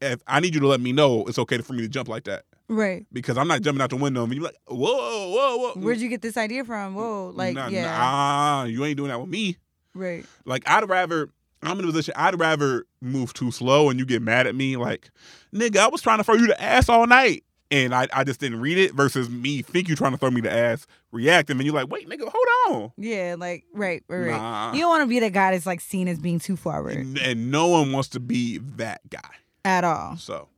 If 0.00 0.22
I 0.26 0.40
need 0.40 0.54
you 0.54 0.60
to 0.60 0.66
let 0.66 0.80
me 0.80 0.92
know 0.92 1.24
it's 1.26 1.38
okay 1.38 1.58
for 1.58 1.72
me 1.72 1.82
to 1.82 1.88
jump 1.88 2.08
like 2.08 2.24
that. 2.24 2.44
Right. 2.68 3.06
Because 3.12 3.36
I'm 3.36 3.48
not 3.48 3.62
jumping 3.62 3.82
out 3.82 3.90
the 3.90 3.96
window 3.96 4.24
and 4.24 4.32
you're 4.32 4.42
like, 4.42 4.56
whoa, 4.66 4.76
whoa, 4.78 5.56
whoa. 5.56 5.72
Where'd 5.74 5.98
you 5.98 6.08
get 6.08 6.22
this 6.22 6.36
idea 6.36 6.64
from? 6.64 6.94
Whoa. 6.94 7.30
Like, 7.34 7.54
nah, 7.54 7.68
yeah. 7.68 7.86
Nah, 7.86 8.64
you 8.64 8.84
ain't 8.84 8.96
doing 8.96 9.10
that 9.10 9.20
with 9.20 9.28
me. 9.28 9.58
Right. 9.94 10.24
Like 10.44 10.68
I'd 10.68 10.88
rather 10.88 11.30
I'm 11.62 11.78
in 11.78 11.84
a 11.84 11.88
position 11.88 12.14
I'd 12.16 12.38
rather 12.38 12.86
move 13.00 13.32
too 13.32 13.50
slow 13.50 13.90
and 13.90 13.98
you 13.98 14.06
get 14.06 14.22
mad 14.22 14.46
at 14.46 14.54
me 14.54 14.76
like, 14.76 15.10
nigga, 15.54 15.76
I 15.78 15.88
was 15.88 16.02
trying 16.02 16.18
to 16.18 16.24
throw 16.24 16.34
you 16.34 16.46
the 16.46 16.60
ass 16.60 16.88
all 16.88 17.06
night 17.06 17.44
and 17.74 17.92
I, 17.92 18.06
I 18.12 18.22
just 18.22 18.38
didn't 18.38 18.60
read 18.60 18.78
it 18.78 18.94
versus 18.94 19.28
me 19.28 19.60
think 19.60 19.88
you 19.88 19.96
trying 19.96 20.12
to 20.12 20.18
throw 20.18 20.30
me 20.30 20.40
the 20.40 20.52
ass, 20.52 20.86
react, 21.10 21.50
and 21.50 21.58
then 21.58 21.66
you're 21.66 21.74
like, 21.74 21.90
wait, 21.90 22.08
nigga, 22.08 22.30
hold 22.32 22.82
on. 22.84 22.92
Yeah, 22.96 23.34
like 23.36 23.64
right, 23.72 24.04
right, 24.06 24.18
right. 24.18 24.30
Nah. 24.30 24.72
You 24.72 24.82
don't 24.82 24.90
want 24.90 25.02
to 25.02 25.08
be 25.08 25.18
the 25.18 25.28
guy 25.28 25.50
that's 25.50 25.66
like 25.66 25.80
seen 25.80 26.06
as 26.06 26.20
being 26.20 26.38
too 26.38 26.54
forward, 26.54 26.96
and, 26.96 27.18
and 27.18 27.50
no 27.50 27.66
one 27.66 27.90
wants 27.90 28.10
to 28.10 28.20
be 28.20 28.58
that 28.76 29.00
guy 29.10 29.28
at 29.64 29.82
all. 29.82 30.16
So, 30.16 30.48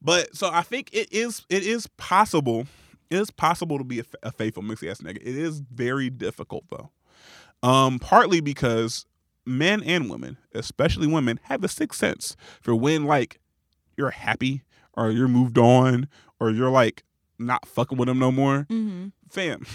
but 0.00 0.34
so 0.34 0.48
I 0.50 0.62
think 0.62 0.88
it 0.94 1.12
is 1.12 1.44
it 1.50 1.62
is 1.62 1.88
possible. 1.98 2.66
It 3.10 3.18
is 3.18 3.30
possible 3.30 3.76
to 3.76 3.84
be 3.84 4.00
a, 4.00 4.04
a 4.22 4.32
faithful 4.32 4.62
mixy 4.62 4.90
ass 4.90 5.02
nigga. 5.02 5.18
It 5.18 5.36
is 5.36 5.60
very 5.60 6.08
difficult 6.08 6.64
though. 6.70 6.90
Um, 7.62 7.98
partly 7.98 8.40
because 8.40 9.04
men 9.44 9.82
and 9.82 10.08
women, 10.08 10.38
especially 10.54 11.06
women, 11.06 11.38
have 11.44 11.62
a 11.62 11.68
sixth 11.68 12.00
sense 12.00 12.34
for 12.62 12.74
when 12.74 13.04
like 13.04 13.40
you're 13.98 14.10
happy 14.10 14.62
or 14.96 15.10
you're 15.10 15.28
moved 15.28 15.58
on 15.58 16.08
or 16.40 16.50
you're 16.50 16.70
like 16.70 17.04
not 17.38 17.66
fucking 17.66 17.98
with 17.98 18.08
them 18.08 18.18
no 18.18 18.32
more, 18.32 18.66
mm-hmm. 18.70 19.08
fam, 19.28 19.66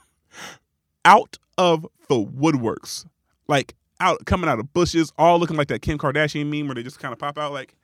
out 1.04 1.38
of 1.58 1.86
the 2.08 2.16
woodworks, 2.16 3.06
like 3.48 3.74
out 4.00 4.24
coming 4.24 4.48
out 4.48 4.58
of 4.58 4.72
bushes, 4.72 5.12
all 5.18 5.38
looking 5.38 5.56
like 5.56 5.68
that 5.68 5.82
Kim 5.82 5.98
Kardashian 5.98 6.46
meme 6.46 6.66
where 6.66 6.74
they 6.74 6.82
just 6.82 6.98
kind 6.98 7.12
of 7.12 7.18
pop 7.18 7.38
out 7.38 7.52
like, 7.52 7.74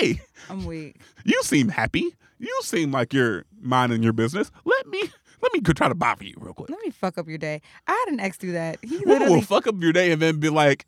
"Hey, 0.00 0.20
I'm 0.48 0.64
weak. 0.64 1.00
You 1.24 1.42
seem 1.42 1.68
happy. 1.68 2.14
You 2.38 2.60
seem 2.62 2.92
like 2.92 3.12
you're 3.12 3.44
minding 3.60 4.02
your 4.02 4.12
business. 4.12 4.50
Let 4.64 4.86
me." 4.86 5.02
Let 5.42 5.52
me 5.52 5.60
try 5.60 5.88
to 5.88 5.94
bother 5.94 6.24
you 6.24 6.34
real 6.38 6.54
quick. 6.54 6.70
Let 6.70 6.80
me 6.82 6.90
fuck 6.90 7.18
up 7.18 7.28
your 7.28 7.36
day. 7.36 7.60
I 7.86 7.92
had 7.92 8.12
an 8.14 8.20
ex 8.20 8.38
do 8.38 8.52
that. 8.52 8.78
He 8.82 8.98
literally 9.04 9.34
will 9.34 9.42
fuck 9.42 9.66
up 9.66 9.74
your 9.80 9.92
day 9.92 10.10
and 10.10 10.20
then 10.20 10.40
be 10.40 10.48
like, 10.48 10.86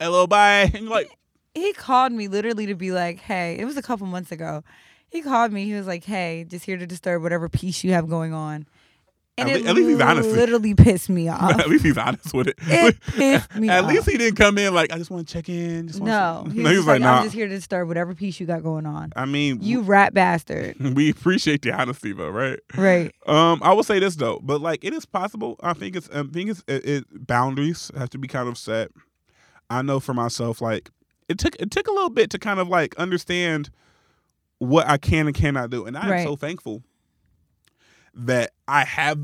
"Hello, 0.00 0.26
bye," 0.26 0.62
and 0.74 0.84
you're 0.84 0.90
like, 0.90 1.10
he 1.54 1.72
called 1.72 2.12
me 2.12 2.28
literally 2.28 2.66
to 2.66 2.74
be 2.74 2.92
like, 2.92 3.20
"Hey," 3.20 3.56
it 3.58 3.64
was 3.64 3.76
a 3.76 3.82
couple 3.82 4.06
months 4.06 4.32
ago, 4.32 4.62
he 5.08 5.20
called 5.22 5.52
me. 5.52 5.64
He 5.66 5.74
was 5.74 5.86
like, 5.86 6.04
"Hey, 6.04 6.44
just 6.48 6.64
here 6.64 6.78
to 6.78 6.86
disturb 6.86 7.22
whatever 7.22 7.48
peace 7.48 7.84
you 7.84 7.92
have 7.92 8.08
going 8.08 8.32
on." 8.32 8.66
And 9.38 9.48
at, 9.48 9.60
it 9.60 9.66
at 9.66 9.74
least 9.74 9.88
he's 9.88 10.00
honest. 10.00 10.28
Literally 10.28 10.74
pissed 10.74 11.08
me 11.08 11.28
off. 11.28 11.58
at 11.58 11.68
least 11.68 11.84
he's 11.84 11.96
honest 11.96 12.34
with 12.34 12.48
it. 12.48 12.58
It 12.66 13.00
pissed 13.06 13.54
me 13.56 13.68
at 13.70 13.84
off. 13.84 13.90
least 13.90 14.10
he 14.10 14.18
didn't 14.18 14.36
come 14.36 14.58
in 14.58 14.74
like 14.74 14.92
I 14.92 14.98
just 14.98 15.10
want 15.10 15.26
to 15.26 15.32
check 15.32 15.48
in. 15.48 15.88
Just 15.88 16.02
no, 16.02 16.44
he 16.44 16.48
was, 16.60 16.64
no, 16.64 16.70
he 16.70 16.76
was 16.76 16.86
like, 16.86 17.00
like 17.00 17.02
nah. 17.02 17.16
I'm 17.18 17.22
just 17.24 17.34
here 17.34 17.48
to 17.48 17.54
disturb 17.54 17.88
whatever 17.88 18.14
peace 18.14 18.38
you 18.40 18.46
got 18.46 18.62
going 18.62 18.84
on. 18.84 19.12
I 19.16 19.24
mean, 19.24 19.58
you 19.62 19.80
rat 19.80 20.12
bastard. 20.12 20.78
We 20.78 21.10
appreciate 21.10 21.62
the 21.62 21.72
honesty 21.72 22.12
though, 22.12 22.28
right? 22.28 22.60
Right. 22.76 23.14
Um, 23.26 23.60
I 23.62 23.72
will 23.72 23.82
say 23.82 23.98
this 23.98 24.16
though, 24.16 24.38
but 24.42 24.60
like 24.60 24.84
it 24.84 24.92
is 24.92 25.06
possible. 25.06 25.56
I 25.62 25.72
think 25.72 25.96
it's 25.96 26.10
I 26.10 26.22
think 26.24 26.50
it's 26.50 26.62
it, 26.68 26.86
it 26.86 27.26
boundaries 27.26 27.90
have 27.96 28.10
to 28.10 28.18
be 28.18 28.28
kind 28.28 28.48
of 28.48 28.58
set. 28.58 28.90
I 29.70 29.80
know 29.80 29.98
for 30.00 30.12
myself, 30.12 30.60
like 30.60 30.90
it 31.32 31.38
took 31.38 31.56
it 31.58 31.70
took 31.70 31.88
a 31.88 31.92
little 31.92 32.10
bit 32.10 32.30
to 32.30 32.38
kind 32.38 32.60
of 32.60 32.68
like 32.68 32.94
understand 32.96 33.70
what 34.58 34.86
I 34.86 34.98
can 34.98 35.26
and 35.26 35.34
cannot 35.34 35.70
do. 35.70 35.86
And 35.86 35.96
I 35.96 36.18
am 36.18 36.24
so 36.24 36.36
thankful 36.36 36.82
that 38.14 38.52
I 38.68 38.84
have 38.84 39.18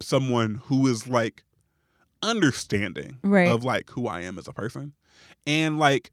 someone 0.00 0.60
who 0.64 0.86
is 0.86 1.06
like 1.06 1.44
understanding 2.22 3.18
right. 3.22 3.48
of 3.48 3.64
like 3.64 3.88
who 3.90 4.06
I 4.06 4.22
am 4.22 4.38
as 4.38 4.48
a 4.48 4.52
person. 4.52 4.92
And 5.46 5.78
like 5.78 6.10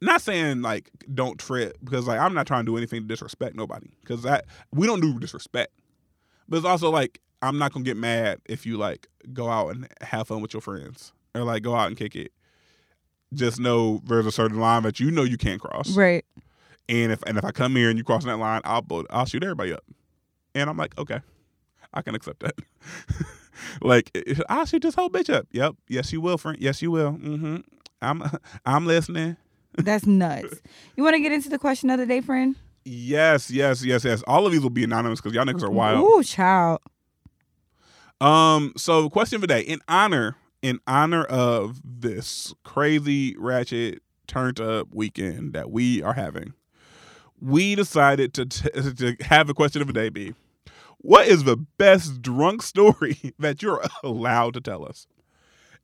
not 0.00 0.20
saying 0.22 0.62
like 0.62 0.90
don't 1.14 1.38
trip 1.38 1.78
because 1.82 2.06
like 2.06 2.18
I'm 2.20 2.34
not 2.34 2.46
trying 2.46 2.64
to 2.64 2.70
do 2.72 2.76
anything 2.76 3.02
to 3.02 3.06
disrespect 3.06 3.54
nobody 3.54 3.88
because 4.00 4.22
that 4.22 4.46
we 4.72 4.86
don't 4.86 5.00
do 5.00 5.18
disrespect. 5.18 5.72
But 6.48 6.58
it's 6.58 6.66
also 6.66 6.90
like 6.90 7.20
I'm 7.42 7.58
not 7.58 7.72
gonna 7.72 7.84
get 7.84 7.96
mad 7.96 8.40
if 8.46 8.66
you 8.66 8.76
like 8.76 9.06
go 9.32 9.48
out 9.48 9.68
and 9.68 9.88
have 10.00 10.28
fun 10.28 10.42
with 10.42 10.52
your 10.52 10.60
friends 10.60 11.12
or 11.34 11.44
like 11.44 11.62
go 11.62 11.74
out 11.74 11.86
and 11.86 11.96
kick 11.96 12.16
it. 12.16 12.32
Just 13.34 13.60
know 13.60 14.00
there's 14.04 14.26
a 14.26 14.32
certain 14.32 14.58
line 14.58 14.82
that 14.84 15.00
you 15.00 15.10
know 15.10 15.22
you 15.22 15.36
can't 15.36 15.60
cross. 15.60 15.94
Right. 15.94 16.24
And 16.88 17.12
if 17.12 17.22
and 17.26 17.36
if 17.36 17.44
I 17.44 17.50
come 17.50 17.76
here 17.76 17.90
and 17.90 17.98
you 17.98 18.04
cross 18.04 18.24
that 18.24 18.38
line, 18.38 18.62
I'll 18.64 18.80
blow, 18.80 19.04
I'll 19.10 19.26
shoot 19.26 19.42
everybody 19.42 19.72
up. 19.72 19.84
And 20.54 20.70
I'm 20.70 20.76
like, 20.76 20.96
okay, 20.98 21.20
I 21.92 22.02
can 22.02 22.14
accept 22.14 22.40
that. 22.40 22.54
like 23.82 24.10
I'll 24.48 24.64
shoot 24.64 24.82
this 24.82 24.94
whole 24.94 25.10
bitch 25.10 25.32
up. 25.32 25.46
Yep. 25.52 25.76
Yes, 25.88 26.12
you 26.12 26.20
will, 26.20 26.38
friend. 26.38 26.56
Yes, 26.60 26.80
you 26.80 26.90
will. 26.90 27.12
Mm-hmm. 27.12 27.58
I'm 28.00 28.22
I'm 28.66 28.86
listening. 28.86 29.36
That's 29.76 30.06
nuts. 30.06 30.60
You 30.96 31.04
want 31.04 31.14
to 31.14 31.20
get 31.20 31.30
into 31.30 31.48
the 31.48 31.58
question 31.58 31.90
of 31.90 32.00
the 32.00 32.06
day, 32.06 32.20
friend? 32.20 32.56
Yes, 32.84 33.52
yes, 33.52 33.84
yes, 33.84 34.04
yes. 34.04 34.24
All 34.26 34.46
of 34.46 34.50
these 34.52 34.62
will 34.62 34.70
be 34.70 34.82
anonymous 34.82 35.20
because 35.20 35.32
y'all 35.32 35.44
niggas 35.44 35.62
are 35.62 35.70
wild. 35.70 36.04
Ooh, 36.04 36.24
child. 36.24 36.80
Um. 38.20 38.72
So, 38.76 39.08
question 39.08 39.36
of 39.36 39.42
the 39.42 39.46
day 39.46 39.60
in 39.60 39.78
honor 39.86 40.34
in 40.62 40.80
honor 40.86 41.24
of 41.24 41.80
this 41.84 42.54
crazy 42.64 43.36
ratchet 43.38 44.02
turned 44.26 44.60
up 44.60 44.88
weekend 44.92 45.52
that 45.54 45.70
we 45.70 46.02
are 46.02 46.14
having, 46.14 46.54
we 47.40 47.74
decided 47.74 48.34
to 48.34 48.46
t- 48.46 48.68
to 48.96 49.16
have 49.24 49.48
a 49.48 49.54
question 49.54 49.80
of 49.80 49.86
the 49.88 49.92
day 49.92 50.08
be, 50.08 50.34
what 50.98 51.28
is 51.28 51.44
the 51.44 51.56
best 51.56 52.20
drunk 52.22 52.62
story 52.62 53.32
that 53.38 53.62
you're 53.62 53.82
allowed 54.02 54.54
to 54.54 54.60
tell 54.60 54.84
us? 54.84 55.06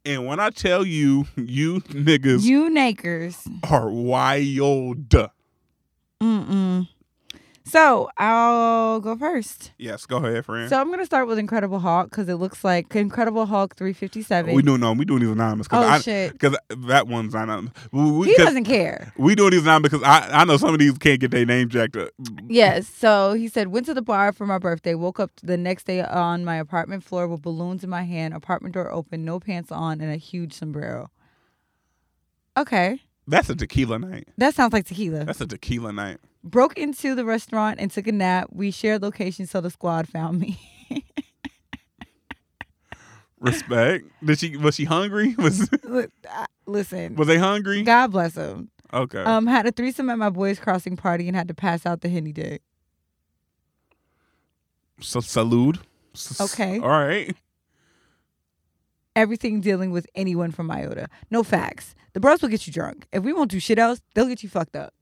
And 0.05 0.27
when 0.27 0.39
I 0.39 0.51
tell 0.51 0.85
you, 0.85 1.27
you 1.37 1.81
niggas, 1.81 2.43
you 2.43 2.69
nakers 2.69 3.39
are 3.71 3.91
wild. 3.91 5.09
Mm-mm. 6.21 6.89
So 7.67 8.11
I'll 8.19 9.01
go 9.01 9.17
first. 9.17 9.73
Yes, 9.79 10.05
go 10.05 10.19
ahead, 10.19 10.45
friend. 10.45 10.69
So 10.69 10.79
I'm 10.79 10.91
gonna 10.91 11.07
start 11.07 11.27
with 11.27 11.39
Incredible 11.39 11.79
Hulk 11.79 12.11
because 12.11 12.29
it 12.29 12.35
looks 12.35 12.63
like 12.63 12.95
Incredible 12.95 13.47
Hulk 13.47 13.75
357. 13.75 14.55
We 14.55 14.63
doing 14.63 14.81
no, 14.81 14.93
we 14.93 15.07
doing 15.07 15.21
these 15.21 15.31
anonymous. 15.31 15.67
Cause 15.67 15.85
oh 15.85 15.89
I, 15.89 16.01
shit! 16.01 16.33
Because 16.33 16.57
that 16.69 17.09
one's 17.09 17.35
anonymous. 17.35 17.73
We, 17.91 18.29
he 18.29 18.35
doesn't 18.37 18.65
care. 18.65 19.15
We 19.17 19.35
doing 19.35 19.53
these 19.53 19.63
anonymous 19.63 19.93
because 19.93 20.07
I 20.07 20.29
I 20.43 20.45
know 20.45 20.59
some 20.59 20.75
of 20.75 20.79
these 20.79 20.97
can't 20.99 21.19
get 21.19 21.31
their 21.31 21.47
name 21.47 21.71
jacked 21.71 21.97
up. 21.97 22.11
Yes. 22.49 22.87
So 22.87 23.33
he 23.33 23.49
said 23.49 23.69
went 23.69 23.87
to 23.87 23.95
the 23.95 24.03
bar 24.03 24.33
for 24.33 24.47
my 24.47 24.59
birthday. 24.59 24.95
Woke 24.95 25.19
up 25.19 25.31
the 25.43 25.57
next 25.57 25.85
day 25.85 26.03
on 26.03 26.45
my 26.45 26.57
apartment 26.57 27.03
floor 27.03 27.27
with 27.27 27.41
balloons 27.41 27.83
in 27.83 27.89
my 27.89 28.03
hand, 28.03 28.35
apartment 28.35 28.75
door 28.75 28.93
open, 28.93 29.25
no 29.25 29.41
pants 29.41 29.73
on, 29.73 30.03
and 30.03 30.13
a 30.13 30.17
huge 30.17 30.53
sombrero. 30.53 31.11
Okay. 32.59 33.01
That's 33.27 33.49
a 33.49 33.55
tequila 33.55 33.99
night. 33.99 34.29
That 34.37 34.55
sounds 34.55 34.73
like 34.73 34.87
tequila. 34.87 35.25
That's 35.25 35.41
a 35.41 35.47
tequila 35.47 35.93
night 35.93 36.19
broke 36.45 36.77
into 36.79 37.15
the 37.15 37.25
restaurant 37.25 37.81
and 37.81 37.91
took 37.91 38.07
a 38.07 38.13
nap. 38.13 38.51
We 38.53 38.71
shared 38.71 39.03
location, 39.03 39.47
so 39.47 39.61
the 39.61 39.71
squad 39.71 40.07
found 40.09 40.39
me. 40.39 40.61
Respect. 43.41 44.05
Did 44.25 44.39
she 44.39 44.57
was 44.57 44.77
she 44.77 44.85
hungry? 44.85 45.35
Was 45.39 45.69
listen? 46.67 47.17
Was 47.17 47.29
they 47.29 47.37
hungry? 47.37 47.83
God 47.83 48.13
bless 48.13 48.35
them. 48.35 48.71
Okay. 48.93 49.23
Um, 49.23 49.47
had 49.47 49.67
a 49.67 49.73
threesome 49.73 50.09
at 50.09 50.17
my 50.19 50.31
boys' 50.31 50.59
crossing 50.59 50.97
party 50.97 51.27
and 51.27 51.37
had 51.37 51.49
to 51.49 51.55
pass 51.55 51.85
out 51.85 52.01
the 52.01 52.09
henny 52.09 52.33
dick. 52.33 52.63
So 55.01 55.21
salute. 55.21 55.79
Okay. 56.41 56.79
All 56.79 56.89
right. 56.89 57.37
Everything 59.17 59.61
dealing 59.61 59.91
with 59.91 60.07
anyone 60.15 60.51
from 60.51 60.71
IOTA. 60.71 61.09
No 61.31 61.43
facts. 61.43 61.95
The 62.15 62.21
bros 62.21 62.43
will 62.43 62.49
get 62.49 62.67
you 62.67 62.73
drunk. 62.73 63.07
If 63.13 63.23
we 63.23 63.33
won't 63.33 63.51
do 63.51 63.61
shit 63.61 63.79
else, 63.79 64.01
they'll 64.15 64.27
get 64.29 64.43
you 64.43 64.49
fucked 64.49 64.77
up. 64.77 64.93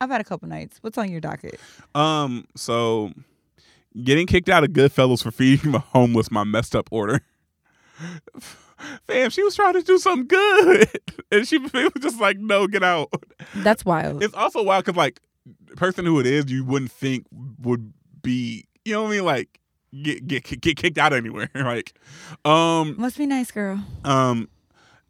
I've 0.00 0.10
had 0.10 0.20
a 0.20 0.24
couple 0.24 0.48
nights. 0.48 0.78
What's 0.82 0.98
on 0.98 1.10
your 1.10 1.20
docket? 1.20 1.58
Um, 1.94 2.46
so 2.56 3.12
getting 4.02 4.26
kicked 4.26 4.48
out 4.48 4.64
of 4.64 4.70
Goodfellas 4.70 5.22
for 5.22 5.30
feeding 5.30 5.72
the 5.72 5.78
homeless 5.78 6.30
my 6.30 6.44
messed 6.44 6.74
up 6.76 6.88
order. 6.90 7.20
Fam, 9.06 9.30
she 9.30 9.42
was 9.42 9.54
trying 9.54 9.74
to 9.74 9.82
do 9.82 9.98
something 9.98 10.26
good, 10.26 10.88
and 11.30 11.48
she 11.48 11.58
was 11.58 11.70
just 12.00 12.20
like, 12.20 12.38
"No, 12.38 12.66
get 12.66 12.82
out." 12.82 13.08
That's 13.54 13.84
wild. 13.84 14.22
It's 14.22 14.34
also 14.34 14.62
wild 14.62 14.84
because, 14.84 14.96
like, 14.96 15.20
the 15.66 15.76
person 15.76 16.04
who 16.04 16.20
it 16.20 16.26
is, 16.26 16.50
you 16.50 16.64
wouldn't 16.64 16.90
think 16.90 17.26
would 17.60 17.92
be, 18.22 18.66
you 18.84 18.92
know 18.92 19.04
what 19.04 19.08
I 19.08 19.12
mean? 19.12 19.24
Like, 19.24 19.60
get 20.02 20.26
get 20.26 20.60
get 20.60 20.76
kicked 20.76 20.98
out 20.98 21.12
anywhere. 21.12 21.50
like, 21.54 21.94
um, 22.44 22.94
must 22.98 23.18
be 23.18 23.26
nice, 23.26 23.50
girl. 23.50 23.84
Um, 24.04 24.48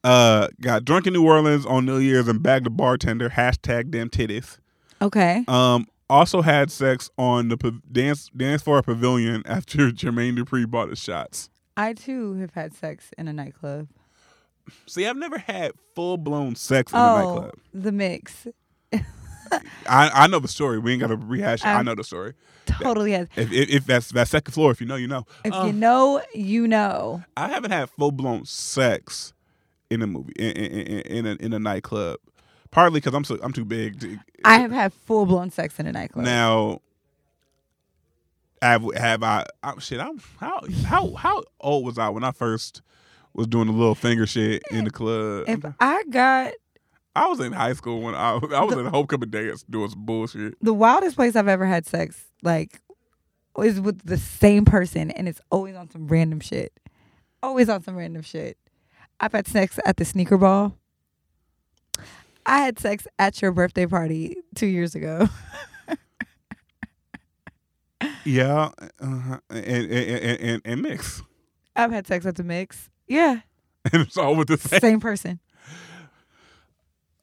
uh, 0.02 0.48
got 0.60 0.84
drunk 0.84 1.06
in 1.06 1.12
New 1.12 1.26
Orleans 1.26 1.64
on 1.66 1.86
New 1.86 1.98
Year's 1.98 2.28
and 2.28 2.42
bagged 2.42 2.66
a 2.66 2.70
bartender. 2.70 3.30
Hashtag 3.30 3.90
damn 3.90 4.10
titties. 4.10 4.58
Okay. 5.00 5.44
Um, 5.48 5.86
also 6.10 6.42
had 6.42 6.70
sex 6.70 7.10
on 7.16 7.48
the 7.48 7.80
dance 7.90 8.30
dance 8.36 8.62
floor 8.62 8.82
pavilion 8.82 9.42
after 9.46 9.90
Jermaine 9.90 10.38
Dupri 10.38 10.70
bought 10.70 10.90
his 10.90 10.98
shots. 10.98 11.50
I 11.76 11.92
too 11.92 12.34
have 12.34 12.52
had 12.54 12.74
sex 12.74 13.10
in 13.18 13.26
a 13.26 13.32
nightclub. 13.32 13.88
See, 14.86 15.06
I've 15.06 15.16
never 15.16 15.38
had 15.38 15.72
full 15.94 16.16
blown 16.16 16.54
sex 16.54 16.92
in 16.92 16.98
oh, 16.98 17.02
a 17.02 17.18
nightclub. 17.18 17.54
The 17.72 17.92
mix. 17.92 18.46
I, 19.86 20.10
I 20.14 20.26
know 20.26 20.38
the 20.38 20.48
story. 20.48 20.78
We 20.78 20.92
ain't 20.92 21.00
got 21.00 21.08
to 21.08 21.16
rehash 21.16 21.60
it. 21.60 21.66
i 21.66 21.74
i 21.74 21.82
know 21.82 21.94
the 21.94 22.04
story. 22.04 22.34
Totally 22.66 23.12
has. 23.12 23.28
If, 23.36 23.52
if, 23.52 23.70
if, 23.70 23.86
that's 23.86 24.10
that 24.12 24.28
second 24.28 24.52
floor, 24.52 24.70
if 24.70 24.80
you 24.80 24.86
know, 24.86 24.96
you 24.96 25.06
know. 25.06 25.26
If 25.44 25.52
you 25.52 25.60
um, 25.60 25.78
know, 25.78 26.22
you 26.34 26.66
know. 26.66 27.22
I 27.36 27.48
haven't 27.48 27.70
had 27.70 27.90
full 27.90 28.10
blown 28.10 28.44
sex 28.46 29.34
in 29.90 30.02
a 30.02 30.06
movie 30.06 30.32
in 30.36 30.50
in, 30.52 30.72
in, 30.72 31.00
in, 31.00 31.26
a, 31.26 31.44
in 31.44 31.52
a 31.52 31.58
nightclub. 31.58 32.18
Partly 32.70 32.98
because 33.00 33.14
I'm 33.14 33.24
so 33.24 33.38
I'm 33.42 33.52
too 33.52 33.64
big. 33.64 34.00
To, 34.00 34.18
I 34.44 34.58
have 34.58 34.72
had 34.72 34.92
full 34.92 35.26
blown 35.26 35.50
sex 35.50 35.78
in 35.78 35.86
a 35.86 35.92
nightclub. 35.92 36.24
Now, 36.24 36.80
have 38.60 38.84
have 38.96 39.22
I? 39.22 39.44
I 39.62 39.78
shit. 39.78 40.00
I'm 40.00 40.20
how 40.40 40.60
how 40.86 41.14
how 41.14 41.44
old 41.60 41.84
was 41.84 41.98
I 41.98 42.08
when 42.08 42.24
I 42.24 42.32
first 42.32 42.82
was 43.32 43.46
doing 43.46 43.66
the 43.66 43.72
little 43.72 43.94
finger 43.94 44.26
shit 44.26 44.62
in 44.72 44.84
the 44.84 44.90
club? 44.90 45.44
If 45.46 45.64
I 45.78 46.02
got 46.10 46.54
I 47.16 47.28
was 47.28 47.40
in 47.40 47.52
high 47.52 47.74
school 47.74 48.00
when 48.00 48.14
I 48.14 48.32
I 48.32 48.64
was 48.64 48.74
the, 48.74 48.80
in 48.80 48.86
homecoming 48.86 49.30
dance 49.30 49.62
doing 49.62 49.90
some 49.90 50.04
bullshit. 50.04 50.54
The 50.60 50.74
wildest 50.74 51.16
place 51.16 51.36
I've 51.36 51.48
ever 51.48 51.66
had 51.66 51.86
sex, 51.86 52.24
like, 52.42 52.80
is 53.58 53.80
with 53.80 54.04
the 54.04 54.16
same 54.16 54.64
person, 54.64 55.10
and 55.12 55.28
it's 55.28 55.40
always 55.50 55.76
on 55.76 55.90
some 55.90 56.08
random 56.08 56.40
shit. 56.40 56.72
Always 57.42 57.68
on 57.68 57.82
some 57.82 57.96
random 57.96 58.22
shit. 58.22 58.58
I've 59.20 59.32
had 59.32 59.46
sex 59.46 59.78
at 59.84 59.96
the 59.96 60.04
sneaker 60.04 60.36
ball. 60.36 60.76
I 62.46 62.58
had 62.58 62.78
sex 62.78 63.06
at 63.18 63.40
your 63.40 63.52
birthday 63.52 63.86
party 63.86 64.36
two 64.54 64.66
years 64.66 64.94
ago. 64.94 65.28
yeah, 68.24 68.70
uh, 69.00 69.38
and, 69.50 69.90
and, 69.90 70.40
and, 70.40 70.62
and 70.64 70.82
mix. 70.82 71.22
I've 71.76 71.92
had 71.92 72.06
sex 72.06 72.26
at 72.26 72.36
the 72.36 72.44
mix. 72.44 72.90
Yeah, 73.06 73.40
and 73.92 74.02
it's 74.02 74.16
all 74.16 74.34
with 74.34 74.48
the 74.48 74.58
same, 74.58 74.80
same 74.80 75.00
person. 75.00 75.40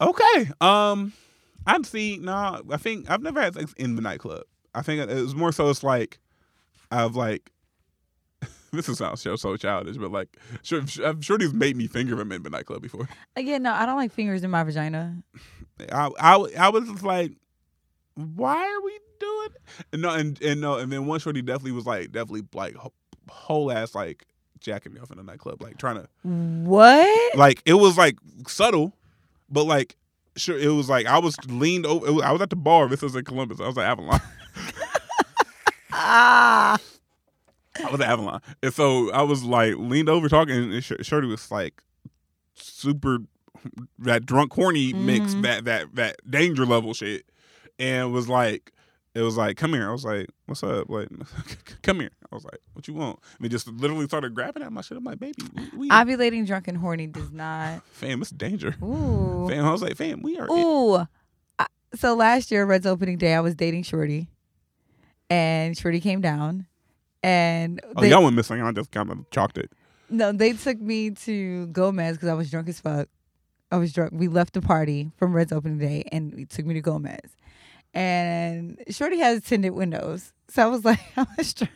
Okay. 0.02 0.50
Um, 0.60 1.14
I'm 1.68 1.84
see. 1.84 2.18
No, 2.18 2.62
I 2.70 2.78
think 2.78 3.10
I've 3.10 3.22
never 3.22 3.40
had 3.42 3.54
sex 3.54 3.74
in 3.78 3.96
the 3.96 4.02
nightclub. 4.02 4.44
I 4.74 4.82
think 4.82 5.10
it 5.10 5.14
was 5.14 5.36
more 5.36 5.52
so. 5.52 5.70
It's 5.70 5.84
like 5.84 6.20
I've 6.92 7.16
like 7.16 7.52
this 8.72 8.88
is 8.90 8.98
sounds 8.98 9.22
so 9.22 9.36
so 9.36 9.56
childish, 9.58 9.98
but 9.98 10.12
like, 10.12 10.38
sure, 10.64 10.82
I'm 11.04 11.22
sure 11.22 11.38
these 11.38 11.54
made 11.54 11.76
me 11.76 11.88
finger 11.88 12.20
him 12.20 12.32
in 12.32 12.44
the 12.44 12.50
nightclub 12.50 12.82
before. 12.82 13.08
Again, 13.36 13.64
no, 13.64 13.74
I 13.74 13.86
don't 13.86 13.98
like 13.98 14.12
fingers 14.12 14.44
in 14.44 14.52
my 14.52 14.64
vagina. 14.64 15.22
I 15.92 16.10
I, 16.20 16.36
I 16.58 16.70
was 16.70 16.88
just 16.88 17.04
like, 17.04 17.34
why 18.16 18.58
are 18.58 18.82
we 18.82 19.00
doing? 19.20 19.50
And 19.94 20.02
no, 20.02 20.10
and 20.12 20.42
and 20.42 20.62
no, 20.62 20.78
and 20.78 20.92
then 20.92 21.06
one 21.06 21.20
shorty 21.20 21.42
definitely 21.42 21.74
was 21.74 21.86
like, 21.86 22.12
definitely 22.12 22.44
like 22.54 22.76
whole 23.30 23.72
ass 23.72 23.94
like 23.94 24.26
jacking 24.60 24.94
me 24.94 25.00
off 25.00 25.12
in 25.12 25.18
the 25.18 25.24
nightclub, 25.24 25.62
like 25.62 25.78
trying 25.78 25.98
to 25.98 26.08
what? 26.24 27.38
Like 27.38 27.62
it 27.66 27.74
was 27.74 27.98
like 27.98 28.18
subtle, 28.48 28.94
but 29.52 29.66
like 29.66 29.96
sure, 30.36 30.58
it 30.58 30.70
was 30.70 30.90
like 30.90 31.06
I 31.06 31.20
was 31.20 31.38
leaned 31.48 31.86
over. 31.86 32.12
Was, 32.12 32.24
I 32.24 32.32
was 32.32 32.42
at 32.42 32.50
the 32.50 32.56
bar. 32.56 32.88
This 32.88 33.02
was 33.02 33.16
in 33.16 33.26
Columbus. 33.26 33.60
I 33.60 33.68
was 33.68 33.78
at 33.78 33.86
Avalon. 33.86 34.22
ah. 35.92 36.80
I 37.84 37.90
was 37.90 38.02
at 38.02 38.10
Avalon, 38.10 38.42
and 38.62 38.74
so 38.74 39.12
I 39.12 39.22
was 39.22 39.44
like 39.44 39.76
leaned 39.78 40.10
over 40.10 40.28
talking, 40.28 40.74
and 40.74 40.84
Shorty 40.84 41.28
was 41.28 41.50
like 41.50 41.82
super 42.54 43.20
that 44.00 44.26
drunk 44.26 44.54
horny 44.54 44.92
mm-hmm. 44.92 45.06
mix, 45.06 45.34
that 45.36 45.66
that 45.66 45.96
that 45.96 46.18
danger 46.30 46.66
level 46.66 46.94
shit, 46.94 47.26
and 47.80 48.12
was 48.12 48.30
like. 48.30 48.72
It 49.14 49.22
was 49.22 49.36
like, 49.36 49.58
come 49.58 49.74
here. 49.74 49.90
I 49.90 49.92
was 49.92 50.06
like, 50.06 50.28
what's 50.46 50.64
up? 50.64 50.90
Like, 50.90 51.10
come 51.82 52.00
here. 52.00 52.12
I 52.32 52.36
was 52.36 52.46
like, 52.46 52.60
what 52.74 52.88
you 52.88 52.94
want? 52.94 53.20
And 53.38 53.46
they 53.46 53.50
just 53.50 53.68
literally 53.68 54.06
started 54.06 54.34
grabbing 54.34 54.64
at 54.64 54.72
my 54.72 54.82
shit. 54.82 54.98
I'm 54.98 55.04
like, 55.04 55.20
baby, 55.20 55.44
we, 55.76 55.90
ovulating 55.90 56.48
drunk 56.48 56.70
and 56.70 56.78
horny 56.78 57.08
does 57.08 57.30
not. 57.32 57.84
Fam, 57.92 58.22
it's 58.22 58.32
danger. 58.32 58.76
Ooh. 58.82 59.48
Fam, 59.50 59.66
I 59.66 59.72
was 59.72 59.82
like, 59.82 59.98
fam, 59.98 60.22
we 60.22 60.38
are. 60.38 60.50
Ooh. 60.50 61.06
I, 61.60 61.66
so 61.94 62.16
last 62.16 62.52
year, 62.52 62.66
Red's 62.66 62.86
opening 62.86 63.18
day, 63.18 63.34
I 63.34 63.42
was 63.42 63.54
dating 63.54 63.84
Shorty, 63.84 64.30
and 65.30 65.78
Shorty 65.78 66.00
came 66.00 66.22
down, 66.22 66.68
and 67.22 67.82
oh, 67.98 68.04
y'all 68.04 68.24
went 68.24 68.36
missing. 68.38 68.62
I 68.62 68.72
just 68.72 68.92
kind 68.92 69.12
of 69.12 69.30
chalked 69.30 69.58
it. 69.58 69.72
No, 70.10 70.32
they 70.32 70.54
took 70.54 70.80
me 70.80 71.12
to 71.12 71.68
Gomez 71.68 72.16
because 72.16 72.30
I 72.30 72.34
was 72.34 72.50
drunk 72.50 72.70
as 72.70 72.80
fuck. 72.80 73.10
I 73.72 73.78
was 73.78 73.92
drunk. 73.92 74.14
We 74.14 74.28
left 74.30 74.54
the 74.54 74.62
party 74.62 75.12
from 75.18 75.34
Red's 75.34 75.52
opening 75.52 75.80
day, 75.80 76.06
and 76.14 76.34
we 76.34 76.46
took 76.46 76.66
me 76.66 76.74
to 76.76 76.82
Gomez. 76.82 77.36
And 77.94 78.82
Shorty 78.90 79.20
has 79.20 79.44
tinted 79.44 79.74
windows, 79.74 80.32
so 80.48 80.64
I 80.64 80.66
was 80.68 80.86
like, 80.86 81.00
I 81.18 81.26
was 81.38 81.54
trying, 81.54 81.72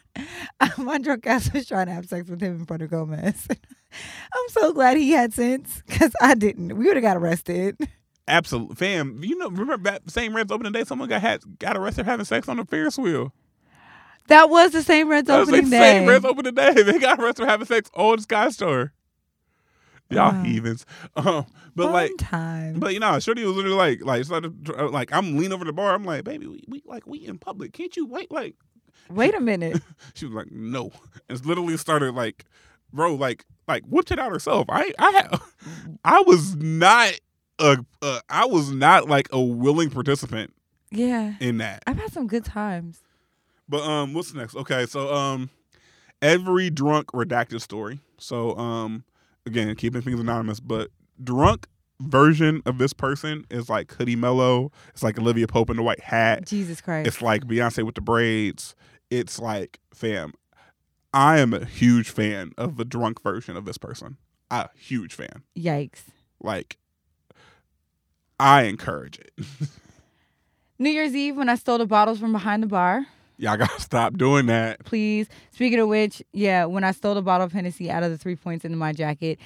my 0.78 0.98
drunk 0.98 1.28
ass 1.28 1.52
was 1.54 1.68
trying 1.68 1.88
to 1.88 1.94
have 1.94 2.06
sex 2.06 2.30
with 2.30 2.42
him 2.42 2.60
in 2.60 2.66
front 2.66 2.84
of 2.84 2.90
Gomez. 2.90 3.48
I'm 3.50 4.50
so 4.50 4.74
glad 4.74 4.98
he 4.98 5.12
had 5.12 5.34
sense 5.34 5.84
because 5.88 6.14
I 6.22 6.36
didn't. 6.36 6.78
We 6.78 6.86
would 6.86 6.96
have 6.98 7.04
got 7.04 7.18
arrested. 7.18 7.78
Absolutely, 8.28 8.76
fam. 8.76 9.24
You 9.24 9.38
know, 9.38 9.50
remember 9.50 9.90
that 9.90 10.10
same 10.10 10.36
Red's 10.36 10.52
opening 10.52 10.72
the 10.74 10.80
day, 10.80 10.86
someone 10.86 11.10
got 11.10 11.22
had 11.22 11.42
got 11.60 11.78
arrested 11.78 12.06
having 12.06 12.26
sex 12.26 12.50
on 12.50 12.60
a 12.60 12.66
Ferris 12.66 12.98
wheel. 12.98 13.34
That 14.28 14.50
was 14.50 14.72
the 14.72 14.82
same 14.82 15.08
Reds 15.10 15.28
That 15.28 15.38
was 15.38 15.50
opening 15.50 15.66
the 15.66 15.78
day. 15.78 16.00
same 16.00 16.08
Reds 16.10 16.26
opening 16.26 16.56
day. 16.56 16.74
They 16.74 16.98
got 16.98 17.20
arrested 17.20 17.44
for 17.44 17.48
having 17.50 17.68
sex 17.68 17.92
on 17.94 18.18
SkyStar. 18.18 18.90
Y'all 20.10 20.32
Wow. 20.34 20.44
heathens. 20.44 20.86
Um, 21.16 21.46
but 21.76 21.92
like, 21.92 22.12
time. 22.18 22.80
but 22.80 22.94
you 22.94 23.00
know, 23.00 23.20
Shorty 23.20 23.44
was 23.46 23.56
literally 23.56 23.76
like, 23.78 24.04
like, 24.06 24.24
started, 24.26 24.70
uh, 24.70 24.90
like, 24.90 25.12
I'm 25.12 25.36
leaning 25.38 25.54
over 25.54 25.66
the 25.66 25.74
bar. 25.74 25.94
I'm 25.94 26.04
like, 26.06 26.24
baby, 26.24 26.48
we, 26.48 26.64
we 26.68 26.82
like 26.86 27.06
we 27.08 27.26
in 27.26 27.38
public. 27.38 27.74
Can't 27.74 27.96
you 27.98 28.06
wait? 28.06 28.32
Like, 28.32 28.56
Wait 29.10 29.34
a 29.36 29.40
minute. 29.40 29.82
she 30.14 30.26
was 30.26 30.34
like, 30.36 30.52
no. 30.52 30.86
And 30.86 30.92
it's 31.38 31.46
literally 31.46 31.78
started 31.78 32.16
like, 32.16 32.46
bro, 32.94 33.16
like, 33.16 33.46
like 33.68 33.84
whipped 33.86 34.12
it 34.12 34.20
out 34.20 34.32
herself. 34.32 34.66
I, 34.70 34.92
I, 35.00 35.40
I 36.04 36.22
was 36.26 36.56
not 36.56 37.14
a, 37.60 37.78
uh, 38.02 38.20
was 38.48 38.72
not 38.72 39.08
like 39.10 39.28
a 39.32 39.40
willing 39.42 39.90
participant 39.90 40.54
Yeah. 40.92 41.34
in 41.40 41.58
that. 41.60 41.84
I've 41.88 41.98
had 41.98 42.12
some 42.14 42.28
good 42.28 42.46
times. 42.46 43.00
But 43.68 43.82
um, 43.82 44.14
what's 44.14 44.34
next? 44.34 44.56
Okay, 44.56 44.86
so 44.86 45.14
um, 45.14 45.50
every 46.22 46.70
drunk 46.70 47.08
redacted 47.08 47.62
story. 47.62 48.00
So 48.18 48.56
um, 48.58 49.04
again, 49.46 49.74
keeping 49.76 50.02
things 50.02 50.20
anonymous, 50.20 50.60
but 50.60 50.92
drunk 51.24 51.68
version 52.00 52.62
of 52.66 52.78
this 52.78 52.94
person 52.94 53.46
is 53.50 53.70
like 53.70 53.94
Hoodie 53.94 54.16
Melo. 54.16 54.72
It's 54.90 55.04
like 55.04 55.18
Olivia 55.20 55.48
Pope 55.48 55.70
in 55.70 55.78
the 55.78 55.84
white 55.84 56.02
hat. 56.02 56.46
Jesus 56.46 56.82
Christ. 56.82 57.08
It's 57.08 57.22
like 57.22 57.46
Beyonce 57.46 57.84
with 57.84 57.96
the 57.96 58.02
braids. 58.02 58.76
It's 59.10 59.40
like 59.40 59.80
fam. 59.94 60.34
I 61.14 61.40
am 61.40 61.54
a 61.54 61.64
huge 61.64 62.10
fan 62.10 62.52
of 62.58 62.76
the 62.78 62.84
drunk 62.86 63.22
version 63.22 63.56
of 63.56 63.66
this 63.66 63.78
person. 63.78 64.18
A 64.52 64.70
huge 64.76 65.14
fan. 65.14 65.44
Yikes. 65.58 66.02
Like, 66.42 66.78
I 68.40 68.64
encourage 68.64 69.20
it. 69.20 69.32
New 70.80 70.90
Year's 70.90 71.16
Eve 71.16 71.38
when 71.38 71.48
I 71.48 71.56
stole 71.56 71.78
the 71.78 71.86
bottles 71.86 72.20
from 72.20 72.34
behind 72.34 72.64
the 72.64 72.68
bar. 72.68 73.06
Y'all 73.38 73.58
gotta 73.58 73.80
stop 73.82 74.18
doing 74.18 74.46
that. 74.48 74.84
Please. 74.86 75.28
Speaking 75.52 75.80
of 75.80 75.88
which, 75.88 76.22
yeah, 76.34 76.66
when 76.66 76.84
I 76.84 76.92
stole 76.92 77.16
the 77.16 77.22
bottle 77.22 77.46
of 77.46 77.54
Hennessy 77.54 77.92
out 77.92 78.04
of 78.04 78.12
the 78.12 78.18
three 78.18 78.36
points 78.36 78.66
into 78.66 78.78
my 78.78 78.94
jacket, 78.94 79.40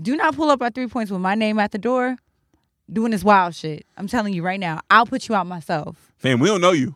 do 0.00 0.16
not 0.16 0.36
pull 0.36 0.50
up 0.50 0.62
at 0.62 0.74
three 0.74 0.86
points 0.86 1.10
with 1.10 1.20
my 1.20 1.34
name 1.34 1.58
at 1.58 1.72
the 1.72 1.78
door 1.78 2.16
doing 2.92 3.10
this 3.10 3.24
wild 3.24 3.54
shit. 3.54 3.86
I'm 3.96 4.08
telling 4.08 4.32
you 4.34 4.42
right 4.42 4.60
now, 4.60 4.80
I'll 4.90 5.06
put 5.06 5.28
you 5.28 5.34
out 5.34 5.46
myself. 5.46 6.12
Fam, 6.16 6.40
we 6.40 6.48
don't 6.48 6.60
know 6.60 6.72
you. 6.72 6.94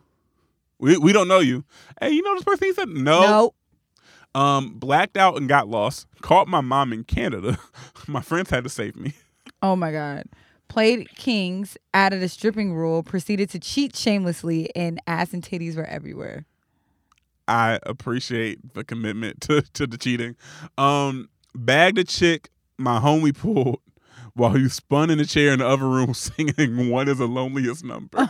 We 0.78 0.96
we 0.96 1.12
don't 1.12 1.28
know 1.28 1.40
you. 1.40 1.64
Hey, 2.00 2.10
you 2.10 2.22
know 2.22 2.34
this 2.34 2.44
person? 2.44 2.66
He 2.66 2.74
said 2.74 2.88
no. 2.88 3.22
Nope. 3.22 3.54
Um, 4.34 4.72
blacked 4.74 5.16
out 5.16 5.36
and 5.36 5.48
got 5.48 5.68
lost. 5.68 6.06
Caught 6.22 6.48
my 6.48 6.62
mom 6.62 6.92
in 6.92 7.04
Canada. 7.04 7.58
my 8.08 8.22
friends 8.22 8.50
had 8.50 8.64
to 8.64 8.70
save 8.70 8.96
me. 8.96 9.12
Oh 9.60 9.76
my 9.76 9.92
God. 9.92 10.24
Played 10.72 11.14
Kings, 11.16 11.76
added 11.92 12.22
a 12.22 12.30
stripping 12.30 12.72
rule, 12.72 13.02
proceeded 13.02 13.50
to 13.50 13.58
cheat 13.58 13.94
shamelessly, 13.94 14.74
and 14.74 15.02
ass 15.06 15.34
and 15.34 15.42
titties 15.42 15.76
were 15.76 15.84
everywhere. 15.84 16.46
I 17.46 17.78
appreciate 17.82 18.72
the 18.72 18.82
commitment 18.82 19.42
to, 19.42 19.60
to 19.60 19.86
the 19.86 19.98
cheating. 19.98 20.34
Um, 20.78 21.28
bagged 21.54 21.98
a 21.98 22.04
chick 22.04 22.48
my 22.78 23.00
homie 23.00 23.36
pulled 23.36 23.80
while 24.32 24.54
he 24.54 24.66
spun 24.70 25.10
in 25.10 25.20
a 25.20 25.26
chair 25.26 25.52
in 25.52 25.58
the 25.58 25.66
other 25.66 25.86
room 25.86 26.14
singing 26.14 26.88
"One 26.88 27.06
is 27.06 27.18
the 27.18 27.28
loneliest 27.28 27.84
number." 27.84 28.16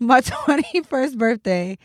my 0.00 0.22
21st 0.22 1.18
birthday, 1.18 1.76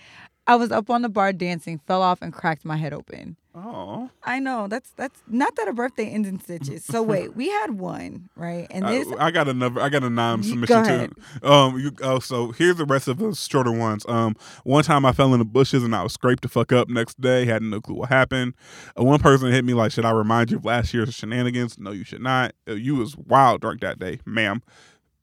I 0.46 0.56
was 0.56 0.72
up 0.72 0.90
on 0.90 1.02
the 1.02 1.10
bar 1.10 1.32
dancing, 1.32 1.80
fell 1.88 2.02
off, 2.02 2.22
and 2.22 2.34
cracked 2.34 2.66
my 2.66 2.76
head 2.76 2.94
open. 2.94 3.38
Oh, 3.56 4.10
I 4.24 4.40
know 4.40 4.68
that's 4.68 4.90
that's 4.92 5.22
not 5.28 5.56
that 5.58 5.68
a 5.68 5.74
birthday 5.74 6.08
ends 6.08 6.28
in 6.28 6.40
stitches. 6.40 6.84
So 6.84 7.04
wait, 7.04 7.36
we 7.36 7.50
had 7.50 7.72
one 7.80 8.30
right, 8.36 8.66
and 8.72 8.86
this 8.88 9.08
I, 9.20 9.28
I 9.28 9.32
got 9.32 9.48
another. 9.48 9.80
I 9.80 9.90
got 9.90 10.04
a 10.04 10.10
non 10.10 10.42
submission 10.42 11.14
too. 11.42 11.48
Um, 11.48 11.78
you, 11.80 11.92
oh, 12.02 12.18
so 12.18 12.52
here's 12.52 12.78
the 12.78 12.86
rest 12.86 13.08
of 13.08 13.20
the 13.20 13.36
shorter 13.36 13.72
ones. 13.72 14.06
Um, 14.08 14.36
one 14.64 14.84
time 14.84 15.06
I 15.06 15.12
fell 15.12 15.34
in 15.34 15.40
the 15.40 15.46
bushes 15.46 15.84
and 15.84 15.96
I 15.96 16.02
was 16.02 16.14
scraped 16.14 16.42
the 16.42 16.50
fuck 16.50 16.72
up. 16.72 16.90
Next 16.90 17.22
day, 17.22 17.46
had 17.46 17.62
no 17.62 17.80
clue 17.80 17.96
what 17.96 18.10
happened. 18.10 18.56
Uh, 19.00 19.04
one 19.04 19.20
person 19.20 19.52
hit 19.52 19.64
me 19.64 19.76
like, 19.76 19.92
"Should 19.92 20.06
I 20.06 20.12
remind 20.12 20.50
you 20.50 20.58
of 20.58 20.66
last 20.66 20.92
year's 20.94 21.14
shenanigans?" 21.14 21.78
No, 21.78 21.92
you 21.92 22.04
should 22.04 22.22
not. 22.22 22.54
Uh, 22.68 22.74
you 22.74 22.96
was 22.96 23.16
wild 23.16 23.62
drunk 23.62 23.82
that 23.82 24.00
day, 24.00 24.20
ma'am. 24.26 24.64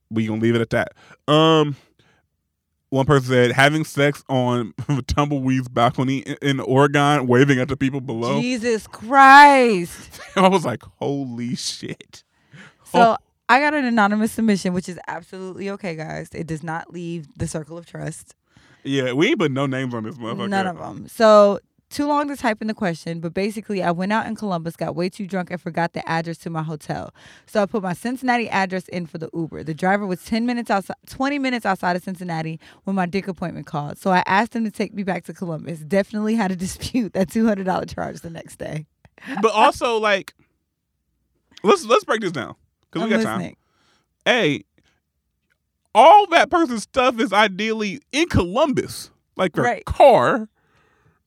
We 0.09 0.27
gonna 0.27 0.41
leave 0.41 0.55
it 0.55 0.61
at 0.61 0.71
that. 0.71 0.93
Um. 1.27 1.77
One 2.91 3.07
person 3.07 3.29
said 3.29 3.53
having 3.53 3.85
sex 3.85 4.23
on 4.29 4.75
the 4.89 5.03
tumbleweed's 5.07 5.69
balcony 5.69 6.19
in, 6.19 6.37
in 6.43 6.61
Oregon, 6.61 7.27
waving 7.27 7.59
at 7.61 7.69
the 7.69 7.77
people 7.77 8.01
below. 8.01 8.41
Jesus 8.41 8.87
Christ. 8.89 10.21
I 10.37 10.49
was 10.49 10.65
like, 10.65 10.83
"Holy 10.99 11.55
shit!" 11.55 12.25
So 12.85 13.01
Oh. 13.01 13.17
I 13.49 13.59
got 13.59 13.75
an 13.75 13.85
anonymous 13.85 14.31
submission, 14.33 14.75
which 14.75 14.89
is 14.89 14.99
absolutely 15.09 15.71
okay, 15.71 15.97
guys. 15.97 16.29
It 16.33 16.47
does 16.47 16.63
not 16.63 16.93
leave 16.93 17.27
the 17.37 17.49
circle 17.49 17.77
of 17.77 17.85
trust. 17.85 18.37
Yeah, 18.85 19.13
we 19.13 19.27
ain't 19.29 19.41
put 19.41 19.51
no 19.51 19.67
names 19.67 19.93
on 19.93 20.05
this 20.05 20.17
motherfucker. 20.17 20.49
None 20.49 20.67
of 20.69 20.79
them. 20.79 21.09
So 21.09 21.59
too 21.91 22.07
long 22.07 22.29
to 22.29 22.37
type 22.37 22.63
in 22.63 22.69
the 22.69 22.75
question, 22.75 23.19
but 23.21 23.35
basically, 23.35 23.83
I 23.83 23.91
went 23.91 24.13
out 24.13 24.27
in 24.27 24.37
Columbus, 24.37 24.77
got 24.77 24.95
way 24.95 25.09
too 25.09 25.27
drunk, 25.27 25.51
and 25.51 25.61
forgot 25.61 25.93
the 25.93 26.09
address 26.09 26.39
to 26.39 26.51
my 26.51 26.63
hotel. 26.63 27.13
So 27.47 27.61
I 27.63 27.67
put 27.67 27.83
my 27.83 27.93
Cincinnati 27.93 28.49
address 28.49 28.87
in 28.89 29.07
for 29.07 29.19
the 29.19 29.29
Uber. 29.35 29.65
The 29.65 29.75
driver 29.75 30.07
was 30.07 30.25
ten 30.25 30.47
minutes 30.47 30.71
outside, 30.71 30.97
twenty 31.09 31.39
minutes 31.39 31.67
outside 31.67 31.97
of 31.97 32.03
Cincinnati 32.05 32.61
when 32.85 32.95
my 32.97 33.07
dick 33.07 33.27
appointment 33.29 33.67
called. 33.67 33.99
So 33.99 34.11
I 34.13 34.23
asked 34.27 34.55
him 34.55 34.65
to 34.65 34.71
take 34.71 34.95
me 34.95 35.03
back 35.03 35.25
to 35.25 35.33
Columbus. 35.35 35.81
Definitely 35.81 36.37
had 36.37 36.51
a 36.53 36.57
dispute 36.67 37.13
that 37.15 37.29
two 37.31 37.45
hundred 37.47 37.65
dollar 37.65 37.87
charge 37.87 38.21
the 38.21 38.31
next 38.31 38.57
day. 38.57 38.87
but 39.43 39.53
also 39.53 39.99
like 39.99 40.35
let's 41.63 41.85
let's 41.85 42.05
break 42.05 42.21
this 42.21 42.33
down 42.33 42.55
because 42.91 43.05
we 43.05 43.11
got 43.11 43.23
time. 43.23 43.39
listening. 43.39 43.57
Hey, 44.25 44.65
all 45.95 46.27
that 46.29 46.51
person's 46.51 46.83
stuff 46.85 47.19
is 47.19 47.33
ideally 47.33 48.01
in 48.13 48.29
Columbus, 48.29 49.11
like 49.37 49.53
their 49.55 49.65
Right. 49.65 49.85
car, 49.85 50.49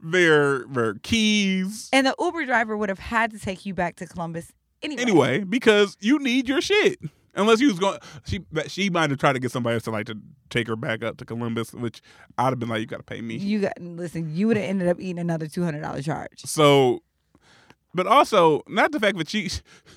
their 0.03 0.65
their 0.67 0.95
keys. 0.95 1.89
And 1.93 2.05
the 2.05 2.15
Uber 2.19 2.45
driver 2.45 2.77
would 2.77 2.89
have 2.89 2.99
had 2.99 3.31
to 3.31 3.39
take 3.39 3.65
you 3.65 3.73
back 3.73 3.95
to 3.97 4.05
Columbus 4.05 4.51
anyway. 4.81 5.01
Anyway, 5.01 5.43
because 5.43 5.97
you 5.99 6.19
need 6.19 6.47
your 6.47 6.61
shit. 6.61 6.99
Unless 7.35 7.61
you 7.61 7.67
was 7.69 7.79
going, 7.79 7.97
she 8.25 8.41
she 8.67 8.89
might 8.91 9.09
have 9.09 9.17
tried 9.19 9.33
to 9.33 9.39
get 9.39 9.51
somebody 9.51 9.73
else 9.73 9.83
to 9.83 9.91
like 9.91 10.05
to 10.05 10.17
take 10.51 10.67
her 10.67 10.75
back 10.75 11.03
up 11.03 11.17
to 11.17 11.25
Columbus, 11.25 11.73
which 11.73 11.99
I'd 12.37 12.49
have 12.51 12.59
been 12.59 12.69
like, 12.69 12.81
you 12.81 12.85
got 12.85 12.97
to 12.97 13.03
pay 13.03 13.21
me. 13.21 13.37
You 13.37 13.59
got 13.61 13.73
listen. 13.81 14.35
You 14.35 14.47
would 14.47 14.57
have 14.57 14.67
ended 14.67 14.87
up 14.87 14.99
eating 14.99 15.17
another 15.17 15.47
two 15.47 15.63
hundred 15.63 15.81
dollar 15.81 16.01
charge. 16.03 16.41
So, 16.45 17.01
but 17.93 18.05
also 18.05 18.61
not 18.67 18.91
the 18.91 18.99
fact 18.99 19.17
that 19.17 19.29
she, 19.29 19.49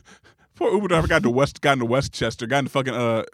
poor 0.55 0.73
Uber 0.73 0.89
driver 0.89 1.07
got 1.09 1.23
to 1.24 1.31
West, 1.31 1.61
got 1.61 1.74
into 1.74 1.85
Westchester, 1.85 2.47
got 2.47 2.61
into 2.61 2.70
fucking 2.70 2.95
uh, 2.95 3.24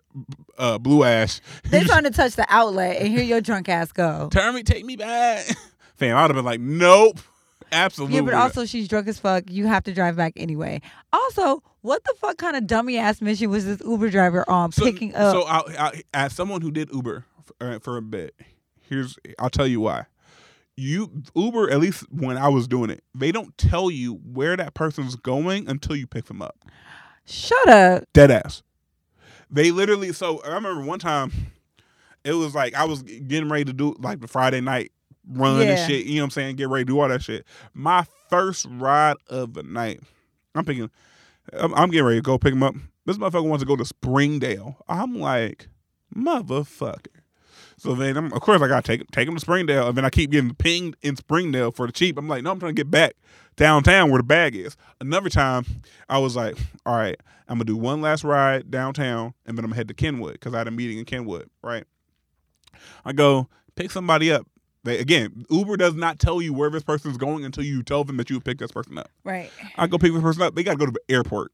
uh, 0.58 0.78
Blue 0.78 1.04
Ash. 1.04 1.40
They 1.70 1.80
trying 1.84 2.02
to 2.02 2.10
touch 2.10 2.34
the 2.34 2.46
outlet, 2.48 2.96
and 2.96 3.06
here 3.06 3.22
your 3.22 3.40
drunk 3.40 3.68
ass 3.68 3.92
go. 3.92 4.28
Turn 4.32 4.56
me, 4.56 4.64
take 4.64 4.84
me 4.84 4.96
back, 4.96 5.46
fam. 6.02 6.16
I'd 6.16 6.22
have 6.22 6.34
been 6.34 6.44
like, 6.44 6.60
nope, 6.60 7.20
absolutely. 7.70 8.16
Yeah, 8.16 8.22
but 8.22 8.34
also 8.34 8.64
she's 8.64 8.88
drunk 8.88 9.08
as 9.08 9.18
fuck. 9.18 9.44
You 9.48 9.66
have 9.66 9.84
to 9.84 9.94
drive 9.94 10.16
back 10.16 10.32
anyway. 10.36 10.80
Also, 11.12 11.62
what 11.82 12.02
the 12.04 12.14
fuck 12.18 12.38
kind 12.38 12.56
of 12.56 12.66
dummy 12.66 12.98
ass 12.98 13.20
mission 13.20 13.50
was 13.50 13.64
this 13.64 13.80
Uber 13.80 14.10
driver 14.10 14.48
on 14.48 14.72
so, 14.72 14.84
picking 14.84 15.14
up? 15.14 15.32
So, 15.32 15.42
I, 15.44 15.62
I, 15.78 16.02
as 16.14 16.34
someone 16.34 16.60
who 16.60 16.70
did 16.70 16.90
Uber 16.92 17.24
for, 17.44 17.54
uh, 17.60 17.78
for 17.78 17.96
a 17.96 18.02
bit, 18.02 18.34
here's 18.80 19.16
I'll 19.38 19.50
tell 19.50 19.66
you 19.66 19.80
why. 19.80 20.06
You 20.74 21.22
Uber, 21.34 21.70
at 21.70 21.80
least 21.80 22.04
when 22.10 22.36
I 22.36 22.48
was 22.48 22.66
doing 22.66 22.90
it, 22.90 23.04
they 23.14 23.30
don't 23.30 23.56
tell 23.58 23.90
you 23.90 24.14
where 24.14 24.56
that 24.56 24.74
person's 24.74 25.16
going 25.16 25.68
until 25.68 25.96
you 25.96 26.06
pick 26.06 26.26
them 26.26 26.40
up. 26.40 26.58
Shut 27.26 27.68
up. 27.68 28.04
Dead 28.12 28.30
ass. 28.30 28.62
They 29.50 29.70
literally. 29.70 30.12
So 30.12 30.42
I 30.42 30.54
remember 30.54 30.82
one 30.82 30.98
time, 30.98 31.30
it 32.24 32.32
was 32.32 32.54
like 32.54 32.74
I 32.74 32.84
was 32.84 33.02
getting 33.02 33.50
ready 33.50 33.66
to 33.66 33.72
do 33.72 33.94
like 33.98 34.20
the 34.20 34.28
Friday 34.28 34.62
night 34.62 34.92
run 35.28 35.60
and 35.60 35.90
shit. 35.90 36.06
You 36.06 36.16
know 36.16 36.22
what 36.22 36.24
I'm 36.24 36.30
saying? 36.30 36.56
Get 36.56 36.68
ready 36.68 36.84
to 36.84 36.92
do 36.92 37.00
all 37.00 37.08
that 37.08 37.22
shit. 37.22 37.44
My 37.74 38.06
first 38.28 38.66
ride 38.68 39.16
of 39.28 39.54
the 39.54 39.62
night. 39.62 40.00
I'm 40.54 40.64
picking. 40.64 40.90
I'm, 41.52 41.74
I'm 41.74 41.90
getting 41.90 42.06
ready 42.06 42.18
to 42.18 42.22
go 42.22 42.38
pick 42.38 42.52
him 42.52 42.62
up. 42.62 42.74
This 43.04 43.18
motherfucker 43.18 43.48
wants 43.48 43.62
to 43.62 43.66
go 43.66 43.76
to 43.76 43.84
Springdale. 43.84 44.76
I'm 44.88 45.18
like, 45.18 45.68
motherfucker. 46.14 47.06
So 47.76 47.94
then, 47.94 48.16
I'm, 48.16 48.32
of 48.32 48.40
course, 48.40 48.62
I 48.62 48.68
gotta 48.68 48.82
take 48.82 49.10
take 49.10 49.26
him 49.26 49.34
to 49.34 49.40
Springdale, 49.40 49.88
and 49.88 49.96
then 49.96 50.04
I 50.04 50.10
keep 50.10 50.30
getting 50.30 50.54
pinged 50.54 50.96
in 51.02 51.16
Springdale 51.16 51.72
for 51.72 51.86
the 51.86 51.92
cheap. 51.92 52.16
I'm 52.16 52.28
like, 52.28 52.44
no, 52.44 52.52
I'm 52.52 52.60
trying 52.60 52.76
to 52.76 52.80
get 52.80 52.90
back 52.90 53.14
downtown 53.56 54.10
where 54.10 54.18
the 54.18 54.24
bag 54.24 54.54
is. 54.54 54.76
Another 55.00 55.28
time, 55.28 55.66
I 56.08 56.18
was 56.18 56.36
like, 56.36 56.56
all 56.86 56.96
right, 56.96 57.18
I'm 57.48 57.56
gonna 57.56 57.64
do 57.64 57.76
one 57.76 58.00
last 58.00 58.22
ride 58.22 58.70
downtown, 58.70 59.34
and 59.46 59.58
then 59.58 59.64
I'm 59.64 59.70
gonna 59.70 59.76
head 59.78 59.88
to 59.88 59.94
Kenwood 59.94 60.34
because 60.34 60.54
I 60.54 60.58
had 60.58 60.68
a 60.68 60.70
meeting 60.70 60.98
in 60.98 61.04
Kenwood. 61.04 61.50
Right? 61.60 61.84
I 63.04 63.12
go 63.12 63.48
pick 63.74 63.90
somebody 63.90 64.30
up. 64.30 64.46
They, 64.84 64.98
again, 64.98 65.46
Uber 65.48 65.76
does 65.76 65.94
not 65.94 66.18
tell 66.18 66.42
you 66.42 66.52
where 66.52 66.70
this 66.70 66.82
person's 66.82 67.16
going 67.16 67.44
until 67.44 67.64
you 67.64 67.82
tell 67.82 68.02
them 68.04 68.16
that 68.16 68.30
you 68.30 68.40
pick 68.40 68.58
this 68.58 68.72
person 68.72 68.98
up. 68.98 69.10
Right. 69.24 69.50
I 69.76 69.86
go 69.86 69.96
pick 69.98 70.12
this 70.12 70.22
person 70.22 70.42
up. 70.42 70.54
They 70.54 70.62
gotta 70.64 70.78
go 70.78 70.86
to 70.86 70.92
the 70.92 71.14
airport. 71.14 71.52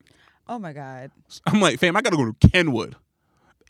Oh 0.49 0.59
my 0.59 0.73
god. 0.73 1.11
I'm 1.47 1.61
like, 1.61 1.79
fam, 1.79 1.97
I 1.97 2.01
gotta 2.01 2.17
go 2.17 2.33
to 2.33 2.49
Kenwood. 2.49 2.97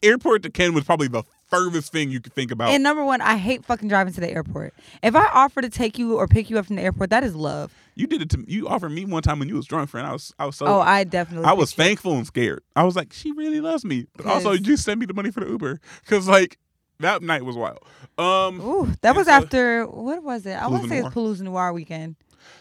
Airport 0.01 0.44
to 0.44 0.51
Kenwood 0.51 0.82
is 0.82 0.86
probably 0.86 1.09
the 1.09 1.24
furthest 1.48 1.90
thing 1.90 2.09
you 2.10 2.20
could 2.20 2.32
think 2.32 2.52
about. 2.52 2.70
And 2.70 2.85
number 2.85 3.05
one, 3.05 3.20
I 3.20 3.36
hate 3.36 3.64
fucking 3.64 3.89
driving 3.89 4.12
to 4.14 4.20
the 4.20 4.30
airport. 4.30 4.74
If 5.02 5.16
I 5.16 5.26
offer 5.26 5.60
to 5.60 5.68
take 5.68 5.98
you 5.98 6.16
or 6.16 6.28
pick 6.28 6.51
you 6.51 6.59
up 6.59 6.66
from 6.66 6.76
the 6.76 6.82
airport, 6.82 7.10
that 7.10 7.24
is 7.24 7.35
love. 7.35 7.74
you 7.97 8.06
did 8.06 8.22
it 8.22 8.30
to 8.30 8.44
you 8.47 8.68
offered 8.68 8.90
me 8.90 9.05
one 9.06 9.22
time 9.22 9.40
when 9.40 9.48
you 9.48 9.56
was 9.56 9.66
drunk, 9.66 9.90
friend. 9.90 10.06
I 10.06 10.12
was 10.12 10.32
I 10.39 10.47
was 10.47 10.55
so 10.55 10.66
oh, 10.66 10.80
I 10.80 11.02
definitely. 11.02 11.47
I 11.47 11.52
was 11.52 11.72
picked 11.72 11.78
you. 11.78 11.85
thankful 11.85 12.12
and 12.14 12.26
scared. 12.26 12.62
I 12.76 12.85
was 12.85 12.94
like, 12.94 13.12
she 13.12 13.32
really 13.32 13.60
loves 13.60 13.85
me. 13.85 14.06
But 14.16 14.26
also 14.26 14.52
you 14.52 14.76
send 14.76 15.01
me 15.01 15.06
the 15.06 15.14
money 15.14 15.32
for 15.32 15.40
the 15.40 15.48
Uber 15.48 15.80
because 16.05 16.28
like 16.28 16.59
that 17.01 17.23
night 17.23 17.45
was 17.45 17.57
wild. 17.57 17.79
Um, 18.16 18.61
Ooh, 18.61 18.93
that 19.03 19.15
was 19.15 19.29
after 19.29 19.87
what 19.87 20.23
was 20.23 20.47
it? 20.47 20.55
I 20.55 20.66
want 20.66 20.85
to 20.85 20.89
say 20.89 20.99
it's 20.99 21.09
Palooza 21.09 21.43
Noir 21.43 21.73
weekend. 21.73 22.16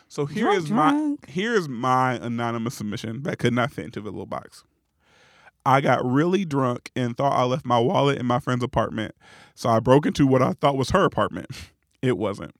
so 0.07 0.25
here 0.25 0.45
Drunk, 0.45 0.57
is 0.59 0.69
my 0.71 0.91
drunk. 0.91 1.29
here 1.29 1.53
is 1.55 1.67
my 1.67 2.13
anonymous 2.15 2.75
submission 2.75 3.23
that 3.23 3.39
could 3.39 3.53
not 3.53 3.71
fit 3.71 3.85
into 3.85 4.01
the 4.01 4.09
little 4.11 4.25
box. 4.25 4.63
I 5.65 5.81
got 5.81 6.05
really 6.05 6.45
drunk 6.45 6.91
and 6.95 7.17
thought 7.17 7.33
I 7.33 7.43
left 7.43 7.65
my 7.65 7.79
wallet 7.79 8.17
in 8.19 8.25
my 8.25 8.39
friend's 8.39 8.63
apartment, 8.63 9.13
so 9.53 9.69
I 9.69 9.79
broke 9.79 10.05
into 10.05 10.25
what 10.25 10.41
I 10.41 10.53
thought 10.53 10.77
was 10.77 10.91
her 10.91 11.05
apartment. 11.05 11.47
It 11.99 12.15
wasn't. 12.19 12.53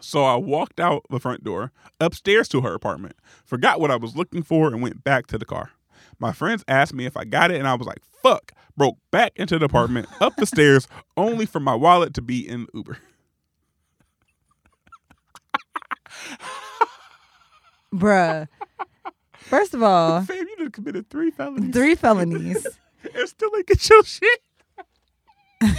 So 0.00 0.24
I 0.24 0.36
walked 0.36 0.80
out 0.80 1.04
the 1.10 1.20
front 1.20 1.44
door, 1.44 1.72
upstairs 2.00 2.48
to 2.48 2.62
her 2.62 2.72
apartment, 2.72 3.16
forgot 3.44 3.80
what 3.80 3.90
I 3.90 3.96
was 3.96 4.16
looking 4.16 4.42
for, 4.42 4.68
and 4.68 4.80
went 4.80 5.04
back 5.04 5.26
to 5.26 5.36
the 5.38 5.44
car. 5.44 5.72
My 6.18 6.32
friends 6.32 6.64
asked 6.66 6.94
me 6.94 7.04
if 7.04 7.18
I 7.18 7.24
got 7.24 7.50
it, 7.50 7.58
and 7.58 7.68
I 7.68 7.74
was 7.74 7.86
like, 7.86 8.00
fuck. 8.22 8.52
Broke 8.76 8.98
back 9.10 9.32
into 9.36 9.58
the 9.58 9.64
apartment, 9.64 10.06
up 10.20 10.36
the 10.36 10.46
stairs, 10.46 10.86
only 11.16 11.46
for 11.46 11.60
my 11.60 11.74
wallet 11.74 12.12
to 12.14 12.22
be 12.22 12.46
in 12.46 12.66
Uber. 12.74 12.98
Bruh. 17.94 18.48
First 19.38 19.74
of 19.74 19.82
all, 19.82 20.22
Fam, 20.22 20.36
you 20.48 20.56
done 20.56 20.70
committed 20.70 21.08
three 21.08 21.30
felonies. 21.30 21.72
three 21.72 21.94
felonies. 21.94 22.66
and 23.14 23.28
still 23.28 23.50
ain't 23.56 23.66
get 23.66 23.88
your 23.88 24.02
shit. 24.04 24.40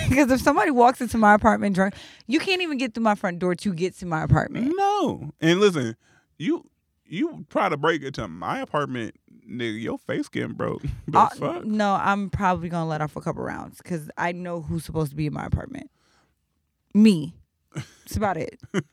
Because 0.10 0.32
if 0.32 0.42
somebody 0.42 0.72
walks 0.72 1.02
into 1.02 1.20
my 1.20 1.36
apartment 1.36 1.76
drunk, 1.76 1.94
you 2.26 2.40
can't 2.40 2.64
even 2.64 2.80
get 2.80 2.96
through 2.96 3.04
my 3.04 3.14
front 3.14 3.38
door 3.38 3.54
to 3.54 3.74
get 3.74 3.96
to 4.00 4.08
my 4.08 4.24
apartment. 4.24 4.74
No. 4.76 5.32
And 5.40 5.60
listen, 5.60 5.96
you 6.40 6.68
you 7.06 7.46
try 7.52 7.70
to 7.70 7.78
break 7.78 8.02
into 8.02 8.28
my 8.28 8.60
apartment, 8.60 9.16
nigga, 9.48 9.82
your 9.82 9.98
face 9.98 10.28
getting 10.30 10.54
broke. 10.54 10.82
The 11.08 11.20
Uh, 11.20 11.30
fuck? 11.30 11.66
no, 11.66 11.94
I'm 11.94 12.30
probably 12.30 12.70
gonna 12.70 12.88
let 12.90 13.02
off 13.02 13.16
a 13.16 13.22
couple 13.22 13.44
rounds 13.44 13.78
because 13.78 14.10
I 14.18 14.32
know 14.32 14.62
who's 14.62 14.84
supposed 14.86 15.12
to 15.12 15.16
be 15.16 15.28
in 15.28 15.34
my 15.34 15.46
apartment. 15.46 15.90
Me. 16.94 17.34
That's 17.76 18.16
about 18.18 18.38
it. 18.38 18.60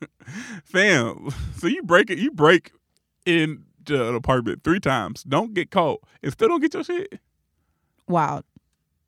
Fam. 0.65 1.29
So 1.57 1.67
you 1.67 1.81
break 1.83 2.09
it, 2.09 2.17
you 2.19 2.31
break 2.31 2.71
in 3.25 3.63
an 3.89 4.15
apartment 4.15 4.63
three 4.63 4.79
times. 4.79 5.23
Don't 5.23 5.53
get 5.53 5.71
caught 5.71 6.01
and 6.23 6.31
still 6.31 6.47
don't 6.49 6.59
get 6.61 6.73
your 6.73 6.83
shit. 6.83 7.19
Wild, 8.07 8.43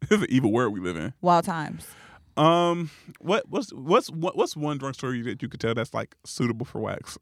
This 0.02 0.12
is 0.18 0.24
an 0.24 0.30
evil 0.32 0.52
world 0.52 0.74
we 0.74 0.80
live 0.80 0.96
in. 0.96 1.14
wild 1.22 1.46
times. 1.46 1.86
Um, 2.36 2.90
what 3.20 3.48
what's 3.50 3.72
what's 3.74 4.10
what, 4.12 4.36
what's 4.38 4.56
one 4.56 4.78
drunk 4.78 4.96
story 4.96 5.22
that 5.24 5.42
you 5.42 5.50
could 5.50 5.60
tell 5.60 5.74
that's 5.74 5.94
like 5.94 6.16
suitable 6.26 6.66
for 6.66 6.80
wax? 6.80 7.18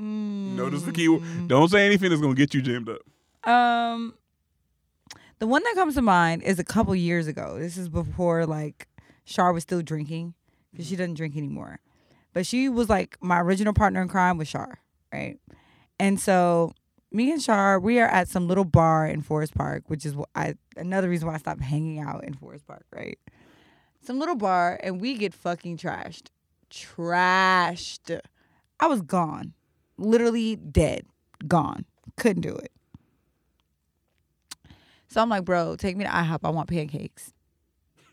Notice 0.00 0.82
the 0.82 0.92
keyword. 0.92 1.22
Don't 1.48 1.68
say 1.68 1.84
anything 1.86 2.10
that's 2.10 2.20
gonna 2.20 2.34
get 2.34 2.54
you 2.54 2.62
jammed 2.62 2.88
up. 2.88 3.48
Um, 3.48 4.14
the 5.38 5.46
one 5.46 5.62
that 5.64 5.74
comes 5.74 5.94
to 5.94 6.02
mind 6.02 6.42
is 6.42 6.58
a 6.58 6.64
couple 6.64 6.94
years 6.94 7.26
ago. 7.26 7.58
This 7.58 7.76
is 7.76 7.88
before 7.88 8.46
like 8.46 8.88
Shar 9.24 9.52
was 9.52 9.62
still 9.62 9.82
drinking 9.82 10.34
because 10.70 10.86
she 10.86 10.96
doesn't 10.96 11.14
drink 11.14 11.36
anymore. 11.36 11.80
But 12.32 12.46
she 12.46 12.68
was 12.68 12.88
like 12.88 13.16
my 13.20 13.40
original 13.40 13.72
partner 13.72 14.00
in 14.02 14.08
crime 14.08 14.38
was 14.38 14.48
Shar, 14.48 14.80
right? 15.12 15.38
And 15.98 16.18
so 16.18 16.72
me 17.12 17.32
and 17.32 17.42
Shar, 17.42 17.80
we 17.80 17.98
are 17.98 18.06
at 18.06 18.28
some 18.28 18.46
little 18.48 18.64
bar 18.64 19.06
in 19.06 19.22
Forest 19.22 19.54
Park, 19.54 19.84
which 19.88 20.06
is 20.06 20.14
I 20.34 20.54
another 20.76 21.08
reason 21.08 21.28
why 21.28 21.34
I 21.34 21.38
stopped 21.38 21.62
hanging 21.62 21.98
out 22.00 22.24
in 22.24 22.34
Forest 22.34 22.66
Park, 22.66 22.86
right? 22.94 23.18
Some 24.02 24.18
little 24.18 24.36
bar, 24.36 24.80
and 24.82 25.00
we 25.00 25.14
get 25.16 25.34
fucking 25.34 25.76
trashed, 25.76 26.28
trashed. 26.70 28.20
I 28.78 28.86
was 28.86 29.02
gone, 29.02 29.52
literally 30.00 30.56
dead, 30.56 31.04
gone. 31.46 31.84
Couldn't 32.16 32.42
do 32.42 32.54
it. 32.54 32.72
So 35.08 35.20
I'm 35.20 35.28
like, 35.28 35.44
bro, 35.44 35.76
take 35.76 35.96
me 35.96 36.04
to 36.04 36.10
IHOP. 36.10 36.40
I 36.44 36.50
want 36.50 36.68
pancakes. 36.68 37.32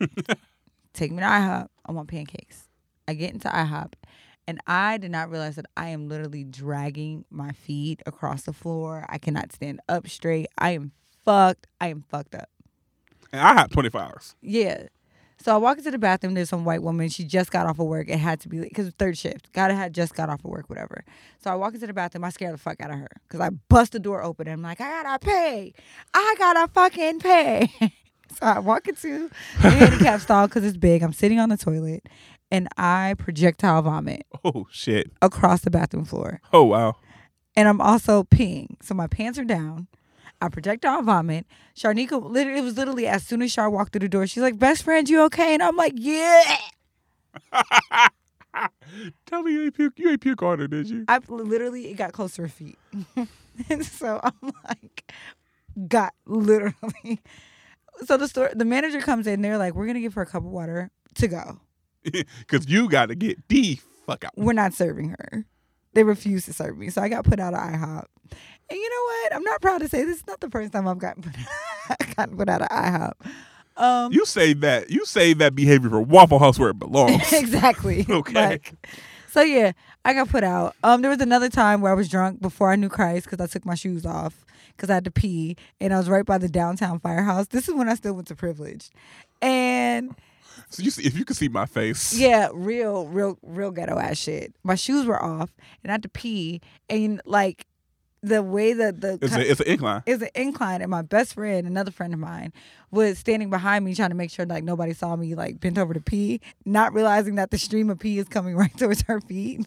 take 0.92 1.12
me 1.12 1.18
to 1.18 1.24
IHOP. 1.24 1.68
I 1.86 1.92
want 1.92 2.08
pancakes. 2.08 2.68
I 3.06 3.14
get 3.14 3.32
into 3.32 3.48
IHOP 3.48 3.92
and 4.48 4.60
I 4.66 4.96
did 4.96 5.10
not 5.10 5.30
realize 5.30 5.56
that 5.56 5.66
I 5.76 5.90
am 5.90 6.08
literally 6.08 6.42
dragging 6.42 7.26
my 7.30 7.52
feet 7.52 8.02
across 8.06 8.44
the 8.44 8.54
floor. 8.54 9.04
I 9.10 9.18
cannot 9.18 9.52
stand 9.52 9.80
up 9.90 10.08
straight. 10.08 10.46
I 10.56 10.70
am 10.70 10.92
fucked. 11.22 11.66
I 11.82 11.88
am 11.88 12.02
fucked 12.08 12.34
up. 12.34 12.48
And 13.30 13.42
I 13.42 13.52
have 13.52 13.68
24 13.68 14.00
hours. 14.00 14.36
Yeah. 14.40 14.84
So 15.40 15.54
I 15.54 15.56
walk 15.56 15.78
into 15.78 15.90
the 15.92 15.98
bathroom. 15.98 16.34
There's 16.34 16.48
some 16.48 16.64
white 16.64 16.82
woman. 16.82 17.08
She 17.08 17.24
just 17.24 17.50
got 17.52 17.66
off 17.66 17.78
of 17.78 17.86
work. 17.86 18.08
It 18.08 18.18
had 18.18 18.40
to 18.40 18.48
be 18.48 18.58
because 18.60 18.90
third 18.98 19.16
shift. 19.16 19.52
Gotta 19.52 19.74
had 19.74 19.94
just 19.94 20.14
got 20.14 20.28
off 20.28 20.40
of 20.44 20.50
work, 20.50 20.68
whatever. 20.68 21.04
So 21.42 21.50
I 21.50 21.54
walk 21.54 21.74
into 21.74 21.86
the 21.86 21.92
bathroom. 21.92 22.24
I 22.24 22.30
scare 22.30 22.50
the 22.50 22.58
fuck 22.58 22.80
out 22.80 22.90
of 22.90 22.98
her 22.98 23.08
because 23.28 23.40
I 23.40 23.50
bust 23.68 23.92
the 23.92 24.00
door 24.00 24.22
open. 24.22 24.48
And 24.48 24.54
I'm 24.54 24.62
like, 24.62 24.80
I 24.80 25.02
gotta 25.02 25.18
pay. 25.24 25.72
I 26.12 26.34
gotta 26.38 26.66
fucking 26.72 27.20
pay. 27.20 27.70
so 27.80 28.46
I 28.46 28.58
walk 28.58 28.88
into 28.88 29.30
the 29.62 29.70
handicap 29.70 30.20
stall 30.22 30.48
because 30.48 30.64
it's 30.64 30.76
big. 30.76 31.02
I'm 31.02 31.12
sitting 31.12 31.38
on 31.38 31.50
the 31.50 31.56
toilet, 31.56 32.08
and 32.50 32.68
I 32.76 33.14
projectile 33.18 33.82
vomit 33.82 34.26
Oh 34.44 34.66
shit. 34.70 35.12
across 35.22 35.60
the 35.60 35.70
bathroom 35.70 36.04
floor. 36.04 36.40
Oh 36.52 36.64
wow. 36.64 36.96
And 37.56 37.68
I'm 37.68 37.80
also 37.80 38.24
peeing. 38.24 38.76
So 38.82 38.94
my 38.94 39.06
pants 39.06 39.38
are 39.38 39.44
down. 39.44 39.86
I 40.40 40.48
projectile 40.48 41.02
vomit. 41.02 41.46
Sharnika, 41.76 42.22
literally, 42.22 42.60
it 42.60 42.62
was 42.62 42.76
literally 42.76 43.06
as 43.06 43.24
soon 43.24 43.42
as 43.42 43.50
Shar 43.52 43.68
walked 43.70 43.92
through 43.92 44.00
the 44.00 44.08
door, 44.08 44.26
she's 44.26 44.42
like, 44.42 44.58
"Best 44.58 44.82
friend, 44.84 45.08
you 45.08 45.22
okay?" 45.22 45.54
And 45.54 45.62
I'm 45.62 45.76
like, 45.76 45.94
"Yeah." 45.96 46.58
Tell 49.26 49.42
me 49.42 49.52
you 49.52 49.64
ain't 49.64 49.74
puke. 49.74 49.98
You 49.98 50.10
ain't 50.10 50.20
puke 50.20 50.42
on 50.42 50.58
her, 50.58 50.68
did 50.68 50.88
you? 50.88 51.04
I 51.08 51.20
literally 51.28 51.90
it 51.90 51.94
got 51.96 52.12
close 52.12 52.34
to 52.36 52.42
her 52.42 52.48
feet, 52.48 52.78
and 53.68 53.84
so 53.86 54.20
I'm 54.22 54.52
like, 54.68 55.12
got 55.86 56.14
literally. 56.26 57.20
So 58.04 58.16
the 58.16 58.28
store, 58.28 58.50
the 58.54 58.64
manager 58.64 59.00
comes 59.00 59.26
in. 59.26 59.42
They're 59.42 59.58
like, 59.58 59.74
"We're 59.74 59.86
gonna 59.86 60.00
give 60.00 60.14
her 60.14 60.22
a 60.22 60.26
cup 60.26 60.44
of 60.44 60.50
water 60.50 60.90
to 61.16 61.28
go. 61.28 61.60
Because 62.38 62.66
you 62.68 62.88
got 62.88 63.06
to 63.06 63.14
get 63.14 63.36
the 63.48 63.78
fuck 64.06 64.24
out. 64.24 64.32
We're 64.36 64.52
not 64.52 64.72
serving 64.72 65.10
her." 65.10 65.44
They 65.94 66.04
refused 66.04 66.46
to 66.46 66.52
serve 66.52 66.78
me, 66.78 66.90
so 66.90 67.02
I 67.02 67.08
got 67.08 67.24
put 67.24 67.40
out 67.40 67.54
of 67.54 67.60
IHOP. 67.60 68.04
And 68.70 68.78
you 68.78 68.90
know 68.90 69.02
what? 69.04 69.34
I'm 69.36 69.42
not 69.44 69.60
proud 69.62 69.78
to 69.78 69.88
say 69.88 70.04
this 70.04 70.18
is 70.18 70.26
not 70.26 70.40
the 70.40 70.50
first 70.50 70.72
time 70.72 70.86
I've 70.86 70.98
gotten 70.98 71.22
put, 71.22 72.16
gotten 72.16 72.36
put 72.36 72.48
out 72.48 72.62
of 72.62 72.68
IHOP. 72.68 73.12
Um, 73.76 74.12
You 74.12 74.24
say 74.26 74.52
that. 74.54 74.90
You 74.90 75.04
say 75.06 75.32
that 75.34 75.54
behavior 75.54 75.88
for 75.88 76.00
Waffle 76.02 76.38
House 76.38 76.58
where 76.58 76.70
it 76.70 76.78
belongs. 76.78 77.32
exactly. 77.32 78.04
Okay. 78.10 78.34
Like, 78.34 78.74
so 79.30 79.40
yeah, 79.42 79.72
I 80.04 80.14
got 80.14 80.28
put 80.28 80.42
out. 80.44 80.74
Um, 80.82 81.02
there 81.02 81.10
was 81.10 81.20
another 81.20 81.48
time 81.48 81.80
where 81.80 81.92
I 81.92 81.94
was 81.94 82.08
drunk 82.08 82.40
before 82.40 82.72
I 82.72 82.76
knew 82.76 82.88
Christ 82.88 83.26
because 83.26 83.40
I 83.42 83.46
took 83.46 83.64
my 83.64 83.74
shoes 83.74 84.04
off 84.04 84.44
because 84.76 84.90
I 84.90 84.94
had 84.94 85.04
to 85.04 85.10
pee, 85.10 85.56
and 85.80 85.92
I 85.92 85.98
was 85.98 86.08
right 86.08 86.24
by 86.24 86.38
the 86.38 86.48
downtown 86.48 86.98
firehouse. 86.98 87.48
This 87.48 87.68
is 87.68 87.74
when 87.74 87.88
I 87.88 87.94
still 87.94 88.14
went 88.14 88.28
to 88.28 88.34
privilege, 88.34 88.90
and 89.42 90.14
so 90.70 90.82
you 90.82 90.90
see, 90.90 91.02
if 91.04 91.16
you 91.16 91.24
can 91.24 91.36
see 91.36 91.48
my 91.48 91.66
face. 91.66 92.14
yeah, 92.16 92.48
real, 92.52 93.06
real, 93.06 93.38
real 93.42 93.70
ghetto 93.70 93.98
ass 93.98 94.16
shit. 94.18 94.54
My 94.64 94.74
shoes 94.76 95.04
were 95.06 95.22
off, 95.22 95.50
and 95.82 95.90
I 95.90 95.94
had 95.94 96.02
to 96.04 96.08
pee, 96.08 96.60
and 96.88 97.20
like 97.26 97.66
the 98.22 98.42
way 98.42 98.72
that 98.72 99.00
the 99.00 99.18
It's 99.22 99.34
a, 99.34 99.50
it's 99.50 99.60
an 99.60 99.66
incline. 99.68 100.02
It's 100.06 100.22
an 100.22 100.30
incline 100.34 100.82
and 100.82 100.90
my 100.90 101.02
best 101.02 101.34
friend 101.34 101.66
another 101.66 101.90
friend 101.90 102.12
of 102.12 102.18
mine 102.20 102.52
was 102.90 103.18
standing 103.18 103.48
behind 103.50 103.84
me 103.84 103.94
trying 103.94 104.08
to 104.10 104.16
make 104.16 104.30
sure 104.30 104.44
like 104.46 104.64
nobody 104.64 104.92
saw 104.92 105.14
me 105.16 105.34
like 105.34 105.60
bent 105.60 105.78
over 105.78 105.94
to 105.94 106.00
pee 106.00 106.40
not 106.64 106.92
realizing 106.92 107.36
that 107.36 107.50
the 107.50 107.58
stream 107.58 107.90
of 107.90 107.98
pee 107.98 108.18
is 108.18 108.26
coming 108.28 108.56
right 108.62 108.76
towards 108.76 109.02
her 109.02 109.20
feet 109.20 109.66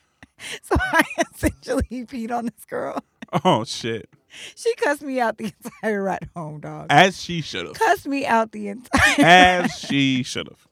so 0.62 0.74
i 0.78 1.02
essentially 1.34 1.84
peed 2.06 2.30
on 2.30 2.46
this 2.46 2.64
girl 2.68 3.02
Oh 3.44 3.64
shit. 3.64 4.08
she 4.54 4.74
cussed 4.76 5.02
me 5.02 5.18
out 5.20 5.38
the 5.38 5.52
entire 5.64 6.02
ride 6.02 6.28
home 6.36 6.60
dog 6.60 6.86
As 6.90 7.20
she 7.20 7.40
should 7.40 7.66
have. 7.66 7.74
cussed 7.74 8.06
me 8.06 8.24
out 8.26 8.52
the 8.52 8.68
entire 8.68 9.14
As 9.18 9.72
she 9.78 10.22
should 10.22 10.48
have. 10.48 10.66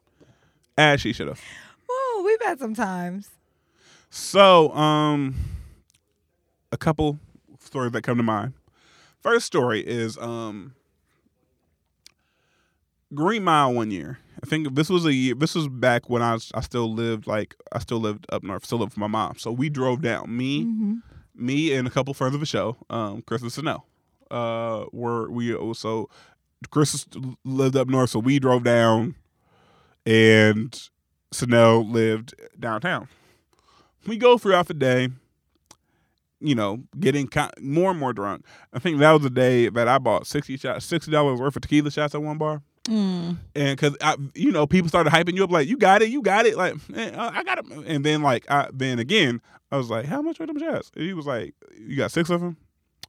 As 0.78 1.00
she 1.00 1.12
should 1.12 1.28
have. 1.28 1.40
Whoa, 1.88 2.24
we've 2.24 2.40
had 2.42 2.58
some 2.58 2.74
times 2.74 3.30
So, 4.10 4.72
um, 4.74 5.34
a 6.72 6.76
couple 6.76 7.18
stories 7.58 7.92
that 7.92 8.02
come 8.02 8.16
to 8.16 8.22
mind. 8.22 8.54
First 9.20 9.46
story 9.46 9.80
is 9.80 10.16
um, 10.18 10.74
Green 13.14 13.44
Mile 13.44 13.74
one 13.74 13.90
year. 13.90 14.18
I 14.42 14.46
think 14.46 14.74
this 14.74 14.88
was 14.88 15.04
a 15.04 15.12
year. 15.12 15.34
This 15.34 15.54
was 15.54 15.68
back 15.68 16.08
when 16.08 16.22
I 16.22 16.32
was, 16.32 16.50
I 16.54 16.60
still 16.62 16.92
lived 16.92 17.26
like 17.26 17.54
I 17.72 17.78
still 17.80 17.98
lived 17.98 18.26
up 18.30 18.42
north, 18.42 18.64
still 18.64 18.78
lived 18.78 18.92
with 18.92 18.98
my 18.98 19.06
mom. 19.06 19.36
So 19.36 19.52
we 19.52 19.68
drove 19.68 20.00
down. 20.00 20.34
Me, 20.34 20.64
Mm-hmm. 20.64 20.94
me, 21.34 21.74
and 21.74 21.86
a 21.86 21.90
couple 21.90 22.14
friends 22.14 22.34
of 22.34 22.40
the 22.40 22.46
show, 22.46 22.76
um, 22.88 23.22
Chris 23.22 23.42
and 23.42 23.50
Sanel, 23.50 23.82
uh, 24.30 24.86
were 24.92 25.30
we 25.30 25.54
also 25.54 26.08
Chris 26.70 27.06
lived 27.44 27.76
up 27.76 27.88
north, 27.88 28.10
so 28.10 28.18
we 28.18 28.38
drove 28.38 28.64
down, 28.64 29.14
and 30.06 30.88
Sanel 31.34 31.90
lived 31.90 32.34
downtown. 32.58 33.08
We 34.06 34.16
go 34.16 34.38
throughout 34.38 34.68
the 34.68 34.74
day. 34.74 35.08
You 36.40 36.54
know, 36.54 36.82
getting 36.98 37.28
more 37.60 37.90
and 37.90 38.00
more 38.00 38.12
drunk. 38.12 38.44
I 38.72 38.78
think 38.78 38.98
that 38.98 39.12
was 39.12 39.22
the 39.22 39.30
day 39.30 39.68
that 39.68 39.88
I 39.88 39.98
bought 39.98 40.26
sixty 40.26 40.56
shots, 40.56 40.84
sixty 40.86 41.10
dollars 41.10 41.40
worth 41.40 41.56
of 41.56 41.62
tequila 41.62 41.90
shots 41.90 42.14
at 42.14 42.22
one 42.22 42.38
bar. 42.38 42.62
Mm. 42.88 43.36
And 43.54 43.78
because 43.78 43.96
I, 44.00 44.16
you 44.34 44.50
know, 44.50 44.66
people 44.66 44.88
started 44.88 45.12
hyping 45.12 45.36
you 45.36 45.44
up 45.44 45.50
like, 45.50 45.68
"You 45.68 45.76
got 45.76 46.02
it, 46.02 46.08
you 46.08 46.22
got 46.22 46.46
it." 46.46 46.56
Like, 46.56 46.74
I 46.96 47.42
got 47.44 47.58
it. 47.58 47.66
And 47.86 48.04
then 48.04 48.22
like, 48.22 48.50
I 48.50 48.68
then 48.72 48.98
again, 48.98 49.40
I 49.70 49.76
was 49.76 49.90
like, 49.90 50.06
"How 50.06 50.22
much 50.22 50.40
are 50.40 50.46
them 50.46 50.58
shots?" 50.58 50.90
And 50.94 51.04
he 51.04 51.12
was 51.12 51.26
like, 51.26 51.54
"You 51.78 51.96
got 51.96 52.10
six 52.10 52.30
of 52.30 52.40
them." 52.40 52.56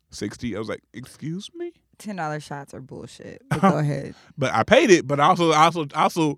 Sixty. 0.10 0.56
I 0.56 0.60
was 0.60 0.68
like, 0.68 0.84
"Excuse 0.94 1.50
me." 1.56 1.72
Ten 1.98 2.18
dollar 2.18 2.40
shots 2.40 2.74
are 2.74 2.82
bullshit. 2.82 3.42
But 3.50 3.62
go 3.62 3.78
ahead. 3.78 4.14
but 4.38 4.54
I 4.54 4.64
paid 4.64 4.90
it. 4.90 5.08
But 5.08 5.20
I 5.20 5.26
also, 5.26 5.54
also, 5.54 5.88
I 5.96 6.04
also, 6.04 6.38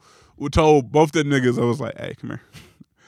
told 0.52 0.92
both 0.92 1.12
the 1.12 1.24
niggas, 1.24 1.60
I 1.60 1.66
was 1.66 1.82
like, 1.82 1.98
"Hey, 1.98 2.16
come 2.20 2.32
here." 2.32 2.42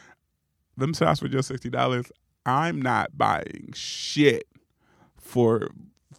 them 0.78 0.94
shots 0.94 1.22
were 1.22 1.28
just 1.28 1.48
sixty 1.48 1.70
dollars. 1.70 2.12
I'm 2.46 2.82
not 2.82 3.18
buying 3.18 3.72
shit 3.74 4.48
for 5.18 5.70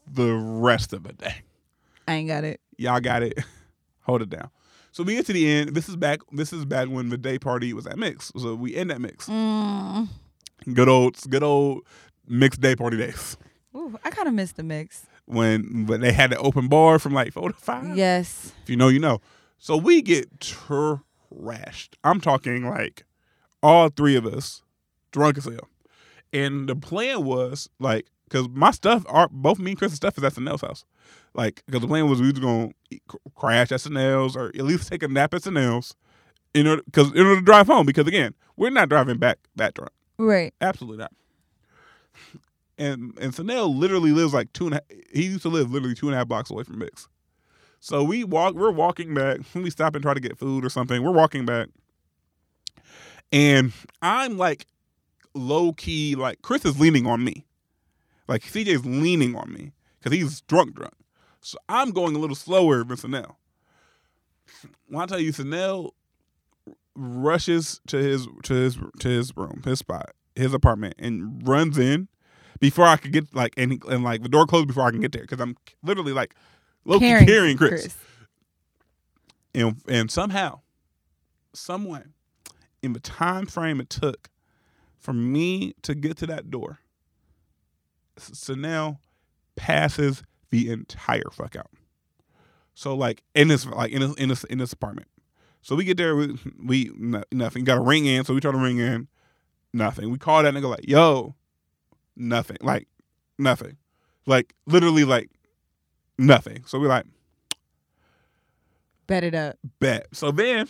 the 0.07 0.35
rest 0.35 0.93
of 0.93 1.05
the 1.05 1.13
day. 1.13 1.37
I 2.09 2.15
ain't 2.15 2.29
got 2.29 2.45
it. 2.45 2.61
Y'all 2.77 3.01
got 3.01 3.23
it. 3.23 3.39
Hold 4.03 4.23
it 4.23 4.31
down. 4.31 4.51
So 4.93 5.03
we 5.03 5.15
get 5.15 5.27
to 5.27 5.33
the 5.33 5.49
end. 5.49 5.75
This 5.75 5.89
is 5.89 5.97
back. 5.97 6.21
This 6.33 6.53
is 6.53 6.65
back 6.65 6.89
when 6.89 7.11
the 7.11 7.19
day 7.19 7.39
party 7.39 7.73
was 7.73 7.87
at 7.87 7.99
Mix. 7.99 8.33
So 8.37 8.55
we 8.55 8.75
end 8.75 8.91
at 8.91 9.01
Mix. 9.01 9.29
Mm. 9.29 10.09
Good 10.73 10.89
old, 10.89 11.19
good 11.29 11.43
old 11.43 11.83
Mix 12.27 12.57
day 12.57 12.75
party 12.75 12.97
days. 12.97 13.37
Ooh, 13.77 13.99
I 14.05 14.11
kind 14.11 14.27
of 14.27 14.35
missed 14.35 14.57
the 14.57 14.63
mix 14.63 15.05
when 15.27 15.87
when 15.87 16.01
they 16.01 16.13
had 16.13 16.31
the 16.31 16.39
open 16.39 16.67
bar 16.69 16.99
from 16.99 17.13
like 17.13 17.33
four 17.33 17.51
to 17.51 17.55
five. 17.57 17.97
Yes. 17.97 18.53
If 18.63 18.71
you 18.71 18.77
know, 18.77 18.89
you 18.89 18.99
know. 18.99 19.21
So 19.59 19.77
we 19.77 20.01
get 20.01 20.39
trashed. 20.39 21.91
I'm 22.03 22.21
talking 22.21 22.69
like 22.69 23.05
all 23.63 23.91
three 23.91 24.17
of 24.17 24.27
us 24.27 24.63
drunk 25.13 25.39
as 25.39 25.45
hell. 25.45 25.69
And 26.37 26.69
the 26.69 26.77
plan 26.77 27.25
was 27.25 27.71
like, 27.79 28.09
because 28.29 28.47
my 28.51 28.71
stuff, 28.71 29.07
our, 29.09 29.27
both 29.31 29.59
me 29.59 29.71
and 29.71 29.79
Chris's 29.79 29.97
stuff 29.97 30.19
is 30.19 30.25
at 30.25 30.35
Sanel's 30.35 30.61
house. 30.61 30.85
Like, 31.33 31.63
because 31.65 31.81
the 31.81 31.87
plan 31.87 32.11
was 32.11 32.21
we 32.21 32.31
was 32.31 32.39
going 32.39 32.75
to 32.91 33.01
crash 33.35 33.73
at 33.73 33.81
Sanel's 33.81 34.37
or 34.37 34.49
at 34.49 34.61
least 34.61 34.91
take 34.91 35.03
a 35.03 35.09
nap 35.09 35.33
at 35.33 35.43
Sanel's 35.43 35.95
in 36.53 36.67
order, 36.67 36.83
cause, 36.93 37.11
in 37.13 37.21
order 37.21 37.37
to 37.37 37.45
drive 37.45 37.67
home. 37.67 37.87
Because 37.87 38.07
again, 38.07 38.35
we're 38.57 38.69
not 38.69 38.91
driving 38.91 39.17
back 39.17 39.39
that 39.57 39.73
drunk. 39.73 39.93
Right. 40.19 40.53
Absolutely 40.61 40.99
not. 40.99 41.13
And 42.79 43.17
and 43.19 43.33
Sanel 43.33 43.75
literally 43.75 44.13
lives 44.13 44.35
like 44.35 44.53
two 44.53 44.67
and 44.67 44.75
a 44.75 44.77
half, 44.77 45.01
he 45.11 45.25
used 45.25 45.43
to 45.43 45.49
live 45.49 45.71
literally 45.71 45.95
two 45.95 46.09
and 46.09 46.15
a 46.15 46.19
half 46.19 46.29
blocks 46.29 46.51
away 46.51 46.65
from 46.65 46.79
Mix. 46.79 47.09
So 47.81 48.05
we 48.05 48.25
walk, 48.25 48.55
we're 48.55 48.71
walking 48.71 49.15
back. 49.15 49.39
We 49.55 49.71
stop 49.71 49.95
and 49.95 50.03
try 50.03 50.13
to 50.13 50.21
get 50.21 50.37
food 50.37 50.67
or 50.67 50.69
something. 50.69 51.03
We're 51.03 51.13
walking 51.13 51.47
back. 51.47 51.69
And 53.33 53.73
I'm 54.03 54.37
like 54.37 54.67
low 55.37 55.73
key, 55.73 56.15
like 56.15 56.43
Chris 56.43 56.65
is 56.65 56.81
leaning 56.81 57.07
on 57.07 57.25
me. 57.25 57.45
Like 58.29 58.43
CJ's 58.43 58.85
leaning 58.85 59.37
on 59.37 59.53
me 59.53 59.73
because 59.99 60.17
he's 60.17 60.41
drunk, 60.43 60.75
drunk. 60.75 60.95
So 61.41 61.59
I'm 61.69 61.93
going 61.93 62.17
a 62.17 62.19
little 62.19 62.35
slower 62.35 62.83
than 62.83 62.97
Sanel. 62.97 63.37
When 64.89 65.03
I 65.03 65.07
tell 65.07 65.21
you, 65.21 65.33
Sanel 65.33 65.91
rushes 66.97 67.81
to 67.87 67.99
his 67.99 68.27
to 68.45 68.55
his 68.55 68.79
to 69.01 69.09
his 69.09 69.37
room, 69.37 69.63
his 69.65 69.79
spot, 69.79 70.11
his 70.35 70.53
apartment, 70.55 70.95
and 70.99 71.47
runs 71.47 71.79
in 71.79 72.09
before 72.59 72.87
I 72.87 72.97
could 72.97 73.13
get 73.13 73.35
like 73.35 73.55
and 73.57 73.83
and 73.85 74.03
like 74.03 74.23
the 74.23 74.29
door 74.29 74.47
closed 74.47 74.69
before 74.69 74.85
I 74.85 74.91
can 74.91 75.01
get 75.01 75.13
there 75.13 75.23
because 75.23 75.41
I'm 75.41 75.57
literally 75.83 76.13
like 76.13 76.35
low 76.85 76.99
carrying, 76.99 77.27
carrying 77.27 77.57
Chris. 77.57 77.83
Chris. 77.83 77.97
And 79.55 79.77
and 79.89 80.11
somehow, 80.11 80.61
some 81.53 81.85
way, 81.85 82.03
in 82.83 82.93
the 82.93 83.01
time 83.01 83.47
frame 83.47 83.81
it 83.81 83.89
took 83.89 84.31
for 84.99 85.13
me 85.13 85.75
to 85.83 85.95
get 85.95 86.17
to 86.19 86.27
that 86.27 86.51
door, 86.51 86.81
Sanel 88.19 88.99
passes 89.57 90.23
the 90.51 90.71
entire 90.71 91.31
fuck 91.33 91.57
out. 91.57 91.71
So 92.75 92.95
like 92.95 93.23
in 93.35 93.49
this 93.49 93.67
like 93.67 93.93
in 93.93 94.01
this 94.01 94.15
in 94.15 94.29
this 94.29 94.45
in 94.45 94.59
this 94.59 94.73
apartment. 94.73 95.09
So 95.63 95.75
we 95.75 95.85
get 95.85 95.97
there, 95.97 96.15
we, 96.15 96.39
we 96.65 96.93
nothing. 97.33 97.65
Got 97.65 97.79
a 97.79 97.81
ring 97.81 98.07
in, 98.07 98.25
so 98.25 98.33
we 98.33 98.41
try 98.41 98.53
to 98.53 98.59
ring 98.59 98.79
in, 98.79 99.09
nothing. 99.73 100.13
We 100.13 100.19
call 100.19 100.45
that 100.45 100.55
nigga 100.55 100.71
like, 100.71 100.87
yo, 100.87 101.35
nothing, 102.15 102.59
like 102.61 102.87
nothing, 103.37 103.77
like 104.27 104.55
literally 104.67 105.03
like 105.03 105.29
nothing. 106.19 106.63
So 106.67 106.79
we 106.79 106.87
like, 106.87 107.07
bet 109.09 109.25
it 109.25 109.35
up, 109.35 109.59
bet. 109.81 110.07
So 110.13 110.31
then 110.31 110.69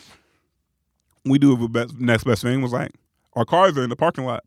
we 1.26 1.38
do 1.38 1.54
the 1.56 1.68
best 1.68 1.98
next 1.98 2.24
best 2.24 2.40
thing 2.40 2.62
was 2.62 2.72
like, 2.72 2.92
our 3.36 3.44
cars 3.44 3.76
are 3.78 3.84
in 3.84 3.90
the 3.90 3.96
parking 3.96 4.24
lot 4.24 4.42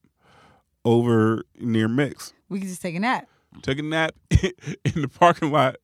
over 0.84 1.44
near 1.60 1.88
Mix. 1.88 2.34
We 2.50 2.60
can 2.60 2.68
just 2.68 2.82
take 2.82 2.96
a 2.96 3.00
nap. 3.00 3.28
Take 3.62 3.80
a 3.80 3.84
nap 3.84 4.16
in 4.32 5.02
the 5.02 5.08
parking 5.08 5.52
lot 5.52 5.78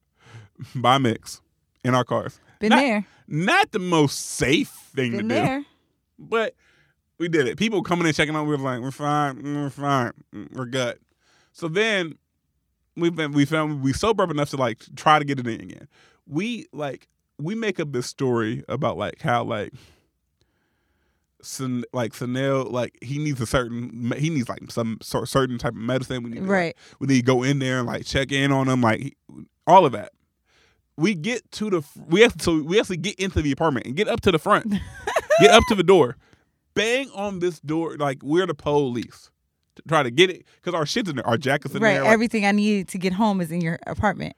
by 0.76 0.98
Mix 0.98 1.41
in 1.84 1.95
our 1.95 2.03
cars. 2.03 2.40
Been 2.60 2.69
not, 2.69 2.80
there. 2.80 3.06
Not 3.27 3.72
the 3.72 3.80
most 3.80 4.19
safe 4.19 4.69
thing 4.69 5.11
Been 5.11 5.30
to 5.30 5.36
there. 5.36 5.60
do. 5.60 5.65
But 6.18 6.56
we 7.18 7.30
did 7.30 7.48
it. 7.48 7.57
People 7.57 7.82
coming 7.84 8.07
in 8.07 8.14
checking 8.14 8.36
on. 8.36 8.48
we 8.48 8.56
were 8.56 8.61
like, 8.61 8.82
we're 8.82 8.91
fine, 8.91 9.41
we're 9.44 9.69
fine, 9.69 10.11
we're 10.53 10.65
good. 10.65 10.99
So 11.52 11.68
then 11.68 12.18
we've 12.95 13.15
been 13.15 13.32
we 13.32 13.45
found 13.45 13.82
we 13.82 13.94
sober 13.94 14.23
up 14.23 14.32
enough 14.32 14.49
to 14.49 14.57
like 14.57 14.84
try 14.95 15.19
to 15.19 15.26
get 15.26 15.40
it 15.40 15.48
in 15.48 15.61
again. 15.61 15.88
We 16.27 16.68
like 16.73 17.07
we 17.38 17.56
make 17.56 17.80
up 17.80 17.91
this 17.91 18.07
story 18.07 18.64
about 18.68 18.98
like 18.98 19.22
how 19.22 19.44
like 19.44 19.73
like 21.93 22.13
Sanel, 22.13 22.72
like 22.72 22.97
he 23.01 23.17
needs 23.17 23.39
a 23.41 23.45
certain, 23.45 24.13
he 24.17 24.30
needs 24.30 24.49
like 24.49 24.72
some 24.72 24.97
sort 25.01 25.30
certain 25.30 25.57
type 25.57 25.73
of 25.73 25.80
medicine. 25.80 26.23
We 26.23 26.31
need 26.31 26.39
to, 26.39 26.45
right. 26.45 26.76
Like, 26.76 26.99
we 26.99 27.07
need 27.07 27.19
to 27.19 27.26
go 27.26 27.43
in 27.43 27.59
there 27.59 27.80
and 27.80 27.88
like 27.88 28.05
check 28.05 28.31
in 28.31 28.51
on 28.51 28.67
him, 28.67 28.81
like 28.81 29.15
all 29.67 29.85
of 29.85 29.91
that. 29.93 30.11
We 30.97 31.13
get 31.13 31.49
to 31.53 31.69
the, 31.69 31.84
we 32.07 32.22
have 32.22 32.38
to, 32.38 32.43
so 32.43 32.61
we 32.61 32.80
actually 32.80 32.97
get 32.97 33.15
into 33.19 33.41
the 33.41 33.51
apartment 33.51 33.85
and 33.85 33.95
get 33.95 34.07
up 34.07 34.22
to 34.22 34.31
the 34.31 34.39
front, 34.39 34.73
get 35.39 35.51
up 35.51 35.63
to 35.67 35.76
the 35.76 35.84
door, 35.84 36.15
bang 36.73 37.09
on 37.15 37.39
this 37.39 37.59
door 37.59 37.97
like 37.97 38.19
we're 38.23 38.45
the 38.45 38.53
police 38.53 39.30
to 39.76 39.81
try 39.88 40.03
to 40.03 40.11
get 40.11 40.30
it 40.30 40.45
because 40.55 40.73
our 40.73 40.85
shit's 40.85 41.09
in 41.09 41.17
there, 41.17 41.27
our 41.27 41.38
jackets 41.38 41.76
in 41.76 41.81
right, 41.81 41.93
there. 41.93 42.03
Right, 42.03 42.11
everything 42.11 42.45
I 42.45 42.51
needed 42.51 42.88
to 42.89 42.97
get 42.97 43.13
home 43.13 43.41
is 43.41 43.51
in 43.51 43.61
your 43.61 43.80
apartment. 43.88 44.35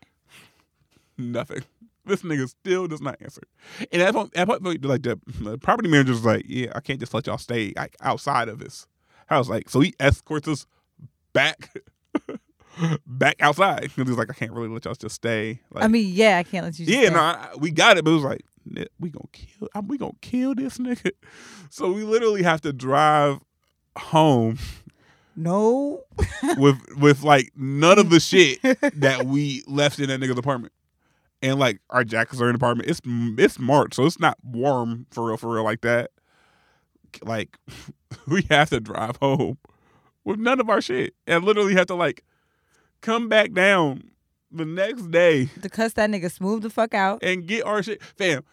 Nothing. 1.18 1.64
This 2.08 2.22
nigga 2.22 2.48
still 2.48 2.88
does 2.88 3.02
not 3.02 3.18
answer. 3.22 3.42
And 3.92 4.02
at 4.02 4.14
that 4.14 4.48
point, 4.48 4.86
like 4.86 5.04
the, 5.04 5.20
the 5.40 5.58
property 5.58 5.90
manager's 5.90 6.26
like, 6.26 6.46
yeah, 6.48 6.72
I 6.76 6.80
can't 6.80 7.00
just 7.00 7.14
let 7.14 7.28
y'all 7.28 7.38
stay 7.38 7.74
like 7.76 7.96
outside 8.02 8.50
of 8.50 8.60
this 8.60 8.88
house. 9.28 9.50
Like, 9.50 9.70
so 9.70 9.80
he 9.80 9.94
escorts 10.00 10.48
us 10.48 10.66
back. 11.34 11.72
back 13.08 13.36
outside 13.40 13.82
because 13.82 14.08
he's 14.08 14.18
like, 14.18 14.30
I 14.30 14.34
can't 14.34 14.52
really 14.52 14.70
let 14.70 14.86
y'all 14.86 14.94
just 14.94 15.16
stay. 15.16 15.62
Like, 15.72 15.84
I 15.84 15.88
mean, 15.88 16.12
yeah, 16.14 16.38
I 16.38 16.44
can't 16.44 16.64
let 16.66 16.78
you. 16.78 16.86
yeah, 16.86 17.10
no, 17.10 17.20
I, 17.20 17.50
we 17.58 17.72
got 17.72 17.98
it, 17.98 18.06
but 18.06 18.12
it 18.12 18.16
was 18.16 18.24
like, 18.24 18.42
we 19.00 19.10
gonna 19.10 19.26
kill, 19.32 19.70
we 19.88 19.98
gonna 19.98 20.12
kill 20.22 20.56
this 20.56 20.78
nigga. 20.78 21.12
So 21.70 21.92
we 21.92 22.04
literally 22.04 22.44
have 22.44 22.62
to 22.62 22.72
drive 22.72 23.40
home. 23.98 24.58
No, 25.36 26.04
with 26.58 26.78
with 26.98 27.22
like 27.22 27.52
none 27.58 28.00
of 28.00 28.10
the 28.10 28.20
shit 28.22 28.62
that 28.62 29.26
we 29.26 29.64
left 29.68 30.00
in 30.00 30.08
that 30.08 30.22
nigga's 30.22 30.40
apartment 30.40 30.72
and 31.42 31.60
like 31.60 31.80
our 31.90 32.04
jackets 32.04 32.42
are 32.42 32.48
in 32.48 32.54
the 32.54 32.58
apartment. 32.58 32.90
It's 32.90 33.02
it's 33.06 33.60
March, 33.60 33.94
so 33.96 34.06
it's 34.06 34.20
not 34.20 34.38
warm 34.44 35.06
for 35.12 35.28
real, 35.28 35.38
for 35.38 35.54
real 35.54 35.64
like 35.64 35.82
that. 35.82 36.12
Like 37.22 37.58
we 38.28 38.44
have 38.50 38.70
to 38.70 38.80
drive 38.80 39.18
home 39.18 39.58
with 40.24 40.40
none 40.40 40.60
of 40.60 40.70
our 40.70 40.82
shit, 40.82 41.14
and 41.26 41.44
literally 41.44 41.76
have 41.76 41.88
to 41.88 41.96
like 41.96 42.24
come 43.02 43.30
back 43.30 43.54
down 43.54 44.12
the 44.52 44.66
next 44.66 45.12
day 45.12 45.46
to 45.62 45.70
cuss 45.70 45.94
that 45.94 46.10
nigga 46.10 46.32
smooth 46.32 46.64
the 46.64 46.70
fuck 46.70 46.94
out 46.94 47.20
and 47.22 47.48
get 47.48 47.66
our 47.66 47.84
shit, 47.84 48.02
fam. 48.02 48.44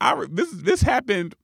I 0.00 0.26
this 0.30 0.50
this 0.50 0.82
happened 0.82 1.34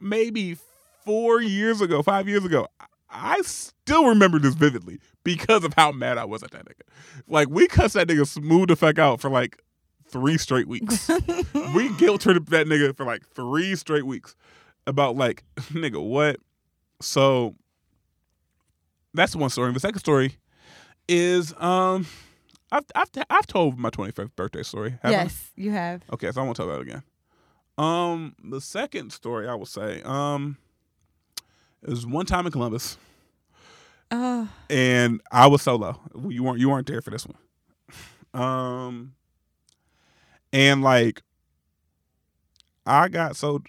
maybe 0.00 0.56
four 1.04 1.40
years 1.40 1.80
ago, 1.80 2.02
five 2.02 2.28
years 2.28 2.44
ago. 2.44 2.68
I 3.10 3.42
still 3.42 4.06
remember 4.06 4.40
this 4.40 4.54
vividly 4.54 4.98
because 5.22 5.62
of 5.62 5.74
how 5.74 5.92
mad 5.92 6.18
I 6.18 6.24
was 6.24 6.42
at 6.42 6.50
that 6.50 6.64
nigga. 6.64 6.82
Like 7.28 7.48
we 7.48 7.68
cussed 7.68 7.94
that 7.94 8.08
nigga 8.08 8.26
smooth 8.26 8.68
the 8.68 8.76
fuck 8.76 8.98
out 8.98 9.20
for 9.20 9.30
like 9.30 9.58
three 10.14 10.38
straight 10.38 10.68
weeks. 10.68 11.10
we 11.74 11.92
guilt 11.96 12.20
tripped 12.20 12.50
that 12.50 12.68
nigga 12.68 12.96
for 12.96 13.04
like 13.04 13.26
three 13.26 13.74
straight 13.74 14.06
weeks 14.06 14.36
about 14.86 15.16
like, 15.16 15.42
nigga, 15.72 16.00
what? 16.00 16.36
So 17.02 17.56
that's 19.12 19.34
one 19.34 19.50
story. 19.50 19.72
The 19.72 19.80
second 19.80 19.98
story 19.98 20.36
is 21.08 21.52
um 21.58 22.06
I've 22.70 22.84
I've 22.94 23.10
I've 23.28 23.46
told 23.48 23.76
my 23.76 23.90
25th 23.90 24.36
birthday 24.36 24.62
story. 24.62 24.94
Yes, 25.02 25.50
I? 25.58 25.60
you 25.60 25.72
have. 25.72 26.02
Okay, 26.12 26.30
so 26.30 26.40
I 26.40 26.44
won't 26.44 26.56
tell 26.56 26.68
that 26.68 26.80
again. 26.80 27.02
Um, 27.76 28.36
the 28.42 28.60
second 28.60 29.10
story 29.12 29.48
I 29.48 29.54
will 29.54 29.66
say, 29.66 30.00
um, 30.04 30.58
it 31.82 31.90
was 31.90 32.06
one 32.06 32.24
time 32.24 32.46
in 32.46 32.52
Columbus. 32.52 32.98
Oh. 34.12 34.48
And 34.70 35.20
I 35.32 35.48
was 35.48 35.62
solo. 35.62 36.00
You 36.28 36.44
weren't 36.44 36.60
you 36.60 36.70
weren't 36.70 36.86
there 36.86 37.00
for 37.00 37.10
this 37.10 37.26
one. 37.26 37.36
Um 38.32 39.14
and 40.54 40.82
like 40.82 41.20
I 42.86 43.08
got 43.08 43.36
so 43.36 43.62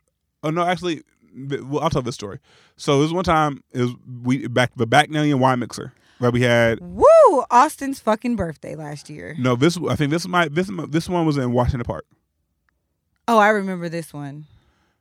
oh 0.43 0.51
no 0.51 0.63
actually 0.63 1.01
well, 1.37 1.81
I'll 1.81 1.89
tell 1.89 2.01
this 2.01 2.15
story. 2.15 2.39
So 2.77 2.99
it 2.99 3.01
was 3.01 3.11
one 3.11 3.25
time 3.25 3.61
it 3.73 3.81
was 3.81 3.93
we 4.23 4.47
back 4.47 4.71
the 4.75 4.87
Back 4.87 5.07
Bacchanalian 5.07 5.39
wine 5.39 5.59
mixer 5.59 5.91
that 6.21 6.31
we 6.31 6.41
had 6.41 6.79
Woo! 6.79 7.43
Austin's 7.51 7.99
fucking 7.99 8.37
birthday 8.37 8.75
last 8.75 9.09
year. 9.09 9.35
No, 9.37 9.57
this 9.57 9.77
I 9.89 9.95
think 9.97 10.11
this 10.11 10.27
might 10.27 10.55
this 10.55 10.71
this 10.87 11.09
one 11.09 11.25
was 11.25 11.35
in 11.35 11.51
Washington 11.51 11.83
Park. 11.83 12.05
Oh, 13.27 13.39
I 13.39 13.49
remember 13.49 13.89
this 13.89 14.13
one. 14.13 14.45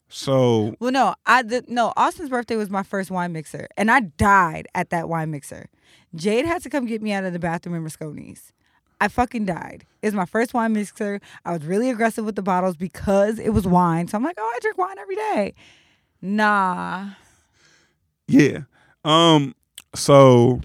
So 0.08 0.74
Well, 0.80 0.92
no, 0.92 1.14
I 1.26 1.42
did, 1.42 1.68
no. 1.68 1.92
Austin's 1.96 2.30
birthday 2.30 2.56
was 2.56 2.70
my 2.70 2.82
first 2.82 3.10
wine 3.10 3.32
mixer, 3.32 3.68
and 3.76 3.90
I 3.90 4.00
died 4.00 4.66
at 4.74 4.90
that 4.90 5.08
wine 5.08 5.30
mixer. 5.30 5.68
Jade 6.14 6.46
had 6.46 6.62
to 6.62 6.70
come 6.70 6.86
get 6.86 7.02
me 7.02 7.12
out 7.12 7.24
of 7.24 7.32
the 7.32 7.38
bathroom 7.38 7.74
in 7.74 7.84
Mosconi's. 7.84 8.52
I 9.00 9.08
fucking 9.08 9.44
died. 9.44 9.84
It's 10.02 10.14
my 10.14 10.26
first 10.26 10.54
wine 10.54 10.72
mixer. 10.72 11.20
I 11.44 11.52
was 11.52 11.64
really 11.64 11.90
aggressive 11.90 12.24
with 12.24 12.36
the 12.36 12.42
bottles 12.42 12.76
because 12.76 13.38
it 13.38 13.50
was 13.50 13.66
wine. 13.66 14.08
So 14.08 14.16
I'm 14.16 14.24
like, 14.24 14.36
oh, 14.38 14.52
I 14.54 14.58
drink 14.60 14.78
wine 14.78 14.98
every 14.98 15.16
day. 15.16 15.54
Nah. 16.22 17.10
yeah, 18.26 18.60
um, 19.04 19.54
so 19.94 20.60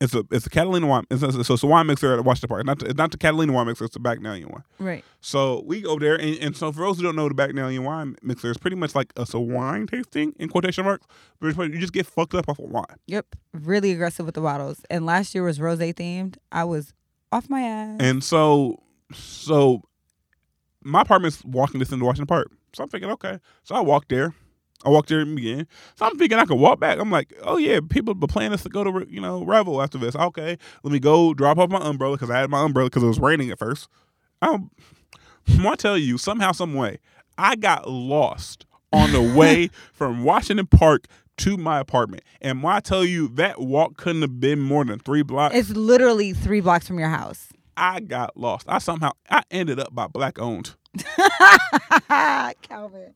it's 0.00 0.14
a 0.14 0.24
it's 0.30 0.46
a 0.46 0.50
Catalina 0.50 0.86
wine. 0.86 1.04
It's 1.10 1.22
a, 1.22 1.44
so 1.44 1.54
it's 1.54 1.62
a 1.62 1.66
wine 1.66 1.86
mixer 1.86 2.14
at 2.14 2.24
Washington 2.24 2.48
Park. 2.48 2.64
Not 2.64 2.78
the, 2.78 2.86
it's 2.86 2.96
not 2.96 3.10
the 3.10 3.18
Catalina 3.18 3.52
wine 3.52 3.66
mixer. 3.66 3.84
It's 3.84 3.94
the 3.94 4.00
Bacchanalian 4.00 4.48
one. 4.48 4.62
Right. 4.78 5.04
So 5.20 5.62
we 5.66 5.80
go 5.80 5.98
there, 5.98 6.14
and, 6.14 6.38
and 6.38 6.56
so 6.56 6.70
for 6.72 6.80
those 6.80 6.98
who 6.98 7.02
don't 7.02 7.16
know, 7.16 7.28
the 7.28 7.34
Bacchanalian 7.34 7.84
wine 7.84 8.16
mixer 8.22 8.50
is 8.50 8.58
pretty 8.58 8.76
much 8.76 8.94
like 8.94 9.12
it's 9.16 9.34
a 9.34 9.40
wine 9.40 9.86
tasting 9.86 10.34
in 10.38 10.48
quotation 10.48 10.84
marks. 10.84 11.06
But 11.40 11.56
you 11.56 11.78
just 11.78 11.92
get 11.92 12.06
fucked 12.06 12.34
up 12.34 12.48
off 12.48 12.58
of 12.58 12.70
wine. 12.70 12.84
Yep. 13.06 13.26
Really 13.52 13.90
aggressive 13.92 14.24
with 14.24 14.34
the 14.36 14.40
bottles. 14.40 14.82
And 14.88 15.04
last 15.04 15.34
year 15.34 15.42
was 15.42 15.60
rose 15.60 15.78
themed. 15.78 16.36
I 16.52 16.64
was 16.64 16.92
off 17.32 17.50
my 17.50 17.62
ass. 17.62 17.96
And 18.00 18.22
so, 18.22 18.82
so 19.12 19.82
my 20.82 21.02
apartment's 21.02 21.44
walking 21.44 21.80
distance 21.80 22.00
to 22.00 22.04
Washington 22.04 22.26
Park. 22.26 22.52
So 22.74 22.84
I'm 22.84 22.88
thinking, 22.88 23.10
okay. 23.10 23.38
So 23.64 23.74
I 23.74 23.80
walk 23.80 24.06
there. 24.08 24.34
I 24.84 24.90
walked 24.90 25.08
there 25.08 25.20
again. 25.20 25.66
So 25.96 26.06
I'm 26.06 26.16
thinking 26.18 26.38
I 26.38 26.44
could 26.44 26.58
walk 26.58 26.78
back. 26.78 26.98
I'm 26.98 27.10
like, 27.10 27.34
oh 27.42 27.56
yeah, 27.56 27.80
people 27.88 28.14
were 28.14 28.28
planning 28.28 28.56
to 28.56 28.68
go 28.68 28.84
to 28.84 29.06
you 29.10 29.20
know 29.20 29.44
Revel 29.44 29.82
after 29.82 29.98
this. 29.98 30.14
Okay, 30.14 30.56
let 30.82 30.92
me 30.92 31.00
go 31.00 31.34
drop 31.34 31.58
off 31.58 31.70
my 31.70 31.80
umbrella 31.80 32.16
because 32.16 32.30
I 32.30 32.38
had 32.38 32.50
my 32.50 32.64
umbrella 32.64 32.88
because 32.88 33.02
it 33.02 33.06
was 33.08 33.18
raining 33.18 33.50
at 33.50 33.58
first. 33.58 33.88
Um, 34.40 34.70
I'm, 35.48 35.62
to 35.62 35.76
tell 35.76 35.98
you 35.98 36.18
somehow, 36.18 36.52
some 36.52 36.74
way, 36.74 36.98
I 37.36 37.56
got 37.56 37.88
lost 37.88 38.66
on 38.92 39.12
the 39.12 39.22
way 39.22 39.70
from 39.92 40.22
Washington 40.22 40.66
Park 40.66 41.06
to 41.38 41.56
my 41.56 41.80
apartment. 41.80 42.22
And 42.40 42.62
when 42.62 42.74
I 42.74 42.80
tell 42.80 43.04
you 43.04 43.28
that 43.28 43.60
walk 43.60 43.96
couldn't 43.96 44.22
have 44.22 44.40
been 44.40 44.60
more 44.60 44.84
than 44.84 44.98
three 44.98 45.22
blocks, 45.22 45.54
it's 45.54 45.70
literally 45.70 46.32
three 46.32 46.60
blocks 46.60 46.86
from 46.86 46.98
your 46.98 47.08
house. 47.08 47.48
I 47.76 48.00
got 48.00 48.36
lost. 48.36 48.66
I 48.68 48.78
somehow 48.78 49.12
I 49.30 49.42
ended 49.50 49.78
up 49.78 49.94
by 49.94 50.08
black 50.08 50.38
owned 50.38 50.74
Calvin. 52.62 53.14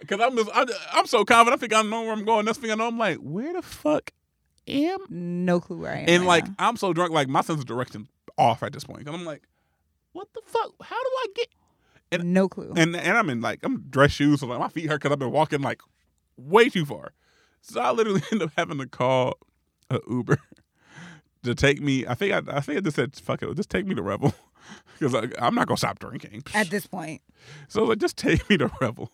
Because 0.00 0.20
I'm 0.20 0.36
just, 0.36 0.50
I'm, 0.54 0.66
I'm 0.92 1.06
so 1.06 1.24
confident. 1.24 1.60
I 1.60 1.60
think 1.60 1.74
I 1.74 1.82
know 1.82 2.02
where 2.02 2.12
I'm 2.12 2.24
going. 2.24 2.44
Next 2.46 2.58
thing 2.58 2.70
I 2.70 2.74
know, 2.74 2.86
I'm 2.88 2.98
like, 2.98 3.18
where 3.18 3.52
the 3.52 3.62
fuck 3.62 4.12
am? 4.66 4.98
No 5.10 5.60
clue 5.60 5.78
where 5.78 5.92
I 5.92 5.98
am. 5.98 6.04
And 6.08 6.22
right 6.22 6.28
like 6.28 6.46
now. 6.48 6.54
I'm 6.58 6.76
so 6.76 6.92
drunk, 6.92 7.12
like 7.12 7.28
my 7.28 7.40
sense 7.40 7.60
of 7.60 7.66
direction 7.66 8.08
off 8.38 8.62
at 8.62 8.72
this 8.72 8.84
point. 8.84 9.06
And 9.06 9.10
I'm 9.16 9.24
like, 9.24 9.42
what 10.12 10.28
the 10.34 10.42
fuck? 10.46 10.72
How 10.82 10.96
do 10.96 11.10
I 11.18 11.26
get? 11.34 11.48
and- 12.12 12.32
no 12.34 12.48
clue. 12.48 12.72
And 12.76 12.94
and 12.94 13.18
I'm 13.18 13.28
in 13.30 13.40
like 13.40 13.60
I'm 13.62 13.82
dress 13.90 14.12
shoes, 14.12 14.40
so 14.40 14.46
like 14.46 14.60
my 14.60 14.68
feet 14.68 14.88
hurt 14.88 15.00
because 15.00 15.12
I've 15.12 15.18
been 15.18 15.32
walking 15.32 15.60
like 15.60 15.80
way 16.36 16.68
too 16.68 16.84
far. 16.84 17.12
So 17.60 17.80
I 17.80 17.90
literally 17.92 18.22
end 18.32 18.42
up 18.42 18.52
having 18.56 18.78
to 18.78 18.86
call 18.86 19.38
a 19.90 19.98
Uber 20.08 20.38
to 21.42 21.54
take 21.54 21.80
me. 21.80 22.06
I 22.06 22.14
think 22.14 22.32
I, 22.32 22.56
I 22.56 22.60
think 22.60 22.78
I 22.78 22.80
just 22.80 22.96
said 22.96 23.14
fuck 23.16 23.42
it, 23.42 23.54
just 23.56 23.70
take 23.70 23.86
me 23.86 23.94
to 23.94 24.02
Revel 24.02 24.34
because 24.98 25.14
I'm 25.38 25.54
not 25.54 25.66
gonna 25.66 25.78
stop 25.78 25.98
drinking. 25.98 26.42
At 26.54 26.70
this 26.70 26.86
point. 26.86 27.22
So 27.68 27.84
like, 27.84 27.98
just 27.98 28.16
take 28.16 28.48
me 28.48 28.56
to 28.58 28.70
Revel. 28.80 29.10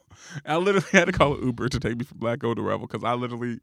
I 0.47 0.57
literally 0.57 0.87
had 0.93 1.07
to 1.07 1.13
call 1.13 1.35
an 1.35 1.45
Uber 1.45 1.69
to 1.71 1.81
take 1.81 1.99
me 1.99 2.05
from 2.05 2.19
Black 2.19 2.39
Gold 2.41 2.57
to 2.57 2.63
Revel 2.63 2.87
because 2.87 3.05
I 3.05 3.15
literally 3.15 3.61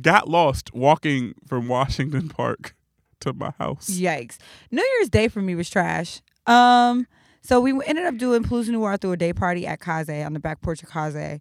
got 0.00 0.28
lost 0.28 0.74
walking 0.74 1.34
from 1.46 1.68
Washington 1.68 2.28
Park 2.28 2.74
to 3.20 3.32
my 3.32 3.52
house. 3.58 3.90
Yikes. 3.90 4.38
New 4.70 4.82
Year's 4.98 5.08
Day 5.08 5.28
for 5.28 5.42
me 5.42 5.54
was 5.54 5.70
trash. 5.70 6.22
Um, 6.46 7.06
so 7.42 7.60
we 7.60 7.72
ended 7.86 8.04
up 8.04 8.16
doing 8.16 8.42
Palooza 8.42 8.70
Noir 8.70 8.96
through 8.96 9.12
a 9.12 9.16
day 9.16 9.32
party 9.32 9.66
at 9.66 9.80
Kaze 9.80 10.24
on 10.24 10.32
the 10.32 10.40
back 10.40 10.60
porch 10.62 10.82
of 10.82 10.90
Kaze. 10.90 11.40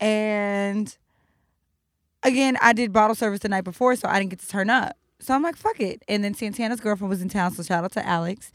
And 0.00 0.96
again, 2.22 2.56
I 2.60 2.72
did 2.72 2.92
bottle 2.92 3.14
service 3.14 3.40
the 3.40 3.48
night 3.48 3.64
before, 3.64 3.96
so 3.96 4.08
I 4.08 4.18
didn't 4.18 4.30
get 4.30 4.40
to 4.40 4.48
turn 4.48 4.70
up. 4.70 4.96
So 5.22 5.34
I'm 5.34 5.42
like, 5.42 5.56
fuck 5.56 5.78
it. 5.80 6.02
And 6.08 6.24
then 6.24 6.34
Santana's 6.34 6.80
girlfriend 6.80 7.08
was 7.08 7.22
in 7.22 7.28
town, 7.28 7.52
so 7.52 7.62
shout 7.62 7.84
out 7.84 7.92
to 7.92 8.04
Alex. 8.06 8.50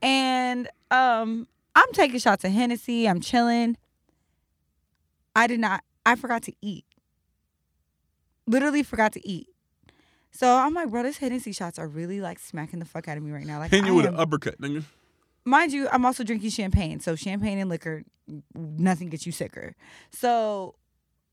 And 0.00 0.68
um, 0.90 1.46
I'm 1.74 1.92
taking 1.92 2.18
shots 2.18 2.42
of 2.44 2.52
Hennessy. 2.52 3.06
I'm 3.06 3.20
chilling. 3.20 3.76
I 5.34 5.46
did 5.46 5.60
not, 5.60 5.84
I 6.06 6.16
forgot 6.16 6.42
to 6.44 6.52
eat. 6.62 6.86
Literally 8.46 8.82
forgot 8.82 9.12
to 9.12 9.28
eat. 9.28 9.48
So 10.30 10.56
I'm 10.56 10.72
like, 10.72 10.90
bro, 10.90 11.02
this 11.02 11.18
Hennessy 11.18 11.52
shots 11.52 11.78
are 11.78 11.86
really 11.88 12.20
like 12.20 12.38
smacking 12.38 12.78
the 12.78 12.84
fuck 12.86 13.08
out 13.08 13.16
of 13.18 13.22
me 13.22 13.32
right 13.32 13.46
now. 13.46 13.58
Like, 13.58 13.70
Hitting 13.70 13.86
you 13.86 13.94
with 13.94 14.06
an 14.06 14.16
uppercut, 14.16 14.60
nigga. 14.60 14.84
mind 15.44 15.72
you, 15.72 15.88
I'm 15.90 16.06
also 16.06 16.24
drinking 16.24 16.50
champagne. 16.50 17.00
So 17.00 17.14
champagne 17.16 17.58
and 17.58 17.68
liquor, 17.68 18.04
nothing 18.54 19.10
gets 19.10 19.26
you 19.26 19.32
sicker. 19.32 19.74
So 20.10 20.76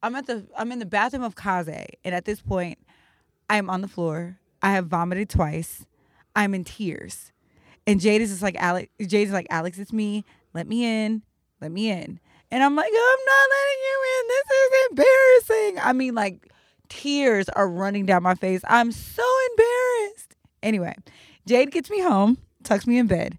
I'm 0.02 0.16
at 0.16 0.28
the 0.28 0.46
I'm 0.58 0.72
in 0.74 0.80
the 0.80 0.86
bathroom 0.86 1.24
of 1.24 1.36
Kaze, 1.36 1.88
and 2.04 2.14
at 2.16 2.26
this 2.26 2.42
point, 2.42 2.80
I 3.50 3.58
am 3.58 3.70
on 3.70 3.82
the 3.82 3.88
floor. 3.88 4.40
I 4.64 4.72
have 4.72 4.88
vomited 4.88 5.30
twice. 5.30 5.86
I'm 6.36 6.56
in 6.56 6.64
tears, 6.64 7.32
and 7.86 8.00
Jade 8.00 8.22
is 8.22 8.32
just 8.32 8.42
like 8.42 8.56
Alex. 8.58 8.90
Jade 9.00 9.28
is 9.28 9.34
like 9.34 9.48
Alex, 9.52 9.78
it's 9.78 9.94
me. 9.94 10.26
Let 10.54 10.68
me 10.68 10.86
in. 10.86 11.22
Let 11.62 11.72
me 11.72 11.92
in. 11.92 12.20
And 12.50 12.64
I'm 12.64 12.76
like, 12.76 12.92
I'm 12.92 13.26
not 13.26 13.50
letting 13.50 13.82
you 13.84 14.02
in. 14.16 14.28
This 14.28 14.58
is 14.58 14.90
embarrassing. 14.90 15.80
I 15.84 15.94
mean, 15.94 16.16
like 16.16 16.52
tears 16.90 17.50
are 17.50 17.70
running 17.70 18.06
down 18.06 18.24
my 18.24 18.36
face. 18.36 18.62
I'm 18.68 18.92
so 18.92 19.24
embarrassed. 19.52 20.36
Anyway, 20.62 20.96
Jade 21.46 21.72
gets 21.72 21.90
me 21.90 22.00
home, 22.00 22.38
tucks 22.64 22.88
me 22.88 22.98
in 22.98 23.08
bed. 23.08 23.38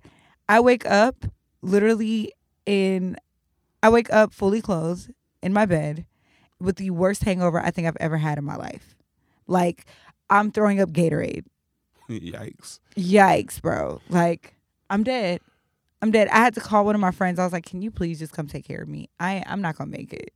I 0.48 0.60
wake 0.60 0.84
up 0.86 1.24
literally 1.62 2.32
in 2.66 3.16
I 3.82 3.88
wake 3.88 4.12
up 4.12 4.32
fully 4.32 4.60
clothed 4.60 5.12
in 5.42 5.52
my 5.52 5.66
bed 5.66 6.06
with 6.60 6.76
the 6.76 6.90
worst 6.90 7.24
hangover 7.24 7.60
I 7.60 7.70
think 7.70 7.86
I've 7.86 7.96
ever 8.00 8.18
had 8.18 8.38
in 8.38 8.44
my 8.44 8.56
life. 8.56 8.94
Like 9.46 9.86
I'm 10.30 10.50
throwing 10.50 10.80
up 10.80 10.90
Gatorade. 10.90 11.44
Yikes. 12.08 12.80
Yikes, 12.96 13.60
bro. 13.62 14.00
Like 14.08 14.54
I'm 14.90 15.02
dead. 15.02 15.40
I'm 16.02 16.10
dead. 16.10 16.28
I 16.28 16.36
had 16.36 16.54
to 16.54 16.60
call 16.60 16.84
one 16.84 16.94
of 16.94 17.00
my 17.00 17.10
friends. 17.12 17.38
I 17.38 17.44
was 17.44 17.52
like, 17.52 17.64
"Can 17.64 17.80
you 17.80 17.90
please 17.90 18.18
just 18.18 18.32
come 18.32 18.46
take 18.46 18.66
care 18.66 18.82
of 18.82 18.88
me? 18.88 19.08
I 19.18 19.42
I'm 19.46 19.62
not 19.62 19.76
going 19.76 19.90
to 19.90 19.96
make 19.96 20.12
it." 20.12 20.32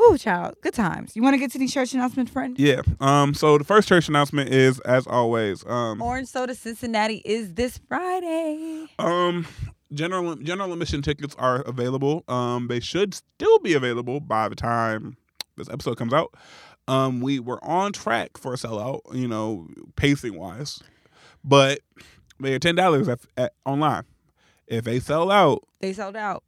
Ooh, 0.00 0.16
child. 0.18 0.54
Good 0.62 0.74
times. 0.74 1.14
You 1.14 1.22
want 1.22 1.34
to 1.34 1.38
get 1.38 1.52
to 1.52 1.58
these 1.58 1.72
church 1.72 1.92
announcements, 1.94 2.32
friend? 2.32 2.58
Yeah. 2.58 2.82
Um. 3.00 3.34
So 3.34 3.58
the 3.58 3.64
first 3.64 3.88
church 3.88 4.08
announcement 4.08 4.50
is, 4.50 4.78
as 4.80 5.06
always, 5.06 5.64
um, 5.66 6.00
Orange 6.00 6.28
Soda 6.28 6.54
Cincinnati 6.54 7.22
is 7.24 7.54
this 7.54 7.78
Friday. 7.88 8.86
um, 8.98 9.46
general 9.92 10.34
general 10.36 10.72
admission 10.72 11.02
tickets 11.02 11.34
are 11.38 11.62
available. 11.62 12.24
Um, 12.28 12.68
they 12.68 12.80
should 12.80 13.14
still 13.14 13.58
be 13.58 13.74
available 13.74 14.20
by 14.20 14.48
the 14.48 14.56
time 14.56 15.16
this 15.56 15.68
episode 15.68 15.96
comes 15.98 16.12
out. 16.12 16.34
Um, 16.88 17.20
we 17.20 17.38
were 17.38 17.62
on 17.64 17.92
track 17.92 18.36
for 18.36 18.54
a 18.54 18.56
sellout, 18.56 19.00
you 19.14 19.28
know, 19.28 19.68
pacing 19.96 20.36
wise, 20.36 20.82
but 21.44 21.80
they 22.40 22.54
are 22.54 22.58
ten 22.58 22.74
dollars 22.74 23.08
at, 23.08 23.20
at 23.36 23.52
online. 23.64 24.04
If 24.66 24.84
they 24.84 24.98
sell 25.00 25.30
out, 25.30 25.62
They 25.80 25.92
sold 25.92 26.16
out. 26.16 26.42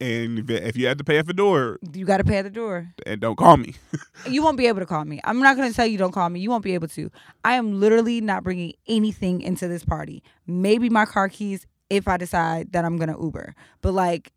and 0.00 0.38
if, 0.38 0.50
if 0.50 0.76
you 0.76 0.86
have 0.88 0.98
to 0.98 1.04
pay 1.04 1.18
at 1.18 1.26
the 1.26 1.32
door, 1.32 1.78
You 1.92 2.04
got 2.04 2.18
to 2.18 2.24
pay 2.24 2.36
at 2.38 2.42
the 2.42 2.50
door. 2.50 2.92
and 3.06 3.20
don't 3.20 3.36
call 3.36 3.56
me. 3.56 3.74
You 4.28 4.42
won't 4.42 4.58
be 4.58 4.66
able 4.66 4.80
to 4.80 4.86
call 4.86 5.04
me. 5.04 5.20
I'm 5.22 5.38
not 5.40 5.56
going 5.56 5.68
to 5.70 5.74
tell 5.74 5.86
you 5.86 5.96
don't 5.96 6.10
call 6.12 6.28
me. 6.28 6.40
You 6.40 6.50
won't 6.50 6.64
be 6.64 6.74
able 6.74 6.88
to. 6.88 7.08
I 7.44 7.54
am 7.54 7.78
literally 7.78 8.20
not 8.20 8.42
bringing 8.42 8.72
anything 8.88 9.40
into 9.42 9.68
this 9.68 9.84
party. 9.84 10.24
Maybe 10.46 10.90
my 10.90 11.04
car 11.04 11.28
keys 11.28 11.66
if 11.88 12.08
I 12.08 12.16
decide 12.16 12.72
that 12.72 12.84
I'm 12.84 12.96
going 12.96 13.14
to 13.14 13.18
Uber. 13.22 13.54
But 13.80 13.92
like 13.94 14.32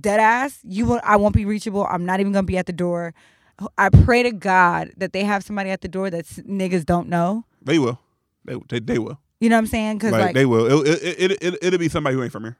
dead 0.00 0.20
ass, 0.20 0.58
you 0.64 0.86
will 0.86 1.00
I 1.04 1.16
won't 1.16 1.34
be 1.34 1.44
reachable. 1.44 1.86
I'm 1.88 2.04
not 2.06 2.18
even 2.20 2.32
going 2.32 2.44
to 2.46 2.50
be 2.50 2.56
at 2.58 2.66
the 2.66 2.72
door. 2.72 3.12
I 3.78 3.88
pray 3.88 4.22
to 4.22 4.32
God 4.32 4.92
that 4.96 5.12
they 5.12 5.24
have 5.24 5.42
somebody 5.44 5.70
at 5.70 5.80
the 5.80 5.88
door 5.88 6.10
that 6.10 6.24
niggas 6.26 6.84
don't 6.84 7.08
know. 7.08 7.44
They 7.62 7.78
will. 7.78 7.98
They 8.44 8.56
they, 8.68 8.80
they 8.80 8.98
will. 8.98 9.18
You 9.40 9.48
know 9.48 9.56
what 9.56 9.60
I'm 9.60 9.66
saying? 9.66 9.98
Cuz 9.98 10.12
Like, 10.12 10.20
like, 10.20 10.34
they 10.34 10.46
will. 10.46 10.86
It 10.86 11.02
it 11.02 11.32
it 11.32 11.42
it 11.42 11.58
it'll 11.62 11.78
be 11.78 11.88
somebody 11.88 12.16
who 12.16 12.22
ain't 12.22 12.32
from 12.32 12.44
here. 12.44 12.56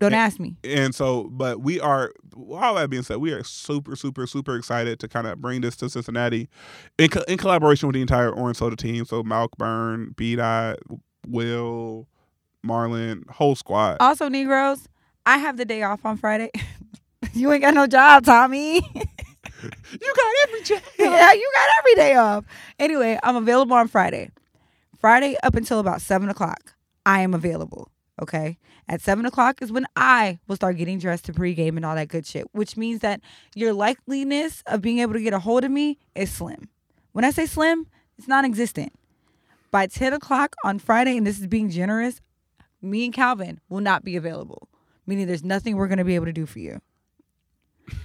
don't 0.00 0.14
ask 0.14 0.38
me. 0.38 0.56
And 0.64 0.94
so, 0.94 1.24
but 1.24 1.60
we 1.60 1.80
are. 1.80 2.12
All 2.36 2.74
that 2.74 2.90
being 2.90 3.02
said, 3.02 3.18
we 3.18 3.32
are 3.32 3.42
super 3.44 3.96
super 3.96 4.26
super 4.26 4.56
excited 4.56 4.98
to 5.00 5.08
kind 5.08 5.26
of 5.26 5.40
bring 5.40 5.60
this 5.60 5.76
to 5.76 5.88
Cincinnati, 5.88 6.48
in 6.98 7.08
co- 7.08 7.24
in 7.28 7.38
collaboration 7.38 7.86
with 7.88 7.94
the 7.94 8.00
entire 8.02 8.30
Orange 8.30 8.58
Soda 8.58 8.76
team. 8.76 9.04
So 9.04 9.22
Malk 9.22 9.50
Burn, 9.56 10.14
B 10.16 10.36
Dot, 10.36 10.78
Will, 11.26 12.08
Marlon, 12.66 13.28
whole 13.30 13.54
squad. 13.54 13.98
Also, 14.00 14.28
Negroes, 14.28 14.88
I 15.26 15.38
have 15.38 15.56
the 15.56 15.64
day 15.64 15.82
off 15.82 16.04
on 16.04 16.16
Friday. 16.16 16.50
you 17.32 17.50
ain't 17.52 17.62
got 17.62 17.74
no 17.74 17.86
job, 17.86 18.24
Tommy. 18.24 18.80
you 19.92 20.14
got 20.16 20.32
every 20.48 20.62
chance. 20.62 20.84
yeah, 20.98 21.32
you 21.32 21.50
got 21.54 21.68
every 21.78 21.94
day 21.94 22.14
off. 22.26 22.44
Anyway, 22.78 23.18
I'm 23.22 23.36
available 23.36 23.74
on 23.76 23.88
Friday. 23.88 24.30
Friday 24.98 25.36
up 25.42 25.54
until 25.54 25.80
about 25.80 26.00
seven 26.00 26.28
o'clock, 26.28 26.74
I 27.04 27.20
am 27.20 27.34
available. 27.34 27.90
Okay. 28.20 28.58
At 28.88 29.00
seven 29.00 29.24
o'clock 29.26 29.62
is 29.62 29.72
when 29.72 29.86
I 29.96 30.38
will 30.46 30.56
start 30.56 30.76
getting 30.76 30.98
dressed 30.98 31.24
to 31.26 31.32
pregame 31.32 31.76
and 31.76 31.84
all 31.84 31.94
that 31.94 32.08
good 32.08 32.26
shit, 32.26 32.46
which 32.52 32.76
means 32.76 33.00
that 33.00 33.20
your 33.54 33.72
likeliness 33.72 34.62
of 34.66 34.82
being 34.82 34.98
able 34.98 35.14
to 35.14 35.22
get 35.22 35.32
a 35.32 35.38
hold 35.38 35.64
of 35.64 35.70
me 35.70 35.98
is 36.14 36.30
slim. 36.30 36.68
When 37.12 37.24
I 37.24 37.30
say 37.30 37.46
slim, 37.46 37.86
It's 38.18 38.28
non-existent. 38.28 38.92
By 39.70 39.86
10 39.88 40.12
o'clock 40.12 40.54
on 40.64 40.78
Friday, 40.78 41.16
and 41.16 41.26
this 41.26 41.40
is 41.40 41.46
being 41.48 41.68
generous, 41.70 42.20
me 42.80 43.04
and 43.04 43.12
Calvin 43.12 43.60
will 43.68 43.80
not 43.80 44.04
be 44.04 44.14
available. 44.16 44.68
Meaning 45.06 45.26
there's 45.26 45.42
nothing 45.42 45.76
we're 45.76 45.88
gonna 45.88 46.04
be 46.04 46.14
able 46.14 46.26
to 46.26 46.32
do 46.32 46.46
for 46.46 46.60
you. 46.60 46.80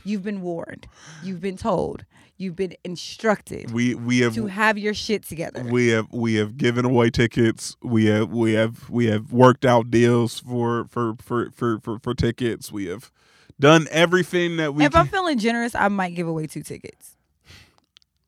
You've 0.03 0.23
been 0.23 0.41
warned. 0.41 0.88
You've 1.23 1.41
been 1.41 1.57
told. 1.57 2.06
You've 2.38 2.56
been 2.56 2.73
instructed 2.85 3.72
We 3.72 3.95
we 3.95 4.19
have 4.19 4.34
to 4.35 4.47
have 4.47 4.77
your 4.77 4.93
shit 4.93 5.23
together. 5.23 5.61
we 5.64 5.89
have 5.89 6.07
we 6.11 6.35
have 6.35 6.56
given 6.56 6.85
away 6.85 7.10
tickets. 7.10 7.76
We 7.84 8.06
have 8.06 8.30
we 8.30 8.53
have 8.53 8.89
we 8.89 9.07
have 9.07 9.34
worked 9.34 9.65
out 9.65 9.91
deals 9.91 10.39
for 10.39 10.85
for 10.89 11.15
for 11.22 11.51
for 11.51 11.80
for, 11.80 11.99
for 11.99 12.14
tickets. 12.14 12.72
We 12.72 12.85
have 12.85 13.11
done 13.60 13.88
everything 13.91 14.56
that 14.57 14.73
we 14.73 14.85
if 14.85 14.95
I'm 14.95 15.07
feeling 15.07 15.38
generous, 15.38 15.76
I 15.76 15.89
might 15.89 16.15
give 16.15 16.27
away 16.27 16.47
two 16.47 16.64
tickets. 16.64 17.18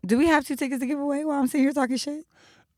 Do 0.06 0.18
we 0.18 0.28
have 0.28 0.46
two 0.46 0.56
tickets 0.56 0.82
to 0.82 0.88
give 0.88 1.00
away 1.00 1.24
while 1.24 1.40
I'm 1.40 1.48
sitting 1.48 1.64
here 1.64 1.74
talking 1.74 1.96
shit? 1.96 2.26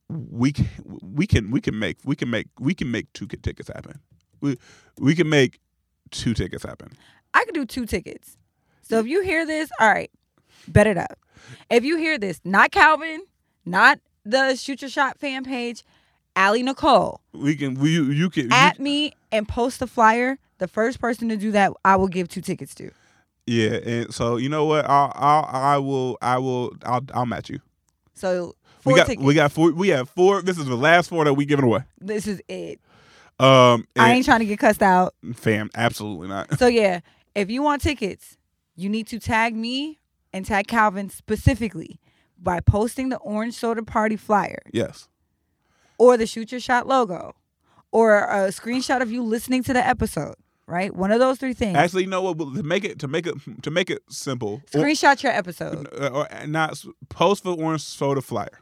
we 0.09 0.51
can 0.51 0.67
we 1.01 1.25
can 1.27 1.51
we 1.51 1.61
can 1.61 1.77
make 1.77 1.97
we 2.03 2.15
can 2.15 2.29
make 2.29 2.47
we 2.59 2.73
can 2.73 2.91
make 2.91 3.11
two 3.13 3.27
tickets 3.27 3.69
happen. 3.69 3.99
We 4.41 4.57
we 4.99 5.15
can 5.15 5.29
make 5.29 5.59
two 6.11 6.33
tickets 6.33 6.63
happen. 6.63 6.89
I 7.33 7.45
could 7.45 7.55
do 7.55 7.65
two 7.65 7.85
tickets. 7.85 8.37
So 8.83 8.99
if 8.99 9.07
you 9.07 9.21
hear 9.23 9.45
this, 9.45 9.69
all 9.79 9.89
right, 9.89 10.11
bet 10.67 10.87
it 10.87 10.97
up. 10.97 11.17
If 11.69 11.83
you 11.83 11.97
hear 11.97 12.17
this, 12.17 12.39
not 12.43 12.71
Calvin, 12.71 13.21
not 13.65 13.99
the 14.25 14.55
Shoot 14.55 14.81
Your 14.81 14.89
Shot 14.89 15.17
fan 15.19 15.43
page, 15.43 15.83
Allie 16.35 16.63
Nicole, 16.63 17.21
We 17.33 17.55
can 17.55 17.75
we 17.75 17.91
you, 17.91 18.05
you 18.05 18.29
can 18.29 18.45
you- 18.45 18.49
at 18.51 18.79
me 18.79 19.13
and 19.31 19.47
post 19.47 19.79
the 19.79 19.87
flyer. 19.87 20.37
The 20.59 20.67
first 20.67 20.99
person 20.99 21.27
to 21.29 21.35
do 21.37 21.51
that, 21.51 21.71
I 21.83 21.95
will 21.97 22.07
give 22.07 22.29
two 22.29 22.39
tickets 22.41 22.73
to. 22.75 22.91
yeah. 23.47 23.71
And 23.85 24.13
so 24.13 24.37
you 24.37 24.47
know 24.49 24.65
what? 24.65 24.85
I'll, 24.89 25.11
I'll 25.15 25.49
I 25.51 25.77
will 25.77 26.17
I 26.21 26.37
will 26.37 26.73
I'll 26.85 27.01
I'll 27.13 27.25
match 27.25 27.49
you. 27.49 27.59
So 28.13 28.55
four 28.79 28.93
we 28.93 28.99
got 28.99 29.07
tickets. 29.07 29.25
we 29.25 29.33
got 29.33 29.51
four. 29.51 29.71
We 29.71 29.89
have 29.89 30.09
four. 30.09 30.41
This 30.41 30.57
is 30.57 30.65
the 30.65 30.75
last 30.77 31.09
four 31.09 31.25
that 31.25 31.33
we 31.33 31.45
giving 31.45 31.65
away. 31.65 31.81
this 31.99 32.27
is 32.27 32.41
it. 32.47 32.79
Um, 33.39 33.87
I 33.97 34.11
ain't 34.13 34.25
trying 34.25 34.39
to 34.39 34.45
get 34.45 34.59
cussed 34.59 34.83
out. 34.83 35.15
fam. 35.35 35.69
Absolutely 35.75 36.29
not. 36.29 36.57
So 36.59 36.67
yeah, 36.67 37.01
if 37.35 37.49
you 37.49 37.61
want 37.61 37.81
tickets, 37.81 38.37
you 38.75 38.89
need 38.89 39.07
to 39.07 39.19
tag 39.19 39.55
me 39.55 39.99
and 40.31 40.45
tag 40.45 40.67
Calvin 40.67 41.09
specifically 41.09 41.99
by 42.37 42.59
posting 42.59 43.09
the 43.09 43.17
orange 43.17 43.53
soda 43.55 43.83
party 43.83 44.15
flyer 44.17 44.59
Yes. 44.71 45.07
or 45.97 46.17
the 46.17 46.25
shoot 46.27 46.51
your 46.51 46.59
shot 46.61 46.87
logo 46.87 47.35
or 47.91 48.19
a 48.19 48.47
screenshot 48.49 49.01
of 49.01 49.11
you 49.11 49.21
listening 49.23 49.61
to 49.63 49.71
the 49.73 49.85
episode, 49.87 50.35
right? 50.65 50.93
One 50.95 51.11
of 51.11 51.19
those 51.19 51.37
three 51.37 51.53
things. 51.53 51.77
Actually, 51.77 52.03
you 52.03 52.09
know 52.09 52.21
what? 52.23 52.37
To 52.39 52.63
make 52.63 52.83
it 52.83 52.97
to 52.99 53.07
make 53.07 53.27
it 53.27 53.35
to 53.61 53.69
make 53.71 53.89
it 53.91 53.99
simple, 54.09 54.61
or, 54.73 54.79
Screenshot 54.81 55.21
your 55.23 55.31
episode. 55.31 55.87
uh, 55.93 56.07
or 56.07 56.27
not 56.47 56.83
post 57.09 57.43
for 57.43 57.51
orange 57.53 57.81
soda 57.83 58.21
flyer. 58.21 58.59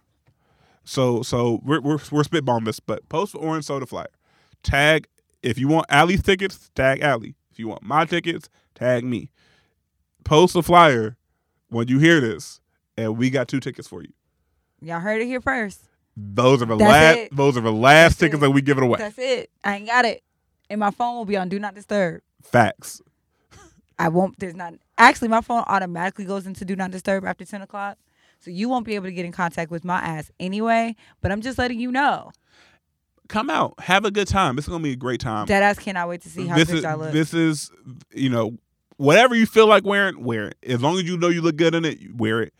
So 0.83 1.21
so 1.21 1.61
we're 1.63 1.79
we're 1.79 1.99
we're 2.11 2.23
spitballing 2.23 2.65
this, 2.65 2.79
but 2.79 3.07
post 3.07 3.31
for 3.31 3.37
orange 3.37 3.65
soda 3.65 3.85
flyer. 3.85 4.07
Tag 4.63 5.07
if 5.41 5.57
you 5.57 5.67
want 5.67 5.85
Allie's 5.89 6.21
tickets, 6.21 6.69
tag 6.75 7.01
Allie. 7.01 7.35
If 7.51 7.57
you 7.59 7.67
want 7.67 7.83
my 7.83 8.05
tickets, 8.05 8.49
tag 8.75 9.03
me. 9.03 9.29
Post 10.23 10.55
a 10.55 10.61
flyer 10.61 11.17
when 11.69 11.87
you 11.87 11.99
hear 11.99 12.19
this, 12.19 12.59
and 12.97 13.17
we 13.17 13.29
got 13.29 13.47
two 13.47 13.59
tickets 13.59 13.87
for 13.87 14.01
you. 14.01 14.13
Y'all 14.81 14.99
heard 14.99 15.21
it 15.21 15.25
here 15.25 15.41
first. 15.41 15.83
Those 16.17 16.61
are 16.61 16.65
the 16.65 16.75
last. 16.75 17.17
it. 17.17 17.35
Those 17.35 17.57
are 17.57 17.61
the 17.61 17.71
last 17.71 18.11
That's 18.11 18.19
tickets 18.19 18.37
it. 18.37 18.41
that 18.41 18.51
we 18.51 18.61
giving 18.61 18.83
away. 18.83 18.97
That's 18.99 19.17
it. 19.17 19.49
I 19.63 19.77
ain't 19.77 19.87
got 19.87 20.05
it. 20.05 20.23
And 20.69 20.79
my 20.79 20.91
phone 20.91 21.15
will 21.17 21.25
be 21.25 21.37
on 21.37 21.49
do 21.49 21.59
not 21.59 21.75
disturb. 21.75 22.21
Facts. 22.43 23.01
I 23.99 24.09
won't 24.09 24.39
there's 24.39 24.55
not 24.55 24.73
actually 24.97 25.27
my 25.27 25.41
phone 25.41 25.63
automatically 25.67 26.25
goes 26.25 26.47
into 26.47 26.65
do 26.65 26.75
not 26.75 26.91
disturb 26.91 27.23
after 27.25 27.45
ten 27.45 27.61
o'clock. 27.61 27.97
So 28.39 28.49
you 28.49 28.67
won't 28.67 28.85
be 28.85 28.95
able 28.95 29.05
to 29.05 29.11
get 29.11 29.25
in 29.25 29.31
contact 29.31 29.69
with 29.69 29.85
my 29.85 29.99
ass 29.99 30.31
anyway. 30.39 30.95
But 31.21 31.31
I'm 31.31 31.41
just 31.41 31.59
letting 31.59 31.79
you 31.79 31.91
know. 31.91 32.31
Come 33.27 33.49
out, 33.49 33.79
have 33.79 34.03
a 34.03 34.11
good 34.11 34.27
time. 34.27 34.57
It's 34.57 34.67
gonna 34.67 34.83
be 34.83 34.93
a 34.93 34.95
great 34.95 35.21
time. 35.21 35.45
Dead 35.45 35.61
ass 35.63 35.77
cannot 35.77 36.09
wait 36.09 36.21
to 36.21 36.29
see 36.29 36.47
how 36.47 36.55
this 36.55 36.69
is 36.71 36.83
y'all 36.83 36.97
look. 36.97 37.13
this 37.13 37.33
is 37.33 37.71
you 38.13 38.29
know 38.29 38.57
whatever 39.01 39.35
you 39.35 39.45
feel 39.45 39.67
like 39.67 39.83
wearing, 39.83 40.23
wear 40.23 40.49
it. 40.49 40.57
As 40.63 40.81
long 40.81 40.97
as 40.97 41.03
you 41.03 41.17
know 41.17 41.29
you 41.29 41.41
look 41.41 41.55
good 41.55 41.73
in 41.73 41.85
it, 41.85 41.99
wear 42.15 42.41
it. 42.41 42.53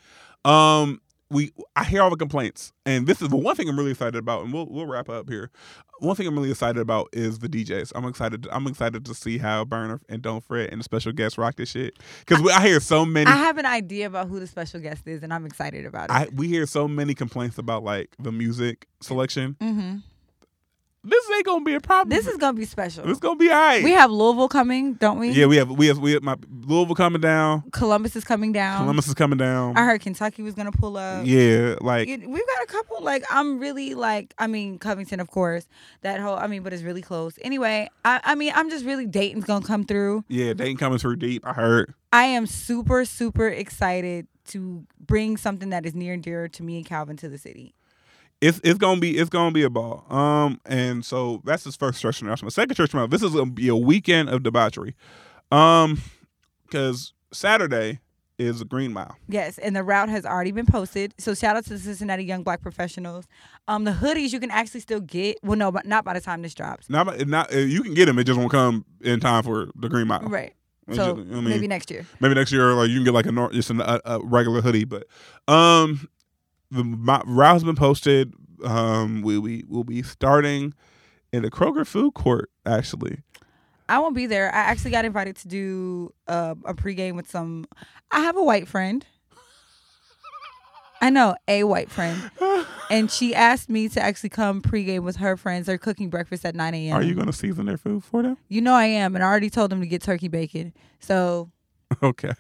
Um, 0.44 1.00
we 1.30 1.52
I 1.76 1.86
hear 1.86 2.02
all 2.02 2.10
the 2.10 2.18
complaints, 2.18 2.74
and 2.86 3.08
this 3.08 3.22
is 3.22 3.30
the 3.30 3.38
one 3.38 3.56
thing 3.56 3.70
I'm 3.70 3.78
really 3.78 3.92
excited 3.92 4.16
about, 4.16 4.44
and 4.44 4.52
we'll 4.52 4.68
we'll 4.68 4.88
wrap 4.88 5.08
up 5.08 5.30
here. 5.30 5.50
One 6.00 6.16
thing 6.16 6.28
I'm 6.28 6.36
really 6.36 6.50
excited 6.50 6.80
about 6.82 7.10
is 7.14 7.40
the 7.40 7.48
DJs. 7.48 7.92
I'm 7.96 8.06
excited. 8.06 8.48
I'm 8.52 8.66
excited 8.68 9.06
to 9.06 9.14
see 9.14 9.38
how 9.38 9.64
Burner 9.64 10.02
and 10.10 10.22
Don't 10.22 10.44
Fret 10.44 10.72
and 10.72 10.80
the 10.80 10.84
special 10.84 11.12
guests 11.14 11.38
rock 11.38 11.56
this 11.56 11.70
shit 11.70 12.00
because 12.26 12.46
I 12.52 12.66
hear 12.68 12.80
so 12.80 13.06
many. 13.06 13.32
I 13.32 13.36
have 13.36 13.58
an 13.60 13.68
idea 13.68 14.08
about 14.08 14.28
who 14.28 14.40
the 14.40 14.48
special 14.48 14.82
guest 14.82 15.08
is, 15.08 15.22
and 15.24 15.32
I'm 15.32 15.46
excited 15.46 15.86
about 15.86 16.06
it. 16.10 16.14
I, 16.14 16.28
we 16.34 16.48
hear 16.48 16.66
so 16.66 16.88
many 16.88 17.14
complaints 17.14 17.60
about 17.60 17.84
like 17.84 18.10
the 18.20 18.32
music 18.32 18.88
selection. 19.00 19.56
hmm 19.62 19.98
This 21.04 21.30
ain't 21.32 21.46
gonna 21.46 21.66
be 21.66 21.74
a 21.74 21.80
problem. 21.80 22.10
This 22.16 22.28
is 22.28 22.38
gonna 22.38 22.58
be 22.58 22.66
special. 22.66 23.10
It's 23.10 23.20
gonna 23.20 23.36
be 23.36 23.50
alright. 23.50 23.84
We 23.84 23.92
have 23.92 24.12
Louisville 24.12 24.48
coming, 24.48 24.94
don't 24.94 25.18
we? 25.18 25.32
yeah, 25.32 25.48
we 25.48 25.56
have 25.58 25.72
we 25.72 25.88
have 25.88 25.98
we 25.98 26.12
have 26.12 26.22
my 26.22 26.36
Louisville 26.66 26.94
coming 26.94 27.22
down. 27.22 27.64
Columbus 27.72 28.16
is 28.16 28.24
coming 28.24 28.52
down. 28.52 28.82
Columbus 28.82 29.08
is 29.08 29.16
coming 29.16 29.40
down. 29.40 29.76
I 29.78 29.86
heard 29.86 30.02
Kentucky 30.02 30.44
was 30.44 30.54
gonna 30.54 30.72
pull 30.72 30.98
up. 30.98 31.26
yeah, 31.26 31.76
like 31.82 32.08
We've 32.08 32.22
got 32.28 32.64
a 32.64 32.68
couple. 32.68 33.02
Like 33.02 33.24
I'm 33.32 33.58
really 33.58 33.96
like. 33.96 34.36
I 34.38 34.46
mean 34.46 34.78
Covington, 34.78 35.20
of 35.20 35.30
course. 35.30 35.68
That 36.02 36.20
whole. 36.20 36.36
I 36.36 36.46
mean, 36.46 36.62
but 36.62 36.72
it's 36.72 36.84
really 36.84 37.02
close. 37.02 37.40
Anyway, 37.42 37.90
I. 38.06 38.22
I 38.24 38.36
mean, 38.36 38.52
I'm 38.56 38.70
just 38.70 38.86
really 38.86 39.08
Dayton's 39.08 39.46
gonna 39.46 39.66
come 39.66 39.86
through. 39.86 40.24
yeah, 40.28 40.54
Dayton 40.54 40.78
coming 40.78 41.00
through 41.00 41.16
deep. 41.16 41.46
I 41.48 41.54
heard. 41.54 41.96
I 42.14 42.26
am 42.26 42.46
super 42.46 43.06
super 43.06 43.48
excited 43.48 44.28
to 44.50 44.86
bring 45.00 45.38
something 45.38 45.70
that 45.70 45.86
is 45.86 45.96
near 45.96 46.14
and 46.14 46.22
dear 46.22 46.48
to 46.50 46.64
me 46.64 46.78
and 46.78 46.86
Calvin 46.86 47.18
to 47.18 47.30
the 47.30 47.38
city. 47.40 47.74
It's 48.42 48.60
it's 48.64 48.80
gonna 48.80 49.00
be 49.00 49.18
it's 49.18 49.30
gonna 49.30 49.52
be 49.52 49.64
a 49.64 49.70
ball. 49.70 50.06
Um, 50.10 50.60
and 50.66 51.06
so 51.06 51.42
that's 51.46 51.64
his 51.64 51.76
first 51.76 52.02
church 52.02 52.22
announcement. 52.22 52.54
Second 52.54 52.76
church 52.76 52.94
announcement. 52.94 53.12
This 53.12 53.24
is 53.24 53.36
gonna 53.36 53.52
be 53.52 53.68
a 53.68 53.76
weekend 53.76 54.30
of 54.30 54.42
debauchery. 54.44 54.96
Um, 55.52 56.02
because 56.66 57.14
Saturday 57.32 58.00
is 58.40 58.60
a 58.62 58.66
Green 58.66 58.92
Mile. 58.94 59.16
Yes, 59.28 59.60
and 59.60 59.76
the 59.76 59.84
route 59.84 60.10
has 60.10 60.26
already 60.26 60.52
been 60.52 60.66
posted. 60.66 61.14
So 61.20 61.36
shout 61.36 61.56
out 61.56 61.64
to 61.66 61.72
the 61.72 61.80
Cincinnati 61.80 62.24
Young 62.24 62.42
Black 62.44 62.62
Professionals. 62.62 63.26
Um, 63.68 63.84
the 63.84 63.92
hoodies 63.92 64.34
you 64.34 64.40
can 64.40 64.50
actually 64.50 64.80
still 64.80 65.02
get. 65.02 65.38
Well, 65.44 65.58
no, 65.58 65.72
but 65.72 65.86
not 65.86 66.04
by 66.04 66.14
the 66.14 66.22
time 66.22 66.42
this 66.42 66.56
drops. 66.56 66.90
Not 66.90 67.28
not 67.28 67.54
uh, 67.54 67.58
you 67.60 67.84
can 67.84 67.94
get 67.94 68.06
them. 68.08 68.18
It 68.18 68.24
just 68.24 68.40
won't 68.40 68.52
come 68.52 68.86
in 69.02 69.20
time 69.20 69.44
for 69.44 69.68
the 69.76 69.90
Green 69.90 70.08
Mile. 70.08 70.22
Right. 70.22 70.54
So 70.94 71.16
just- 71.18 71.30
I 71.32 71.36
mean, 71.36 71.44
maybe 71.50 71.68
next 71.68 71.92
year. 71.92 72.06
maybe 72.20 72.34
next 72.34 72.52
year, 72.52 72.74
like 72.74 72.90
you 72.90 72.96
can 72.96 73.06
get 73.06 73.14
like 73.14 73.28
a 73.28 73.50
just 73.54 73.70
a, 73.70 74.14
a 74.16 74.20
regular 74.24 74.62
hoodie. 74.62 74.86
But 74.86 75.06
um, 75.48 76.10
the 76.72 76.84
my, 76.84 77.22
route 77.26 77.54
has 77.54 77.64
been 77.64 77.76
posted. 77.76 78.34
Um, 78.64 79.22
we 79.22 79.38
we 79.38 79.64
will 79.68 79.84
be 79.84 80.02
starting 80.04 80.74
in 81.32 81.44
the 81.44 81.52
Kroger 81.52 81.86
food 81.86 82.14
court. 82.14 82.50
Actually, 82.66 83.20
I 83.90 84.00
won't 84.00 84.16
be 84.16 84.26
there. 84.26 84.54
I 84.54 84.60
actually 84.60 84.92
got 84.92 85.06
invited 85.06 85.36
to 85.38 85.48
do 85.48 86.14
uh, 86.28 86.56
a 86.66 86.74
pregame 86.74 87.16
with 87.16 87.30
some. 87.30 87.66
I 88.12 88.22
have 88.22 88.38
a 88.38 88.44
white 88.44 88.68
friend. 88.68 89.06
I 91.04 91.10
know 91.10 91.36
a 91.48 91.64
white 91.64 91.90
friend, 91.90 92.30
and 92.92 93.10
she 93.10 93.34
asked 93.34 93.70
me 93.70 93.90
to 93.90 94.00
actually 94.00 94.30
come 94.30 94.62
pregame 94.62 95.02
with 95.02 95.16
her 95.16 95.36
friends. 95.36 95.66
They're 95.66 95.80
cooking 95.80 96.12
breakfast 96.12 96.46
at 96.46 96.54
nine 96.54 96.76
a.m. 96.76 96.96
are 96.96 97.02
you 97.02 97.16
gonna 97.16 97.34
season 97.34 97.66
their 97.66 97.78
food 97.78 98.04
for 98.04 98.22
them? 98.22 98.38
You 98.50 98.62
know 98.62 98.76
I 98.76 98.86
am, 98.86 99.16
and 99.16 99.24
I 99.24 99.28
already 99.28 99.50
told 99.50 99.72
them 99.72 99.82
to 99.82 99.88
get 99.88 100.04
turkey 100.04 100.28
bacon. 100.28 100.74
So 101.00 101.50
Okay. 102.04 102.32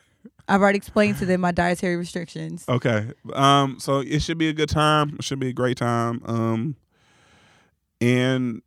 I've 0.52 0.62
already 0.62 0.78
explained 0.78 1.18
to 1.20 1.26
them 1.26 1.40
my 1.42 1.52
dietary 1.52 1.96
restrictions. 1.96 2.66
Okay. 2.68 3.12
Um. 3.34 3.80
So 3.80 4.00
it 4.00 4.22
should 4.22 4.38
be 4.38 4.50
a 4.50 4.54
good 4.54 4.68
time. 4.70 5.16
It 5.18 5.24
should 5.24 5.40
be 5.40 5.48
a 5.50 5.54
great 5.54 5.78
time. 5.78 6.22
Um. 6.26 6.76
And 8.02 8.62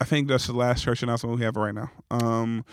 I 0.00 0.04
think 0.04 0.26
that's 0.28 0.46
the 0.46 0.54
last 0.54 0.82
church 0.82 1.02
announcement 1.02 1.38
we 1.38 1.44
have 1.44 1.56
right 1.56 1.74
now. 1.74 1.90
Um. 2.10 2.64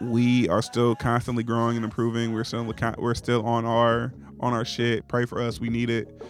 We 0.00 0.48
are 0.50 0.60
still 0.60 0.94
constantly 0.96 1.42
growing 1.44 1.76
and 1.76 1.84
improving. 1.84 2.34
We're 2.34 2.44
still 2.44 2.70
we're 2.98 3.14
still 3.14 3.46
on 3.46 3.64
our 3.64 4.12
on 4.40 4.52
our 4.52 4.64
shit. 4.66 5.08
Pray 5.08 5.24
for 5.24 5.40
us. 5.40 5.58
We 5.58 5.70
need 5.70 5.88
it. 5.88 6.22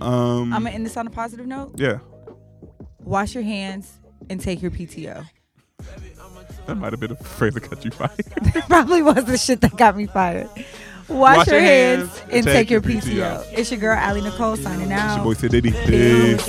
Um. 0.00 0.52
I'm 0.54 0.62
gonna 0.62 0.70
end 0.70 0.86
this 0.86 0.96
on 0.96 1.06
a 1.06 1.10
positive 1.10 1.46
note. 1.46 1.72
yeah. 1.76 1.98
Wash 3.00 3.34
your 3.34 3.44
hands 3.44 3.98
and 4.30 4.40
take 4.40 4.62
your 4.62 4.70
PTO. 4.70 5.26
That 6.68 6.74
might 6.74 6.92
have 6.92 7.00
been 7.00 7.12
a 7.12 7.16
phrase 7.16 7.54
that 7.54 7.70
got 7.70 7.82
you 7.82 7.90
fired. 7.90 8.12
It 8.18 8.64
probably 8.66 9.00
was 9.00 9.24
the 9.24 9.38
shit 9.38 9.62
that 9.62 9.74
got 9.78 9.96
me 9.96 10.04
fired. 10.04 10.50
Wash, 11.08 11.46
your, 11.46 11.60
hands, 11.60 12.22
and 12.30 12.44
take, 12.44 12.68
your 12.68 12.82
PTO. 12.82 13.42
It's 13.56 13.70
your 13.70 13.80
girl 13.80 13.96
Allie 13.96 14.20
Nicole 14.20 14.54
signing 14.58 14.92
out. 14.92 15.16
It's 15.26 15.40
your 15.40 15.50
boy 15.50 15.62
Sididdy. 15.62 15.72
Peace. 15.86 16.46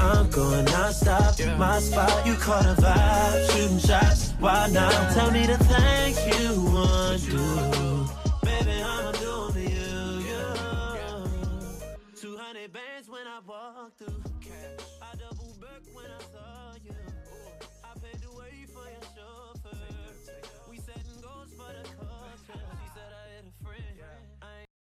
I'm 0.00 0.30
going 0.30 0.64
non-stop 0.66 1.34
My 1.58 1.80
spot, 1.80 2.24
you 2.24 2.34
caught 2.34 2.66
a 2.66 2.80
vibe 2.80 3.50
Shooting 3.50 3.78
shots, 3.78 4.32
why 4.38 4.68
not? 4.70 4.92
Tell 5.14 5.30
me 5.30 5.46
the 5.46 5.56
things 5.56 6.38
you 6.38 6.62
want 6.62 7.22
to 7.22 7.30
do 7.30 8.06
Baby, 8.42 8.82
I'ma 8.82 9.12
for 9.50 9.58
you, 9.58 10.20
you 10.20 10.54
200 12.20 12.72
bands 12.72 13.08
when 13.08 13.26
I 13.26 13.40
walk 13.46 13.96
through 13.96 14.23